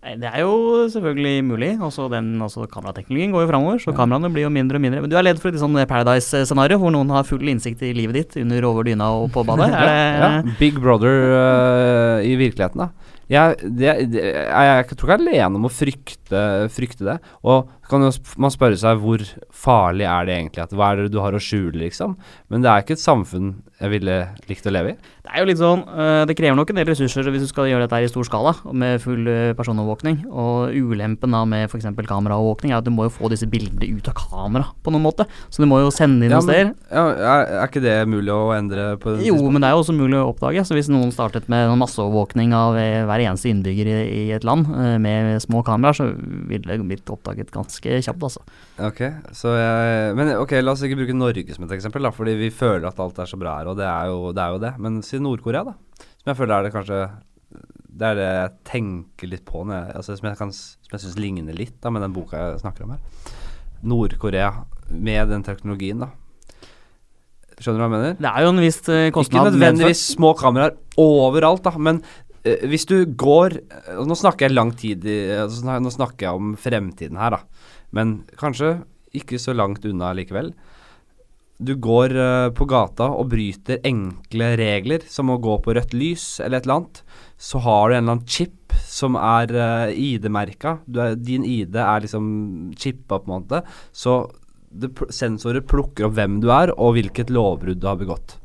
Det 0.03 0.27
er 0.27 0.41
jo 0.43 0.83
selvfølgelig 0.91 1.43
mulig. 1.47 1.69
Også 1.83 2.09
den, 2.11 2.35
også 2.43 2.67
kamerateknologien 2.71 3.31
går 3.31 3.45
jo 3.45 3.51
framover, 3.53 3.79
så 3.79 3.93
kameraene 3.95 4.31
blir 4.33 4.47
jo 4.47 4.51
mindre 4.51 4.79
og 4.79 4.83
mindre. 4.83 5.03
Men 5.03 5.11
du 5.11 5.15
er 5.15 5.23
ledd 5.23 5.39
for 5.39 5.53
et 5.53 5.61
sånn 5.61 5.77
Paradise-scenario 5.87 6.79
hvor 6.81 6.91
noen 6.91 7.13
har 7.15 7.27
full 7.27 7.47
innsikt 7.47 7.85
i 7.87 7.93
livet 7.95 8.19
ditt 8.19 8.37
under 8.43 8.67
over 8.67 8.87
dyna 8.87 9.13
og 9.15 9.31
på 9.33 9.45
badet? 9.47 9.71
Det, 9.83 9.95
Ja, 10.19 10.29
Big 10.59 10.77
Brother 10.81 11.15
uh, 11.31 12.19
i 12.25 12.35
virkeligheten, 12.39 12.83
da. 12.83 13.13
Jeg, 13.31 13.55
det, 13.79 13.93
det, 14.11 14.23
jeg, 14.27 14.97
tror 14.99 15.07
ikke 15.07 15.15
jeg 15.15 15.21
er 15.21 15.23
alene 15.23 15.59
om 15.59 15.67
å 15.67 15.71
frykte, 15.71 16.41
frykte 16.73 17.07
det. 17.07 17.15
Og 17.47 17.71
kan 17.89 18.03
man 18.03 18.53
spørre 18.53 18.77
seg 18.79 18.99
hvor 19.01 19.23
farlig 19.55 20.07
er 20.09 20.27
det 20.27 20.35
egentlig? 20.35 20.65
At 20.65 20.75
hva 20.75 20.91
er 20.91 21.03
det 21.05 21.13
du 21.13 21.21
har 21.23 21.35
å 21.35 21.41
skjule, 21.41 21.77
liksom? 21.85 22.17
Men 22.51 22.65
det 22.65 22.71
er 22.71 22.83
ikke 22.83 22.97
et 22.97 23.03
samfunn 23.03 23.55
jeg 23.83 23.91
ville 23.91 24.13
likt 24.47 24.67
å 24.69 24.71
leve 24.71 24.93
i. 24.93 24.95
Det 25.23 25.31
er 25.31 25.39
jo 25.43 25.47
litt 25.47 25.59
sånn 25.59 25.81
øh, 25.87 26.21
Det 26.27 26.35
krever 26.35 26.55
nok 26.59 26.71
en 26.73 26.77
del 26.79 26.87
ressurser 26.89 27.27
hvis 27.31 27.43
du 27.45 27.49
skal 27.49 27.67
gjøre 27.69 27.85
dette 27.85 27.95
her 27.99 28.05
i 28.07 28.11
stor 28.11 28.27
skala, 28.27 28.53
med 28.75 29.01
full 29.03 29.27
øh, 29.27 29.51
personovervåkning. 29.59 30.21
Og 30.31 30.71
ulempen 30.75 31.35
da 31.35 31.41
med 31.47 31.67
f.eks. 31.69 31.87
kameraovervåkning 32.07 32.71
er 32.73 32.79
at 32.81 32.87
du 32.87 32.91
må 32.95 33.07
jo 33.07 33.13
få 33.15 33.29
disse 33.31 33.47
bildene 33.51 33.87
ut 33.97 34.07
av 34.11 34.15
kamera 34.19 34.69
på 34.83 34.93
noen 34.95 35.03
måte. 35.05 35.25
Så 35.51 35.63
du 35.63 35.67
må 35.69 35.81
jo 35.83 35.91
sende 35.93 36.25
inn 36.27 36.31
Ja, 36.33 36.39
noen 36.39 36.47
steder. 36.47 36.71
ja, 36.91 37.03
er, 37.35 37.53
er 37.59 37.67
ikke 37.71 37.83
det 37.83 37.95
mulig 38.11 38.33
å 38.35 38.51
endre 38.55 38.87
på 39.03 39.17
Jo, 39.23 39.37
men 39.51 39.63
det 39.63 39.69
er 39.69 39.75
jo 39.77 39.83
også 39.83 39.95
mulig 39.97 40.19
å 40.19 40.29
oppdage. 40.31 40.63
Så 40.67 40.77
hvis 40.77 40.91
noen 40.91 41.11
startet 41.15 41.49
med 41.51 41.71
masseovervåkning 41.83 42.55
av 42.57 42.79
eh, 42.79 43.01
hver 43.07 43.25
eneste 43.27 43.51
innbygger 43.51 43.91
i, 43.91 43.97
i 44.23 44.23
et 44.35 44.47
land 44.47 44.67
eh, 44.71 44.95
med 45.03 45.39
små 45.43 45.63
kameraer, 45.67 45.99
så 45.99 46.09
ville 46.49 46.67
det 46.71 46.87
blitt 46.87 47.11
oppdaget 47.13 47.51
ganske 47.53 47.99
kjapt, 48.07 48.23
altså. 48.29 48.43
Ok, 48.83 49.03
så 49.35 49.51
jeg 49.53 50.15
Men 50.17 50.31
ok, 50.39 50.55
la 50.63 50.73
oss 50.73 50.81
ikke 50.85 50.97
bruke 51.03 51.15
Norge 51.17 51.53
som 51.55 51.67
et 51.67 51.75
eksempel, 51.75 52.03
da, 52.07 52.13
fordi 52.15 52.33
vi 52.39 52.49
føler 52.53 52.87
at 52.89 52.99
alt 53.03 53.19
er 53.21 53.29
så 53.29 53.37
bra 53.39 53.57
her, 53.59 53.69
og 53.73 53.79
det 53.81 53.89
er 53.89 54.09
jo 54.11 54.31
det. 54.31 54.45
Er 54.45 54.55
jo 54.55 54.63
det. 54.63 54.73
Men 54.85 55.01
si 55.05 55.19
Nord-Korea, 55.21 55.65
da. 55.67 56.07
Som 56.21 56.31
jeg 56.31 56.39
føler 56.39 56.55
er 56.55 56.67
det 56.67 56.73
kanskje 56.73 56.99
Det 57.93 58.07
er 58.07 58.17
det 58.17 58.27
jeg 58.27 58.51
tenker 58.69 59.29
litt 59.29 59.45
på, 59.45 59.61
når 59.67 59.75
jeg, 59.75 59.95
altså, 59.99 60.17
som 60.17 60.29
jeg, 60.29 60.39
kan 60.39 60.51
som 60.55 60.95
jeg 60.95 61.03
syns 61.03 61.19
ligner 61.21 61.57
litt 61.57 61.75
da, 61.83 61.91
med 61.93 62.01
den 62.05 62.15
boka 62.15 62.39
jeg 62.39 62.61
snakker 62.63 62.87
om 62.87 62.95
her. 62.95 63.31
Nord-Korea 63.83 64.51
med 64.89 65.29
den 65.29 65.45
teknologien, 65.45 66.01
da. 66.01 66.09
Skjønner 67.59 67.77
du 67.77 67.83
hva 67.83 67.87
jeg 67.87 67.93
mener? 67.93 68.15
Det 68.17 68.31
er 68.31 68.45
jo 68.45 68.51
en 68.53 68.61
viss 68.63 68.79
kostnad. 69.13 69.27
Ikke 69.27 69.45
nødvendigvis 69.51 70.03
små 70.15 70.33
kameraer 70.39 70.73
overalt, 70.99 71.61
da, 71.67 71.75
men 71.77 72.01
uh, 72.01 72.65
hvis 72.71 72.87
du 72.89 72.95
går 73.05 73.59
eh, 73.59 74.01
Nå 74.07 74.17
snakker 74.17 74.47
jeg 74.47 74.55
lang 74.55 74.73
tid 74.79 75.05
i, 75.05 75.19
altså, 75.43 75.77
Nå 75.77 75.93
snakker 75.93 76.27
jeg 76.27 76.41
om 76.41 76.55
fremtiden 76.59 77.19
her, 77.21 77.37
da. 77.37 77.69
Men 77.93 78.23
kanskje 78.39 78.79
ikke 79.13 79.37
så 79.37 79.53
langt 79.53 79.85
unna 79.85 80.09
likevel. 80.17 80.49
Du 81.63 81.75
går 81.79 82.15
eh, 82.19 82.49
på 82.57 82.65
gata 82.67 83.07
og 83.15 83.29
bryter 83.31 83.79
enkle 83.87 84.49
regler, 84.59 85.05
som 85.07 85.31
å 85.31 85.39
gå 85.41 85.55
på 85.63 85.75
rødt 85.77 85.93
lys 85.95 86.25
eller 86.43 86.59
et 86.59 86.67
eller 86.67 86.81
annet. 86.81 87.01
Så 87.39 87.61
har 87.63 87.89
du 87.89 87.95
en 87.95 88.01
eller 88.03 88.17
annen 88.17 88.27
chip 88.27 88.75
som 88.93 89.15
er 89.17 89.51
uh, 89.53 89.89
ID-merka. 89.89 90.77
Er- 90.93 91.15
Din 91.17 91.45
ID 91.47 91.75
er 91.81 92.03
liksom 92.03 92.25
chippa, 92.77 93.19
på 93.19 93.29
en 93.29 93.35
måte. 93.37 93.63
Så 93.95 94.19
sensorer 95.13 95.63
plukker 95.65 96.07
opp 96.07 96.15
hvem 96.17 96.39
du 96.43 96.49
er, 96.53 96.73
og 96.77 96.97
hvilket 96.97 97.31
lovbrudd 97.33 97.81
du 97.81 97.87
har 97.89 97.99
begått. 98.01 98.37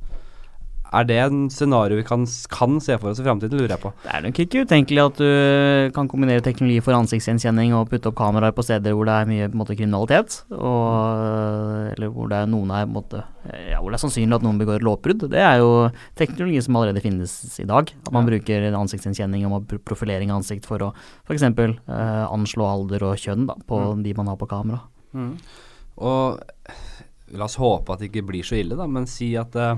Er 0.92 1.04
det 1.04 1.16
en 1.20 1.50
scenario 1.52 1.96
vi 1.98 2.04
kan, 2.08 2.22
kan 2.48 2.78
se 2.80 2.96
for 2.96 3.10
oss 3.10 3.18
i 3.20 3.24
framtiden, 3.26 3.58
lurer 3.60 3.74
jeg 3.74 3.80
på. 3.82 3.90
Det 4.04 4.12
er 4.14 4.22
nok 4.24 4.38
ikke 4.40 4.62
utenkelig 4.64 5.02
at 5.04 5.18
du 5.20 5.90
kan 5.92 6.08
kombinere 6.08 6.40
teknologi 6.40 6.80
for 6.80 6.96
ansiktsgjenkjenning 6.96 7.74
og 7.76 7.90
putte 7.90 8.08
opp 8.08 8.16
kameraer 8.16 8.54
på 8.56 8.64
steder 8.64 8.94
hvor 8.96 9.04
det 9.04 9.16
er 9.18 9.28
mye 9.28 9.48
måte, 9.52 9.76
kriminalitet, 9.76 10.38
og, 10.50 11.92
eller 11.92 12.08
hvor 12.14 12.30
det 12.32 12.38
er 12.40 12.48
noen 12.48 12.72
er 12.72 12.86
måte, 12.88 13.20
ja, 13.68 13.80
hvor 13.82 13.92
det 13.92 13.98
er 13.98 14.04
sannsynlig 14.06 14.38
at 14.38 14.46
noen 14.46 14.60
begår 14.60 14.80
lovbrudd. 14.86 15.26
Det 15.32 15.42
er 15.44 15.60
jo 15.60 15.90
teknologi 16.18 16.62
som 16.64 16.76
allerede 16.80 17.02
finnes 17.04 17.36
i 17.60 17.66
dag. 17.68 17.92
At 18.06 18.12
man 18.14 18.24
Ja. 18.24 18.30
bruker 18.32 18.68
ansiktsgjenkjenning 18.80 19.44
og 19.52 19.68
profilering 19.84 20.30
av 20.32 20.40
ansikt 20.40 20.64
for 20.66 20.78
å 20.78 20.92
f.eks. 21.28 21.42
Eh, 21.42 22.24
anslå 22.32 22.64
alder 22.64 23.04
og 23.12 23.16
kjønn 23.20 23.46
da, 23.46 23.54
på 23.68 23.78
Mm. 23.94 24.02
de 24.04 24.14
man 24.14 24.26
har 24.32 24.36
på 24.36 24.48
kamera. 24.48 24.80
Og 25.98 26.40
la 27.36 27.44
oss 27.44 27.56
håpe 27.60 27.92
at 27.92 28.00
det 28.00 28.10
ikke 28.12 28.26
blir 28.28 28.44
så 28.46 28.56
ille, 28.58 28.76
da, 28.78 28.86
men 28.86 29.06
si 29.06 29.34
at 29.36 29.54
eh, 29.56 29.76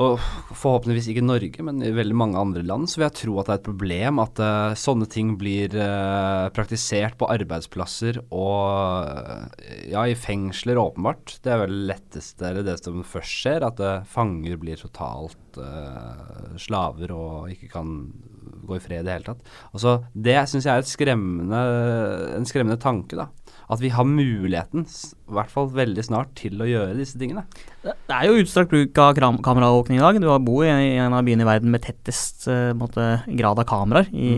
Og 0.00 0.20
forhåpentligvis 0.56 1.10
ikke 1.12 1.24
Norge, 1.24 1.64
men 1.66 1.82
i 1.84 1.90
veldig 1.92 2.16
mange 2.16 2.40
andre 2.40 2.62
land, 2.64 2.88
så 2.88 3.00
vil 3.00 3.06
jeg 3.08 3.16
tro 3.18 3.34
at 3.40 3.50
det 3.50 3.52
er 3.52 3.60
et 3.60 3.66
problem 3.66 4.20
at 4.22 4.40
uh, 4.40 4.78
sånne 4.78 5.08
ting 5.12 5.34
blir 5.40 5.74
uh, 5.76 6.48
praktisert 6.56 7.18
på 7.20 7.28
arbeidsplasser 7.28 8.22
og 8.30 9.10
uh, 9.10 9.44
ja, 9.90 10.06
i 10.08 10.16
fengsler 10.16 10.80
åpenbart. 10.80 11.36
Det 11.44 11.52
er 11.52 11.60
vel 11.66 11.76
letteste, 11.90 12.48
eller 12.48 12.64
det 12.64 12.78
som 12.80 13.04
først 13.04 13.36
skjer, 13.42 13.66
at 13.68 13.84
fanger 14.08 14.56
blir 14.60 14.80
totalt 14.80 15.36
slaver 16.60 17.10
og 17.10 17.50
ikke 17.50 17.68
kan 17.72 17.88
gå 18.70 18.76
i 18.76 18.82
fred 18.82 19.02
i 19.02 19.06
det 19.08 19.16
hele 19.16 19.26
tatt. 19.32 19.48
Altså, 19.74 19.96
det 20.14 20.36
syns 20.48 20.68
jeg 20.68 20.80
er 20.82 20.86
skremmende, 20.86 21.62
en 22.36 22.46
skremmende 22.48 22.78
tanke, 22.80 23.18
da. 23.18 23.26
At 23.70 23.80
vi 23.82 23.90
har 23.94 24.06
muligheten, 24.06 24.82
i 24.82 25.34
hvert 25.36 25.52
fall 25.52 25.68
veldig 25.70 26.02
snart, 26.02 26.32
til 26.38 26.58
å 26.58 26.66
gjøre 26.66 26.96
disse 26.98 27.18
tingene. 27.20 27.44
Det 27.84 27.94
er 28.12 28.26
jo 28.26 28.40
utstrakt 28.42 28.72
bruk 28.72 28.98
av 28.98 29.14
kameraovervåkning 29.16 30.00
i 30.00 30.02
dag. 30.02 30.18
Du 30.20 30.26
har 30.28 30.42
bor 30.42 30.64
i 30.66 30.70
en 30.70 31.14
av 31.14 31.22
byene 31.26 31.44
i 31.44 31.48
verden 31.48 31.70
med 31.72 31.84
tettest 31.84 32.48
uh, 32.50 32.72
måte, 32.76 33.04
grad 33.38 33.62
av 33.62 33.68
kameraer. 33.70 34.10
I, 34.10 34.32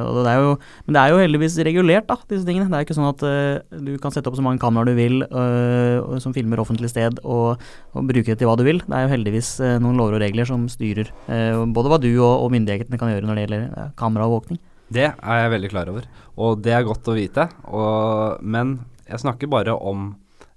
og 0.00 0.22
det 0.24 0.32
er 0.32 0.40
jo, 0.40 0.54
men 0.86 0.96
det 0.96 1.02
er 1.02 1.12
jo 1.12 1.20
heldigvis 1.20 1.58
regulert, 1.68 2.08
da, 2.08 2.16
disse 2.32 2.48
tingene. 2.48 2.70
Det 2.72 2.80
er 2.80 2.88
ikke 2.88 2.96
sånn 2.96 3.10
at 3.10 3.26
uh, 3.28 3.82
du 3.84 3.92
kan 4.00 4.14
sette 4.14 4.32
opp 4.32 4.38
så 4.40 4.46
mange 4.46 4.62
kameraer 4.62 4.88
du 4.88 4.96
vil 4.98 5.20
uh, 5.28 6.16
som 6.24 6.32
filmer 6.36 6.64
offentlig 6.64 6.90
sted, 6.94 7.20
og, 7.28 7.60
og 7.92 8.08
bruke 8.08 8.32
det 8.32 8.40
til 8.40 8.48
hva 8.48 8.56
du 8.58 8.64
vil. 8.66 8.80
Det 8.86 8.96
er 8.96 9.04
jo 9.04 9.12
heldigvis 9.12 9.52
noen 9.84 10.00
lover 10.00 10.16
og 10.16 10.24
regler 10.24 10.48
som 10.48 10.64
styrer 10.70 11.10
både 11.28 11.90
hva 11.92 12.00
du 12.00 12.10
og, 12.14 12.44
og 12.46 12.50
myndighetene 12.54 12.98
kan 13.00 13.12
gjøre 13.12 13.28
når 13.28 13.36
det 13.36 13.44
gjelder 13.44 13.94
kameraovervåkning. 14.00 14.60
Det 14.88 15.08
er 15.10 15.42
jeg 15.42 15.52
veldig 15.52 15.70
klar 15.72 15.90
over, 15.92 16.06
og 16.40 16.62
det 16.64 16.72
er 16.72 16.86
godt 16.86 17.10
å 17.10 17.16
vite. 17.16 17.48
Og, 17.68 18.40
men 18.40 18.78
jeg 19.08 19.22
snakker 19.24 19.50
bare 19.52 19.74
om 19.76 20.10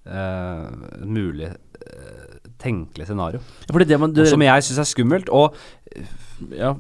eh, 0.06 0.68
et 0.96 1.08
mulig 1.08 1.50
eh, 1.50 2.38
tenkelig 2.62 3.10
scenario. 3.10 3.42
Fordi 3.72 3.88
det 3.90 4.00
man, 4.00 4.14
du, 4.16 4.24
Som 4.30 4.44
jeg 4.46 4.68
syns 4.68 4.82
er 4.84 4.90
skummelt. 4.90 5.32
Og 5.34 5.56
ja, 6.56 6.76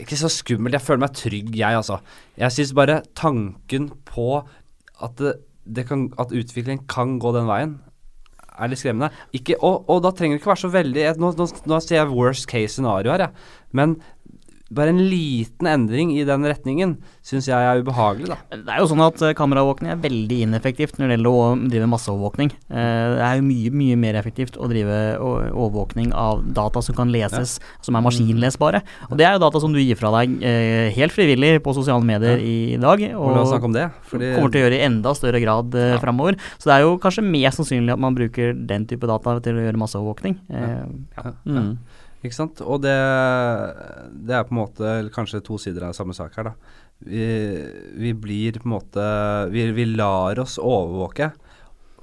ikke 0.00 0.18
så 0.18 0.30
skummelt, 0.32 0.76
jeg 0.76 0.84
føler 0.84 1.02
meg 1.06 1.16
trygg, 1.18 1.50
jeg, 1.56 1.80
altså. 1.80 1.98
Jeg 2.38 2.54
syns 2.54 2.74
bare 2.76 3.00
tanken 3.18 3.90
på 4.08 4.30
at, 4.38 5.18
det, 5.20 5.36
det 5.66 5.86
kan, 5.88 6.08
at 6.22 6.34
utvikling 6.34 6.84
kan 6.90 7.18
gå 7.22 7.34
den 7.36 7.50
veien, 7.50 7.76
er 8.56 8.70
litt 8.72 8.80
skremmende. 8.80 9.10
Ikke, 9.36 9.58
og, 9.60 9.84
og 9.92 10.02
da 10.04 10.12
trenger 10.16 10.36
det 10.36 10.40
ikke 10.40 10.52
være 10.54 10.64
så 10.64 10.72
veldig 10.72 11.02
nå, 11.20 11.32
nå, 11.36 11.46
nå 11.68 11.80
sier 11.84 11.98
jeg 12.00 12.12
worst 12.14 12.48
case 12.48 12.78
scenario 12.78 13.12
her, 13.12 13.26
jeg. 13.26 13.48
Men 13.76 13.98
bare 14.70 14.90
en 14.90 14.98
liten 15.08 15.66
endring 15.70 16.10
i 16.18 16.24
den 16.26 16.42
retningen 16.42 16.96
syns 17.22 17.46
jeg 17.46 17.54
er 17.54 17.78
ubehagelig, 17.84 18.26
da. 18.32 18.36
Det 18.50 18.72
er 18.74 18.80
jo 18.82 18.88
sånn 18.90 19.02
at 19.04 19.20
eh, 19.22 19.34
kameraovervåkning 19.38 19.92
er 19.92 20.00
veldig 20.02 20.38
ineffektivt 20.48 20.98
når 20.98 21.06
det 21.12 21.16
gjelder 21.18 21.30
å 21.38 21.70
drive 21.70 21.86
masseovervåkning. 21.92 22.50
Eh, 22.70 23.06
Det 23.16 23.22
er 23.28 23.36
jo 23.38 23.44
mye 23.46 23.70
mye 23.70 23.96
mer 23.96 24.18
effektivt 24.18 24.56
å 24.58 24.66
drive 24.70 24.96
overvåkning 25.22 26.10
av 26.14 26.42
data 26.56 26.82
som 26.82 26.96
kan 26.98 27.12
leses, 27.14 27.56
som 27.84 27.94
er 27.98 28.02
maskinlesbare. 28.06 28.82
Og 29.10 29.16
det 29.20 29.26
er 29.28 29.36
jo 29.36 29.44
data 29.44 29.60
som 29.62 29.72
du 29.74 29.78
gir 29.78 29.98
fra 30.00 30.10
deg 30.18 30.34
eh, 30.42 30.90
helt 30.96 31.14
frivillig 31.14 31.60
på 31.62 31.74
sosiale 31.76 32.02
medier 32.06 32.42
i 32.42 32.76
dag. 32.82 33.02
Og 33.14 33.30
la 33.36 33.42
oss 33.44 33.52
snakke 33.54 33.70
om 33.70 33.76
det. 33.76 33.86
Fordi 34.10 34.32
kommer 34.34 34.50
til 34.54 34.62
å 34.62 34.66
gjøre 34.66 34.80
i 34.80 34.86
enda 34.88 35.14
større 35.18 35.42
grad 35.42 35.74
Ja. 35.76 35.98
framover. 36.02 36.36
Så 36.58 36.70
det 36.70 36.74
er 36.76 36.86
jo 36.86 36.96
kanskje 36.98 37.22
mer 37.22 37.50
sannsynlig 37.54 37.92
at 37.94 38.02
man 38.02 38.14
bruker 38.16 38.52
den 38.66 38.86
type 38.86 39.06
data 39.06 39.38
til 39.44 39.58
å 39.58 39.66
gjøre 39.68 39.78
masseovervåkning. 39.78 40.38
Ja, 40.50 40.86
ja. 41.22 41.32
mm. 41.46 41.76
Ikke 42.24 42.36
sant? 42.36 42.62
Og 42.64 42.80
det, 42.84 42.96
det 44.26 44.36
er 44.36 44.46
på 44.46 44.54
en 44.54 44.62
måte 44.62 44.94
kanskje 45.14 45.44
to 45.44 45.58
sider 45.60 45.86
av 45.86 45.96
samme 45.96 46.16
sak 46.16 46.36
her, 46.38 46.50
da. 46.52 46.82
Vi, 47.06 47.26
vi 48.00 48.14
blir 48.16 48.56
på 48.56 48.64
en 48.64 48.72
måte 48.72 49.02
vi, 49.52 49.66
vi 49.76 49.84
lar 49.90 50.38
oss 50.40 50.54
overvåke 50.56 51.28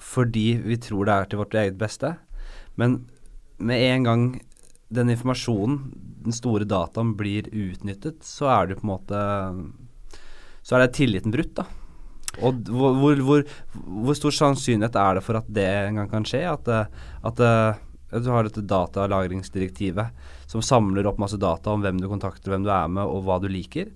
fordi 0.04 0.60
vi 0.62 0.78
tror 0.78 1.08
det 1.08 1.14
er 1.16 1.30
til 1.32 1.40
vårt 1.40 1.56
eget 1.58 1.78
beste. 1.80 2.12
Men 2.78 3.00
med 3.58 3.82
en 3.88 4.04
gang 4.06 4.26
den 4.94 5.10
informasjonen, 5.14 5.80
den 6.26 6.36
store 6.36 6.68
dataen, 6.70 7.16
blir 7.18 7.48
utnyttet, 7.50 8.20
så 8.26 8.52
er 8.54 8.70
det 8.70 8.78
på 8.80 8.86
en 8.86 8.92
måte 8.94 9.22
Så 10.64 10.78
er 10.78 10.86
det 10.86 10.94
tilliten 10.96 11.34
brutt, 11.34 11.56
da. 11.58 11.66
Og 12.42 12.70
hvor, 12.70 12.94
hvor, 12.98 13.20
hvor, 13.22 13.42
hvor 14.06 14.16
stor 14.18 14.34
sannsynlighet 14.34 14.96
er 14.96 15.18
det 15.18 15.24
for 15.26 15.38
at 15.38 15.50
det 15.52 15.66
en 15.68 16.00
gang 16.00 16.12
kan 16.12 16.28
skje? 16.28 16.46
At, 16.50 16.70
at 17.28 17.42
du 18.22 18.30
har 18.30 18.46
dette 18.46 18.62
datalagringsdirektivet 18.70 20.08
som 20.50 20.62
samler 20.62 21.08
opp 21.10 21.18
masse 21.22 21.40
data 21.42 21.74
om 21.74 21.82
hvem 21.82 21.98
du 22.02 22.08
kontakter, 22.12 22.54
hvem 22.54 22.66
du 22.66 22.70
er 22.74 22.92
med, 22.92 23.04
og 23.10 23.26
hva 23.26 23.40
du 23.42 23.48
liker. 23.50 23.90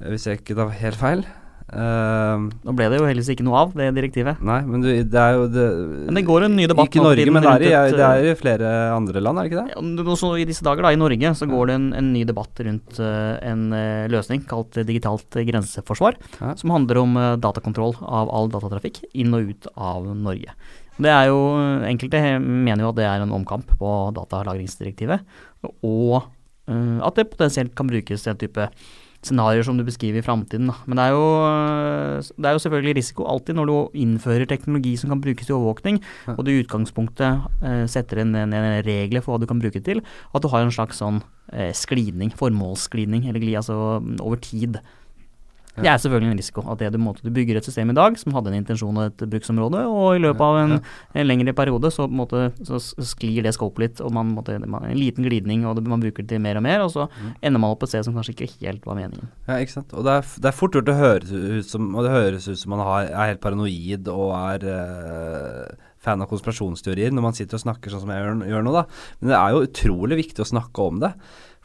Eh, 0.00 0.10
Hvis 0.12 0.26
jeg 0.28 0.42
ikke 0.42 0.58
tar 0.58 0.74
helt 0.82 1.00
feil. 1.00 1.24
Ehm, 1.68 2.46
Nå 2.64 2.72
ble 2.72 2.86
det 2.88 2.96
jo 2.96 3.04
heldigvis 3.04 3.28
ikke 3.34 3.44
noe 3.44 3.58
av 3.60 3.74
det 3.76 3.90
direktivet. 3.92 4.40
nei, 4.40 4.62
men 4.64 4.80
du, 4.80 4.88
det 4.88 5.20
er 5.20 5.34
jo 5.36 5.42
det 5.52 5.66
Men 6.06 6.16
det 6.16 6.24
går 6.24 6.46
en 6.46 6.56
ny 6.56 6.64
debatt 6.70 6.88
Ikke 6.88 7.02
i 7.02 7.04
Norge, 7.04 7.26
men 7.34 7.44
det 7.44 7.52
er, 7.52 7.64
et, 7.90 7.96
det 7.98 8.06
er 8.06 8.28
i 8.30 8.34
flere 8.38 8.70
andre 8.94 9.20
land, 9.20 9.36
er 9.36 9.44
det 9.44 9.52
ikke 9.52 9.66
det? 9.66 9.74
Ja, 9.76 9.82
nå 9.84 10.16
så 10.16 10.30
I 10.40 10.46
disse 10.48 10.64
dager 10.64 10.86
da, 10.86 10.94
i 10.96 11.00
Norge 11.00 11.34
så 11.36 11.48
går 11.50 11.68
det 11.68 11.76
en, 11.76 11.88
en 12.00 12.08
ny 12.14 12.24
debatt 12.28 12.62
rundt 12.64 13.00
uh, 13.04 13.36
en 13.44 13.66
eh, 13.76 14.08
løsning 14.08 14.46
kalt 14.48 14.78
eh, 14.80 14.86
digitalt 14.88 15.36
eh, 15.36 15.44
grenseforsvar, 15.48 16.16
Ja. 16.40 16.54
som 16.56 16.72
handler 16.72 17.02
om 17.02 17.16
uh, 17.20 17.36
datakontroll 17.36 17.98
av 18.00 18.32
all 18.32 18.48
datatrafikk 18.52 19.02
inn 19.12 19.36
og 19.36 19.52
ut 19.52 19.68
av 19.76 20.08
Norge. 20.16 20.54
Det 20.98 21.10
er 21.12 21.28
jo, 21.30 21.38
Enkelte 21.86 22.22
mener 22.42 22.82
jo 22.82 22.88
at 22.90 22.98
det 22.98 23.06
er 23.06 23.22
en 23.22 23.34
omkamp 23.36 23.68
på 23.78 23.92
datalagringsdirektivet, 24.16 25.22
og 25.84 26.16
eh, 26.66 26.96
at 27.04 27.20
det 27.20 27.28
potensielt 27.30 27.76
kan 27.78 27.90
brukes 27.90 28.24
til 28.24 28.32
en 28.32 28.40
type 28.40 28.66
scenarioer 29.28 29.66
som 29.68 29.78
du 29.78 29.84
beskriver 29.86 30.18
i 30.22 30.24
framtiden. 30.26 30.70
Men 30.88 30.98
det 30.98 31.04
er, 31.06 31.14
jo, 31.14 31.26
det 32.38 32.48
er 32.50 32.56
jo 32.56 32.62
selvfølgelig 32.64 32.96
risiko 32.98 33.26
alltid 33.30 33.58
når 33.58 33.70
du 33.70 33.98
innfører 34.02 34.48
teknologi 34.50 34.96
som 35.00 35.12
kan 35.12 35.20
brukes 35.24 35.46
til 35.48 35.56
overvåkning, 35.58 36.00
Ja. 36.26 36.34
og 36.36 36.44
du 36.46 36.50
i 36.52 36.60
utgangspunktet 36.64 37.44
eh, 37.62 37.84
setter 37.90 38.22
en, 38.24 38.34
en, 38.34 38.52
en 38.56 38.82
regler 38.86 39.22
for 39.24 39.34
hva 39.36 39.42
du 39.42 39.48
kan 39.50 39.60
bruke 39.62 39.78
det 39.80 39.84
til, 39.88 40.02
at 40.34 40.42
du 40.44 40.48
har 40.52 40.64
en 40.66 40.74
slags 40.74 40.98
sånn 41.02 41.20
eh, 41.52 41.70
sklidning, 41.76 42.32
formålsglidning, 42.38 43.28
eller 43.28 43.40
gli, 43.44 43.54
altså 43.58 44.00
over 44.20 44.40
tid. 44.42 44.80
Det 45.84 45.90
er 45.92 46.00
selvfølgelig 46.02 46.30
en 46.32 46.40
risiko. 46.40 46.64
At 46.72 46.78
det 46.82 46.90
du, 46.94 46.98
måte, 47.02 47.22
du 47.24 47.30
bygger 47.34 47.58
et 47.60 47.64
system 47.68 47.90
i 47.92 47.96
dag 47.96 48.18
som 48.20 48.34
hadde 48.36 48.52
en 48.52 48.58
intensjon 48.60 48.96
og 48.98 49.10
et 49.10 49.24
bruksområde, 49.30 49.84
og 49.88 50.16
i 50.16 50.22
løpet 50.22 50.44
av 50.44 50.58
en, 50.62 50.76
en 51.14 51.28
lengre 51.28 51.54
periode 51.56 51.90
så, 51.94 52.08
måte, 52.10 52.48
så 52.66 52.80
sklir 52.80 53.42
det 53.46 53.54
skopet 53.56 53.84
litt, 53.84 54.02
og 54.04 54.12
man 54.14 54.34
måtte, 54.36 54.56
en 54.58 54.98
liten 54.98 55.26
glidning, 55.26 55.66
og 55.68 55.76
det, 55.78 55.86
man 55.88 56.02
bruker 56.02 56.22
det 56.26 56.34
til 56.34 56.42
mer 56.44 56.60
og 56.60 56.66
mer, 56.66 56.84
og 56.86 56.92
så 56.94 57.08
Mm. 57.18 57.32
ender 57.42 57.60
man 57.62 57.72
opp 57.72 57.82
et 57.82 57.88
sted 57.88 58.04
som 58.04 58.14
kanskje 58.14 58.34
ikke 58.34 58.48
helt 58.66 58.84
var 58.86 58.94
meningen. 58.98 59.28
Ja, 59.48 59.56
ikke 59.62 59.72
sant. 59.72 59.92
Og 59.96 60.04
det 60.04 60.12
er, 60.12 60.26
det 60.42 60.48
er 60.50 60.54
fort 60.54 60.76
gjort 60.76 60.90
å 60.92 60.94
høres 60.98 61.30
ut 61.32 61.66
som 61.66 61.94
Og 61.96 62.04
det 62.04 62.12
høres 62.12 62.46
ut 62.48 62.58
som 62.60 62.70
man 62.74 62.82
har, 62.84 63.08
er 63.08 63.30
helt 63.32 63.40
paranoid 63.40 64.08
og 64.12 64.32
er 64.36 64.66
øh 64.68 65.76
fan 65.98 66.22
av 66.22 66.28
konspirasjonsteorier 66.30 67.10
når 67.10 67.24
man 67.24 67.34
sitter 67.36 67.58
og 67.58 67.64
snakker 67.64 67.90
sånn 67.90 68.04
som 68.04 68.12
jeg 68.14 68.22
gjør, 68.22 68.42
gjør 68.52 68.62
nå, 68.68 68.74
da. 68.76 68.84
Men 69.18 69.32
det 69.32 69.38
er 69.38 69.54
jo 69.54 69.62
utrolig 69.66 70.18
viktig 70.20 70.44
å 70.44 70.48
snakke 70.52 70.84
om 70.92 71.00
det. 71.02 71.10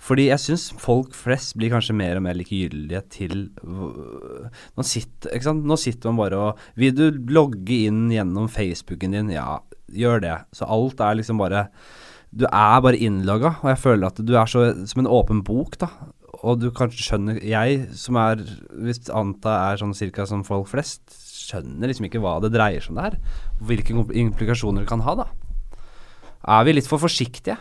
Fordi 0.03 0.25
jeg 0.27 0.41
syns 0.43 0.65
folk 0.83 1.13
flest 1.15 1.55
blir 1.55 1.71
kanskje 1.71 1.95
mer 1.95 2.19
og 2.19 2.25
mer 2.25 2.35
likegyldige 2.35 3.03
til 3.13 3.35
Nå 3.63 4.85
sitter? 4.87 5.53
Nå 5.55 5.77
sitter 5.79 6.11
man 6.11 6.19
bare 6.19 6.41
og 6.49 6.63
Vil 6.79 6.95
du 6.97 7.05
logge 7.31 7.85
inn 7.87 8.09
gjennom 8.11 8.49
Facebooken 8.51 9.15
din? 9.15 9.31
Ja, 9.31 9.61
gjør 9.87 10.23
det. 10.23 10.39
Så 10.55 10.67
alt 10.67 10.99
er 11.03 11.19
liksom 11.19 11.39
bare 11.39 11.69
Du 12.33 12.43
er 12.49 12.81
bare 12.83 12.99
innlogga, 12.99 13.55
og 13.61 13.71
jeg 13.71 13.79
føler 13.79 14.09
at 14.09 14.19
du 14.19 14.35
er 14.35 14.49
så 14.49 14.65
som 14.89 15.03
en 15.03 15.11
åpen 15.19 15.43
bok, 15.45 15.79
da 15.79 15.91
og 16.43 16.59
du 16.59 16.69
kanskje 16.75 17.05
skjønner 17.05 17.39
Jeg 17.45 17.83
som 17.95 18.17
er 18.19 18.41
Hvis 18.83 19.05
anta 19.13 19.53
er 19.69 19.79
sånn 19.79 19.95
cirka 19.97 20.25
som 20.27 20.43
folk 20.47 20.67
flest, 20.71 21.03
skjønner 21.43 21.91
liksom 21.91 22.09
ikke 22.09 22.21
hva 22.23 22.39
det 22.43 22.53
dreier 22.53 22.83
seg 22.83 22.95
om 22.95 22.99
der. 23.01 23.17
Hvilke 23.63 23.95
implikasjoner 23.95 24.83
det 24.83 24.89
kan 24.89 25.03
ha, 25.05 25.15
da. 25.23 25.27
Er 26.43 26.65
vi 26.67 26.75
litt 26.75 26.89
for 26.89 26.99
forsiktige? 26.99 27.57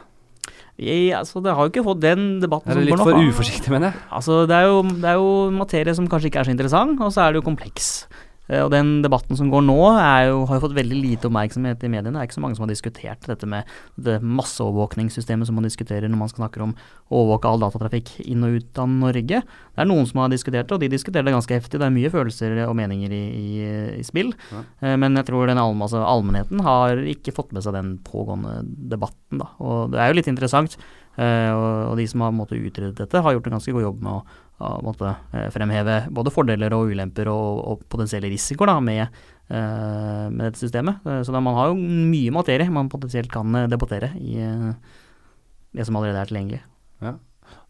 Jeg, 0.81 1.13
altså, 1.15 1.43
det 1.45 1.53
har 1.53 1.67
jo 1.67 1.71
ikke 1.73 1.85
fått 1.85 2.01
den 2.01 2.23
debatten 2.41 2.73
som 2.73 2.81
litt 2.81 2.95
går 2.95 3.03
nå. 3.03 3.07
for 3.07 3.29
uforsiktig, 3.29 3.73
mener 3.75 3.91
jeg. 3.91 4.05
Altså, 4.19 4.39
det 4.49 4.57
er, 4.57 4.71
jo, 4.71 4.79
det 4.89 5.11
er 5.11 5.19
jo 5.21 5.33
materie 5.55 5.95
som 5.99 6.09
kanskje 6.11 6.31
ikke 6.31 6.41
er 6.43 6.49
så 6.49 6.55
interessant, 6.55 7.03
og 7.05 7.13
så 7.13 7.27
er 7.27 7.35
det 7.35 7.43
jo 7.43 7.49
kompleks. 7.51 7.91
Eh, 8.53 8.63
Og 8.63 8.71
den 8.73 9.01
debatten 9.05 9.39
som 9.39 9.51
går 9.53 9.65
nå, 9.65 9.79
jo, 10.29 10.43
har 10.49 10.59
jo 10.59 10.63
fått 10.67 10.77
veldig 10.77 10.99
lite 10.99 11.29
oppmerksomhet 11.31 11.83
i 11.87 11.91
mediene. 11.93 12.13
Det 12.15 12.23
er 12.23 12.29
ikke 12.29 12.39
så 12.39 12.45
mange 12.45 12.59
som 12.59 12.67
har 12.67 12.73
diskutert 12.73 13.29
dette 13.31 13.49
med 13.49 13.71
det 13.97 14.19
masseovervåkningssystemet 14.21 15.49
som 15.49 15.57
man 15.59 15.67
diskuterer 15.67 16.11
når 16.11 16.21
man 16.21 16.33
snakker 16.33 16.67
om 16.67 16.75
å 17.09 17.23
overvåke 17.23 17.49
all 17.49 17.65
datatrafikk 17.65 18.15
inn 18.27 18.45
og 18.47 18.59
ut 18.59 18.83
av 18.83 18.91
Norge. 18.93 19.43
Det 19.43 19.85
er 19.85 19.89
noen 19.89 20.09
som 20.09 20.23
har 20.23 20.33
diskutert 20.33 20.69
det, 20.69 20.77
og 20.77 20.85
de 20.85 20.93
diskuterer 20.93 21.29
det 21.29 21.37
ganske 21.37 21.59
heftig. 21.59 21.81
Det 21.81 21.89
er 21.89 21.97
mye 21.97 22.13
følelser 22.13 22.59
og 22.67 22.77
meninger 22.79 23.13
i, 23.17 23.23
i, 23.33 23.53
i 23.99 24.07
spill. 24.07 24.35
Ja. 24.53 24.65
Eh, 24.83 24.97
Men 25.01 25.17
jeg 25.17 25.31
tror 25.31 25.49
den 25.49 25.63
altså, 25.63 26.05
allmennheten 26.05 26.61
har 26.67 27.01
ikke 27.17 27.35
fått 27.35 27.55
med 27.57 27.65
seg 27.65 27.77
den 27.79 27.97
pågående 28.05 28.61
debatten. 28.93 29.41
Da. 29.41 29.53
Og 29.65 29.95
det 29.95 30.03
er 30.03 30.13
jo 30.13 30.21
litt 30.21 30.33
interessant. 30.33 30.77
Uh, 31.13 31.91
og, 31.91 31.99
de 31.99 32.07
som 32.09 32.23
har 32.25 32.33
måttet 32.33 32.63
utrede 32.65 32.97
dette, 32.97 33.21
har 33.21 33.35
gjort 33.37 33.51
en 33.51 33.59
ganske 33.59 33.73
god 33.77 33.85
jobb 33.85 33.99
med 34.01 34.15
å 34.17 34.23
måtte 34.85 35.11
eh, 35.33 35.49
fremheve 35.55 35.99
både 36.15 36.33
fordeler 36.35 36.75
og 36.77 36.93
ulemper 36.93 37.31
og, 37.33 37.61
og 37.73 37.85
potensielle 37.93 38.31
risikoer 38.33 38.73
da, 38.73 38.77
med, 38.85 39.21
eh, 39.49 40.27
med 40.31 40.47
dette 40.47 40.63
systemet. 40.63 41.03
Eh, 41.07 41.21
Så 41.27 41.35
da 41.35 41.43
man 41.45 41.59
har 41.59 41.73
jo 41.73 41.79
mye 41.81 42.35
materie 42.35 42.71
man 42.71 42.91
potensielt 42.93 43.33
kan 43.33 43.65
debattere 43.71 44.13
i 44.21 44.39
det 45.73 45.87
som 45.89 45.97
allerede 45.97 46.21
er 46.23 46.31
tilgjengelig. 46.31 46.63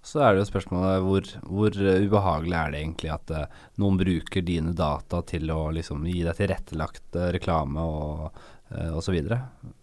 Så 0.03 0.19
er 0.19 0.35
det 0.35 0.43
jo 0.43 0.49
spørsmålet 0.49 1.05
hvor, 1.07 1.29
hvor 1.47 1.77
eh, 1.79 2.03
ubehagelig 2.07 2.57
er 2.59 2.73
det 2.73 2.81
egentlig 2.83 3.13
at 3.15 3.35
noen 3.79 4.01
bruker 4.01 4.43
dine 4.47 4.75
data 4.75 5.23
til 5.27 5.51
å 5.55 5.71
liksom 5.75 6.03
gi 6.11 6.25
deg 6.27 6.39
tilrettelagt 6.41 7.21
reklame 7.37 7.85
og, 7.87 8.43
uh, 8.73 8.91
og 8.97 9.03
så 9.05 9.13
videre. 9.15 9.39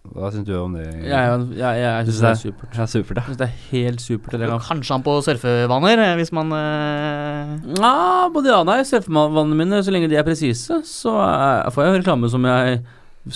Hva 0.10 0.32
syns 0.34 0.48
du 0.48 0.54
om 0.58 0.74
det? 0.74 0.86
Jeg, 0.88 1.10
jeg, 1.10 1.58
jeg, 1.60 1.82
jeg 1.86 2.06
syns 2.08 2.20
det 2.24 2.30
er 2.30 2.40
supert. 2.42 2.78
Ja, 2.80 2.86
supert, 2.90 3.18
Jeg 3.20 3.28
synes 3.28 3.40
det 3.42 3.48
er 3.48 3.58
helt 3.70 4.02
supert. 4.02 4.34
Eller. 4.40 4.56
Kanskje 4.66 4.96
han 4.96 5.04
på 5.06 5.16
surfevaner, 5.26 6.02
eh, 6.08 6.16
hvis 6.18 6.32
man 6.34 6.50
uh... 6.56 7.54
Ja, 7.78 7.94
både 8.34 8.50
ja 8.50 8.58
og 8.64 8.68
nei. 8.70 8.80
Surfevannene 8.90 9.60
mine, 9.60 9.84
så 9.86 9.94
lenge 9.94 10.10
de 10.10 10.18
er 10.18 10.26
presise, 10.28 10.82
så 10.90 11.14
er, 11.22 11.70
får 11.76 11.86
jeg 11.86 12.00
reklame 12.02 12.32
som 12.34 12.48
jeg 12.50 12.82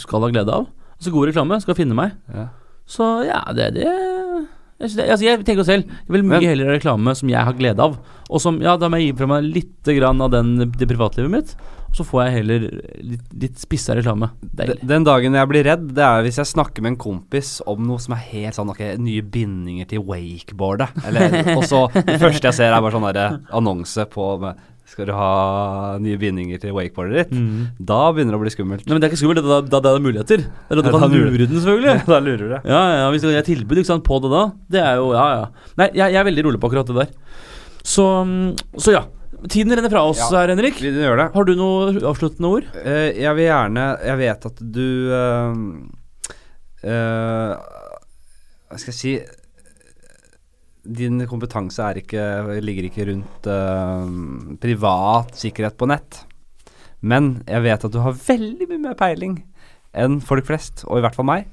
skal 0.02 0.26
ha 0.26 0.32
glede 0.34 0.58
av. 0.58 0.66
Altså 0.98 1.14
god 1.14 1.30
reklame 1.30 1.62
skal 1.62 1.78
finne 1.78 1.98
meg. 1.98 2.18
ja. 2.34 2.50
Så 2.90 3.06
ja, 3.24 3.38
det, 3.56 3.70
det 3.78 3.86
Jeg, 3.88 4.90
synes 4.90 4.96
det, 4.98 5.04
altså 5.14 5.24
jeg 5.24 5.44
tenker 5.48 5.64
selv 5.64 5.86
Jeg 5.88 6.12
vil 6.12 6.26
mye 6.28 6.42
Men- 6.42 6.50
heller 6.50 6.68
ha 6.68 6.74
reklame 6.76 7.14
som 7.16 7.30
jeg 7.32 7.40
har 7.48 7.56
glede 7.56 7.80
av. 7.80 7.96
Og 8.28 8.42
som, 8.44 8.58
ja, 8.62 8.74
da 8.76 8.90
må 8.92 9.00
jeg 9.00 9.14
gi 9.14 9.20
fra 9.22 9.30
meg 9.32 9.48
litt 9.48 9.88
grann 9.88 10.20
av 10.26 10.34
den, 10.34 10.58
det 10.74 10.90
privatlivet 10.90 11.32
mitt. 11.32 11.54
Så 11.94 12.02
får 12.10 12.24
jeg 12.26 12.34
heller 12.40 12.64
litt, 13.06 13.26
litt 13.38 13.60
spissa 13.62 13.94
reklame. 13.94 14.32
Deilig. 14.42 14.80
Den- 14.90 15.04
dagen 15.06 15.36
jeg 15.38 15.50
blir 15.52 15.64
redd, 15.68 15.88
det 15.94 16.02
er 16.04 16.24
hvis 16.26 16.40
jeg 16.42 16.50
snakker 16.50 16.82
med 16.82 16.94
en 16.96 16.98
kompis 17.04 17.60
om 17.70 17.86
noe 17.86 18.02
som 18.02 18.16
er 18.18 18.24
helt 18.32 18.58
sånn 18.58 18.72
okay, 18.74 18.96
nye 18.98 19.22
bindinger 19.22 19.86
til 19.92 20.02
wakeboardet. 20.08 20.90
Eller, 21.06 21.38
og 21.58 21.64
så 21.70 21.86
det 21.94 22.20
første 22.22 22.50
jeg 22.50 22.58
ser, 22.58 22.74
er 22.74 22.82
bare 22.82 22.96
sånn 22.98 23.10
der, 23.14 23.38
annonse 23.54 24.08
på 24.10 24.40
med, 24.42 24.58
Skal 24.94 25.08
du 25.08 25.14
ha 25.16 25.96
nye 26.02 26.18
bindinger 26.22 26.60
til 26.60 26.74
wakeboardet 26.76 27.16
ditt? 27.24 27.32
Mm. 27.38 27.70
Da 27.80 28.12
begynner 28.14 28.36
det 28.36 28.42
å 28.42 28.44
bli 28.44 28.52
skummelt. 28.54 28.84
Nei, 28.86 28.94
men 28.94 29.02
det 29.02 29.08
er 29.08 29.14
ikke 29.14 29.22
skummelt, 29.24 29.40
da, 29.46 29.62
da, 29.64 29.80
da 29.80 29.80
det 29.88 29.94
er 29.96 30.04
muligheter. 30.04 30.44
Det 30.44 30.76
er 30.76 30.82
da 30.82 30.84
du 30.84 30.90
Ja, 30.92 31.00
kan 31.00 31.14
lure 31.16 31.32
den, 31.48 31.56
selvfølgelig. 31.56 31.96
da 32.12 32.20
lurer 32.20 32.44
du. 32.52 32.58
Ja, 32.70 32.82
ja, 33.00 33.08
hvis 33.14 33.24
det 33.24 33.32
er 33.40 33.48
tilbud 33.48 33.80
sant, 33.88 34.04
på 34.06 34.20
det 34.26 34.30
da, 34.34 34.44
det 34.76 34.82
er 34.84 35.00
jo 35.00 35.14
Ja, 35.16 35.26
ja. 35.40 35.48
Nei, 35.80 35.88
jeg, 35.94 36.14
jeg 36.14 36.20
er 36.22 36.28
veldig 36.30 36.46
rolig 36.50 36.60
på 36.62 36.70
akkurat 36.70 36.90
det 36.92 36.98
der. 37.00 37.14
Så, 37.84 38.06
mm, 38.28 38.80
så 38.82 38.98
ja. 38.98 39.06
Tiden 39.50 39.76
renner 39.76 39.92
fra 39.92 40.04
oss 40.08 40.20
Ja. 40.22 40.30
her, 40.40 40.54
Henrik. 40.54 40.78
Vi 40.80 40.92
gjør 40.92 41.18
det. 41.20 41.28
Har 41.34 41.44
du 41.48 41.54
noe 41.60 41.92
avsluttende 42.08 42.50
ord? 42.50 42.68
Uh, 42.76 43.12
jeg 43.12 43.36
vil 43.36 43.48
gjerne 43.50 43.86
Jeg 44.06 44.18
vet 44.22 44.46
at 44.50 44.62
du 44.78 44.88
eh, 45.14 45.58
eh, 46.88 47.54
Hva 48.70 48.80
skal 48.80 48.94
jeg 48.94 49.00
si 49.00 49.14
Din 50.84 51.22
kompetanse 51.28 51.80
er 51.84 52.00
ikke, 52.02 52.24
ligger 52.60 52.88
ikke 52.90 53.06
rundt 53.08 53.46
privat 54.60 55.30
sikkerhet 55.40 55.78
på 55.80 55.88
nett. 55.88 56.18
Men 57.00 57.38
jeg 57.48 57.64
vet 57.64 57.86
at 57.88 57.94
du 57.94 58.02
har 58.04 58.18
veldig 58.18 58.68
mye 58.68 58.82
mer 58.90 58.98
peiling 59.00 59.38
enn 59.96 60.18
folk 60.20 60.44
flest, 60.50 60.84
og 60.90 61.00
i 61.00 61.06
hvert 61.06 61.16
fall 61.16 61.30
meg. 61.30 61.48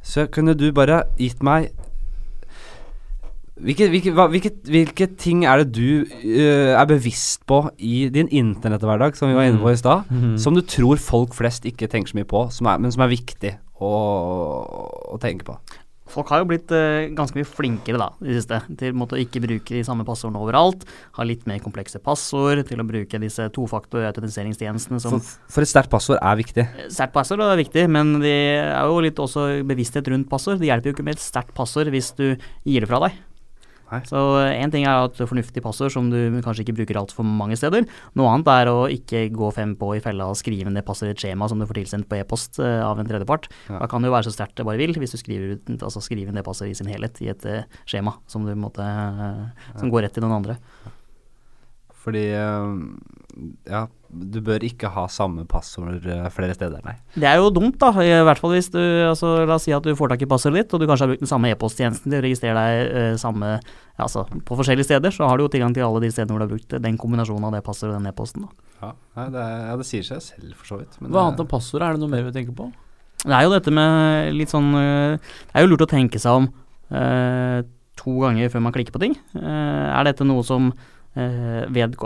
Så 0.00 0.24
kunne 0.32 0.54
du 0.56 0.70
bare 0.72 1.02
gitt 1.18 1.42
meg 1.44 1.68
hvilke, 3.64 3.90
hvilke, 3.92 4.14
hva, 4.16 4.26
hvilke, 4.32 4.52
hvilke 4.68 5.10
ting 5.20 5.44
er 5.48 5.62
det 5.62 5.74
du 5.76 6.06
uh, 6.06 6.72
er 6.74 6.86
bevisst 6.90 7.44
på 7.50 7.62
i 7.78 8.08
din 8.12 8.30
internetthverdag, 8.30 9.18
som 9.18 9.30
vi 9.30 9.38
var 9.38 9.48
inne 9.48 9.62
på 9.62 9.72
i 9.72 9.80
stad, 9.80 10.08
som 10.40 10.56
du 10.56 10.64
tror 10.66 11.00
folk 11.02 11.36
flest 11.36 11.68
ikke 11.68 11.90
tenker 11.90 12.14
så 12.14 12.20
mye 12.20 12.30
på, 12.30 12.46
som 12.54 12.70
er, 12.70 12.80
men 12.82 12.94
som 12.94 13.04
er 13.06 13.14
viktig 13.14 13.54
å, 13.80 13.94
å 15.14 15.20
tenke 15.22 15.48
på? 15.48 15.60
Folk 16.10 16.30
har 16.32 16.42
jo 16.42 16.48
blitt 16.50 16.72
uh, 16.74 17.06
ganske 17.14 17.38
mye 17.38 17.46
flinkere 17.46 18.00
da, 18.00 18.08
i 18.24 18.32
det 18.32 18.40
siste, 18.40 18.58
til 18.80 18.96
måte 18.98 19.14
å 19.14 19.20
ikke 19.22 19.42
bruke 19.44 19.76
de 19.76 19.84
samme 19.86 20.02
passordene 20.06 20.42
overalt. 20.42 20.82
Ha 21.18 21.26
litt 21.26 21.46
mer 21.46 21.60
komplekse 21.62 22.00
passord, 22.02 22.64
til 22.66 22.82
å 22.82 22.86
bruke 22.88 23.20
disse 23.22 23.46
tofaktor-autentiseringstjenestene 23.54 24.98
som 25.02 25.18
For, 25.18 25.38
for 25.54 25.66
et 25.66 25.70
sterkt 25.70 25.92
passord 25.92 26.18
er 26.18 26.40
viktig. 26.40 26.66
Sterkt 26.90 27.14
passord 27.14 27.44
er 27.46 27.58
viktig, 27.60 27.86
men 27.94 28.16
det 28.24 28.36
er 28.66 28.90
jo 28.90 29.00
litt 29.06 29.22
også 29.22 29.48
bevissthet 29.70 30.10
rundt 30.10 30.30
passord. 30.32 30.58
Det 30.58 30.70
hjelper 30.72 30.90
jo 30.90 30.98
ikke 30.98 31.06
med 31.06 31.18
et 31.18 31.24
sterkt 31.24 31.54
passord 31.54 31.92
hvis 31.94 32.10
du 32.18 32.26
gir 32.34 32.82
det 32.82 32.90
fra 32.90 33.04
deg. 33.06 33.26
Nei. 33.90 34.00
Så 34.06 34.18
én 34.46 34.70
ting 34.70 34.84
er 34.86 34.94
å 34.94 35.04
ha 35.04 35.08
et 35.08 35.18
fornuftig 35.18 35.62
passord 35.64 35.90
som 35.94 36.10
du 36.12 36.18
kanskje 36.44 36.62
ikke 36.62 36.76
bruker 36.78 37.00
altfor 37.00 37.26
mange 37.26 37.58
steder. 37.58 37.86
Noe 38.18 38.30
annet 38.30 38.50
er 38.52 38.70
å 38.70 38.76
ikke 38.92 39.24
gå 39.34 39.50
fem 39.56 39.74
på 39.78 39.92
i 39.96 40.02
fella 40.04 40.28
og 40.30 40.38
skrive 40.38 40.70
ned 40.70 40.86
passordet 40.86 41.16
i 41.16 41.18
et 41.18 41.24
skjema 41.24 41.48
som 41.50 41.58
du 41.58 41.66
får 41.66 41.80
tilsendt 41.80 42.08
på 42.10 42.20
e-post 42.20 42.60
eh, 42.62 42.78
av 42.86 43.00
en 43.02 43.08
tredjepart. 43.08 43.50
Ja. 43.68 43.80
Da 43.82 43.90
kan 43.90 44.02
det 44.02 44.10
jo 44.10 44.16
være 44.16 44.28
så 44.28 44.36
sterkt 44.36 44.56
det 44.60 44.68
bare 44.68 44.80
vil, 44.80 44.94
hvis 44.94 45.16
du 45.16 45.20
skriver, 45.20 45.56
ut, 45.58 45.74
altså 45.80 46.02
skriver 46.04 46.36
ned 46.36 46.46
passordet 46.46 46.76
i 46.76 46.80
sin 46.80 46.90
helhet 46.92 47.18
i 47.24 47.32
et 47.34 47.46
eh, 47.50 47.80
skjema 47.82 48.14
som, 48.30 48.46
du 48.46 48.54
måtte, 48.58 48.86
eh, 48.86 49.70
som 49.80 49.92
går 49.92 50.06
rett 50.06 50.14
til 50.16 50.26
noen 50.26 50.38
andre. 50.38 50.60
Fordi 52.00 52.26
eh, 52.32 52.76
ja, 53.70 53.86
du 54.12 54.40
bør 54.42 54.64
ikke 54.66 54.88
ha 54.90 55.04
samme 55.12 55.44
passord 55.46 56.02
eh, 56.06 56.24
flere 56.34 56.54
steder, 56.56 56.80
nei. 56.84 56.96
Det 57.14 57.28
er 57.30 57.36
jo 57.38 57.50
dumt, 57.54 57.76
da. 57.78 57.92
I 58.02 58.10
hvert 58.26 58.40
fall 58.42 58.54
hvis 58.56 58.70
du 58.74 58.80
altså, 58.80 59.44
La 59.46 59.54
oss 59.54 59.66
si 59.68 59.72
at 59.76 59.84
du 59.86 59.92
får 59.94 60.10
tak 60.14 60.24
i 60.26 60.28
passordet 60.30 60.64
ditt, 60.64 60.74
og 60.74 60.80
du 60.82 60.86
kanskje 60.90 61.06
har 61.06 61.12
brukt 61.12 61.22
den 61.22 61.30
samme 61.30 61.52
e-posttjenesten 61.54 62.10
til 62.10 62.18
å 62.18 62.24
registrere 62.26 62.58
deg 62.64 62.90
eh, 63.02 63.14
samme 63.22 63.52
altså, 64.00 64.24
på 64.46 64.58
forskjellige 64.58 64.88
steder, 64.90 65.14
så 65.14 65.28
har 65.30 65.38
du 65.38 65.44
jo 65.46 65.52
tilgang 65.54 65.72
til 65.76 65.86
alle 65.86 66.02
de 66.02 66.10
stedene 66.10 66.34
hvor 66.34 66.42
du 66.42 66.46
har 66.48 66.54
brukt 66.56 66.76
den 66.88 66.98
kombinasjonen 67.00 67.46
av 67.50 67.54
det 67.54 67.62
passordet 67.66 67.94
og 67.94 68.00
den 68.02 68.10
e-posten. 68.10 68.46
da. 68.48 68.68
Ja, 68.82 69.26
det, 69.30 69.40
er, 69.46 69.56
ja, 69.70 69.74
det 69.78 69.86
sier 69.86 70.06
seg 70.10 70.22
selv, 70.26 70.54
for 70.58 70.72
så 70.74 70.80
vidt. 70.82 70.96
Men 71.00 71.10
Hva 71.12 71.20
det- 71.20 71.26
annet 71.28 71.44
om 71.46 71.50
passordet, 71.54 71.86
Er 71.86 71.92
det 71.98 72.00
noe 72.02 72.14
mer 72.16 72.26
vi 72.26 72.32
tenker 72.40 72.56
på? 72.56 72.70
Det 73.20 73.34
er 73.36 73.42
jo 73.44 73.50
dette 73.52 73.70
med 73.76 74.32
litt 74.32 74.48
sånn 74.48 74.70
eh, 74.80 75.18
Det 75.20 75.54
er 75.60 75.66
jo 75.66 75.70
lurt 75.74 75.82
å 75.84 75.90
tenke 75.90 76.18
seg 76.18 76.40
om 76.40 76.46
eh, 76.90 77.60
to 78.00 78.14
ganger 78.22 78.48
før 78.48 78.62
man 78.64 78.72
klikker 78.72 78.94
på 78.96 79.02
ting. 79.02 79.14
Eh, 79.36 79.88
er 79.92 80.06
dette 80.08 80.24
noe 80.24 80.42
som 80.46 80.70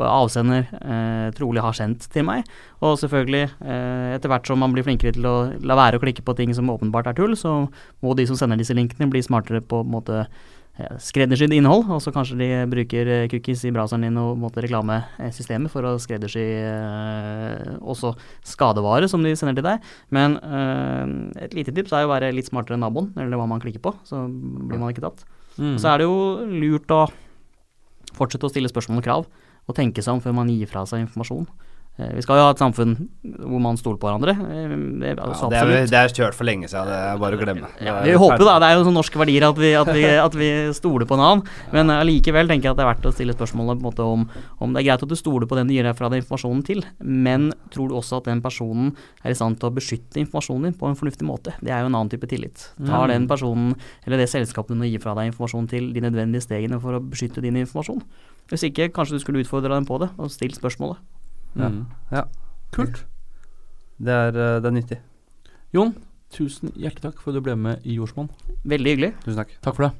avsender 0.09 0.67
eh, 0.81 1.29
trolig 1.37 1.63
har 1.65 1.77
sendt 1.77 2.09
til 2.13 2.27
meg? 2.27 2.49
Og 2.85 2.99
selvfølgelig, 3.01 3.45
eh, 3.65 4.15
etter 4.17 4.33
hvert 4.33 4.47
som 4.47 4.61
man 4.61 4.75
blir 4.75 4.85
flinkere 4.87 5.15
til 5.17 5.27
å 5.27 5.37
la 5.63 5.77
være 5.79 6.01
å 6.01 6.03
klikke 6.03 6.25
på 6.25 6.37
ting 6.37 6.55
som 6.55 6.71
åpenbart 6.71 7.09
er 7.11 7.17
tull, 7.19 7.37
så 7.37 7.65
må 8.03 8.15
de 8.17 8.27
som 8.27 8.37
sender 8.37 8.61
disse 8.61 8.77
linkene 8.77 9.11
bli 9.11 9.23
smartere 9.25 9.63
på 9.65 9.81
en 9.85 9.93
måte 9.95 10.25
eh, 10.25 10.97
skreddersydd 10.99 11.55
innhold, 11.57 11.87
og 11.89 12.03
så 12.03 12.13
kanskje 12.15 12.39
de 12.41 12.49
bruker 12.71 13.07
eh, 13.07 13.27
cookies 13.33 13.65
i 13.65 13.73
browseren 13.75 14.07
din 14.07 14.21
og 14.21 14.39
måte 14.41 14.65
reklamesystemet 14.65 15.73
for 15.73 15.87
å 15.89 15.97
skreddersy 16.03 16.45
eh, 16.45 17.75
også 17.81 18.15
skadevare 18.45 19.09
som 19.11 19.25
de 19.25 19.37
sender 19.39 19.61
til 19.61 19.69
deg. 19.69 19.95
Men 20.15 20.39
eh, 20.43 21.47
et 21.47 21.57
lite 21.57 21.75
tips 21.75 21.95
er 21.95 22.05
jo 22.05 22.13
å 22.13 22.15
være 22.17 22.35
litt 22.37 22.51
smartere 22.51 22.79
enn 22.79 22.87
naboen, 22.87 23.13
eller 23.17 23.41
hva 23.41 23.49
man 23.51 23.63
klikker 23.63 23.83
på, 23.85 23.97
så 24.09 24.27
blir 24.29 24.81
man 24.81 24.95
ikke 24.95 25.07
tatt. 25.07 25.27
Mm. 25.55 25.77
Så 25.79 25.87
er 25.87 26.01
det 26.03 26.09
jo 26.09 26.19
lurt 26.51 26.91
å 26.91 27.05
fortsette 28.17 28.49
å 28.49 28.53
stille 28.53 28.71
spørsmål 28.71 29.03
og 29.03 29.07
krav, 29.07 29.29
og 29.65 29.77
tenke 29.77 30.05
seg 30.05 30.17
om 30.17 30.23
før 30.25 30.37
man 30.37 30.53
gir 30.53 30.71
fra 30.71 30.85
seg 30.89 31.05
informasjon. 31.05 31.49
Eh, 31.97 32.09
Vi 32.17 32.23
skal 32.25 32.41
jo 32.41 32.43
ha 32.43 32.51
et 32.51 32.59
samfunn 32.59 32.95
hvor 33.23 33.61
man 33.63 33.77
stoler 33.79 33.99
på 34.03 34.09
hverandre. 34.09 34.33
eh, 34.35 34.73
Det 34.99 35.13
er, 35.13 35.19
ja, 35.21 35.49
det, 35.49 35.59
er, 35.61 35.87
det 35.87 35.99
er 36.01 36.09
kjørt 36.11 36.35
for 36.35 36.45
lenge 36.49 36.67
siden, 36.67 36.89
det 36.91 36.97
er 36.99 37.19
bare 37.23 37.37
å 37.37 37.39
glemme. 37.39 37.69
Ja, 37.81 38.01
vi 38.03 38.11
er 38.11 38.19
håper 38.19 38.43
da, 38.43 38.57
det 38.59 38.67
er 38.67 38.75
jo 38.81 38.85
sånn 38.89 38.97
norske 38.99 39.21
verdier 39.21 39.47
at 39.47 39.57
vi, 39.63 39.71
at 39.79 39.91
vi, 39.95 40.03
at 40.27 40.35
vi 40.35 40.49
stoler 40.75 41.07
på 41.07 41.15
en 41.15 41.23
annen. 41.23 41.45
Men 41.71 41.93
allikevel 41.95 42.51
tenker 42.51 42.67
jeg 42.67 42.75
at 42.75 42.81
det 42.81 42.85
er 42.87 42.91
verdt 42.91 43.07
å 43.07 43.15
stille 43.15 43.37
spørsmålet 43.37 43.81
måte 43.85 44.03
om, 44.03 44.27
om 44.59 44.75
det 44.75 44.83
er 44.83 44.89
greit 44.91 45.07
at 45.07 45.09
du 45.09 45.15
stoler 45.15 45.47
på 45.47 45.55
den 45.61 45.71
du 45.71 45.75
gir 45.77 45.87
deg 45.87 45.95
fra 45.95 46.11
deg 46.11 46.25
informasjonen 46.25 46.65
til, 46.67 46.83
men 46.99 47.53
tror 47.71 47.89
du 47.93 47.97
også 48.01 48.19
at 48.19 48.27
den 48.33 48.43
personen 48.43 48.91
er 49.23 49.31
i 49.31 49.39
stand 49.39 49.61
til 49.63 49.71
å 49.71 49.75
beskytte 49.79 50.19
informasjonen 50.25 50.71
din 50.73 50.75
på 50.83 50.91
en 50.91 50.99
fornuftig 50.99 51.27
måte? 51.31 51.55
Det 51.63 51.71
er 51.71 51.85
jo 51.87 51.93
en 51.93 51.95
annen 51.95 52.11
type 52.11 52.27
tillit. 52.31 52.71
Tar 52.83 53.07
Mm. 53.07 53.13
den 53.15 53.29
personen 53.31 53.75
eller 54.07 54.19
det 54.19 54.29
selskapet 54.35 54.75
du 54.75 54.81
nå 54.83 54.91
gir 54.91 54.99
fra 55.01 55.15
deg 55.15 55.31
informasjon 55.31 55.69
til, 55.71 55.93
de 55.95 56.01
nødvendige 56.03 56.43
stegene 56.43 56.81
for 56.83 56.99
å 56.99 57.01
beskytte 57.01 57.41
din 57.45 57.55
informasjon? 57.63 58.03
Hvis 58.51 58.67
ikke, 58.67 58.91
kanskje 58.93 59.17
du 59.17 59.23
skulle 59.23 59.41
utfordre 59.45 59.71
dem 59.73 59.87
på 59.87 59.99
det, 60.03 60.11
og 60.19 60.29
stilt 60.31 60.59
spørsmålet. 60.59 60.99
Ja. 61.55 61.69
Mm. 61.69 61.87
ja. 62.13 62.23
Kult. 62.75 63.07
Det 63.99 64.13
er, 64.13 64.29
eh, 64.29 64.61
det 64.63 64.67
er, 64.67 64.71
nyttig. 64.71 64.99
Jon, 65.75 65.95
tusen 66.31 66.73
hjertelig 66.75 67.03
takk 67.03 67.21
for 67.23 67.31
at 67.31 67.39
du 67.39 67.41
ble 67.47 67.57
med 67.57 67.77
i 67.85 67.95
Jordsmonn. 67.99 68.31
Veldig 68.65 68.91
hyggelig. 68.95 69.13
Tusen 69.25 69.39
takk. 69.43 69.51
Takk 69.63 69.75
for 69.77 69.83
det. 69.89 69.95